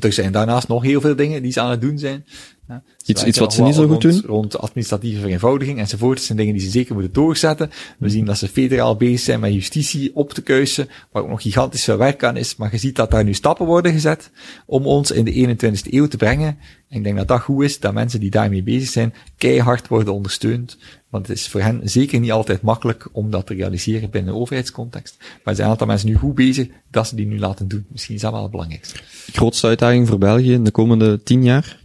Er 0.00 0.12
zijn 0.12 0.32
daarnaast 0.32 0.68
nog 0.68 0.82
heel 0.82 1.00
veel 1.00 1.16
dingen 1.16 1.42
die 1.42 1.52
ze 1.52 1.60
aan 1.60 1.70
het 1.70 1.80
doen 1.80 1.98
zijn. 1.98 2.26
Ja, 2.68 2.82
iets, 3.04 3.24
iets 3.24 3.38
wat 3.38 3.52
ze 3.52 3.62
niet 3.62 3.74
zo 3.74 3.86
goed 3.86 4.02
rond, 4.02 4.02
doen? 4.02 4.22
Rond 4.26 4.58
administratieve 4.58 5.20
vereenvoudiging 5.20 5.78
enzovoort. 5.78 6.16
Dat 6.16 6.26
zijn 6.26 6.38
dingen 6.38 6.52
die 6.52 6.62
ze 6.62 6.70
zeker 6.70 6.94
moeten 6.94 7.12
doorzetten. 7.12 7.70
We 7.98 8.08
zien 8.08 8.24
dat 8.24 8.38
ze 8.38 8.48
federaal 8.48 8.96
bezig 8.96 9.20
zijn 9.20 9.40
met 9.40 9.52
justitie 9.52 10.10
op 10.14 10.32
te 10.32 10.42
kuisen, 10.42 10.88
waar 11.12 11.22
ook 11.22 11.28
nog 11.28 11.42
gigantisch 11.42 11.84
veel 11.84 11.96
werk 11.96 12.24
aan 12.24 12.36
is. 12.36 12.56
Maar 12.56 12.72
je 12.72 12.78
ziet 12.78 12.96
dat 12.96 13.10
daar 13.10 13.24
nu 13.24 13.34
stappen 13.34 13.66
worden 13.66 13.92
gezet 13.92 14.30
om 14.66 14.86
ons 14.86 15.10
in 15.10 15.24
de 15.24 15.56
21ste 15.56 15.92
eeuw 15.92 16.08
te 16.08 16.16
brengen. 16.16 16.58
En 16.88 16.98
ik 16.98 17.04
denk 17.04 17.16
dat 17.16 17.28
dat 17.28 17.40
goed 17.40 17.64
is, 17.64 17.80
dat 17.80 17.92
mensen 17.92 18.20
die 18.20 18.30
daarmee 18.30 18.62
bezig 18.62 18.88
zijn, 18.88 19.14
keihard 19.36 19.88
worden 19.88 20.14
ondersteund. 20.14 20.78
Want 21.08 21.26
het 21.26 21.36
is 21.36 21.48
voor 21.48 21.60
hen 21.60 21.80
zeker 21.84 22.20
niet 22.20 22.32
altijd 22.32 22.62
makkelijk 22.62 23.08
om 23.12 23.30
dat 23.30 23.46
te 23.46 23.54
realiseren 23.54 24.10
binnen 24.10 24.34
een 24.34 24.40
overheidscontext. 24.40 25.16
Maar 25.18 25.28
er 25.44 25.54
zijn 25.54 25.66
een 25.66 25.72
aantal 25.72 25.86
mensen 25.86 26.08
nu 26.08 26.14
goed 26.14 26.34
bezig 26.34 26.68
dat 26.90 27.08
ze 27.08 27.16
die 27.16 27.26
nu 27.26 27.38
laten 27.38 27.68
doen. 27.68 27.86
Misschien 27.88 28.14
is 28.14 28.20
dat 28.20 28.32
wel 28.32 28.42
het 28.42 28.50
belangrijkste. 28.50 28.98
Grootste 29.32 29.66
uitdaging 29.66 30.08
voor 30.08 30.18
België 30.18 30.52
in 30.52 30.64
de 30.64 30.70
komende 30.70 31.22
tien 31.22 31.44
jaar? 31.44 31.81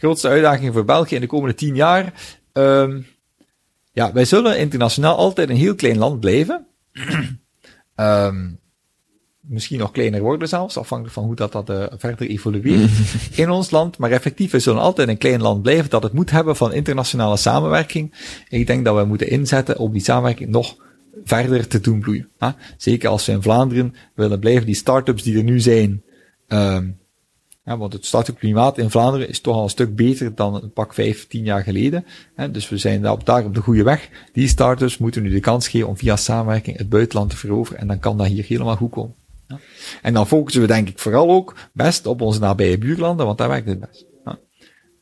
Grootste 0.00 0.28
uitdaging 0.28 0.72
voor 0.72 0.84
België 0.84 1.14
in 1.14 1.20
de 1.20 1.26
komende 1.26 1.54
tien 1.54 1.74
jaar? 1.74 2.12
Um, 2.52 3.06
ja, 3.92 4.12
wij 4.12 4.24
zullen 4.24 4.58
internationaal 4.58 5.16
altijd 5.16 5.50
een 5.50 5.56
heel 5.56 5.74
klein 5.74 5.98
land 5.98 6.20
blijven. 6.20 6.66
um, 7.96 8.58
misschien 9.40 9.78
nog 9.78 9.90
kleiner 9.90 10.20
worden 10.20 10.48
zelfs, 10.48 10.76
afhankelijk 10.76 11.14
van 11.14 11.24
hoe 11.24 11.34
dat, 11.34 11.52
dat 11.52 11.70
uh, 11.70 11.84
verder 11.96 12.28
evolueert 12.28 12.90
in 13.42 13.50
ons 13.50 13.70
land. 13.70 13.98
Maar 13.98 14.10
effectief, 14.10 14.50
we 14.50 14.58
zullen 14.58 14.82
altijd 14.82 15.08
een 15.08 15.18
klein 15.18 15.42
land 15.42 15.62
blijven 15.62 15.90
dat 15.90 16.02
het 16.02 16.12
moet 16.12 16.30
hebben 16.30 16.56
van 16.56 16.72
internationale 16.72 17.36
samenwerking. 17.36 18.14
Ik 18.48 18.66
denk 18.66 18.84
dat 18.84 18.96
we 18.96 19.04
moeten 19.04 19.28
inzetten 19.28 19.78
om 19.78 19.92
die 19.92 20.02
samenwerking 20.02 20.50
nog 20.50 20.76
verder 21.24 21.68
te 21.68 21.80
doen 21.80 22.00
bloeien. 22.00 22.28
Hè? 22.38 22.48
Zeker 22.76 23.08
als 23.08 23.26
we 23.26 23.32
in 23.32 23.42
Vlaanderen 23.42 23.94
willen 24.14 24.38
blijven, 24.38 24.66
die 24.66 24.74
start-ups 24.74 25.22
die 25.22 25.36
er 25.36 25.44
nu 25.44 25.60
zijn, 25.60 26.02
um, 26.48 26.99
ja, 27.64 27.78
want 27.78 27.92
het 27.92 28.06
start-up 28.06 28.38
klimaat 28.38 28.78
in 28.78 28.90
Vlaanderen 28.90 29.28
is 29.28 29.40
toch 29.40 29.54
al 29.54 29.62
een 29.62 29.70
stuk 29.70 29.96
beter 29.96 30.34
dan 30.34 30.54
een 30.54 30.72
pak 30.72 30.94
vijf, 30.94 31.26
tien 31.26 31.44
jaar 31.44 31.62
geleden. 31.62 32.04
Hè? 32.34 32.50
Dus 32.50 32.68
we 32.68 32.76
zijn 32.76 33.02
daar 33.02 33.12
op, 33.12 33.26
daar 33.26 33.44
op 33.44 33.54
de 33.54 33.60
goede 33.60 33.82
weg. 33.82 34.08
Die 34.32 34.48
start-ups 34.48 34.98
moeten 34.98 35.22
nu 35.22 35.30
de 35.30 35.40
kans 35.40 35.68
geven 35.68 35.88
om 35.88 35.96
via 35.96 36.16
samenwerking 36.16 36.76
het 36.76 36.88
buitenland 36.88 37.30
te 37.30 37.36
veroveren 37.36 37.80
en 37.80 37.86
dan 37.86 37.98
kan 37.98 38.18
dat 38.18 38.26
hier 38.26 38.44
helemaal 38.44 38.76
goed 38.76 38.90
komen. 38.90 39.14
Ja. 39.48 39.58
En 40.02 40.14
dan 40.14 40.26
focussen 40.26 40.62
we 40.62 40.68
denk 40.68 40.88
ik 40.88 40.98
vooral 40.98 41.30
ook 41.30 41.56
best 41.72 42.06
op 42.06 42.20
onze 42.20 42.40
nabije 42.40 42.78
buurlanden, 42.78 43.26
want 43.26 43.38
daar 43.38 43.48
werkt 43.48 43.68
het 43.68 43.80
best. 43.80 44.06
Ja. 44.24 44.38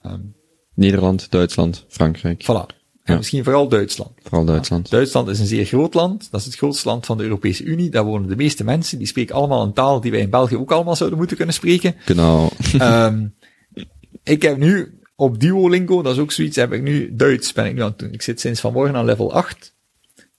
Um, 0.03 0.35
Nederland, 0.75 1.31
Duitsland, 1.31 1.85
Frankrijk. 1.89 2.43
Voilà. 2.43 2.78
En 3.09 3.15
ja. 3.15 3.21
misschien 3.21 3.45
vooral 3.45 3.69
Duitsland. 3.69 4.11
Vooral 4.23 4.45
Duitsland. 4.45 4.91
Duitsland 4.91 5.29
is 5.29 5.39
een 5.39 5.47
zeer 5.47 5.65
groot 5.65 5.95
land. 5.95 6.29
Dat 6.31 6.41
is 6.41 6.47
het 6.47 6.57
grootste 6.57 6.89
land 6.89 7.07
van 7.07 7.17
de 7.17 7.23
Europese 7.23 7.65
Unie. 7.65 7.91
Daar 7.91 8.05
wonen 8.05 8.29
de 8.29 8.37
meeste 8.37 8.65
mensen. 8.65 8.99
Die 8.99 9.07
spreken 9.07 9.35
allemaal 9.35 9.63
een 9.63 9.73
taal 9.73 10.01
die 10.01 10.11
wij 10.11 10.21
in 10.21 10.31
België 10.31 10.57
ook 10.57 10.73
allemaal 10.73 10.97
zouden 10.97 11.19
moeten 11.19 11.37
kunnen 11.37 11.55
spreken. 11.55 11.95
Genau. 11.99 12.49
um, 12.81 13.35
ik 14.23 14.43
heb 14.43 14.57
nu 14.57 15.01
op 15.17 15.41
Duolingo, 15.41 16.03
dat 16.03 16.15
is 16.15 16.21
ook 16.21 16.33
zoiets, 16.33 16.57
heb 16.57 16.73
ik 16.73 16.83
nu 16.83 17.17
Duits 17.17 17.53
ben 17.53 17.67
ik 17.67 17.75
nu 17.75 17.83
aan 17.83 17.89
het 17.89 17.99
doen. 17.99 18.13
Ik 18.13 18.23
zit 18.23 18.41
sinds 18.41 18.61
vanmorgen 18.61 18.97
aan 18.97 19.05
level 19.05 19.33
8. 19.33 19.77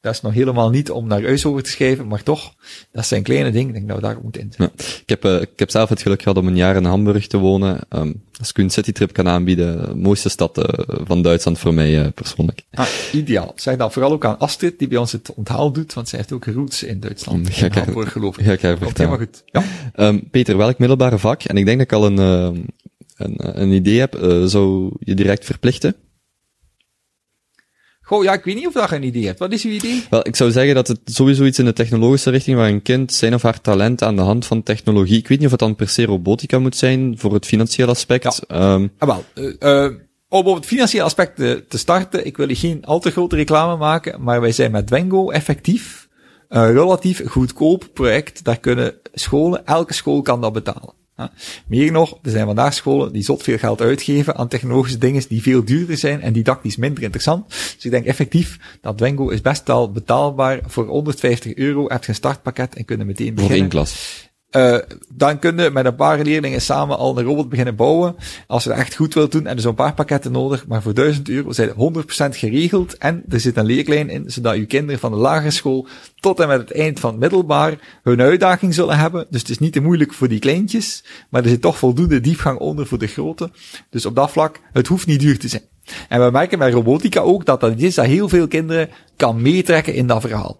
Dat 0.02 0.14
is 0.14 0.22
nog 0.22 0.34
helemaal 0.34 0.70
niet 0.70 0.92
om 0.92 1.08
naar 1.08 1.24
huis 1.24 1.46
over 1.46 1.64
te 1.64 1.70
schrijven, 1.70 2.08
maar 2.08 2.24
toch, 2.24 2.54
dat 2.92 3.06
zijn 3.06 3.24
kleine 3.24 3.52
dingen, 3.52 3.68
ik 3.68 3.74
denk 3.74 3.88
dat 3.88 3.96
we 3.96 4.04
daarop 4.04 4.24
moeten 4.24 4.42
inzetten. 4.42 4.72
Ja. 4.78 4.84
Ik, 5.02 5.10
heb, 5.10 5.26
uh, 5.26 5.42
ik 5.42 5.60
heb 5.60 5.70
zelf 5.70 5.90
het 5.90 6.02
geluk 6.02 6.22
gehad 6.22 6.38
om 6.38 6.48
een 6.48 6.56
jaar 6.56 6.76
in 6.76 6.84
Hamburg 6.84 7.28
te 7.28 7.38
wonen. 7.38 7.80
Um, 7.90 8.24
als 8.40 8.50
ik 8.50 8.58
een 8.58 8.70
citytrip 8.70 9.14
kan 9.14 9.28
aanbieden, 9.28 9.88
de 9.88 9.96
mooiste 9.96 10.30
stad 10.30 10.58
uh, 10.58 10.66
van 10.88 11.22
Duitsland 11.22 11.60
voor 11.60 11.74
mij 11.74 12.00
uh, 12.00 12.08
persoonlijk. 12.16 12.62
Ah, 12.72 12.88
ideaal. 13.12 13.52
Zeg 13.56 13.78
dat 13.78 13.94
vooral 13.94 14.12
ook 14.12 14.26
aan 14.26 14.40
Astrid, 14.40 14.80
die 14.80 14.88
bij 14.88 14.98
ons 14.98 15.12
het 15.12 15.34
onthaal 15.34 15.72
doet, 15.72 15.94
want 15.94 16.10
zij 16.10 16.20
heeft 16.20 16.32
ook 16.32 16.46
roots 16.46 16.84
in 16.84 17.00
Duitsland. 17.00 17.50
Ga 17.50 17.66
ik 17.66 17.76
in 17.76 17.84
Hamburg, 17.84 18.12
geloof 18.12 18.38
ik. 18.38 18.46
Ga 18.46 18.52
ik 18.52 18.62
haar 18.62 18.78
vertellen. 18.78 19.12
Helemaal 19.12 19.28
goed. 19.28 19.44
Ja. 19.96 20.08
Um, 20.08 20.30
Peter, 20.30 20.58
welk 20.58 20.78
middelbare 20.78 21.20
vak, 21.20 21.44
en 21.44 21.58
ik 21.58 21.66
denk 21.66 21.78
dat 21.78 21.88
ik 21.88 21.94
al 21.94 22.06
een, 22.06 22.20
uh, 22.20 22.62
een, 23.16 23.62
een 23.62 23.72
idee 23.72 24.00
heb, 24.00 24.18
zou 24.46 24.92
je 25.00 25.14
direct 25.14 25.46
verplichten? 25.46 25.96
Goh, 28.10 28.24
ja, 28.24 28.34
ik 28.34 28.44
weet 28.44 28.56
niet 28.56 28.68
of 28.68 28.74
dat 28.74 28.92
een 28.92 29.04
idee 29.04 29.26
hebt. 29.26 29.40
Wat 29.40 29.52
is 29.52 29.64
uw 29.64 29.72
idee? 29.72 30.04
Wel, 30.10 30.28
ik 30.28 30.36
zou 30.36 30.52
zeggen 30.52 30.76
dat 30.76 30.88
het 30.88 31.00
sowieso 31.06 31.44
iets 31.44 31.60
in 31.60 31.66
de 31.66 31.74
technologische 31.74 32.30
richting 32.30 32.58
waar 32.58 32.70
een 32.70 32.82
kind 32.82 33.14
zijn 33.14 33.34
of 33.34 33.42
haar 33.42 33.62
talent 33.62 34.04
aan 34.04 34.16
de 34.16 34.22
hand 34.22 34.46
van 34.46 34.64
technologie. 34.64 35.18
Ik 35.18 35.28
weet 35.28 35.38
niet 35.38 35.46
of 35.46 35.52
het 35.52 35.60
dan 35.60 35.76
per 35.76 35.90
se 35.90 36.06
robotica 36.06 36.60
moet 36.60 36.76
zijn 36.76 37.18
voor 37.18 37.34
het 37.34 37.46
financiële 37.46 37.90
aspect. 37.90 38.42
Ja. 38.48 38.74
Um, 38.74 38.92
ah, 38.98 39.08
wel, 39.08 39.46
uh, 39.46 39.54
uh, 39.60 39.96
om 40.30 40.46
op 40.46 40.56
het 40.56 40.66
financiële 40.66 41.04
aspect 41.04 41.36
te, 41.36 41.66
te, 41.68 41.78
starten, 41.78 42.26
ik 42.26 42.38
wil 42.38 42.48
hier 42.48 42.58
geen 42.58 42.86
al 42.86 43.00
te 43.00 43.12
grote 43.12 43.36
reclame 43.36 43.78
maken, 43.78 44.24
maar 44.24 44.42
wij 44.42 44.52
zijn 44.52 44.72
met 44.72 44.88
Dwengo 44.88 45.30
effectief 45.30 46.08
een 46.48 46.74
relatief 46.74 47.22
goedkoop 47.26 47.88
project. 47.94 48.44
Daar 48.44 48.60
kunnen 48.60 48.94
scholen, 49.14 49.66
elke 49.66 49.94
school 49.94 50.22
kan 50.22 50.42
dat 50.42 50.54
betalen. 50.54 50.99
Meer 51.68 51.92
nog, 51.92 52.20
er 52.22 52.32
zijn 52.32 52.46
vandaag 52.46 52.74
scholen 52.74 53.14
die 53.14 53.24
zot 53.24 53.44
veel 53.44 53.58
geld 53.58 53.82
uitgeven 53.82 54.36
aan 54.36 54.48
technologische 54.48 54.98
dingen 54.98 55.24
die 55.28 55.42
veel 55.42 55.64
duurder 55.64 55.98
zijn 55.98 56.22
en 56.22 56.34
didactisch 56.34 56.76
minder 56.76 57.04
interessant. 57.04 57.48
Dus 57.48 57.86
ik 57.86 57.92
denk 57.92 58.06
effectief 58.06 58.60
dat 58.82 58.98
Dwengo 58.98 59.30
is 59.30 59.42
best 59.42 59.68
wel 59.68 59.92
betaalbaar. 59.92 60.60
Voor 60.66 60.86
150 60.86 61.56
euro 61.56 61.88
heb 61.88 62.04
je 62.04 62.10
een 62.10 62.16
startpakket 62.16 62.76
en 62.76 62.86
kunnen 62.86 63.06
meteen 63.06 63.34
beginnen. 63.34 63.58
Voor 63.58 63.62
één 63.62 63.70
klas. 63.70 64.29
Uh, 64.52 64.78
dan 65.14 65.40
kun 65.40 65.58
je 65.58 65.70
met 65.70 65.86
een 65.86 65.96
paar 65.96 66.22
leerlingen 66.22 66.62
samen 66.62 66.98
al 66.98 67.18
een 67.18 67.26
robot 67.26 67.50
beginnen 67.50 67.76
bouwen. 67.76 68.16
Als 68.48 68.64
je 68.64 68.70
dat 68.70 68.78
echt 68.78 68.96
goed 68.96 69.14
wilt 69.14 69.32
doen, 69.32 69.48
en 69.48 69.56
er 69.56 69.62
zo'n 69.62 69.76
paar 69.76 69.94
pakketten 69.94 70.32
nodig. 70.32 70.68
Maar 70.68 70.82
voor 70.82 70.94
1000 70.94 71.30
euro 71.30 71.52
zijn 71.52 71.70
100% 71.70 71.74
geregeld. 72.30 72.98
En 72.98 73.24
er 73.30 73.40
zit 73.40 73.58
een 73.58 73.66
leerlijn 73.66 74.10
in, 74.10 74.32
zodat 74.32 74.56
je 74.56 74.66
kinderen 74.66 75.00
van 75.00 75.12
de 75.12 75.18
lagere 75.18 75.52
school 75.52 75.88
tot 76.20 76.40
en 76.40 76.48
met 76.48 76.60
het 76.60 76.72
eind 76.72 77.00
van 77.00 77.12
het 77.12 77.20
middelbaar 77.20 78.00
hun 78.04 78.22
uitdaging 78.22 78.74
zullen 78.74 78.98
hebben. 78.98 79.28
Dus 79.30 79.42
het 79.42 79.50
is 79.50 79.60
niet 79.60 79.74
te 79.74 79.82
moeilijk 79.82 80.14
voor 80.14 80.28
die 80.28 80.40
kleintjes. 80.40 81.04
Maar 81.30 81.44
er 81.44 81.50
zit 81.50 81.62
toch 81.62 81.78
voldoende 81.78 82.22
diepgang 82.22 82.60
onder 82.60 82.88
voor 82.88 83.00
de 83.00 83.08
grote. 83.08 83.50
Dus 83.90 84.06
op 84.06 84.16
dat 84.16 84.32
vlak, 84.32 84.60
het 84.74 84.88
hoeft 84.88 85.08
niet 85.08 85.20
duur 85.20 85.40
te 85.40 85.48
zijn. 85.48 85.64
En 86.08 86.26
we 86.26 86.32
merken 86.32 86.60
bij 86.60 86.72
robotica 86.72 87.20
ook 87.20 87.46
dat 87.46 87.60
dat 87.60 87.80
is 87.80 87.96
dat 87.96 88.06
heel 88.06 88.30
veel 88.30 88.48
kinderen 88.48 88.90
kan 89.16 89.42
meetrekken 89.42 89.94
in 89.94 90.08
dat 90.08 90.22
verhaal. 90.22 90.60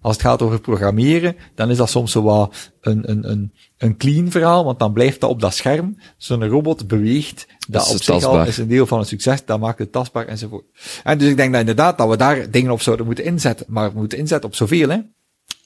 Als 0.00 0.16
het 0.16 0.20
gaat 0.20 0.42
over 0.42 0.60
programmeren, 0.60 1.36
dan 1.54 1.70
is 1.70 1.76
dat 1.76 1.90
soms 1.90 2.12
zo 2.12 2.22
wat 2.22 2.72
een, 2.80 3.10
een, 3.10 3.30
een, 3.30 3.52
een 3.78 3.96
clean 3.96 4.30
verhaal, 4.30 4.64
want 4.64 4.78
dan 4.78 4.92
blijft 4.92 5.20
dat 5.20 5.30
op 5.30 5.40
dat 5.40 5.54
scherm. 5.54 5.98
Zo'n 6.16 6.48
robot 6.48 6.86
beweegt, 6.86 7.46
dat, 7.48 7.84
dat 7.84 7.94
op 7.94 8.02
zich 8.02 8.24
al 8.24 8.44
is 8.44 8.58
een 8.58 8.68
deel 8.68 8.86
van 8.86 8.98
het 8.98 9.08
succes, 9.08 9.44
dat 9.44 9.60
maakt 9.60 9.78
het 9.78 9.92
tastbaar 9.92 10.26
enzovoort. 10.26 10.64
En 11.04 11.18
dus 11.18 11.28
ik 11.28 11.36
denk 11.36 11.50
dat 11.50 11.60
inderdaad 11.60 11.98
dat 11.98 12.08
we 12.08 12.16
daar 12.16 12.50
dingen 12.50 12.70
op 12.70 12.80
zouden 12.80 13.06
moeten 13.06 13.24
inzetten, 13.24 13.66
maar 13.68 13.92
we 13.92 13.98
moeten 13.98 14.18
inzetten 14.18 14.48
op 14.48 14.54
zoveel, 14.54 14.88
hè. 14.88 14.98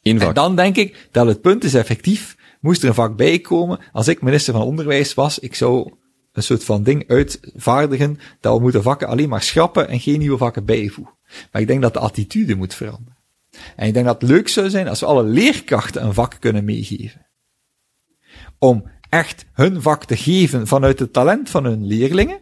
En 0.03 0.35
dan 0.35 0.57
denk 0.57 0.77
ik 0.77 1.09
dat 1.11 1.27
het 1.27 1.41
punt 1.41 1.65
is 1.65 1.75
effectief, 1.75 2.37
moest 2.61 2.83
er 2.83 2.89
een 2.89 2.95
vak 2.95 3.17
bij 3.17 3.39
komen, 3.39 3.79
als 3.93 4.09
ik 4.09 4.23
minister 4.23 4.53
van 4.53 4.63
Onderwijs 4.63 5.15
was, 5.15 5.39
ik 5.39 5.55
zou 5.55 5.93
een 6.33 6.43
soort 6.43 6.65
van 6.65 6.83
ding 6.83 7.09
uitvaardigen 7.09 8.19
dat 8.41 8.57
we 8.57 8.63
moeten 8.63 8.83
vakken 8.83 9.09
alleen 9.09 9.29
maar 9.29 9.43
schrappen 9.43 9.89
en 9.89 10.01
geen 10.01 10.19
nieuwe 10.19 10.39
vakken 10.39 10.65
bijvoegen. 10.65 11.15
Maar 11.53 11.61
ik 11.63 11.69
denk 11.69 11.83
dat 11.83 11.93
de 11.93 11.99
attitude 11.99 12.55
moet 12.55 12.75
veranderen. 12.75 13.16
En 13.77 13.87
ik 13.87 13.95
denk 13.95 14.07
dat 14.07 14.21
het 14.21 14.31
leuk 14.31 14.49
zou 14.49 14.71
zijn 14.71 14.89
als 14.89 15.01
we 15.01 15.07
alle 15.07 15.23
leerkrachten 15.23 16.05
een 16.05 16.15
vak 16.15 16.37
kunnen 16.41 16.65
meegeven. 16.65 17.27
Om 18.59 18.85
echt 19.09 19.47
hun 19.53 19.83
vak 19.83 20.05
te 20.05 20.17
geven 20.17 20.67
vanuit 20.67 20.99
het 20.99 21.13
talent 21.13 21.51
van 21.51 21.65
hun 21.65 21.87
leerlingen. 21.87 22.39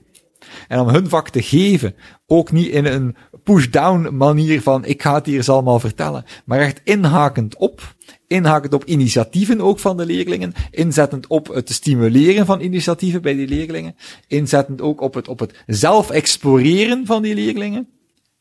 En 0.68 0.80
om 0.80 0.88
hun 0.88 1.08
vak 1.08 1.28
te 1.28 1.42
geven, 1.42 1.94
ook 2.26 2.52
niet 2.52 2.68
in 2.68 2.84
een 2.84 3.16
push-down 3.42 4.16
manier 4.16 4.62
van 4.62 4.84
ik 4.84 5.02
ga 5.02 5.14
het 5.14 5.26
hier 5.26 5.36
eens 5.36 5.48
allemaal 5.48 5.80
vertellen, 5.80 6.24
maar 6.44 6.60
echt 6.60 6.80
inhakend 6.84 7.56
op, 7.56 7.94
inhakend 8.26 8.74
op 8.74 8.84
initiatieven 8.84 9.60
ook 9.60 9.78
van 9.78 9.96
de 9.96 10.06
leerlingen, 10.06 10.52
inzettend 10.70 11.26
op 11.26 11.46
het 11.46 11.70
stimuleren 11.70 12.46
van 12.46 12.60
initiatieven 12.60 13.22
bij 13.22 13.34
die 13.34 13.48
leerlingen, 13.48 13.96
inzettend 14.26 14.80
ook 14.80 15.00
op 15.00 15.14
het, 15.14 15.28
op 15.28 15.38
het 15.38 15.62
zelf 15.66 16.10
exploreren 16.10 17.06
van 17.06 17.22
die 17.22 17.34
leerlingen, 17.34 17.88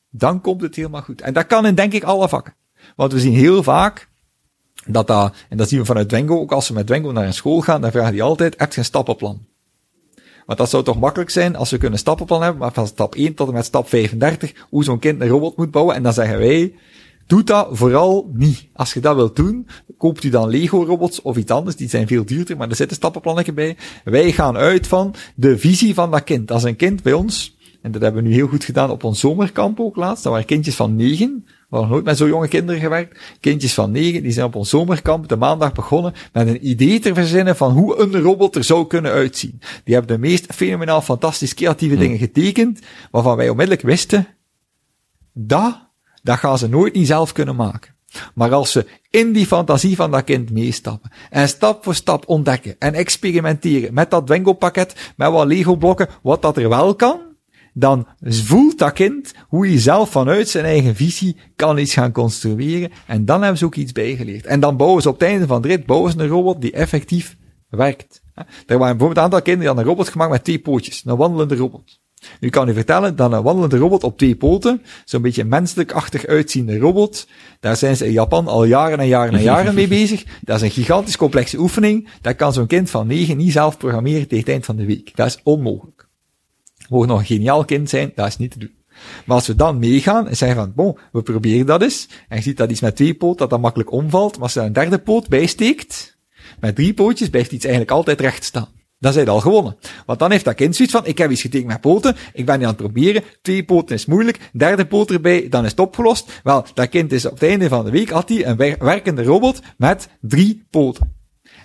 dan 0.10 0.42
komt 0.42 0.62
het 0.62 0.76
helemaal 0.76 1.02
goed. 1.02 1.22
En 1.22 1.34
dat 1.34 1.48
kan 1.48 1.66
in 1.66 1.76
denk 1.76 1.94
ik 1.94 2.04
alle 2.04 2.30
vakken. 2.30 2.54
Want 2.96 3.14
we 3.14 3.20
zien 3.20 3.34
heel 3.34 3.64
vaak 3.64 4.10
dat 4.86 5.08
dat, 5.08 5.36
en 5.50 5.58
dat 5.58 5.70
zien 5.70 5.80
we 5.80 5.86
vanuit 5.86 6.10
Dwengo. 6.10 6.40
ook 6.40 6.52
als 6.52 6.66
ze 6.66 6.74
met 6.74 6.88
Dwengo 6.88 7.12
naar 7.12 7.26
een 7.26 7.34
school 7.34 7.62
gaan, 7.62 7.82
dan 7.82 7.92
vragen 7.92 8.12
die 8.12 8.24
altijd, 8.24 8.56
heb 8.58 8.74
je 8.74 8.80
een 8.80 8.86
stappenplan? 8.86 9.46
Want 10.46 10.60
dat 10.60 10.70
zou 10.70 10.84
toch 10.84 11.00
makkelijk 11.00 11.30
zijn 11.30 11.56
als 11.56 11.72
we 11.72 11.78
kunnen 11.78 12.00
stappenplan 12.00 12.42
hebben, 12.42 12.62
maar 12.62 12.74
van 12.74 12.88
stap 12.88 13.16
1 13.16 13.34
tot 13.34 13.48
en 13.48 13.54
met 13.54 13.66
stap 13.66 13.90
35, 13.90 14.66
hoe 14.70 14.84
zo'n 14.84 15.00
kind 15.00 15.22
een 15.22 15.28
robot 15.28 15.58
moet 15.58 15.72
bouwen. 15.72 15.96
En 15.96 16.04
dan 16.04 16.14
zeggen 16.14 16.38
wij, 16.38 16.74
doe 17.28 17.44
dat 17.44 17.68
vooral 17.72 18.30
niet. 18.34 18.68
Als 18.74 18.94
je 18.94 19.00
dat 19.00 19.16
wilt 19.16 19.36
doen, 19.36 19.68
koopt 19.98 20.24
u 20.24 20.30
dan 20.30 20.50
Lego-robots 20.50 21.22
of 21.22 21.38
iets 21.38 21.52
anders, 21.52 21.76
die 21.76 21.90
zijn 21.90 22.08
veel 22.08 22.26
duurder, 22.26 22.58
maar 22.58 22.70
er 22.70 22.76
zitten 22.76 22.98
stappenplannen 22.98 23.56
bij. 23.56 23.78
Wij 24.04 24.32
gaan 24.32 24.58
uit 24.58 24.88
van 24.88 25.16
de 25.36 25.58
visie 25.58 25.94
van 25.94 26.12
dat 26.12 26.24
kind. 26.24 26.52
Als 26.52 26.64
een 26.64 26.76
kind 26.76 27.04
bij 27.04 27.14
ons, 27.14 27.58
en 27.82 27.92
dat 27.92 28.02
hebben 28.02 28.24
we 28.24 28.30
nu 28.30 28.34
heel 28.34 28.48
goed 28.48 28.64
gedaan 28.64 28.90
op 28.90 29.04
ons 29.04 29.20
zomerkamp 29.20 29.80
ook 29.80 29.96
laatst, 29.96 30.24
dat 30.24 30.32
waren 30.32 30.48
kindjes 30.48 30.76
van 30.76 30.96
9, 30.96 31.46
nog 31.82 31.90
nooit 31.90 32.06
met 32.06 32.18
zo 32.18 32.28
jonge 32.28 32.48
kinderen 32.48 32.82
gewerkt. 32.82 33.20
Kindjes 33.40 33.74
van 33.74 33.92
negen, 33.92 34.24
die 34.24 34.32
zijn 34.32 34.46
op 34.46 34.56
ons 34.56 34.70
zomerkamp 34.70 35.28
de 35.28 35.36
maandag 35.36 35.72
begonnen 35.72 36.14
met 36.34 36.48
een 36.48 36.70
idee 36.70 37.00
te 37.00 37.14
verzinnen 37.14 37.56
van 37.56 37.72
hoe 37.72 38.00
een 38.00 38.22
robot 38.22 38.56
er 38.56 38.64
zou 38.64 38.88
kunnen 38.88 39.12
uitzien. 39.12 39.62
Die 39.84 39.94
hebben 39.94 40.16
de 40.16 40.28
meest 40.28 40.54
fenomenaal 40.54 41.02
fantastisch 41.02 41.54
creatieve 41.54 41.96
hmm. 41.96 42.04
dingen 42.04 42.18
getekend, 42.18 42.80
waarvan 43.12 43.38
wij 43.38 43.50
onmiddellijk 43.50 43.86
wisten, 43.86 44.28
dat, 45.34 45.90
dat 46.24 46.38
gaan 46.38 46.58
ze 46.58 46.70
nooit 46.70 46.94
niet 46.94 47.08
zelf 47.08 47.32
kunnen 47.32 47.56
maken. 47.56 47.92
Maar 48.34 48.54
als 48.54 48.72
ze 48.72 48.86
in 49.10 49.32
die 49.32 49.46
fantasie 49.46 49.96
van 49.96 50.12
dat 50.12 50.24
kind 50.24 50.52
meestappen 50.52 51.12
en 51.30 51.48
stap 51.48 51.84
voor 51.84 51.96
stap 51.96 52.28
ontdekken 52.28 52.76
en 52.80 52.94
experimenteren 52.94 53.94
met 53.94 54.12
dat 54.12 54.30
Wengo 54.30 54.54
pakket, 54.54 55.12
met 55.16 55.32
wat 55.32 55.48
Lego 55.48 55.76
blokken, 55.76 56.10
wat 56.22 56.42
dat 56.42 56.58
er 56.58 56.70
wel 56.70 56.96
kan, 56.96 57.33
dan 57.74 58.08
voelt 58.22 58.78
dat 58.78 58.94
kind 58.94 59.34
hoe 59.48 59.68
hij 59.68 59.80
zelf 59.80 60.10
vanuit 60.10 60.50
zijn 60.50 60.66
eigen 60.66 60.96
visie 60.96 61.38
kan 61.56 61.78
iets 61.78 61.94
gaan 61.94 62.12
construeren. 62.12 62.92
En 63.08 63.26
dan 63.26 63.40
hebben 63.42 63.58
ze 63.58 63.66
ook 63.66 63.76
iets 63.76 63.92
bijgeleerd. 63.92 64.46
En 64.46 64.60
dan 64.60 64.78
bouwen 64.78 65.02
ze 65.02 65.10
op 65.10 65.20
het 65.20 65.30
einde 65.30 65.48
van 65.48 65.62
de 65.62 65.68
rit 65.68 65.86
bouwen 65.86 66.12
ze 66.12 66.20
een 66.20 66.28
robot 66.28 66.62
die 66.62 66.72
effectief 66.72 67.38
werkt. 67.70 68.22
Er 68.36 68.46
waren 68.78 68.78
bijvoorbeeld 68.78 69.18
een 69.18 69.24
aantal 69.24 69.42
kinderen 69.42 69.60
die 69.60 69.68
hadden 69.68 69.86
een 69.86 69.92
robot 69.92 70.10
gemaakt 70.10 70.32
met 70.32 70.44
twee 70.44 70.60
pootjes. 70.60 71.02
Een 71.06 71.18
wandelende 71.18 71.56
robot. 71.56 72.02
Nu 72.40 72.50
kan 72.50 72.70
u 72.70 72.74
vertellen 72.74 73.16
dat 73.16 73.32
een 73.32 73.44
wandelende 73.44 73.78
robot 73.78 74.04
op 74.04 74.18
twee 74.18 74.36
poten, 74.36 74.82
zo'n 75.06 75.22
beetje 75.22 75.44
menselijkachtig 75.44 76.26
uitziende 76.26 76.78
robot, 76.78 77.28
daar 77.60 77.76
zijn 77.76 77.98
ze 77.98 78.06
in 78.06 78.12
Japan 78.12 78.48
al 78.48 78.64
jaren 78.64 79.00
en 79.00 79.08
jaren 79.08 79.34
en 79.34 79.42
jaren 79.42 79.74
mee 79.74 79.88
bezig. 80.00 80.24
Dat 80.42 80.56
is 80.56 80.62
een 80.62 80.72
gigantisch 80.72 81.18
complexe 81.18 81.58
oefening. 81.58 82.10
Dat 82.22 82.36
kan 82.36 82.54
zo'n 82.54 82.68
kind 82.68 82.90
van 82.90 83.08
negen 83.08 83.38
niet 83.38 83.52
zelf 83.52 83.78
programmeren 83.78 84.28
tegen 84.28 84.38
het 84.38 84.50
eind 84.50 84.66
van 84.66 84.76
de 84.76 84.86
week. 84.86 85.16
Dat 85.16 85.28
is 85.28 85.40
onmogelijk. 85.44 86.03
Mogen 86.94 87.08
nog 87.08 87.20
een 87.20 87.26
geniaal 87.26 87.66
kind 87.66 87.90
zijn, 87.90 88.12
dat 88.16 88.28
is 88.28 88.38
niet 88.38 88.52
te 88.52 88.60
doen. 88.60 88.76
Maar 89.26 89.36
als 89.36 89.48
we 89.48 89.56
dan 89.56 89.80
meegaan 89.80 90.28
en 90.28 90.38
zeggen 90.38 90.58
van, 90.58 90.74
bon, 90.76 90.98
we 91.12 91.22
proberen 91.22 91.66
dat 91.66 91.82
eens, 91.82 92.08
en 92.28 92.38
je 92.38 92.44
ziet 92.44 92.58
dat 92.58 92.72
iets 92.72 92.82
met 92.82 92.96
twee 92.96 93.14
poot, 93.14 93.38
dat 93.38 93.50
dat 93.50 93.62
makkelijk 93.62 93.92
omvalt, 93.92 94.34
maar 94.34 94.44
als 94.44 94.54
je 94.54 94.60
er 94.60 94.66
een 94.66 94.74
derde 94.74 94.98
poot 94.98 95.28
bijsteekt, 95.28 96.18
met 96.60 96.76
drie 96.76 96.94
pootjes, 96.94 97.30
blijft 97.30 97.52
iets 97.52 97.66
eigenlijk 97.66 97.94
altijd 97.94 98.22
recht 98.22 98.44
staan. 98.44 98.68
Dan 99.00 99.14
zijn 99.14 99.30
al 99.30 99.40
gewonnen. 99.40 99.78
Want 100.06 100.20
dan 100.20 100.32
heeft 100.32 100.46
dat 100.46 100.56
kind 100.56 100.76
zoiets 100.76 100.94
van, 100.94 101.06
ik 101.06 101.18
heb 101.18 101.32
iets 101.32 101.42
getekend 101.42 101.72
met 101.72 101.82
poten, 101.82 102.16
ik 102.34 102.46
ben 102.46 102.58
nu 102.58 102.64
aan 102.64 102.70
het 102.70 102.78
proberen, 102.78 103.24
twee 103.42 103.64
poten 103.64 103.96
is 103.96 104.06
moeilijk, 104.06 104.50
derde 104.54 104.86
poot 104.86 105.12
erbij, 105.12 105.50
dan 105.50 105.64
is 105.64 105.72
het 105.72 105.80
opgelost. 105.80 106.42
Wel, 106.44 106.66
dat 106.74 106.90
kind 106.90 107.12
is 107.12 107.26
op 107.26 107.34
het 107.34 107.44
einde 107.44 107.68
van 107.68 107.86
de 107.86 107.92
week, 107.92 108.10
had 108.10 108.30
hij 108.30 108.46
een 108.46 108.58
werkende 108.80 109.24
robot 109.24 109.62
met 109.78 110.10
drie 110.22 110.66
poten. 110.70 111.23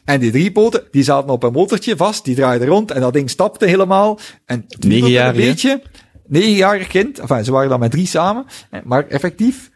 En 0.09 0.21
die 0.21 0.31
drie 0.31 0.53
poten, 0.53 0.83
die 0.91 1.03
zaten 1.03 1.31
op 1.31 1.43
een 1.43 1.53
motortje 1.53 1.97
vast, 1.97 2.25
die 2.25 2.35
draaiden 2.35 2.69
rond 2.69 2.91
en 2.91 3.01
dat 3.01 3.13
ding 3.13 3.31
stapte 3.31 3.67
helemaal. 3.67 4.19
En 4.45 4.65
negen 4.79 5.11
jaar, 5.11 5.29
een 5.29 5.37
beetje. 5.37 5.83
Negenjarig 6.27 6.87
kind, 6.87 7.19
enfin, 7.19 7.45
ze 7.45 7.53
waren 7.53 7.69
dan 7.69 7.81
met 7.81 7.91
drie 7.91 8.07
samen, 8.07 8.47
maar 8.85 9.07
effectief 9.07 9.71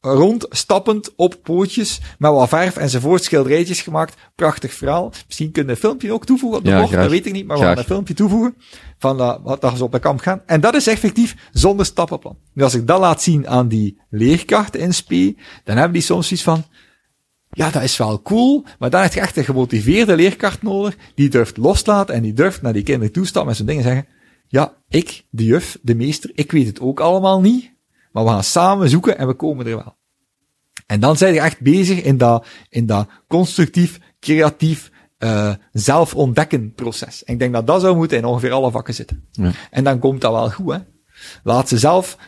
rond, 0.00 0.46
stappend 0.50 1.14
op 1.16 1.36
pootjes, 1.42 2.00
met 2.18 2.30
wat 2.30 2.48
verf 2.48 2.76
enzovoort, 2.76 3.24
schilderijtjes 3.24 3.80
gemaakt. 3.80 4.14
Prachtig 4.34 4.72
verhaal. 4.72 5.12
Misschien 5.26 5.50
kunnen 5.50 5.74
we 5.74 5.80
een 5.80 5.88
filmpje 5.88 6.12
ook 6.12 6.26
toevoegen 6.26 6.58
op 6.58 6.64
de 6.64 6.70
ja, 6.70 6.86
dat 6.86 7.10
weet 7.10 7.26
ik 7.26 7.32
niet, 7.32 7.46
maar 7.46 7.58
we 7.58 7.64
gaan 7.64 7.78
een 7.78 7.84
filmpje 7.84 8.14
toevoegen 8.14 8.54
van 8.98 9.16
wat 9.42 9.60
dat 9.60 9.76
ze 9.76 9.84
op 9.84 9.92
de 9.92 9.98
kamp 9.98 10.20
gaan. 10.20 10.42
En 10.46 10.60
dat 10.60 10.74
is 10.74 10.86
effectief 10.86 11.36
zonder 11.52 11.86
stappenplan. 11.86 12.38
Nu, 12.52 12.62
als 12.62 12.74
ik 12.74 12.86
dat 12.86 13.00
laat 13.00 13.22
zien 13.22 13.48
aan 13.48 13.68
die 13.68 14.00
leerkrachten 14.10 14.80
in 14.80 14.94
SP, 14.98 15.12
dan 15.64 15.76
hebben 15.76 15.92
die 15.92 16.02
soms 16.02 16.32
iets 16.32 16.42
van, 16.42 16.64
ja, 17.54 17.70
dat 17.70 17.82
is 17.82 17.96
wel 17.96 18.22
cool, 18.22 18.64
maar 18.78 18.90
dan 18.90 19.02
heb 19.02 19.12
je 19.12 19.20
echt 19.20 19.36
een 19.36 19.44
gemotiveerde 19.44 20.16
leerkracht 20.16 20.62
nodig, 20.62 20.96
die 21.14 21.28
durft 21.28 21.56
loslaten 21.56 22.14
en 22.14 22.22
die 22.22 22.32
durft 22.32 22.62
naar 22.62 22.72
die 22.72 22.82
kinderen 22.82 23.12
toestappen 23.12 23.50
en 23.50 23.56
zo'n 23.56 23.66
dingen 23.66 23.82
zeggen, 23.82 24.06
ja, 24.48 24.74
ik, 24.88 25.24
de 25.30 25.44
juf, 25.44 25.78
de 25.82 25.94
meester, 25.94 26.30
ik 26.34 26.52
weet 26.52 26.66
het 26.66 26.80
ook 26.80 27.00
allemaal 27.00 27.40
niet, 27.40 27.72
maar 28.12 28.24
we 28.24 28.30
gaan 28.30 28.44
samen 28.44 28.88
zoeken 28.88 29.18
en 29.18 29.26
we 29.26 29.34
komen 29.34 29.66
er 29.66 29.76
wel. 29.76 29.96
En 30.86 31.00
dan 31.00 31.16
zijn 31.16 31.34
je 31.34 31.40
echt 31.40 31.60
bezig 31.60 32.02
in 32.02 32.18
dat, 32.18 32.46
in 32.68 32.86
dat 32.86 33.08
constructief, 33.28 34.00
creatief, 34.20 34.90
uh, 35.18 35.54
zelf 35.72 36.14
ontdekken 36.14 36.72
proces. 36.72 37.24
En 37.24 37.32
ik 37.32 37.38
denk 37.38 37.52
dat 37.52 37.66
dat 37.66 37.80
zou 37.80 37.96
moeten 37.96 38.18
in 38.18 38.24
ongeveer 38.24 38.52
alle 38.52 38.70
vakken 38.70 38.94
zitten. 38.94 39.28
Ja. 39.30 39.50
En 39.70 39.84
dan 39.84 39.98
komt 39.98 40.20
dat 40.20 40.32
wel 40.32 40.50
goed, 40.50 40.72
hè. 40.72 40.78
Laat 41.42 41.68
ze 41.68 41.78
zelf, 41.78 42.18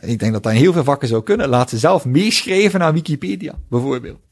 ik 0.00 0.18
denk 0.18 0.32
dat 0.32 0.42
dat 0.42 0.52
in 0.52 0.58
heel 0.58 0.72
veel 0.72 0.84
vakken 0.84 1.08
zou 1.08 1.22
kunnen, 1.22 1.48
laat 1.48 1.70
ze 1.70 1.78
zelf 1.78 2.04
meeschrijven 2.04 2.82
aan 2.82 2.94
Wikipedia, 2.94 3.54
bijvoorbeeld 3.68 4.23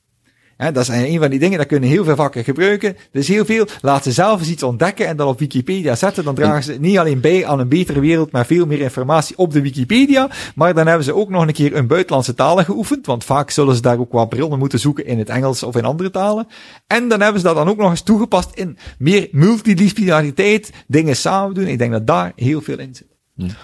dat 0.71 0.77
is 0.77 0.89
een 0.89 1.19
van 1.19 1.31
die 1.31 1.39
dingen, 1.39 1.59
dat 1.59 1.67
kunnen 1.67 1.89
heel 1.89 2.05
veel 2.05 2.17
vakken 2.17 2.45
gebruiken. 2.45 2.97
Dus 3.11 3.29
heel 3.29 3.45
veel, 3.45 3.67
laat 3.81 4.03
ze 4.03 4.13
zelf 4.13 4.41
eens 4.41 4.51
iets 4.51 4.63
ontdekken 4.63 5.07
en 5.07 5.17
dan 5.17 5.29
op 5.29 5.39
Wikipedia 5.39 5.95
zetten. 5.95 6.25
Dan 6.25 6.35
dragen 6.35 6.63
ze 6.63 6.73
niet 6.81 6.99
alleen 6.99 7.21
bij 7.21 7.47
aan 7.47 7.59
een 7.59 7.69
betere 7.69 8.01
wereld, 8.01 8.33
maar 8.33 8.47
veel 8.47 8.67
meer 8.67 8.81
informatie 8.81 9.39
op 9.39 9.53
de 9.53 9.63
Wikipedia. 9.63 10.31
Maar 10.55 10.75
dan 10.75 10.87
hebben 10.87 11.05
ze 11.05 11.15
ook 11.15 11.29
nog 11.29 11.47
een 11.47 11.53
keer 11.53 11.77
een 11.77 11.87
buitenlandse 11.87 12.35
talen 12.35 12.65
geoefend, 12.65 13.07
want 13.07 13.25
vaak 13.25 13.51
zullen 13.51 13.75
ze 13.75 13.83
daar 13.83 13.99
ook 13.99 14.13
wat 14.13 14.29
brillen 14.29 14.59
moeten 14.59 14.79
zoeken 14.79 15.07
in 15.07 15.19
het 15.19 15.29
Engels 15.29 15.63
of 15.63 15.77
in 15.77 15.85
andere 15.85 16.11
talen. 16.11 16.47
En 16.87 17.09
dan 17.09 17.21
hebben 17.21 17.41
ze 17.41 17.47
dat 17.47 17.57
dan 17.57 17.69
ook 17.69 17.77
nog 17.77 17.91
eens 17.91 18.03
toegepast 18.03 18.55
in 18.55 18.79
meer 18.99 19.29
multidisciplinariteit, 19.31 20.73
dingen 20.87 21.17
samen 21.17 21.55
doen. 21.55 21.67
Ik 21.67 21.79
denk 21.79 21.93
dat 21.93 22.07
daar 22.07 22.33
heel 22.37 22.61
veel 22.61 22.79
in 22.79 22.95
zit. 22.95 23.11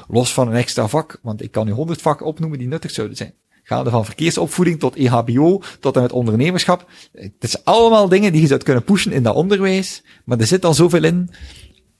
Los 0.08 0.32
van 0.32 0.48
een 0.48 0.54
extra 0.54 0.88
vak, 0.88 1.18
want 1.22 1.42
ik 1.42 1.50
kan 1.50 1.66
nu 1.66 1.72
honderd 1.72 2.02
vakken 2.02 2.26
opnoemen 2.26 2.58
die 2.58 2.68
nuttig 2.68 2.90
zouden 2.90 3.16
zijn. 3.16 3.34
Gaande 3.68 3.90
van 3.90 4.04
verkeersopvoeding 4.04 4.78
tot 4.78 4.96
EHBO, 4.96 5.62
tot 5.80 5.96
en 5.96 6.02
met 6.02 6.12
ondernemerschap. 6.12 6.90
Het 7.12 7.32
is 7.38 7.64
allemaal 7.64 8.08
dingen 8.08 8.32
die 8.32 8.40
je 8.40 8.46
zou 8.46 8.62
kunnen 8.62 8.84
pushen 8.84 9.12
in 9.12 9.22
dat 9.22 9.34
onderwijs, 9.34 10.02
maar 10.24 10.38
er 10.38 10.46
zit 10.46 10.64
al 10.64 10.74
zoveel 10.74 11.04
in. 11.04 11.30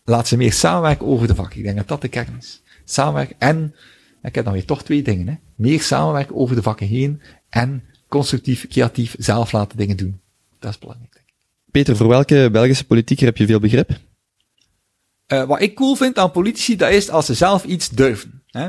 Laat 0.05 0.29
ze 0.29 0.37
meer 0.37 0.53
samenwerken 0.53 1.07
over 1.07 1.27
de 1.27 1.35
vak. 1.35 1.55
Ik 1.55 1.63
denk 1.63 1.77
dat 1.77 1.89
dat 1.89 2.01
de 2.01 2.09
kern 2.09 2.37
is. 2.39 2.63
Samenwerken 2.85 3.37
en, 3.39 3.75
ik 4.23 4.35
heb 4.35 4.45
dan 4.45 4.53
weer 4.53 4.65
toch 4.65 4.83
twee 4.83 5.03
dingen, 5.03 5.29
hè. 5.29 5.35
Meer 5.55 5.83
samenwerken 5.83 6.37
over 6.37 6.57
de 6.57 6.63
vakken 6.63 6.87
heen 6.87 7.23
en 7.49 7.85
constructief, 8.09 8.69
creatief 8.69 9.15
zelf 9.19 9.53
laten 9.53 9.79
dingen 9.79 9.97
doen. 9.97 10.21
Dat 10.59 10.71
is 10.71 10.79
belangrijk, 10.79 11.13
denk 11.13 11.27
ik. 11.27 11.35
Peter, 11.71 11.97
voor 11.97 12.09
welke 12.09 12.49
Belgische 12.53 12.85
politieker 12.85 13.27
heb 13.27 13.37
je 13.37 13.47
veel 13.47 13.61
begrip? 13.61 13.91
Uh, 15.33 15.45
wat 15.45 15.61
ik 15.61 15.75
cool 15.75 15.95
vind 15.95 16.19
aan 16.19 16.31
politici, 16.31 16.77
dat 16.77 16.91
is 16.91 17.11
als 17.11 17.27
ze 17.27 17.35
zelf 17.35 17.65
iets 17.65 17.89
durven. 17.89 18.43
Hè? 18.47 18.69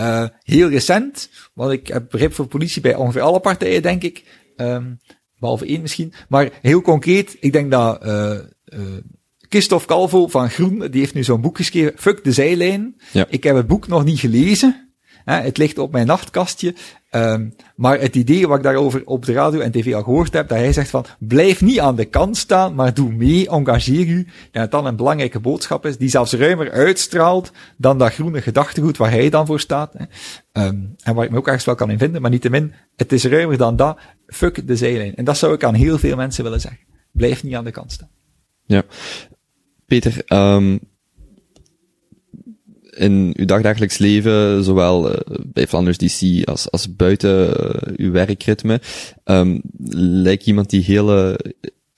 Uh, 0.00 0.24
heel 0.42 0.68
recent, 0.68 1.30
want 1.54 1.72
ik 1.72 1.86
heb 1.86 2.10
begrip 2.10 2.34
voor 2.34 2.46
politie 2.46 2.82
bij 2.82 2.94
ongeveer 2.94 3.20
alle 3.20 3.40
partijen, 3.40 3.82
denk 3.82 4.02
ik. 4.02 4.24
Um, 4.56 4.98
behalve 5.38 5.66
één 5.66 5.80
misschien. 5.80 6.12
Maar 6.28 6.50
heel 6.62 6.80
concreet, 6.80 7.36
ik 7.40 7.52
denk 7.52 7.70
dat 7.70 8.06
uh, 8.06 8.38
uh, 8.64 8.80
Christophe 9.38 9.86
Calvo 9.86 10.28
van 10.28 10.50
Groen, 10.50 10.78
die 10.78 11.00
heeft 11.00 11.14
nu 11.14 11.24
zo'n 11.24 11.40
boek 11.40 11.56
geschreven, 11.56 11.92
Fuck 11.96 12.24
de 12.24 12.32
zijlijn. 12.32 13.00
Ja. 13.12 13.26
Ik 13.28 13.44
heb 13.44 13.56
het 13.56 13.66
boek 13.66 13.86
nog 13.86 14.04
niet 14.04 14.20
gelezen. 14.20 14.94
Hè, 15.24 15.40
het 15.40 15.56
ligt 15.56 15.78
op 15.78 15.92
mijn 15.92 16.06
nachtkastje. 16.06 16.74
Um, 17.14 17.54
maar 17.76 18.00
het 18.00 18.16
idee 18.16 18.48
wat 18.48 18.56
ik 18.56 18.62
daarover 18.62 19.02
op 19.04 19.24
de 19.24 19.32
radio 19.32 19.60
en 19.60 19.70
tv 19.70 19.94
al 19.94 20.02
gehoord 20.02 20.32
heb, 20.32 20.48
dat 20.48 20.58
hij 20.58 20.72
zegt 20.72 20.90
van, 20.90 21.04
blijf 21.18 21.60
niet 21.60 21.80
aan 21.80 21.96
de 21.96 22.04
kant 22.04 22.36
staan, 22.36 22.74
maar 22.74 22.94
doe 22.94 23.12
mee, 23.12 23.48
engageer 23.48 24.06
u. 24.06 24.26
En 24.52 24.60
dat 24.60 24.70
dan 24.70 24.86
een 24.86 24.96
belangrijke 24.96 25.40
boodschap 25.40 25.86
is, 25.86 25.98
die 25.98 26.08
zelfs 26.08 26.32
ruimer 26.32 26.70
uitstraalt 26.70 27.52
dan 27.76 27.98
dat 27.98 28.12
groene 28.12 28.42
gedachtegoed 28.42 28.96
waar 28.96 29.10
hij 29.10 29.30
dan 29.30 29.46
voor 29.46 29.60
staat. 29.60 29.94
Um, 30.52 30.94
en 31.02 31.14
waar 31.14 31.24
ik 31.24 31.30
me 31.30 31.36
ook 31.36 31.46
ergens 31.46 31.64
wel 31.64 31.74
kan 31.74 31.90
in 31.90 31.98
vinden, 31.98 32.22
maar 32.22 32.30
niettemin, 32.30 32.72
het 32.96 33.12
is 33.12 33.24
ruimer 33.24 33.56
dan 33.56 33.76
dat. 33.76 33.98
Fuck 34.26 34.66
de 34.66 34.76
zijlijn. 34.76 35.14
En 35.14 35.24
dat 35.24 35.38
zou 35.38 35.54
ik 35.54 35.64
aan 35.64 35.74
heel 35.74 35.98
veel 35.98 36.16
mensen 36.16 36.44
willen 36.44 36.60
zeggen. 36.60 36.80
Blijf 37.12 37.42
niet 37.42 37.54
aan 37.54 37.64
de 37.64 37.70
kant 37.70 37.92
staan. 37.92 38.10
Ja. 38.66 38.82
Peter, 39.86 40.22
um, 40.32 40.80
in 43.00 43.34
uw 43.36 43.44
dagdagelijks 43.44 43.98
leven, 43.98 44.64
zowel 44.64 45.10
uh, 45.10 45.16
bij 45.46 45.66
Flanders 45.66 45.98
DC 45.98 46.48
als, 46.48 46.70
als 46.70 46.96
buiten 46.96 47.48
uh, 47.48 48.06
uw 48.06 48.12
werkritme, 48.12 48.80
um, 49.24 49.60
lijkt 50.22 50.46
iemand 50.46 50.70
die 50.70 50.82
heel, 50.84 51.36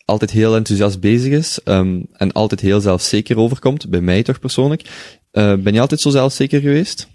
altijd 0.04 0.30
heel 0.30 0.56
enthousiast 0.56 1.00
bezig 1.00 1.32
is 1.32 1.60
um, 1.64 2.06
en 2.12 2.32
altijd 2.32 2.60
heel 2.60 2.80
zelfzeker 2.80 3.38
overkomt, 3.38 3.90
bij 3.90 4.00
mij 4.00 4.22
toch 4.22 4.38
persoonlijk. 4.38 4.82
ben 5.30 5.72
je 5.72 5.80
altijd 5.80 6.00
zo 6.00 6.10
zelfzeker 6.10 6.60
geweest? 6.60 7.08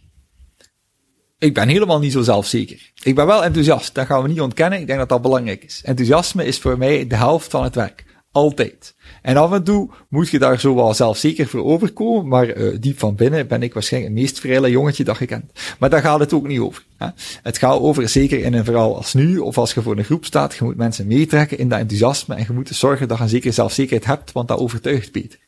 Ik 1.39 1.53
ben 1.53 1.67
helemaal 1.67 1.99
niet 1.99 2.11
zo 2.11 2.21
zelfzeker. 2.21 2.91
Ik 3.03 3.15
ben 3.15 3.25
wel 3.25 3.43
enthousiast, 3.43 3.95
dat 3.95 4.05
gaan 4.05 4.21
we 4.21 4.27
niet 4.27 4.41
ontkennen. 4.41 4.79
Ik 4.79 4.87
denk 4.87 4.99
dat 4.99 5.09
dat 5.09 5.21
belangrijk 5.21 5.63
is. 5.63 5.81
Enthousiasme 5.83 6.45
is 6.45 6.59
voor 6.59 6.77
mij 6.77 7.07
de 7.07 7.15
helft 7.15 7.51
van 7.51 7.63
het 7.63 7.75
werk. 7.75 8.05
Altijd. 8.31 8.95
En 9.21 9.37
af 9.37 9.51
en 9.51 9.63
toe 9.63 9.89
moet 10.09 10.29
je 10.29 10.39
daar 10.39 10.59
zo 10.59 10.75
wel 10.75 10.93
zelfzeker 10.93 11.47
voor 11.47 11.63
overkomen, 11.63 12.27
maar 12.27 12.57
uh, 12.57 12.77
diep 12.79 12.99
van 12.99 13.15
binnen 13.15 13.47
ben 13.47 13.63
ik 13.63 13.73
waarschijnlijk 13.73 14.13
het 14.13 14.23
meest 14.23 14.39
vrije 14.39 14.69
jongetje 14.69 15.03
dat 15.03 15.17
je 15.17 15.25
kent. 15.25 15.51
Maar 15.79 15.89
daar 15.89 16.01
gaat 16.01 16.19
het 16.19 16.33
ook 16.33 16.47
niet 16.47 16.59
over. 16.59 16.85
Hè? 16.97 17.07
Het 17.43 17.57
gaat 17.57 17.79
over, 17.79 18.09
zeker 18.09 18.39
in 18.39 18.53
een 18.53 18.65
verhaal 18.65 18.95
als 18.95 19.13
nu, 19.13 19.37
of 19.37 19.57
als 19.57 19.73
je 19.73 19.81
voor 19.81 19.97
een 19.97 20.03
groep 20.03 20.25
staat, 20.25 20.55
je 20.55 20.63
moet 20.63 20.77
mensen 20.77 21.07
meetrekken 21.07 21.57
in 21.57 21.69
dat 21.69 21.79
enthousiasme 21.79 22.35
en 22.35 22.43
je 22.47 22.53
moet 22.53 22.69
zorgen 22.69 23.07
dat 23.07 23.17
je 23.17 23.23
een 23.23 23.29
zekere 23.29 23.53
zelfzekerheid 23.53 24.05
hebt, 24.05 24.31
want 24.31 24.47
dat 24.47 24.59
overtuigt 24.59 25.11
beter. 25.11 25.39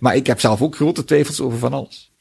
Maar 0.00 0.16
ik 0.16 0.26
heb 0.26 0.40
zelf 0.40 0.62
ook 0.62 0.76
grote 0.76 1.04
twijfels 1.04 1.40
over 1.40 1.58
van 1.58 1.72
alles. 1.72 2.14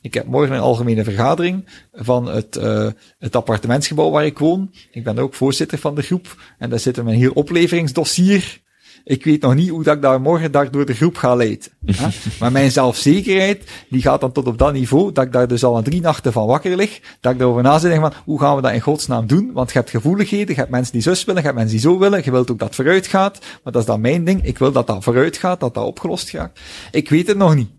Ik 0.00 0.14
heb 0.14 0.26
morgen 0.26 0.54
een 0.54 0.60
algemene 0.60 1.04
vergadering 1.04 1.64
van 1.92 2.26
het, 2.26 2.56
uh, 2.56 2.90
het 3.18 3.36
appartementsgebouw 3.36 4.10
waar 4.10 4.26
ik 4.26 4.38
woon. 4.38 4.74
Ik 4.90 5.04
ben 5.04 5.18
ook 5.18 5.34
voorzitter 5.34 5.78
van 5.78 5.94
de 5.94 6.02
groep 6.02 6.36
en 6.58 6.70
daar 6.70 6.78
zit 6.78 6.96
een 6.96 7.06
heel 7.06 7.32
opleveringsdossier 7.32 8.60
ik 9.04 9.24
weet 9.24 9.40
nog 9.40 9.54
niet 9.54 9.68
hoe 9.68 9.82
dat 9.82 9.96
ik 9.96 10.02
daar 10.02 10.20
morgen 10.20 10.52
daar 10.52 10.70
door 10.70 10.86
de 10.86 10.94
groep 10.94 11.16
ga 11.16 11.34
leiden. 11.34 11.68
maar 12.40 12.52
mijn 12.52 12.70
zelfzekerheid, 12.70 13.70
die 13.88 14.02
gaat 14.02 14.20
dan 14.20 14.32
tot 14.32 14.46
op 14.46 14.58
dat 14.58 14.72
niveau, 14.72 15.12
dat 15.12 15.24
ik 15.24 15.32
daar 15.32 15.48
dus 15.48 15.64
al 15.64 15.76
een 15.76 15.84
drie 15.84 16.00
nachten 16.00 16.32
van 16.32 16.46
wakker 16.46 16.76
lig, 16.76 17.00
dat 17.20 17.34
ik 17.34 17.40
erover 17.40 17.62
na 17.62 17.78
zit 17.78 17.94
van, 17.94 18.12
hoe 18.24 18.40
gaan 18.40 18.56
we 18.56 18.62
dat 18.62 18.72
in 18.72 18.80
godsnaam 18.80 19.26
doen? 19.26 19.50
Want 19.52 19.72
je 19.72 19.78
hebt 19.78 19.90
gevoeligheden, 19.90 20.54
je 20.54 20.60
hebt 20.60 20.70
mensen 20.70 20.92
die 20.92 21.02
zus 21.02 21.24
willen, 21.24 21.40
je 21.40 21.46
hebt 21.46 21.58
mensen 21.58 21.76
die 21.76 21.86
zo 21.86 21.98
willen, 21.98 22.24
je 22.24 22.30
wilt 22.30 22.50
ook 22.50 22.58
dat 22.58 22.74
vooruit 22.74 23.06
gaat, 23.06 23.38
maar 23.62 23.72
dat 23.72 23.82
is 23.82 23.88
dan 23.88 24.00
mijn 24.00 24.24
ding. 24.24 24.44
Ik 24.44 24.58
wil 24.58 24.72
dat 24.72 24.86
dat 24.86 25.04
vooruit 25.04 25.36
gaat, 25.36 25.60
dat 25.60 25.74
dat 25.74 25.84
opgelost 25.84 26.30
gaat. 26.30 26.58
Ik 26.90 27.10
weet 27.10 27.26
het 27.26 27.36
nog 27.36 27.54
niet. 27.54 27.70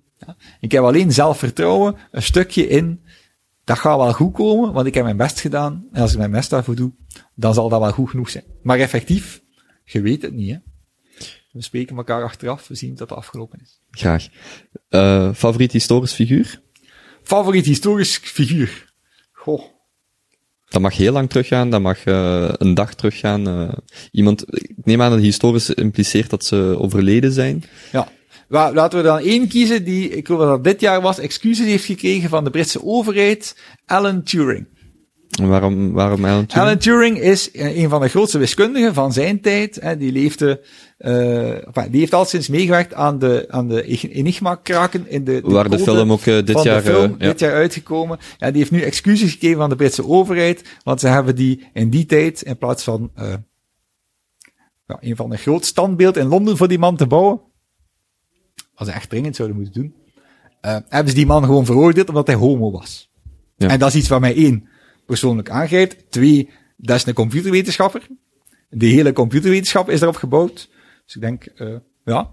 Ik 0.60 0.72
heb 0.72 0.84
alleen 0.84 1.12
zelfvertrouwen, 1.12 1.96
een 2.12 2.24
stukje 2.24 2.68
in, 2.68 3.02
dat 3.64 3.80
gaat 3.80 3.98
wel 3.98 4.14
goed 4.14 4.34
komen, 4.34 4.74
want 4.74 4.88
ik 4.88 4.94
heb 4.94 5.04
mijn 5.04 5.18
best 5.18 5.40
gedaan, 5.40 5.86
en 5.92 6.02
als 6.02 6.12
ik 6.12 6.18
mijn 6.18 6.32
best 6.32 6.50
daarvoor 6.50 6.76
doe, 6.76 6.92
dan 7.36 7.54
zal 7.54 7.70
dat 7.70 7.80
wel 7.80 7.92
goed 7.92 8.10
genoeg 8.10 8.30
zijn. 8.30 8.44
Maar 8.62 8.80
effectief, 8.80 9.42
je 9.84 10.02
weet 10.02 10.22
het 10.22 10.34
niet, 10.34 10.50
hè. 10.50 10.58
We 11.60 11.66
spreken 11.66 11.98
elkaar 11.98 12.24
achteraf, 12.24 12.68
we 12.68 12.76
zien 12.76 12.96
dat 12.96 13.10
het 13.10 13.18
afgelopen 13.18 13.60
is. 13.62 13.80
Graag. 13.92 14.28
Uh, 14.90 15.34
favoriet 15.34 15.72
historisch 15.72 16.14
figuur? 16.14 16.62
Favoriet 17.24 17.66
historisch 17.66 18.18
figuur? 18.18 18.94
Goh. 19.32 19.64
Dat 20.70 20.82
mag 20.82 20.96
heel 20.98 21.12
lang 21.12 21.30
teruggaan, 21.30 21.70
dat 21.70 21.82
mag 21.82 22.06
uh, 22.06 22.50
een 22.52 22.74
dag 22.74 22.94
teruggaan. 22.94 23.48
Uh, 23.48 23.74
iemand, 24.12 24.44
ik 24.56 24.76
neem 24.84 25.02
aan 25.02 25.12
dat 25.12 25.20
historisch 25.20 25.70
impliceert 25.70 26.30
dat 26.30 26.46
ze 26.46 26.76
overleden 26.78 27.32
zijn. 27.32 27.64
Ja. 27.92 28.12
Laten 28.48 29.00
we 29.00 29.06
dan 29.06 29.20
één 29.20 29.48
kiezen 29.48 29.84
die, 29.84 30.10
ik 30.10 30.26
geloof 30.26 30.42
dat 30.42 30.50
dat 30.50 30.64
dit 30.64 30.82
jaar 30.82 31.02
was, 31.02 31.20
excuses 31.20 31.66
heeft 31.66 31.86
gekregen 31.86 32.30
van 32.30 32.44
de 32.44 32.50
Britse 32.50 32.84
overheid, 32.84 33.58
Alan 33.86 34.24
Turing. 34.24 34.68
Waarom, 35.48 35.92
waarom 35.92 36.26
Alan 36.26 36.46
Turing? 36.46 36.66
Alan 36.66 36.78
Turing 36.78 37.20
is 37.20 37.50
een 37.54 37.90
van 37.90 38.02
de 38.02 38.08
grootste 38.08 38.38
wiskundigen 38.38 38.94
van 38.94 39.14
zijn 39.14 39.42
tijd. 39.42 39.76
Hè, 39.82 39.98
die 39.98 40.12
leefde, 40.12 40.62
uh, 41.00 41.68
enfin, 41.68 41.92
die 41.92 42.00
heeft 42.00 42.14
al 42.14 42.26
sinds 42.26 42.48
meegewerkt 42.48 42.94
aan 42.94 43.20
de, 43.20 43.46
aan 43.50 43.68
de 43.68 43.84
Enigma-kraken 44.10 45.10
in 45.10 45.24
de, 45.24 45.42
de 45.42 45.50
Waar 45.52 45.70
de 45.70 45.80
film 45.80 46.12
ook 46.12 46.26
uh, 46.26 46.46
dit 46.46 46.64
jaar, 46.64 46.82
film, 46.82 47.18
dit 47.18 47.40
jaar 47.40 47.54
uitgekomen. 47.54 48.20
Ja, 48.38 48.48
die 48.48 48.58
heeft 48.58 48.72
nu 48.72 48.82
excuses 48.82 49.32
gegeven 49.32 49.62
aan 49.62 49.70
de 49.70 49.76
Britse 49.76 50.06
overheid, 50.06 50.64
want 50.84 51.00
ze 51.00 51.08
hebben 51.08 51.36
die 51.36 51.68
in 51.74 51.90
die 51.90 52.06
tijd, 52.06 52.42
in 52.42 52.58
plaats 52.58 52.84
van, 52.84 53.12
uh, 53.20 53.34
ja, 54.88 54.98
een 55.00 55.16
van 55.16 55.30
de 55.30 55.38
groot 55.38 55.66
standbeeld 55.66 56.18
in 56.18 56.28
Londen 56.28 56.58
voor 56.58 56.68
die 56.68 56.80
man 56.80 56.96
te 56.96 57.08
bouwen, 57.08 57.42
wat 58.76 58.88
ze 58.88 58.94
echt 58.94 59.10
dringend 59.10 59.36
zouden 59.36 59.58
moeten 59.58 59.82
doen, 59.82 59.94
hebben 60.90 61.10
ze 61.10 61.16
die 61.16 61.26
man 61.26 61.44
gewoon 61.44 61.66
veroordeeld 61.66 62.10
omdat 62.10 62.28
hij 62.28 62.36
homo 62.36 62.72
was. 62.72 63.12
Ja. 63.58 63.68
En 63.68 63.80
dat 63.80 63.90
is 63.90 63.96
iets 63.96 64.08
waar 64.08 64.20
mij 64.20 64.36
één, 64.36 64.68
persoonlijk 65.10 65.50
aangrijpt. 65.50 66.12
Twee, 66.12 66.50
dat 66.78 66.96
is 66.96 67.06
een 67.06 67.14
computerwetenschapper. 67.14 68.08
De 68.70 68.86
hele 68.86 69.14
computerwetenschap 69.14 69.90
is 69.90 70.02
erop 70.02 70.16
gebouwd. 70.16 70.70
Dus 71.06 71.16
ik 71.16 71.22
denk, 71.22 71.48
uh, 71.58 71.76
ja, 72.06 72.32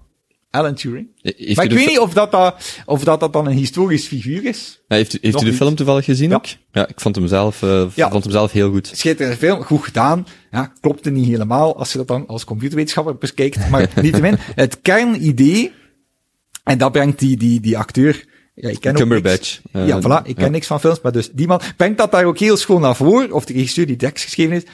Alan 0.51 0.75
Turing. 0.75 1.09
Heeft 1.23 1.57
maar 1.57 1.65
ik 1.65 1.73
weet 1.73 1.89
niet 1.89 1.99
of 1.99 2.13
dat, 2.13 2.31
dat, 2.31 2.83
of 2.87 3.05
dat, 3.05 3.21
dat 3.21 3.33
dan 3.33 3.47
een 3.47 3.53
historisch 3.53 4.07
figuur 4.07 4.45
is. 4.45 4.81
Ja, 4.89 4.97
heeft 4.97 5.19
heeft 5.21 5.43
u 5.43 5.45
de 5.45 5.53
film 5.53 5.75
toevallig 5.75 6.05
gezien 6.05 6.31
ja. 6.31 6.37
ook? 6.37 6.47
Ja, 6.73 6.89
ik 6.89 7.01
vond 7.01 7.17
hem 7.17 7.27
zelf, 7.27 7.63
uh, 7.63 7.87
ja. 7.95 8.11
vond 8.11 8.23
hem 8.25 8.33
zelf 8.33 8.53
heel 8.53 8.71
goed. 8.71 8.91
Schitterende 8.95 9.39
film, 9.39 9.63
goed 9.63 9.85
gedaan. 9.85 10.27
Ja, 10.51 10.73
klopte 10.81 11.11
niet 11.11 11.27
helemaal 11.27 11.77
als 11.77 11.93
je 11.93 11.99
dat 11.99 12.09
dan 12.09 12.27
als 12.27 12.45
computerwetenschapper 12.45 13.17
bekijkt. 13.17 13.71
Maar 13.71 13.91
niettemin, 14.03 14.37
het 14.39 14.81
kernidee, 14.81 15.73
en 16.65 16.79
dat 16.79 16.93
brengt 16.93 17.19
die, 17.19 17.37
die, 17.37 17.61
die 17.61 17.79
acteur 17.79 18.25
ja, 18.57 18.69
ik 18.69 18.81
ken 18.81 18.95
Cumberbatch. 18.95 19.61
Uh, 19.73 19.87
ja, 19.87 20.01
voilà, 20.01 20.27
ik 20.27 20.37
ken 20.37 20.53
niks 20.53 20.67
van 20.67 20.81
films, 20.81 21.01
maar 21.01 21.13
dus 21.13 21.31
die 21.33 21.47
man 21.47 21.61
brengt 21.77 21.99
dat 21.99 22.11
daar 22.11 22.25
ook 22.25 22.39
heel 22.39 22.57
schoon 22.57 22.81
naar 22.81 22.97
voren, 22.97 23.33
of 23.33 23.45
de 23.45 23.53
regisseur 23.53 23.87
die 23.87 23.97
tekst 23.97 24.25
geschreven 24.25 24.53
heeft. 24.53 24.69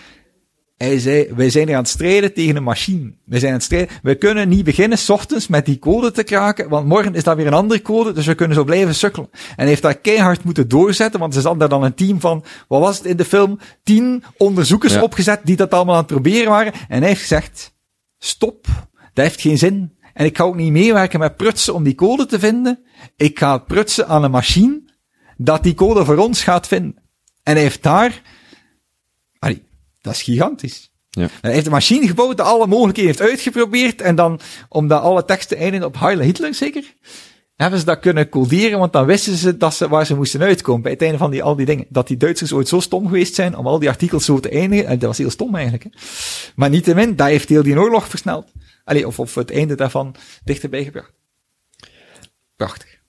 Hij 0.77 0.99
zei, 0.99 1.29
wij 1.35 1.51
zijn 1.51 1.69
er 1.69 1.75
aan 1.75 1.81
het 1.81 1.91
strijden 1.91 2.35
tegen 2.35 2.57
een 2.57 2.63
machine. 2.63 3.15
We 3.25 3.39
zijn 3.39 3.51
aan 3.51 3.57
het 3.57 3.67
strijden. 3.67 3.97
We 4.03 4.15
kunnen 4.15 4.49
niet 4.49 4.65
beginnen 4.65 4.99
s 4.99 5.09
ochtends 5.09 5.49
met 5.49 5.67
die 5.67 5.79
code 5.79 6.11
te 6.11 6.23
kraken, 6.23 6.69
want 6.69 6.87
morgen 6.87 7.15
is 7.15 7.25
dat 7.25 7.37
weer 7.37 7.47
een 7.47 7.53
andere 7.53 7.83
code, 7.83 8.13
dus 8.13 8.27
we 8.27 8.35
kunnen 8.35 8.57
zo 8.57 8.65
blijven 8.65 8.95
sukkelen. 8.95 9.29
En 9.33 9.55
hij 9.57 9.67
heeft 9.67 9.83
daar 9.83 9.99
keihard 9.99 10.45
moeten 10.45 10.69
doorzetten, 10.69 11.21
want 11.21 11.35
ze 11.35 11.41
zat 11.41 11.59
daar 11.59 11.69
dan 11.69 11.83
een 11.83 11.95
team 11.95 12.21
van, 12.21 12.45
wat 12.69 12.81
was 12.81 12.99
het 12.99 13.07
in 13.07 13.17
de 13.17 13.25
film? 13.25 13.59
Tien 13.83 14.25
onderzoekers 14.37 14.95
ja. 14.95 15.03
opgezet 15.03 15.41
die 15.45 15.57
dat 15.57 15.71
allemaal 15.71 15.95
aan 15.95 16.01
het 16.01 16.13
proberen 16.13 16.51
waren. 16.51 16.73
En 16.89 16.99
hij 16.99 17.09
heeft 17.09 17.21
gezegd, 17.21 17.75
stop, 18.19 18.67
dat 19.13 19.25
heeft 19.25 19.41
geen 19.41 19.59
zin. 19.59 19.93
En 20.15 20.25
ik 20.25 20.37
ga 20.37 20.45
ook 20.45 20.57
niet 20.57 20.73
meewerken 20.73 21.19
met 21.19 21.37
prutsen 21.37 21.75
om 21.75 21.83
die 21.83 21.95
code 21.95 22.27
te 22.27 22.39
vinden. 22.39 22.85
Ik 23.17 23.39
ga 23.39 23.59
prutsen 23.59 24.09
aan 24.09 24.25
een 24.25 24.31
machine 24.31 24.83
dat 25.37 25.63
die 25.63 25.75
code 25.75 26.05
voor 26.05 26.17
ons 26.17 26.43
gaat 26.43 26.67
vinden. 26.67 26.95
En 27.43 27.53
hij 27.53 27.63
heeft 27.63 27.83
daar, 27.83 28.23
allee, 29.39 29.63
dat 30.01 30.15
is 30.15 30.23
gigantisch. 30.23 30.91
Ja. 31.11 31.29
Hij 31.41 31.53
heeft 31.53 31.67
een 31.67 31.73
machine 31.73 32.07
gebouwd 32.07 32.37
dat 32.37 32.47
alle 32.47 32.67
mogelijkheden 32.67 33.11
heeft 33.11 33.31
uitgeprobeerd 33.31 34.01
en 34.01 34.15
dan, 34.15 34.41
omdat 34.69 35.03
alle 35.03 35.25
teksten 35.25 35.57
eindigen 35.57 35.87
op 35.87 36.01
Heil 36.01 36.19
Hitler 36.19 36.55
zeker, 36.55 36.95
hebben 37.57 37.79
ze 37.79 37.85
dat 37.85 37.99
kunnen 37.99 38.29
coderen, 38.29 38.79
want 38.79 38.93
dan 38.93 39.07
wisten 39.07 39.37
ze 39.37 39.57
dat 39.57 39.75
ze, 39.75 39.89
waar 39.89 40.07
ze 40.07 40.17
moesten 40.17 40.41
uitkomen 40.41 40.83
bij 40.83 40.93
het 40.93 41.03
einde 41.03 41.19
van 41.19 41.31
die, 41.31 41.43
al 41.43 41.57
die 41.57 41.67
dingen. 41.67 41.87
Dat 41.89 42.07
die 42.07 42.17
Duitsers 42.17 42.53
ooit 42.53 42.69
zo 42.69 42.81
stom 42.81 43.07
geweest 43.07 43.35
zijn 43.35 43.57
om 43.57 43.67
al 43.67 43.79
die 43.79 43.89
artikels 43.89 44.25
zo 44.25 44.41
te 44.41 44.49
eindigen, 44.49 44.87
en 44.87 44.99
dat 44.99 45.09
was 45.09 45.19
heel 45.19 45.31
stom 45.31 45.55
eigenlijk. 45.55 45.85
Hè. 45.85 45.91
Maar 46.55 46.71
niettemin, 46.71 47.17
dat 47.17 47.27
heeft 47.27 47.49
heel 47.49 47.63
die 47.63 47.79
oorlog 47.79 48.09
versneld. 48.09 48.53
Allee, 48.85 49.07
of, 49.07 49.19
of 49.19 49.35
het 49.35 49.51
einde 49.51 49.75
daarvan 49.75 50.15
dichterbij 50.45 50.85
gebracht. 50.85 51.13
Prachtig. 52.57 53.01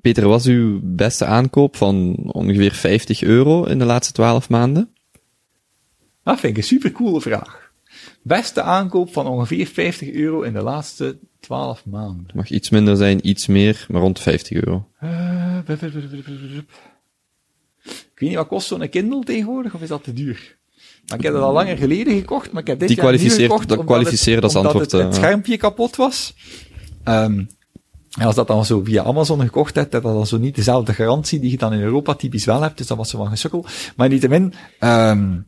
Peter, 0.00 0.28
was 0.28 0.46
uw 0.46 0.80
beste 0.82 1.24
aankoop 1.24 1.76
van 1.76 2.16
ongeveer 2.16 2.72
50 2.72 3.22
euro 3.22 3.64
in 3.64 3.78
de 3.78 3.84
laatste 3.84 4.12
12 4.12 4.48
maanden? 4.48 4.94
Dat 6.22 6.40
vind 6.40 6.52
ik 6.52 6.58
een 6.58 6.68
supercoole 6.68 7.20
vraag. 7.20 7.72
Beste 8.22 8.62
aankoop 8.62 9.12
van 9.12 9.26
ongeveer 9.26 9.66
50 9.66 10.10
euro 10.12 10.42
in 10.42 10.52
de 10.52 10.62
laatste 10.62 11.18
12 11.40 11.86
maanden. 11.86 12.24
Het 12.26 12.34
mag 12.34 12.50
iets 12.50 12.70
minder 12.70 12.96
zijn, 12.96 13.28
iets 13.28 13.46
meer, 13.46 13.86
maar 13.88 14.00
rond 14.00 14.20
50 14.20 14.56
euro. 14.56 14.88
Uh, 15.02 15.58
ik 17.84 18.18
weet 18.18 18.28
niet, 18.28 18.34
wat 18.34 18.46
kost 18.46 18.66
zo'n 18.66 18.88
Kindle 18.88 19.24
tegenwoordig, 19.24 19.74
of 19.74 19.82
is 19.82 19.88
dat 19.88 20.04
te 20.04 20.12
duur? 20.12 20.58
Maar 21.06 21.18
ik 21.18 21.24
heb 21.24 21.34
het 21.34 21.42
al 21.42 21.52
langer 21.52 21.76
geleden 21.76 22.18
gekocht, 22.18 22.52
maar 22.52 22.62
ik 22.62 22.68
heb 22.68 22.78
dit 22.78 22.88
Die 22.88 23.02
jaar 23.02 23.12
niet 23.12 23.32
gekocht, 23.32 23.68
dat 23.68 23.84
kwalificeert 23.84 24.42
als 24.42 24.54
omdat 24.54 24.72
antwoord. 24.72 24.92
Het, 24.92 25.02
het 25.02 25.14
uh, 25.16 25.22
schermpje 25.22 25.56
kapot 25.56 25.96
was. 25.96 26.34
Um, 27.04 27.48
en 28.18 28.26
als 28.26 28.34
dat 28.34 28.46
dan 28.46 28.64
zo 28.64 28.84
via 28.84 29.02
Amazon 29.02 29.40
gekocht 29.40 29.74
hebt, 29.74 29.92
dat 29.92 30.02
dan 30.02 30.26
zo 30.26 30.38
niet 30.38 30.54
dezelfde 30.54 30.94
garantie 30.94 31.40
die 31.40 31.50
je 31.50 31.56
dan 31.56 31.72
in 31.72 31.80
Europa 31.80 32.14
typisch 32.14 32.44
wel 32.44 32.62
hebt, 32.62 32.78
dus 32.78 32.86
dat 32.86 32.96
was 32.96 33.10
zo 33.10 33.18
van 33.18 33.28
gesukkel. 33.28 33.64
Maar 33.96 34.08
niettemin, 34.08 34.54
um, 34.80 35.46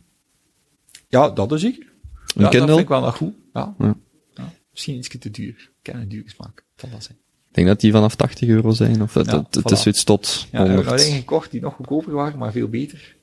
ja, 1.09 1.31
dat 1.31 1.53
is 1.53 1.61
zeker. 1.61 1.93
Een 2.35 2.43
ja, 2.43 2.49
Kindle? 2.49 2.59
dat 2.59 2.69
vind 2.69 2.81
ik 2.81 2.89
wel 2.89 3.01
nog 3.01 3.17
goed. 3.17 3.35
Ja. 3.53 3.75
Ja. 3.79 3.95
ja. 4.35 4.53
Misschien 4.71 4.97
iets 4.97 5.09
te 5.19 5.31
duur. 5.31 5.49
Ik 5.49 5.73
ken 5.83 6.01
een 6.01 6.09
duur 6.09 6.25
smaak. 6.27 6.65
Dat 6.77 6.91
zal 6.91 7.01
zijn. 7.01 7.19
Ik 7.49 7.55
denk 7.59 7.67
dat 7.67 7.81
die 7.81 7.93
vanaf 7.93 8.15
80 8.15 8.49
euro 8.49 8.71
zijn, 8.71 9.03
of 9.03 9.15
het, 9.15 9.27
Ja, 9.27 9.37
het, 9.37 9.55
het 9.55 9.69
voilà. 9.69 9.73
is 9.73 9.83
zoiets 9.83 10.05
tot 10.05 10.47
Ja, 10.51 10.63
we 10.63 10.69
100. 10.69 10.87
hebben 10.87 11.05
dingen 11.05 11.19
gekocht 11.19 11.51
die 11.51 11.61
nog 11.61 11.75
goedkoper 11.75 12.13
waren, 12.13 12.39
maar 12.39 12.53
veel 12.53 12.69
beter. 12.69 13.17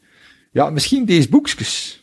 Ja, 0.51 0.69
misschien 0.69 1.05
deze 1.05 1.29
boekjes. 1.29 1.98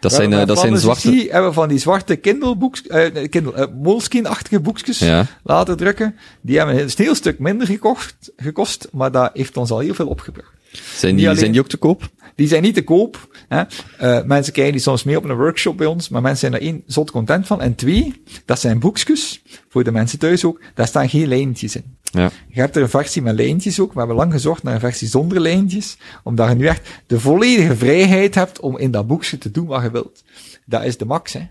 Dat 0.00 0.10
We 0.10 0.16
zijn, 0.16 0.20
hebben 0.20 0.40
eh, 0.40 0.46
dat 0.46 0.58
van 0.58 0.68
zijn 0.68 0.80
zwarte... 0.80 1.10
CC 1.24 1.30
hebben 1.32 1.54
van 1.54 1.68
die 1.68 1.78
zwarte 1.78 2.16
Kindle 2.16 2.56
boeks, 2.56 2.86
eh, 2.86 3.28
Kindle, 3.28 3.52
eh, 3.54 3.66
Moleskine-achtige 3.82 4.60
boekjes 4.60 4.98
Ja. 4.98 5.26
laten 5.42 5.76
drukken. 5.76 6.16
Die 6.40 6.56
hebben 6.56 6.78
een 6.78 6.90
heel 6.96 7.14
stuk 7.14 7.38
minder 7.38 7.66
gekocht, 7.66 8.30
gekost, 8.36 8.88
maar 8.92 9.10
dat 9.12 9.30
heeft 9.34 9.56
ons 9.56 9.70
al 9.70 9.78
heel 9.78 9.94
veel 9.94 10.06
opgebracht. 10.08 10.50
Zijn 10.96 11.16
die, 11.16 11.26
alleen- 11.26 11.38
zijn 11.38 11.52
die 11.52 11.60
ook 11.60 11.68
te 11.68 11.76
koop? 11.76 12.08
Die 12.40 12.48
zijn 12.48 12.62
niet 12.62 12.74
te 12.74 12.84
koop. 12.84 13.28
Hè. 13.48 13.62
Eh, 13.98 14.24
mensen 14.24 14.52
krijgen 14.52 14.74
die 14.74 14.82
soms 14.82 15.04
mee 15.04 15.16
op 15.16 15.24
een 15.24 15.36
workshop 15.36 15.76
bij 15.76 15.86
ons, 15.86 16.08
maar 16.08 16.22
mensen 16.22 16.50
zijn 16.50 16.60
er 16.60 16.68
één, 16.68 16.82
zot 16.86 17.10
content 17.10 17.46
van. 17.46 17.60
En 17.60 17.74
twee, 17.74 18.22
dat 18.44 18.60
zijn 18.60 18.78
boekjes, 18.78 19.42
voor 19.68 19.84
de 19.84 19.92
mensen 19.92 20.18
thuis 20.18 20.44
ook, 20.44 20.60
daar 20.74 20.86
staan 20.86 21.08
geen 21.08 21.28
lijntjes 21.28 21.76
in. 21.76 21.96
Ja. 22.02 22.30
Je 22.48 22.60
hebt 22.60 22.76
er 22.76 22.82
een 22.82 22.88
versie 22.88 23.22
met 23.22 23.34
lijntjes 23.34 23.80
ook. 23.80 23.92
We 23.92 23.98
hebben 23.98 24.16
lang 24.16 24.32
gezocht 24.32 24.62
naar 24.62 24.74
een 24.74 24.80
versie 24.80 25.08
zonder 25.08 25.40
lijntjes. 25.40 25.96
Omdat 26.22 26.48
je 26.48 26.54
nu 26.54 26.66
echt 26.66 26.88
de 27.06 27.20
volledige 27.20 27.76
vrijheid 27.76 28.34
hebt 28.34 28.60
om 28.60 28.78
in 28.78 28.90
dat 28.90 29.06
boekje 29.06 29.38
te 29.38 29.50
doen 29.50 29.66
wat 29.66 29.82
je 29.82 29.90
wilt. 29.90 30.24
Dat 30.64 30.84
is 30.84 30.96
de 30.96 31.04
max, 31.04 31.32
hè. 31.32 31.48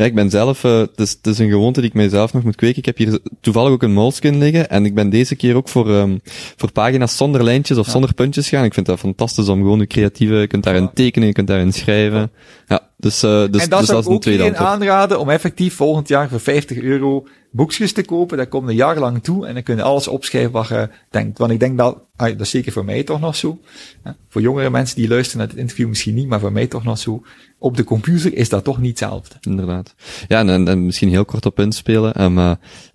Ja, 0.00 0.06
ik 0.06 0.14
ben 0.14 0.30
zelf, 0.30 0.64
uh, 0.64 0.78
het, 0.78 1.00
is, 1.00 1.10
het 1.10 1.26
is 1.26 1.38
een 1.38 1.48
gewoonte 1.48 1.80
die 1.80 1.88
ik 1.88 1.94
mijzelf 1.94 2.32
nog 2.32 2.44
moet 2.44 2.56
kweken. 2.56 2.78
Ik 2.78 2.86
heb 2.86 2.96
hier 2.96 3.18
toevallig 3.40 3.70
ook 3.70 3.82
een 3.82 3.92
Moleskine 3.92 4.36
liggen 4.36 4.70
en 4.70 4.84
ik 4.84 4.94
ben 4.94 5.10
deze 5.10 5.36
keer 5.36 5.56
ook 5.56 5.68
voor, 5.68 5.88
um, 5.88 6.20
voor 6.56 6.72
pagina's 6.72 7.16
zonder 7.16 7.44
lijntjes 7.44 7.78
of 7.78 7.86
ja. 7.86 7.92
zonder 7.92 8.14
puntjes 8.14 8.48
gaan. 8.48 8.64
Ik 8.64 8.74
vind 8.74 8.86
dat 8.86 8.98
fantastisch 8.98 9.48
om 9.48 9.58
gewoon 9.58 9.78
de 9.78 9.86
creatieve, 9.86 10.34
je 10.34 10.46
kunt 10.46 10.64
daarin 10.64 10.90
tekenen, 10.94 11.28
je 11.28 11.34
kunt 11.34 11.46
daarin 11.46 11.72
schrijven. 11.72 12.30
Ja, 12.66 12.88
dus, 12.96 13.24
uh, 13.24 13.30
dus, 13.50 13.62
en 13.62 13.68
dat 13.68 13.78
dus 13.78 13.88
zou 13.88 13.88
dat 13.88 13.98
is 13.98 14.04
ik 14.04 14.06
een 14.06 14.14
ook 14.14 14.24
iedereen 14.24 14.56
aanraden 14.56 15.20
om 15.20 15.30
effectief 15.30 15.74
volgend 15.74 16.08
jaar 16.08 16.28
voor 16.28 16.40
50 16.40 16.78
euro 16.78 17.26
boekjes 17.50 17.92
te 17.92 18.04
kopen. 18.04 18.38
Dat 18.38 18.48
komt 18.48 18.68
een 18.68 18.74
jaar 18.74 18.98
lang 18.98 19.22
toe 19.22 19.46
en 19.46 19.54
dan 19.54 19.62
kun 19.62 19.76
je 19.76 19.82
alles 19.82 20.08
opschrijven 20.08 20.52
wat 20.52 20.68
je 20.68 20.88
denkt. 21.10 21.38
Want 21.38 21.50
ik 21.50 21.60
denk 21.60 21.78
dat, 21.78 21.98
ah, 22.16 22.28
dat 22.28 22.40
is 22.40 22.50
zeker 22.50 22.72
voor 22.72 22.84
mij 22.84 23.02
toch 23.02 23.20
nog 23.20 23.36
zo. 23.36 23.58
Voor 24.28 24.40
jongere 24.40 24.70
mensen 24.70 24.96
die 24.96 25.08
luisteren 25.08 25.38
naar 25.38 25.48
dit 25.48 25.58
interview 25.58 25.88
misschien 25.88 26.14
niet, 26.14 26.28
maar 26.28 26.40
voor 26.40 26.52
mij 26.52 26.66
toch 26.66 26.84
nog 26.84 26.98
zo. 26.98 27.22
Op 27.62 27.76
de 27.76 27.84
computer 27.84 28.34
is 28.34 28.48
dat 28.48 28.64
toch 28.64 28.78
niet 28.78 28.98
hetzelfde. 28.98 29.34
Inderdaad. 29.40 29.94
Ja, 30.28 30.38
en, 30.38 30.48
en, 30.48 30.68
en 30.68 30.86
misschien 30.86 31.08
heel 31.08 31.24
kort 31.24 31.46
op 31.46 31.60
inspelen. 31.60 32.22
Um, 32.22 32.38
uh, 32.38 32.52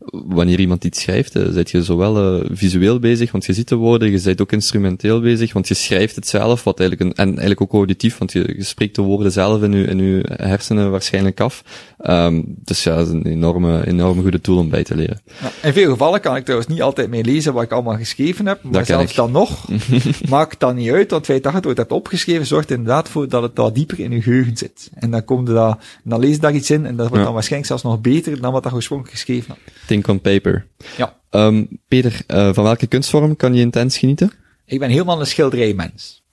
wanneer 0.10 0.60
iemand 0.60 0.84
iets 0.84 1.02
schrijft, 1.02 1.36
uh, 1.36 1.48
zit 1.50 1.72
je 1.72 1.84
zowel 1.84 2.40
uh, 2.40 2.46
visueel 2.52 3.00
bezig, 3.00 3.32
want 3.32 3.46
je 3.46 3.54
ziet 3.54 3.68
de 3.68 3.76
woorden, 3.76 4.12
je 4.12 4.22
bent 4.24 4.42
ook 4.42 4.52
instrumenteel 4.52 5.22
bezig, 5.22 5.54
want 5.54 5.68
je 5.68 5.74
schrijft 5.74 6.16
het 6.16 6.28
zelf, 6.28 6.64
wat 6.64 6.80
eigenlijk 6.80 7.10
een, 7.10 7.18
en 7.18 7.30
eigenlijk 7.30 7.62
ook 7.62 7.74
auditief, 7.74 8.18
want 8.18 8.32
je, 8.32 8.54
je 8.58 8.64
spreekt 8.64 8.96
de 8.96 9.02
woorden 9.02 9.32
zelf 9.32 9.62
in 9.64 9.72
je, 9.72 9.84
in 9.84 9.98
je 9.98 10.30
hersenen 10.34 10.92
waarschijnlijk 10.92 11.40
af. 11.40 11.64
Um, 12.08 12.44
dus 12.48 12.84
ja, 12.84 12.96
dat 12.96 13.08
is 13.08 13.14
een 13.14 13.26
enorme, 13.26 13.88
enorme 13.88 14.22
goede 14.22 14.42
tool 14.42 14.58
om 14.58 14.70
bij 14.70 14.84
te 14.84 14.96
leren. 14.96 15.22
Ja, 15.42 15.68
in 15.68 15.74
veel 15.74 15.92
gevallen 15.92 16.22
kan 16.22 16.36
ik 16.36 16.44
trouwens 16.44 16.70
niet 16.70 16.82
altijd 16.82 17.10
mee 17.10 17.24
lezen 17.24 17.54
wat 17.54 17.64
ik 17.64 17.72
allemaal 17.72 17.98
geschreven 17.98 18.46
heb, 18.46 18.64
maar 18.64 18.74
Dat 18.74 18.86
zelfs 18.86 19.10
ik. 19.10 19.16
dan 19.16 19.32
nog 19.32 19.68
maakt 20.30 20.60
dat 20.60 20.76
niet 20.76 20.92
uit, 20.92 21.12
want 21.12 21.12
het 21.12 21.26
feit 21.26 21.44
dat 21.44 21.52
je 21.52 21.58
het 21.58 21.68
ooit 21.68 21.78
hebt 21.78 21.92
opgeschreven 21.92 22.46
zorgt 22.46 22.70
er 22.70 22.76
inderdaad 22.76 23.10
voor 23.10 23.30
dat 23.30 23.42
het 23.42 23.58
wat 23.58 23.76
dieper 23.76 24.00
in 24.00 24.12
je 24.12 24.22
geheugen 24.22 24.55
zit. 24.58 24.90
En 24.94 25.12
dan 25.12 25.24
komt 25.24 25.48
er 25.48 25.54
dat, 25.54 25.78
en 26.04 26.10
dan 26.10 26.20
lees 26.20 26.36
je 26.36 26.40
daar 26.40 26.54
iets 26.54 26.72
in 26.72 26.86
en 26.86 26.96
dat 26.96 27.06
wordt 27.06 27.16
Ja. 27.16 27.24
dan 27.24 27.34
waarschijnlijk 27.34 27.72
zelfs 27.72 27.84
nog 27.84 28.02
beter 28.02 28.42
dan 28.42 28.52
wat 28.54 28.64
dat 28.64 28.74
oorspronkelijk 28.74 29.16
geschreven 29.18 29.50
had. 29.50 29.74
Think 29.88 30.08
on 30.08 30.22
paper. 30.22 30.68
Ja. 30.98 31.20
Um, 31.32 31.68
Peter, 31.88 32.22
uh, 32.28 32.54
van 32.54 32.64
welke 32.64 32.88
kunstvorm 32.88 33.36
kan 33.36 33.54
je 33.54 33.62
intens 33.62 33.98
genieten? 33.98 34.32
Ik 34.66 34.80
ben 34.80 34.90
helemaal 34.90 35.20
een 35.20 35.26
schilderijmens. 35.28 36.24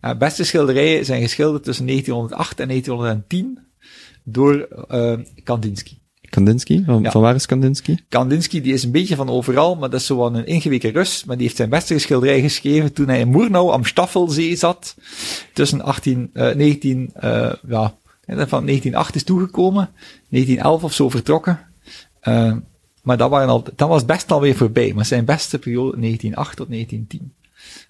Ja, 0.00 0.12
de 0.12 0.16
beste 0.18 0.44
schilderijen 0.44 1.04
zijn 1.04 1.22
geschilderd 1.22 1.64
tussen 1.64 1.86
1908 1.86 2.60
en 2.60 2.68
1910 2.68 3.58
door 4.24 4.68
uh, 4.90 5.14
Kandinsky. 5.44 5.98
Kandinsky? 6.32 6.84
Van, 6.84 7.02
Ja. 7.02 7.10
van 7.10 7.20
waar 7.20 7.34
is 7.34 7.46
Kandinsky? 7.46 7.96
Kandinsky 8.08 8.60
die 8.60 8.72
is 8.72 8.82
een 8.82 8.90
beetje 8.90 9.16
van 9.16 9.28
overal, 9.28 9.76
maar 9.76 9.90
dat 9.90 10.00
is 10.00 10.06
zo 10.06 10.16
wel 10.16 10.34
een 10.34 10.46
ingeweken 10.46 10.92
Rus. 10.92 11.24
Maar 11.24 11.36
die 11.36 11.44
heeft 11.44 11.56
zijn 11.56 11.68
beste 11.68 11.98
schilderij 11.98 12.40
geschreven 12.40 12.92
toen 12.92 13.08
hij 13.08 13.20
in 13.20 13.30
Murnau 13.30 13.70
am 13.70 13.84
Staffelzee 13.84 14.56
zat. 14.56 14.94
Tussen 15.52 15.80
18, 15.82 16.30
uh, 16.34 16.54
19, 16.54 17.10
uh, 17.16 17.52
ja, 17.68 17.94
van 18.26 18.66
1908 18.66 19.14
is 19.14 19.24
toegekomen. 19.24 19.90
1911 20.28 20.84
of 20.84 20.92
zo 20.92 21.08
vertrokken. 21.08 21.60
Uh, 22.22 22.52
maar 23.02 23.16
dat, 23.16 23.30
waren 23.30 23.48
al, 23.48 23.64
dat 23.76 23.88
was 23.88 24.04
best 24.04 24.32
alweer 24.32 24.56
voorbij. 24.56 24.92
Maar 24.94 25.04
zijn 25.04 25.24
beste 25.24 25.58
periode 25.58 25.96
1908 26.00 26.56
tot 26.56 26.68
1910. 26.68 27.32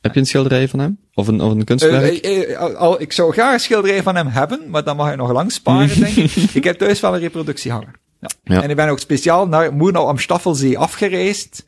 Heb 0.01 0.14
je 0.14 0.20
een 0.20 0.27
schilderij 0.27 0.69
van 0.69 0.78
hem? 0.78 0.98
Of 1.14 1.28
een, 1.28 1.40
of 1.40 1.52
een 1.52 1.64
kunstwerk? 1.64 2.27
Uh, 2.27 2.48
uh, 2.48 2.59
al, 2.59 3.01
ik 3.01 3.12
zou 3.12 3.32
graag 3.32 3.52
een 3.52 3.60
schilderij 3.60 4.02
van 4.02 4.16
hem 4.16 4.27
hebben, 4.27 4.70
maar 4.70 4.85
dan 4.85 4.97
mag 4.97 5.06
hij 5.06 5.16
nog 5.16 5.32
lang 5.32 5.52
sparen, 5.52 6.01
denk 6.01 6.16
ik. 6.16 6.31
Ik 6.60 6.64
heb 6.64 6.78
thuis 6.78 7.01
wel 7.01 7.14
een 7.14 7.20
reproductie 7.20 7.70
hangen. 7.70 8.01
Ja. 8.42 8.62
En 8.62 8.70
ik 8.70 8.76
ben 8.76 8.88
ook 8.88 8.98
speciaal 8.98 9.48
naar 9.48 9.74
Moernau 9.74 10.06
am 10.08 10.18
Staffelsee 10.18 10.78
afgereisd. 10.78 11.66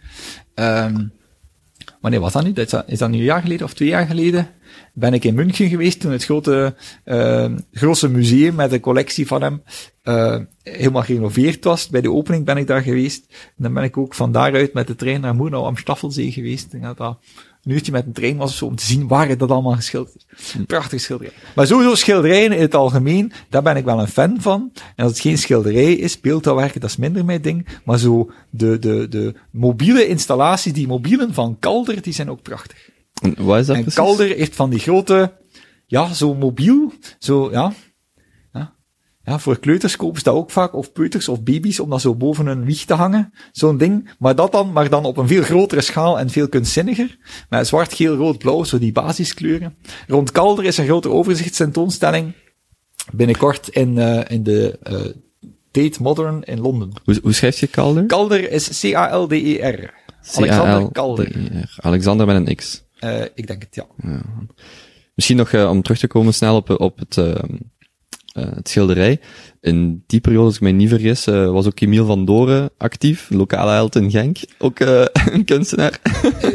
Um, 0.54 1.12
wanneer 2.00 2.20
was 2.20 2.32
dat 2.32 2.44
nu? 2.44 2.52
Is 2.86 2.98
dat, 2.98 3.10
nu 3.10 3.16
een 3.18 3.22
jaar 3.22 3.42
geleden 3.42 3.66
of 3.66 3.74
twee 3.74 3.88
jaar 3.88 4.06
geleden? 4.06 4.48
Ben 4.92 5.14
ik 5.14 5.24
in 5.24 5.34
München 5.34 5.68
geweest 5.68 6.00
toen 6.00 6.12
het 6.12 6.24
grote, 6.24 6.74
uh, 7.04 7.52
grootste 7.72 8.08
museum 8.08 8.54
met 8.54 8.72
een 8.72 8.80
collectie 8.80 9.26
van 9.26 9.42
hem 9.42 9.62
uh, 10.04 10.36
helemaal 10.62 11.02
gerenoveerd 11.02 11.64
was. 11.64 11.88
Bij 11.88 12.00
de 12.00 12.12
opening 12.12 12.44
ben 12.44 12.56
ik 12.56 12.66
daar 12.66 12.82
geweest. 12.82 13.24
En 13.30 13.62
dan 13.62 13.74
ben 13.74 13.82
ik 13.82 13.96
ook 13.96 14.14
van 14.14 14.32
daaruit 14.32 14.72
met 14.72 14.86
de 14.86 14.96
trein 14.96 15.20
naar 15.20 15.34
Moernau 15.34 15.64
am 15.64 15.76
Staffelsee 15.76 16.32
geweest. 16.32 16.72
En 16.72 16.80
dat 16.80 16.96
dat 16.96 17.18
een 17.64 17.72
uurtje 17.72 17.92
met 17.92 18.06
een 18.06 18.12
trein 18.12 18.36
was 18.36 18.50
of 18.50 18.56
zo, 18.56 18.66
om 18.66 18.76
te 18.76 18.84
zien 18.84 19.08
waar 19.08 19.36
dat 19.36 19.50
allemaal 19.50 19.74
geschilderd 19.74 20.24
is. 20.36 20.56
Prachtig 20.66 21.00
schilderij. 21.00 21.32
Maar 21.54 21.66
sowieso 21.66 21.94
schilderijen 21.94 22.52
in 22.52 22.60
het 22.60 22.74
algemeen, 22.74 23.32
daar 23.48 23.62
ben 23.62 23.76
ik 23.76 23.84
wel 23.84 24.00
een 24.00 24.08
fan 24.08 24.36
van. 24.40 24.70
En 24.96 25.04
als 25.04 25.12
het 25.12 25.20
geen 25.20 25.38
schilderij 25.38 25.92
is, 25.92 26.20
beeldhouwwerken, 26.20 26.80
dat 26.80 26.90
is 26.90 26.96
minder 26.96 27.24
mijn 27.24 27.42
ding. 27.42 27.66
Maar 27.84 27.98
zo 27.98 28.30
de, 28.50 28.78
de, 28.78 29.06
de 29.08 29.34
mobiele 29.50 30.06
installaties, 30.06 30.72
die 30.72 30.86
mobielen 30.86 31.34
van 31.34 31.56
Calder, 31.60 32.02
die 32.02 32.12
zijn 32.12 32.30
ook 32.30 32.42
prachtig. 32.42 32.90
En 33.22 33.34
wat 33.38 33.58
is 33.58 33.66
dat 33.66 33.76
En 33.76 33.82
precies? 33.82 34.00
Calder 34.00 34.26
heeft 34.26 34.54
van 34.56 34.70
die 34.70 34.78
grote, 34.78 35.32
ja, 35.86 36.12
zo 36.12 36.34
mobiel, 36.34 36.92
zo, 37.18 37.50
ja, 37.50 37.72
ja, 39.24 39.38
voor 39.38 39.58
kleuters 39.58 39.96
kopen 39.96 40.18
ze 40.18 40.24
dat 40.24 40.34
ook 40.34 40.50
vaak, 40.50 40.74
of 40.74 40.92
peuters 40.92 41.28
of 41.28 41.42
baby's, 41.42 41.80
om 41.80 41.90
dat 41.90 42.00
zo 42.00 42.14
boven 42.14 42.46
hun 42.46 42.64
wieg 42.64 42.84
te 42.84 42.94
hangen. 42.94 43.32
Zo'n 43.52 43.78
ding. 43.78 44.10
Maar 44.18 44.34
dat 44.34 44.52
dan, 44.52 44.72
maar 44.72 44.88
dan 44.88 45.04
op 45.04 45.16
een 45.16 45.28
veel 45.28 45.42
grotere 45.42 45.80
schaal 45.80 46.18
en 46.18 46.30
veel 46.30 46.48
kunstzinniger. 46.48 47.18
Met 47.48 47.66
zwart, 47.66 47.94
geel, 47.94 48.16
rood, 48.16 48.38
blauw, 48.38 48.64
zo 48.64 48.78
die 48.78 48.92
basiskleuren. 48.92 49.76
Rond 50.06 50.32
Calder 50.32 50.64
is 50.64 50.78
een 50.78 50.84
grote 50.84 51.10
overzichtstentoonstelling. 51.10 52.32
Binnenkort 53.12 53.68
in, 53.68 53.96
uh, 53.96 54.20
in 54.28 54.42
de, 54.42 54.78
uh, 54.90 55.00
Tate 55.70 56.02
Modern 56.02 56.42
in 56.42 56.60
Londen. 56.60 56.92
Hoe, 57.04 57.18
hoe 57.22 57.32
schrijf 57.32 57.60
je 57.60 57.70
Calder? 57.70 58.06
Calder 58.06 58.50
is 58.50 58.80
C-A-L-D-E-R. 58.80 59.92
Alexander 60.34 60.92
Calder. 60.92 61.32
Alexander 61.76 62.26
met 62.26 62.36
een 62.36 62.56
X. 62.56 62.84
Uh, 63.00 63.20
ik 63.34 63.46
denk 63.46 63.62
het, 63.62 63.74
ja. 63.74 63.86
ja. 64.02 64.22
Misschien 65.14 65.36
nog 65.36 65.52
uh, 65.52 65.70
om 65.70 65.82
terug 65.82 65.98
te 65.98 66.06
komen 66.06 66.34
snel 66.34 66.56
op, 66.56 66.80
op 66.80 66.98
het, 66.98 67.16
uh, 68.34 68.44
het 68.54 68.68
schilderij. 68.68 69.20
In 69.60 70.04
die 70.06 70.20
periode, 70.20 70.44
als 70.44 70.54
ik 70.54 70.60
mij 70.60 70.72
niet 70.72 70.88
vergis, 70.88 71.24
was 71.24 71.66
ook 71.66 71.80
Emiel 71.80 72.06
van 72.06 72.24
Doren 72.24 72.70
actief, 72.78 73.30
lokale 73.30 73.70
held 73.70 73.96
in 73.96 74.10
Genk. 74.10 74.38
Ook 74.58 74.80
een 75.32 75.44
kunstenaar. 75.44 76.00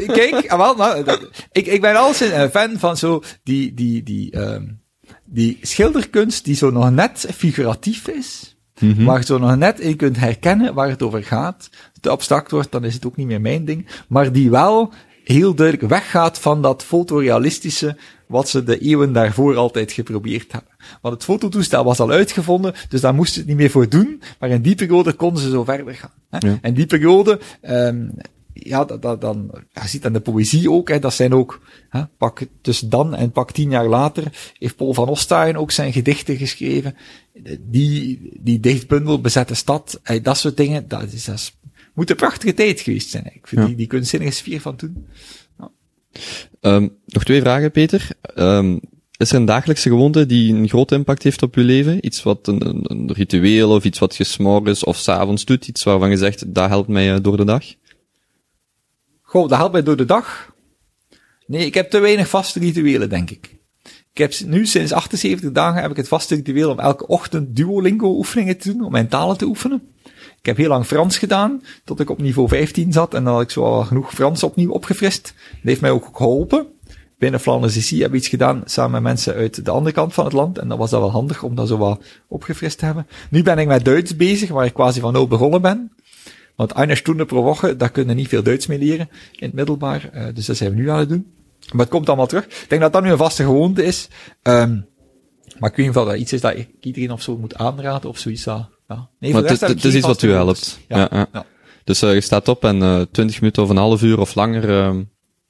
Kijk, 0.07 0.47
ah, 0.47 0.57
wel, 0.57 0.75
nou, 0.75 1.03
dat, 1.03 1.29
ik, 1.51 1.67
ik 1.67 1.81
ben 1.81 1.95
alles 1.95 2.19
een 2.19 2.49
fan 2.49 2.79
van 2.79 2.97
zo 2.97 3.23
die, 3.43 3.73
die, 3.73 4.03
die, 4.03 4.37
um, 4.37 4.81
die 5.25 5.57
schilderkunst 5.61 6.45
die 6.45 6.55
zo 6.55 6.71
nog 6.71 6.91
net 6.91 7.27
figuratief 7.35 8.07
is. 8.07 8.57
Mm 8.79 8.93
-hmm. 8.93 9.05
Waar 9.05 9.19
je 9.19 9.25
zo 9.25 9.37
nog 9.37 9.55
net 9.55 9.79
in 9.79 9.95
kunt 9.95 10.17
herkennen 10.17 10.73
waar 10.73 10.89
het 10.89 11.03
over 11.03 11.23
gaat. 11.23 11.69
Als 11.71 11.89
het 11.93 12.07
abstract 12.07 12.51
wordt, 12.51 12.71
dan 12.71 12.83
is 12.83 12.93
het 12.93 13.05
ook 13.05 13.15
niet 13.15 13.27
meer 13.27 13.41
mijn 13.41 13.65
ding. 13.65 13.87
Maar 14.07 14.31
die 14.31 14.49
wel 14.49 14.93
heel 15.31 15.53
duidelijk 15.53 15.89
weggaat 15.89 16.39
van 16.39 16.61
dat 16.61 16.83
fotorealistische 16.83 17.97
wat 18.27 18.49
ze 18.49 18.63
de 18.63 18.79
eeuwen 18.79 19.13
daarvoor 19.13 19.55
altijd 19.55 19.91
geprobeerd 19.91 20.51
hebben. 20.51 20.71
Want 21.01 21.13
het 21.13 21.23
fototoestel 21.23 21.83
was 21.83 21.99
al 21.99 22.11
uitgevonden, 22.11 22.73
dus 22.89 23.01
daar 23.01 23.13
moesten 23.13 23.33
ze 23.33 23.39
het 23.39 23.49
niet 23.49 23.57
meer 23.57 23.69
voor 23.69 23.89
doen. 23.89 24.21
Maar 24.39 24.49
in 24.49 24.61
die 24.61 24.75
periode 24.75 25.13
konden 25.13 25.43
ze 25.43 25.49
zo 25.49 25.63
verder 25.63 25.95
gaan. 25.95 26.13
Hè? 26.29 26.47
Ja. 26.47 26.57
En 26.61 26.73
die 26.73 26.85
periode, 26.85 27.39
um, 27.61 28.13
ja, 28.53 28.85
dat, 28.85 29.01
dat, 29.01 29.21
dan, 29.21 29.51
je 29.73 29.87
ziet 29.87 30.05
aan 30.05 30.13
de 30.13 30.19
poëzie 30.19 30.71
ook, 30.71 30.89
hè, 30.89 30.99
dat 30.99 31.13
zijn 31.13 31.33
ook, 31.33 31.61
hè, 31.89 32.05
pak 32.17 32.41
tussen 32.61 32.89
dan 32.89 33.15
en 33.15 33.31
pak 33.31 33.51
tien 33.51 33.69
jaar 33.69 33.87
later, 33.87 34.53
heeft 34.57 34.75
Paul 34.75 34.93
van 34.93 35.07
Ostaaien 35.07 35.57
ook 35.57 35.71
zijn 35.71 35.93
gedichten 35.93 36.37
geschreven. 36.37 36.95
Die, 37.59 38.31
die 38.39 38.59
dichtbundel, 38.59 39.21
Bezette 39.21 39.55
Stad, 39.55 39.99
hè, 40.03 40.21
dat 40.21 40.37
soort 40.37 40.57
dingen, 40.57 40.87
dat 40.87 41.11
is, 41.11 41.25
dat 41.25 41.35
is, 41.35 41.57
moet 41.99 42.09
een 42.09 42.15
prachtige 42.15 42.53
tijd 42.53 42.79
geweest 42.79 43.09
zijn. 43.09 43.25
Ik 43.33 43.47
vind 43.47 43.61
ja. 43.61 43.67
die, 43.67 43.75
die 43.75 43.87
kunstzinnige 43.87 44.31
sfeer 44.31 44.61
van 44.61 44.75
toen. 44.75 45.07
Ja. 45.57 45.71
Um, 46.61 46.95
nog 47.05 47.23
twee 47.23 47.41
vragen, 47.41 47.71
Peter. 47.71 48.07
Um, 48.35 48.79
is 49.17 49.31
er 49.31 49.35
een 49.35 49.45
dagelijkse 49.45 49.89
gewoonte 49.89 50.25
die 50.25 50.53
een 50.53 50.69
groot 50.69 50.91
impact 50.91 51.23
heeft 51.23 51.41
op 51.41 51.55
je 51.55 51.61
leven? 51.61 52.05
Iets 52.05 52.23
wat 52.23 52.47
een, 52.47 52.67
een, 52.67 52.81
een 52.83 53.13
ritueel 53.13 53.69
of 53.69 53.83
iets 53.83 53.99
wat 53.99 54.15
je 54.15 54.23
s'morgens 54.23 54.83
of 54.83 54.97
s'avonds 54.97 55.45
doet? 55.45 55.67
Iets 55.67 55.83
waarvan 55.83 56.09
je 56.09 56.17
zegt, 56.17 56.53
dat 56.53 56.69
helpt 56.69 56.87
mij 56.87 57.21
door 57.21 57.37
de 57.37 57.45
dag? 57.45 57.63
Goh, 59.21 59.49
dat 59.49 59.57
helpt 59.57 59.73
mij 59.73 59.83
door 59.83 59.97
de 59.97 60.05
dag. 60.05 60.53
Nee, 61.45 61.65
ik 61.65 61.73
heb 61.73 61.89
te 61.89 61.99
weinig 61.99 62.29
vaste 62.29 62.59
rituelen, 62.59 63.09
denk 63.09 63.29
ik. 63.29 63.55
Ik 64.13 64.17
heb 64.17 64.33
nu 64.45 64.65
sinds 64.65 64.91
78 64.91 65.51
dagen 65.51 65.81
heb 65.81 65.91
ik 65.91 65.97
het 65.97 66.07
vaste 66.07 66.35
ritueel 66.35 66.71
om 66.71 66.79
elke 66.79 67.07
ochtend 67.07 67.55
Duolingo 67.55 68.17
oefeningen 68.17 68.57
te 68.57 68.71
doen, 68.71 68.85
om 68.85 68.91
mijn 68.91 69.07
talen 69.07 69.37
te 69.37 69.45
oefenen. 69.45 69.81
Ik 70.39 70.45
heb 70.45 70.57
heel 70.57 70.67
lang 70.67 70.85
Frans 70.85 71.17
gedaan, 71.17 71.61
tot 71.83 71.99
ik 71.99 72.09
op 72.09 72.21
niveau 72.21 72.47
15 72.47 72.93
zat 72.93 73.13
en 73.13 73.23
dan 73.23 73.33
had 73.33 73.41
ik 73.41 73.49
zo 73.49 73.63
al 73.63 73.83
genoeg 73.83 74.13
Frans 74.13 74.43
opnieuw 74.43 74.71
opgefrist. 74.71 75.23
Dat 75.23 75.61
heeft 75.61 75.81
mij 75.81 75.91
ook 75.91 76.09
geholpen. 76.13 76.67
Binnen 77.17 77.39
Flanders 77.39 77.77
ici 77.77 78.01
heb 78.01 78.09
ik 78.09 78.17
iets 78.17 78.27
gedaan 78.27 78.61
samen 78.65 78.91
met 78.91 79.01
mensen 79.01 79.33
uit 79.33 79.65
de 79.65 79.71
andere 79.71 79.95
kant 79.95 80.13
van 80.13 80.23
het 80.23 80.33
land 80.33 80.57
en 80.57 80.67
dat 80.67 80.77
was 80.77 80.89
dat 80.89 80.99
wel 80.99 81.11
handig 81.11 81.43
om 81.43 81.55
dat 81.55 81.67
zo 81.67 81.77
wat 81.77 82.03
opgefrist 82.27 82.77
te 82.77 82.85
hebben. 82.85 83.07
Nu 83.29 83.43
ben 83.43 83.57
ik 83.57 83.67
met 83.67 83.85
Duits 83.85 84.15
bezig, 84.15 84.49
waar 84.49 84.65
ik 84.65 84.73
quasi 84.73 84.99
van 84.99 85.13
nul 85.13 85.27
begonnen 85.27 85.61
ben. 85.61 85.91
Want 86.55 86.71
eine 86.71 86.95
Stunde 86.95 87.25
pro 87.25 87.43
Woche, 87.43 87.75
daar 87.75 87.91
kunnen 87.91 88.15
niet 88.15 88.27
veel 88.27 88.43
Duits 88.43 88.67
mee 88.67 88.79
leren 88.79 89.09
in 89.31 89.45
het 89.45 89.53
middelbaar. 89.53 90.09
Uh, 90.13 90.25
dus 90.33 90.45
dat 90.45 90.57
zijn 90.57 90.69
we 90.69 90.75
nu 90.75 90.89
aan 90.89 90.99
het 90.99 91.09
doen. 91.09 91.31
Maar 91.71 91.81
het 91.81 91.89
komt 91.89 92.07
allemaal 92.07 92.27
terug. 92.27 92.45
Ik 92.45 92.65
denk 92.67 92.81
dat 92.81 92.93
dat 92.93 93.03
nu 93.03 93.11
een 93.11 93.17
vaste 93.17 93.43
gewoonte 93.43 93.83
is. 93.83 94.07
Um, 94.43 94.87
maar 95.59 95.69
ik 95.69 95.75
weet 95.75 95.85
niet 95.87 95.95
of 95.95 96.05
dat 96.05 96.17
iets 96.17 96.33
is 96.33 96.41
dat 96.41 96.55
ik 96.55 96.69
iedereen 96.79 97.11
of 97.11 97.21
zo 97.21 97.37
moet 97.37 97.55
aanraden 97.55 98.09
of 98.09 98.17
zoiets. 98.17 98.43
Dat, 98.43 98.69
ja. 98.89 99.09
Nee, 99.19 99.33
maar 99.33 99.43
het 99.43 99.85
is 99.85 99.95
iets 99.95 100.05
wat 100.05 100.21
u 100.21 100.31
helpt. 100.31 100.79
Ja, 100.87 101.07
ja. 101.11 101.27
ja. 101.33 101.45
Dus 101.83 102.03
uh, 102.03 102.13
je 102.13 102.21
staat 102.21 102.47
op 102.47 102.63
en 102.63 102.81
uh, 102.81 103.01
20 103.11 103.39
minuten 103.39 103.63
of 103.63 103.69
een 103.69 103.77
half 103.77 104.01
uur 104.01 104.19
of 104.19 104.35
langer 104.35 104.69
uh, 104.69 104.95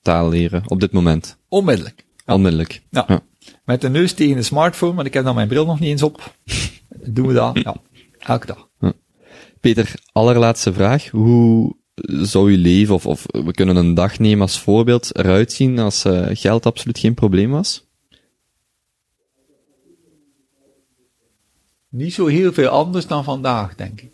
taal 0.01 0.29
leren 0.29 0.63
op 0.65 0.79
dit 0.79 0.91
moment. 0.91 1.37
Onmiddellijk. 1.47 2.05
Onmiddellijk. 2.25 2.81
Ja. 2.89 3.21
Met 3.65 3.81
de 3.81 3.89
neus 3.89 4.13
tegen 4.13 4.35
de 4.35 4.43
smartphone, 4.43 4.93
maar 4.93 5.05
ik 5.05 5.13
heb 5.13 5.23
dan 5.23 5.35
mijn 5.35 5.47
bril 5.47 5.65
nog 5.65 5.79
niet 5.79 5.89
eens 5.89 6.03
op. 6.03 6.33
Doen 7.05 7.27
we 7.27 7.33
dat? 7.33 7.59
Ja. 7.63 7.75
Elke 8.19 8.45
dag. 8.45 8.67
Peter, 9.59 9.93
allerlaatste 10.11 10.73
vraag. 10.73 11.09
Hoe 11.09 11.75
zou 12.05 12.51
je 12.51 12.57
leven, 12.57 12.95
of, 12.95 13.05
of 13.05 13.23
we 13.25 13.51
kunnen 13.51 13.75
een 13.75 13.93
dag 13.93 14.19
nemen 14.19 14.41
als 14.41 14.59
voorbeeld, 14.59 15.17
eruit 15.17 15.51
zien 15.51 15.79
als 15.79 16.05
uh, 16.05 16.27
geld 16.29 16.65
absoluut 16.65 16.99
geen 16.99 17.13
probleem 17.13 17.51
was? 17.51 17.88
Niet 21.89 22.13
zo 22.13 22.25
heel 22.25 22.53
veel 22.53 22.67
anders 22.67 23.07
dan 23.07 23.23
vandaag, 23.23 23.75
denk 23.75 24.01
ik. 24.01 24.11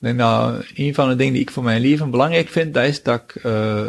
Ik 0.00 0.18
dat 0.18 0.64
een 0.74 0.94
van 0.94 1.08
de 1.08 1.16
dingen 1.16 1.32
die 1.32 1.42
ik 1.42 1.50
voor 1.50 1.62
mijn 1.62 1.80
leven 1.80 2.10
belangrijk 2.10 2.48
vind, 2.48 2.74
dat 2.74 2.84
is 2.84 3.02
dat 3.02 3.20
ik 3.20 3.44
uh, 3.44 3.86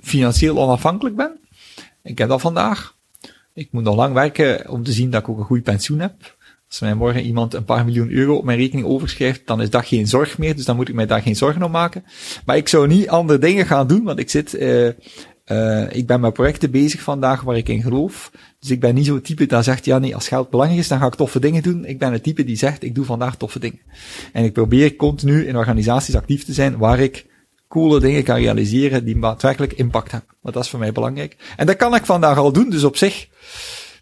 financieel 0.00 0.58
onafhankelijk 0.58 1.16
ben. 1.16 1.38
Ik 2.02 2.18
heb 2.18 2.28
dat 2.28 2.40
vandaag. 2.40 2.94
Ik 3.52 3.68
moet 3.70 3.82
nog 3.82 3.96
lang 3.96 4.14
werken 4.14 4.68
om 4.68 4.82
te 4.82 4.92
zien 4.92 5.10
dat 5.10 5.20
ik 5.22 5.28
ook 5.28 5.38
een 5.38 5.44
goed 5.44 5.62
pensioen 5.62 6.00
heb. 6.00 6.36
Als 6.68 6.80
mij 6.80 6.94
morgen 6.94 7.22
iemand 7.22 7.54
een 7.54 7.64
paar 7.64 7.84
miljoen 7.84 8.10
euro 8.10 8.36
op 8.36 8.44
mijn 8.44 8.58
rekening 8.58 8.86
overschrijft, 8.86 9.46
dan 9.46 9.62
is 9.62 9.70
dat 9.70 9.86
geen 9.86 10.06
zorg 10.06 10.38
meer, 10.38 10.56
dus 10.56 10.64
dan 10.64 10.76
moet 10.76 10.88
ik 10.88 10.94
mij 10.94 11.06
daar 11.06 11.22
geen 11.22 11.36
zorgen 11.36 11.62
om 11.62 11.70
maken. 11.70 12.04
Maar 12.46 12.56
ik 12.56 12.68
zou 12.68 12.86
niet 12.86 13.08
andere 13.08 13.38
dingen 13.38 13.66
gaan 13.66 13.86
doen, 13.86 14.02
want 14.02 14.18
ik 14.18 14.30
zit, 14.30 14.54
uh, 14.54 14.90
uh, 15.46 15.92
ik 15.92 16.06
ben 16.06 16.20
met 16.20 16.32
projecten 16.32 16.70
bezig 16.70 17.00
vandaag 17.00 17.40
waar 17.40 17.56
ik 17.56 17.68
in 17.68 17.82
geloof. 17.82 18.30
Dus 18.58 18.70
ik 18.70 18.80
ben 18.80 18.94
niet 18.94 19.06
zo'n 19.06 19.20
type 19.20 19.46
dat 19.46 19.64
zegt, 19.64 19.84
ja 19.84 19.98
nee, 19.98 20.14
als 20.14 20.28
geld 20.28 20.50
belangrijk 20.50 20.80
is, 20.80 20.88
dan 20.88 20.98
ga 20.98 21.06
ik 21.06 21.14
toffe 21.14 21.40
dingen 21.40 21.62
doen. 21.62 21.84
Ik 21.84 21.98
ben 21.98 22.12
het 22.12 22.22
type 22.22 22.44
die 22.44 22.56
zegt, 22.56 22.82
ik 22.82 22.94
doe 22.94 23.04
vandaag 23.04 23.36
toffe 23.36 23.58
dingen. 23.58 23.80
En 24.32 24.44
ik 24.44 24.52
probeer 24.52 24.96
continu 24.96 25.46
in 25.46 25.56
organisaties 25.56 26.16
actief 26.16 26.44
te 26.44 26.52
zijn 26.52 26.78
waar 26.78 27.00
ik 27.00 27.26
coole 27.68 28.00
dingen 28.00 28.22
kan 28.22 28.36
realiseren 28.36 29.04
die 29.04 29.18
daadwerkelijk 29.18 29.72
impact 29.72 30.10
hebben. 30.10 30.30
Want 30.40 30.54
dat 30.54 30.64
is 30.64 30.70
voor 30.70 30.78
mij 30.78 30.92
belangrijk. 30.92 31.36
En 31.56 31.66
dat 31.66 31.76
kan 31.76 31.94
ik 31.94 32.06
vandaag 32.06 32.36
al 32.38 32.52
doen, 32.52 32.70
dus 32.70 32.84
op 32.84 32.96
zich, 32.96 33.28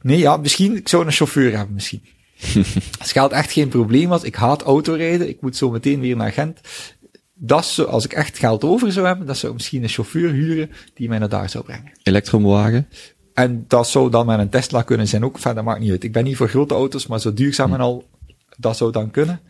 nee 0.03 0.19
ja, 0.19 0.37
misschien, 0.37 0.77
ik 0.77 0.89
zou 0.89 1.07
een 1.07 1.13
chauffeur 1.13 1.57
hebben 1.57 1.75
misschien. 1.75 2.03
Als 3.01 3.13
geld 3.13 3.33
echt 3.33 3.53
geen 3.53 3.69
probleem 3.69 4.09
was, 4.09 4.23
ik 4.23 4.35
haat 4.35 4.63
autorijden, 4.63 5.29
ik 5.29 5.41
moet 5.41 5.57
zo 5.57 5.71
meteen 5.71 6.01
weer 6.01 6.17
naar 6.17 6.33
Gent. 6.33 6.61
Dat 7.43 7.65
zou, 7.65 7.89
als 7.89 8.05
ik 8.05 8.13
echt 8.13 8.39
geld 8.39 8.65
over 8.65 8.93
zou 8.93 9.07
hebben, 9.07 9.27
dat 9.27 9.37
zou 9.37 9.53
ik 9.53 9.59
misschien 9.59 9.83
een 9.83 9.89
chauffeur 9.89 10.31
huren 10.31 10.71
die 10.95 11.09
mij 11.09 11.19
naar 11.19 11.29
daar 11.29 11.51
zou 11.51 11.65
brengen. 11.65 11.93
Elektrowagen? 12.03 12.89
En 13.35 13.65
dat 13.69 13.89
zou 13.89 14.11
dan 14.11 14.27
met 14.27 14.39
een 14.39 14.49
Tesla 14.49 14.83
kunnen 14.83 15.09
zijn 15.09 15.25
ook. 15.25 15.39
Verder 15.39 15.65
maakt 15.65 15.81
niet 15.81 15.91
uit. 15.91 16.05
Ik 16.05 16.13
ben 16.13 16.25
niet 16.25 16.37
voor 16.37 16.49
grote 16.49 16.75
auto's, 16.75 17.07
maar 17.07 17.21
zo 17.21 17.35
duurzaam 17.35 17.75
en 17.75 17.81
al, 17.81 18.05
dat 18.59 18.77
zou 18.77 18.93
dan 18.93 19.11
kunnen. 19.11 19.41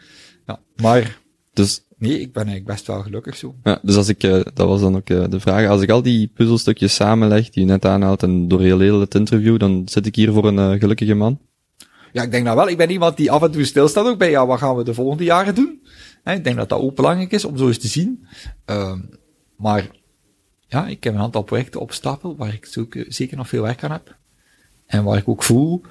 Ja, 0.47 0.61
maar, 0.77 1.19
dus, 1.53 1.85
nee, 1.99 2.21
ik 2.21 2.33
ben 2.33 2.47
eigenlijk 2.47 2.67
best 2.67 2.87
wel 2.87 3.03
gelukkig 3.03 3.37
zo. 3.37 3.55
Ja, 3.63 3.79
dus 3.83 3.97
als 3.97 4.09
ik, 4.09 4.23
uh, 4.23 4.33
dat 4.55 4.69
was 4.69 4.81
dan 4.81 4.97
ook 4.97 5.11
uh, 5.11 5.25
de 5.29 5.41
vraag, 5.41 5.69
als 5.69 5.83
ik 5.83 5.91
al 5.91 6.03
die 6.03 6.31
puzzelstukjes 6.35 6.95
samenleg 6.95 7.51
die 7.51 7.63
je 7.63 7.69
net 7.69 7.85
aanhaalt 7.85 8.23
en 8.23 8.49
door 8.49 8.61
heel, 8.61 8.79
heel 8.79 9.01
het 9.01 9.15
interview, 9.15 9.59
dan 9.59 9.83
zit 9.85 10.07
ik 10.07 10.15
hier 10.15 10.33
voor 10.33 10.45
een 10.45 10.73
uh, 10.73 10.81
gelukkige 10.81 11.15
man. 11.15 11.39
Ja, 12.13 12.23
ik 12.23 12.31
denk 12.31 12.45
nou 12.45 12.57
wel. 12.57 12.69
Ik 12.69 12.77
ben 12.77 12.91
iemand 12.91 13.17
die 13.17 13.31
af 13.31 13.43
en 13.43 13.51
toe 13.51 13.65
stilstaat 13.65 14.07
ook 14.07 14.19
bij, 14.19 14.31
ja, 14.31 14.47
wat 14.47 14.59
gaan 14.59 14.77
we 14.77 14.85
de 14.85 14.95
volgende 14.95 15.25
jaren 15.25 15.55
doen? 15.55 15.83
Ik 16.25 16.45
denk 16.45 16.57
dat 16.57 16.69
dat 16.69 16.81
ook 16.81 16.97
belangrijk 16.97 17.33
is 17.33 17.45
om 17.45 17.57
zo 17.57 17.67
eens 17.67 17.79
te 17.79 17.89
zien. 17.89 18.27
Uh, 18.71 18.99
maar 19.57 19.91
ja, 20.67 20.87
ik 20.87 21.05
heb 21.05 21.15
een 21.15 21.21
aantal 21.21 21.43
projecten 21.43 21.81
op 21.81 21.93
stapel 21.93 22.37
waar 22.37 22.55
ik 22.55 22.67
zoek, 22.67 22.97
zeker 23.09 23.37
nog 23.37 23.49
veel 23.49 23.63
werk 23.63 23.85
aan 23.85 23.91
heb. 23.91 24.17
En 24.87 25.05
waar 25.05 25.19
ik 25.19 25.29
ook 25.29 25.43
voel 25.43 25.83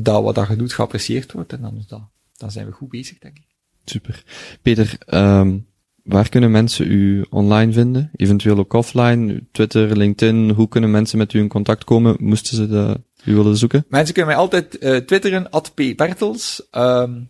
dat 0.00 0.22
wat 0.22 0.48
je 0.48 0.56
doet 0.56 0.72
geapprecieerd 0.72 1.32
wordt. 1.32 1.52
En 1.52 1.60
dan, 1.60 1.84
dat, 1.86 2.02
dan 2.36 2.50
zijn 2.50 2.66
we 2.66 2.72
goed 2.72 2.88
bezig, 2.88 3.18
denk 3.18 3.36
ik. 3.36 3.46
Super. 3.84 4.24
Peter, 4.62 4.98
um, 5.06 5.66
waar 6.02 6.28
kunnen 6.28 6.50
mensen 6.50 6.90
u 6.90 7.26
online 7.30 7.72
vinden? 7.72 8.10
Eventueel 8.16 8.58
ook 8.58 8.72
offline, 8.72 9.46
Twitter, 9.52 9.96
LinkedIn. 9.96 10.50
Hoe 10.50 10.68
kunnen 10.68 10.90
mensen 10.90 11.18
met 11.18 11.32
u 11.32 11.38
in 11.38 11.48
contact 11.48 11.84
komen? 11.84 12.16
Moesten 12.18 12.56
ze 12.56 12.68
de, 12.68 13.00
u 13.24 13.34
willen 13.34 13.56
zoeken? 13.56 13.84
Mensen 13.88 14.14
kunnen 14.14 14.32
mij 14.32 14.42
altijd 14.42 14.76
uh, 14.80 14.96
twitteren, 14.96 15.50
at 15.50 15.74
pbertels. 15.74 16.62
Um, 16.72 17.28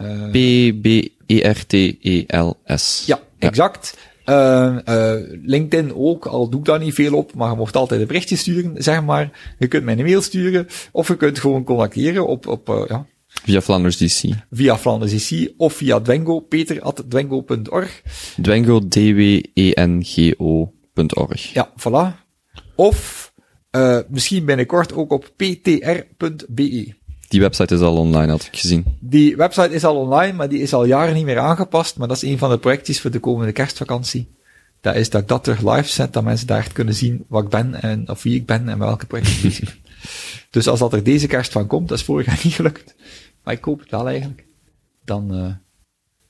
uh, 0.00 0.30
P-B-E-R-T-E-L-S. 0.30 1.02
Ja, 3.06 3.20
ja, 3.38 3.48
exact. 3.48 3.96
Uh, 4.26 4.76
uh, 4.88 5.14
LinkedIn 5.42 5.94
ook, 5.94 6.26
al 6.26 6.48
doe 6.48 6.60
ik 6.60 6.66
daar 6.66 6.78
niet 6.78 6.94
veel 6.94 7.14
op, 7.14 7.34
maar 7.34 7.50
je 7.50 7.56
mocht 7.56 7.76
altijd 7.76 8.00
een 8.00 8.06
berichtje 8.06 8.36
sturen, 8.36 8.82
zeg 8.82 9.02
maar. 9.02 9.54
Je 9.58 9.66
kunt 9.66 9.84
mij 9.84 9.98
een 9.98 10.04
mail 10.04 10.22
sturen, 10.22 10.66
of 10.92 11.08
je 11.08 11.16
kunt 11.16 11.38
gewoon 11.38 11.64
contacteren 11.64 12.26
op, 12.26 12.46
op 12.46 12.86
ja. 12.88 13.06
Via 13.44 13.60
Flanders 13.60 13.96
DC. 13.96 14.22
Via 14.50 14.78
Flanders 14.78 15.12
DC, 15.12 15.52
of 15.56 15.72
via 15.72 16.00
Dwengo, 16.00 16.40
peter.dwengo.org. 16.40 18.02
Dwengo, 18.36 18.88
D-W-E-N-G-O.org. 18.88 20.22
Ja, 21.52 21.72
voilà. 21.76 22.24
Of, 22.74 23.25
uh, 23.76 23.98
misschien 24.08 24.44
binnenkort 24.44 24.92
ook 24.92 25.12
op 25.12 25.32
ptr.be. 25.36 26.94
Die 27.28 27.40
website 27.40 27.74
is 27.74 27.80
al 27.80 27.96
online, 27.96 28.30
had 28.30 28.42
ik 28.52 28.58
gezien. 28.58 28.84
Die 29.00 29.36
website 29.36 29.74
is 29.74 29.84
al 29.84 29.96
online, 29.96 30.32
maar 30.32 30.48
die 30.48 30.60
is 30.60 30.74
al 30.74 30.84
jaren 30.84 31.14
niet 31.14 31.24
meer 31.24 31.38
aangepast. 31.38 31.96
Maar 31.96 32.08
dat 32.08 32.16
is 32.16 32.22
een 32.22 32.38
van 32.38 32.50
de 32.50 32.58
projectjes 32.58 33.00
voor 33.00 33.10
de 33.10 33.18
komende 33.18 33.52
kerstvakantie. 33.52 34.28
Dat 34.80 34.94
is 34.94 35.10
dat 35.10 35.20
ik 35.20 35.28
dat 35.28 35.44
terug 35.44 35.74
live 35.74 35.88
zet, 35.88 36.12
dat 36.12 36.24
mensen 36.24 36.46
daar 36.46 36.58
echt 36.58 36.72
kunnen 36.72 36.94
zien 36.94 37.24
wat 37.28 37.44
ik 37.44 37.48
ben 37.48 37.82
en 37.82 38.08
of 38.08 38.22
wie 38.22 38.34
ik 38.34 38.46
ben 38.46 38.68
en 38.68 38.78
welke 38.78 39.06
projecten 39.06 39.48
ik 39.48 39.60
ben. 39.60 39.74
Dus 40.50 40.68
als 40.68 40.78
dat 40.78 40.92
er 40.92 41.02
deze 41.02 41.26
kerst 41.26 41.52
van 41.52 41.66
komt, 41.66 41.88
dat 41.88 41.98
is 41.98 42.04
vorig 42.04 42.26
jaar 42.26 42.40
niet 42.44 42.54
gelukt. 42.54 42.94
Maar 43.42 43.54
ik 43.54 43.64
hoop 43.64 43.80
het 43.80 43.90
wel 43.90 44.08
eigenlijk. 44.08 44.44
Dan, 45.04 45.34
uh, 45.34 45.50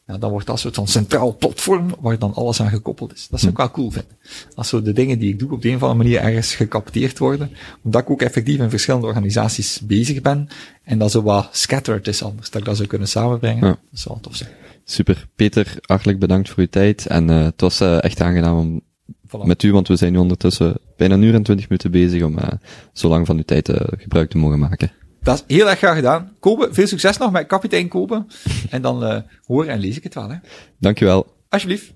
ja, 0.06 0.18
dan 0.18 0.30
wordt 0.30 0.46
dat 0.46 0.58
soort 0.58 0.74
van 0.74 0.86
centraal 0.86 1.36
platform 1.36 1.94
waar 2.00 2.18
dan 2.18 2.34
alles 2.34 2.60
aan 2.60 2.70
gekoppeld 2.70 3.14
is. 3.14 3.28
Dat 3.30 3.40
zou 3.40 3.52
ik 3.52 3.58
wel 3.58 3.70
cool 3.70 3.90
vinden. 3.90 4.16
Als 4.54 4.68
zo 4.68 4.82
de 4.82 4.92
dingen 4.92 5.18
die 5.18 5.32
ik 5.32 5.38
doe 5.38 5.52
op 5.52 5.62
de 5.62 5.68
een 5.68 5.74
of 5.74 5.82
andere 5.82 6.02
manier 6.02 6.20
ergens 6.20 6.54
gecapteerd 6.54 7.18
worden, 7.18 7.50
omdat 7.82 8.02
ik 8.02 8.10
ook 8.10 8.22
effectief 8.22 8.58
in 8.58 8.70
verschillende 8.70 9.06
organisaties 9.06 9.80
bezig 9.80 10.20
ben 10.20 10.48
en 10.82 10.98
dat 10.98 11.10
zo 11.10 11.22
wat 11.22 11.48
scattered 11.52 12.06
is 12.06 12.22
anders, 12.22 12.50
dat 12.50 12.60
ik 12.60 12.66
dat 12.66 12.76
zou 12.76 12.88
kunnen 12.88 13.08
samenbrengen. 13.08 13.66
Ja. 13.66 13.78
Dat 13.90 14.00
zou 14.00 14.14
wel 14.14 14.22
tof 14.22 14.36
zijn. 14.36 14.50
Super. 14.84 15.28
Peter, 15.36 15.76
hartelijk 15.80 16.18
bedankt 16.18 16.48
voor 16.48 16.58
uw 16.58 16.68
tijd 16.70 17.06
en 17.06 17.30
uh, 17.30 17.42
het 17.42 17.60
was 17.60 17.80
uh, 17.80 18.02
echt 18.02 18.20
aangenaam 18.20 18.58
om 18.58 18.80
voilà. 19.26 19.46
met 19.46 19.62
u, 19.62 19.72
want 19.72 19.88
we 19.88 19.96
zijn 19.96 20.12
nu 20.12 20.18
ondertussen 20.18 20.78
bijna 20.96 21.14
een 21.14 21.22
uur 21.22 21.34
en 21.34 21.42
twintig 21.42 21.68
minuten 21.68 21.90
bezig 21.90 22.22
om 22.22 22.38
uh, 22.38 22.44
zo 22.92 23.08
lang 23.08 23.26
van 23.26 23.36
uw 23.36 23.42
tijd 23.42 23.70
gebruik 23.98 24.30
te 24.30 24.38
mogen 24.38 24.58
maken. 24.58 24.92
Dat 25.26 25.44
is 25.46 25.56
heel 25.56 25.68
erg 25.68 25.78
graag 25.78 25.94
gedaan. 25.94 26.32
Kopen, 26.40 26.74
veel 26.74 26.86
succes 26.86 27.16
nog 27.16 27.30
met 27.30 27.46
kapitein 27.46 27.88
Kopen. 27.88 28.26
En 28.70 28.82
dan 28.82 29.04
uh, 29.04 29.16
hoor 29.46 29.64
en 29.64 29.78
lees 29.78 29.96
ik 29.96 30.02
het 30.02 30.14
wel. 30.14 30.30
Hè. 30.30 30.36
Dankjewel. 30.78 31.26
Alsjeblieft. 31.48 31.92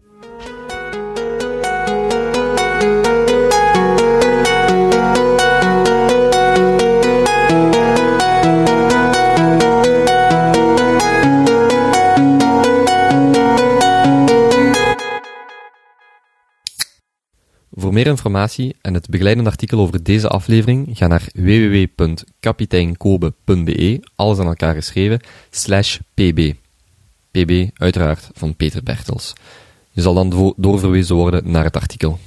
Voor 17.81 17.93
meer 17.93 18.07
informatie 18.07 18.77
en 18.81 18.95
het 18.95 19.09
begeleidende 19.09 19.51
artikel 19.51 19.79
over 19.79 20.03
deze 20.03 20.29
aflevering, 20.29 20.89
ga 20.93 21.07
naar 21.07 21.29
www.kapiteinkobe.be, 21.33 24.01
alles 24.15 24.39
aan 24.39 24.47
elkaar 24.47 24.75
geschreven, 24.75 25.21
slash 25.51 25.99
pb. 26.15 26.53
pb, 27.31 27.69
uiteraard, 27.75 28.31
van 28.33 28.57
Peter 28.57 28.83
Bertels. 28.83 29.33
Je 29.91 30.01
zal 30.01 30.15
dan 30.15 30.55
doorverwezen 30.57 31.17
worden 31.17 31.51
naar 31.51 31.65
het 31.65 31.77
artikel. 31.77 32.19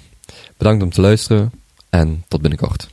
Bedankt 0.58 0.84
om 0.84 0.90
te 0.90 1.02
luisteren 1.02 1.52
en 1.90 2.24
tot 2.28 2.42
binnenkort. 2.42 2.90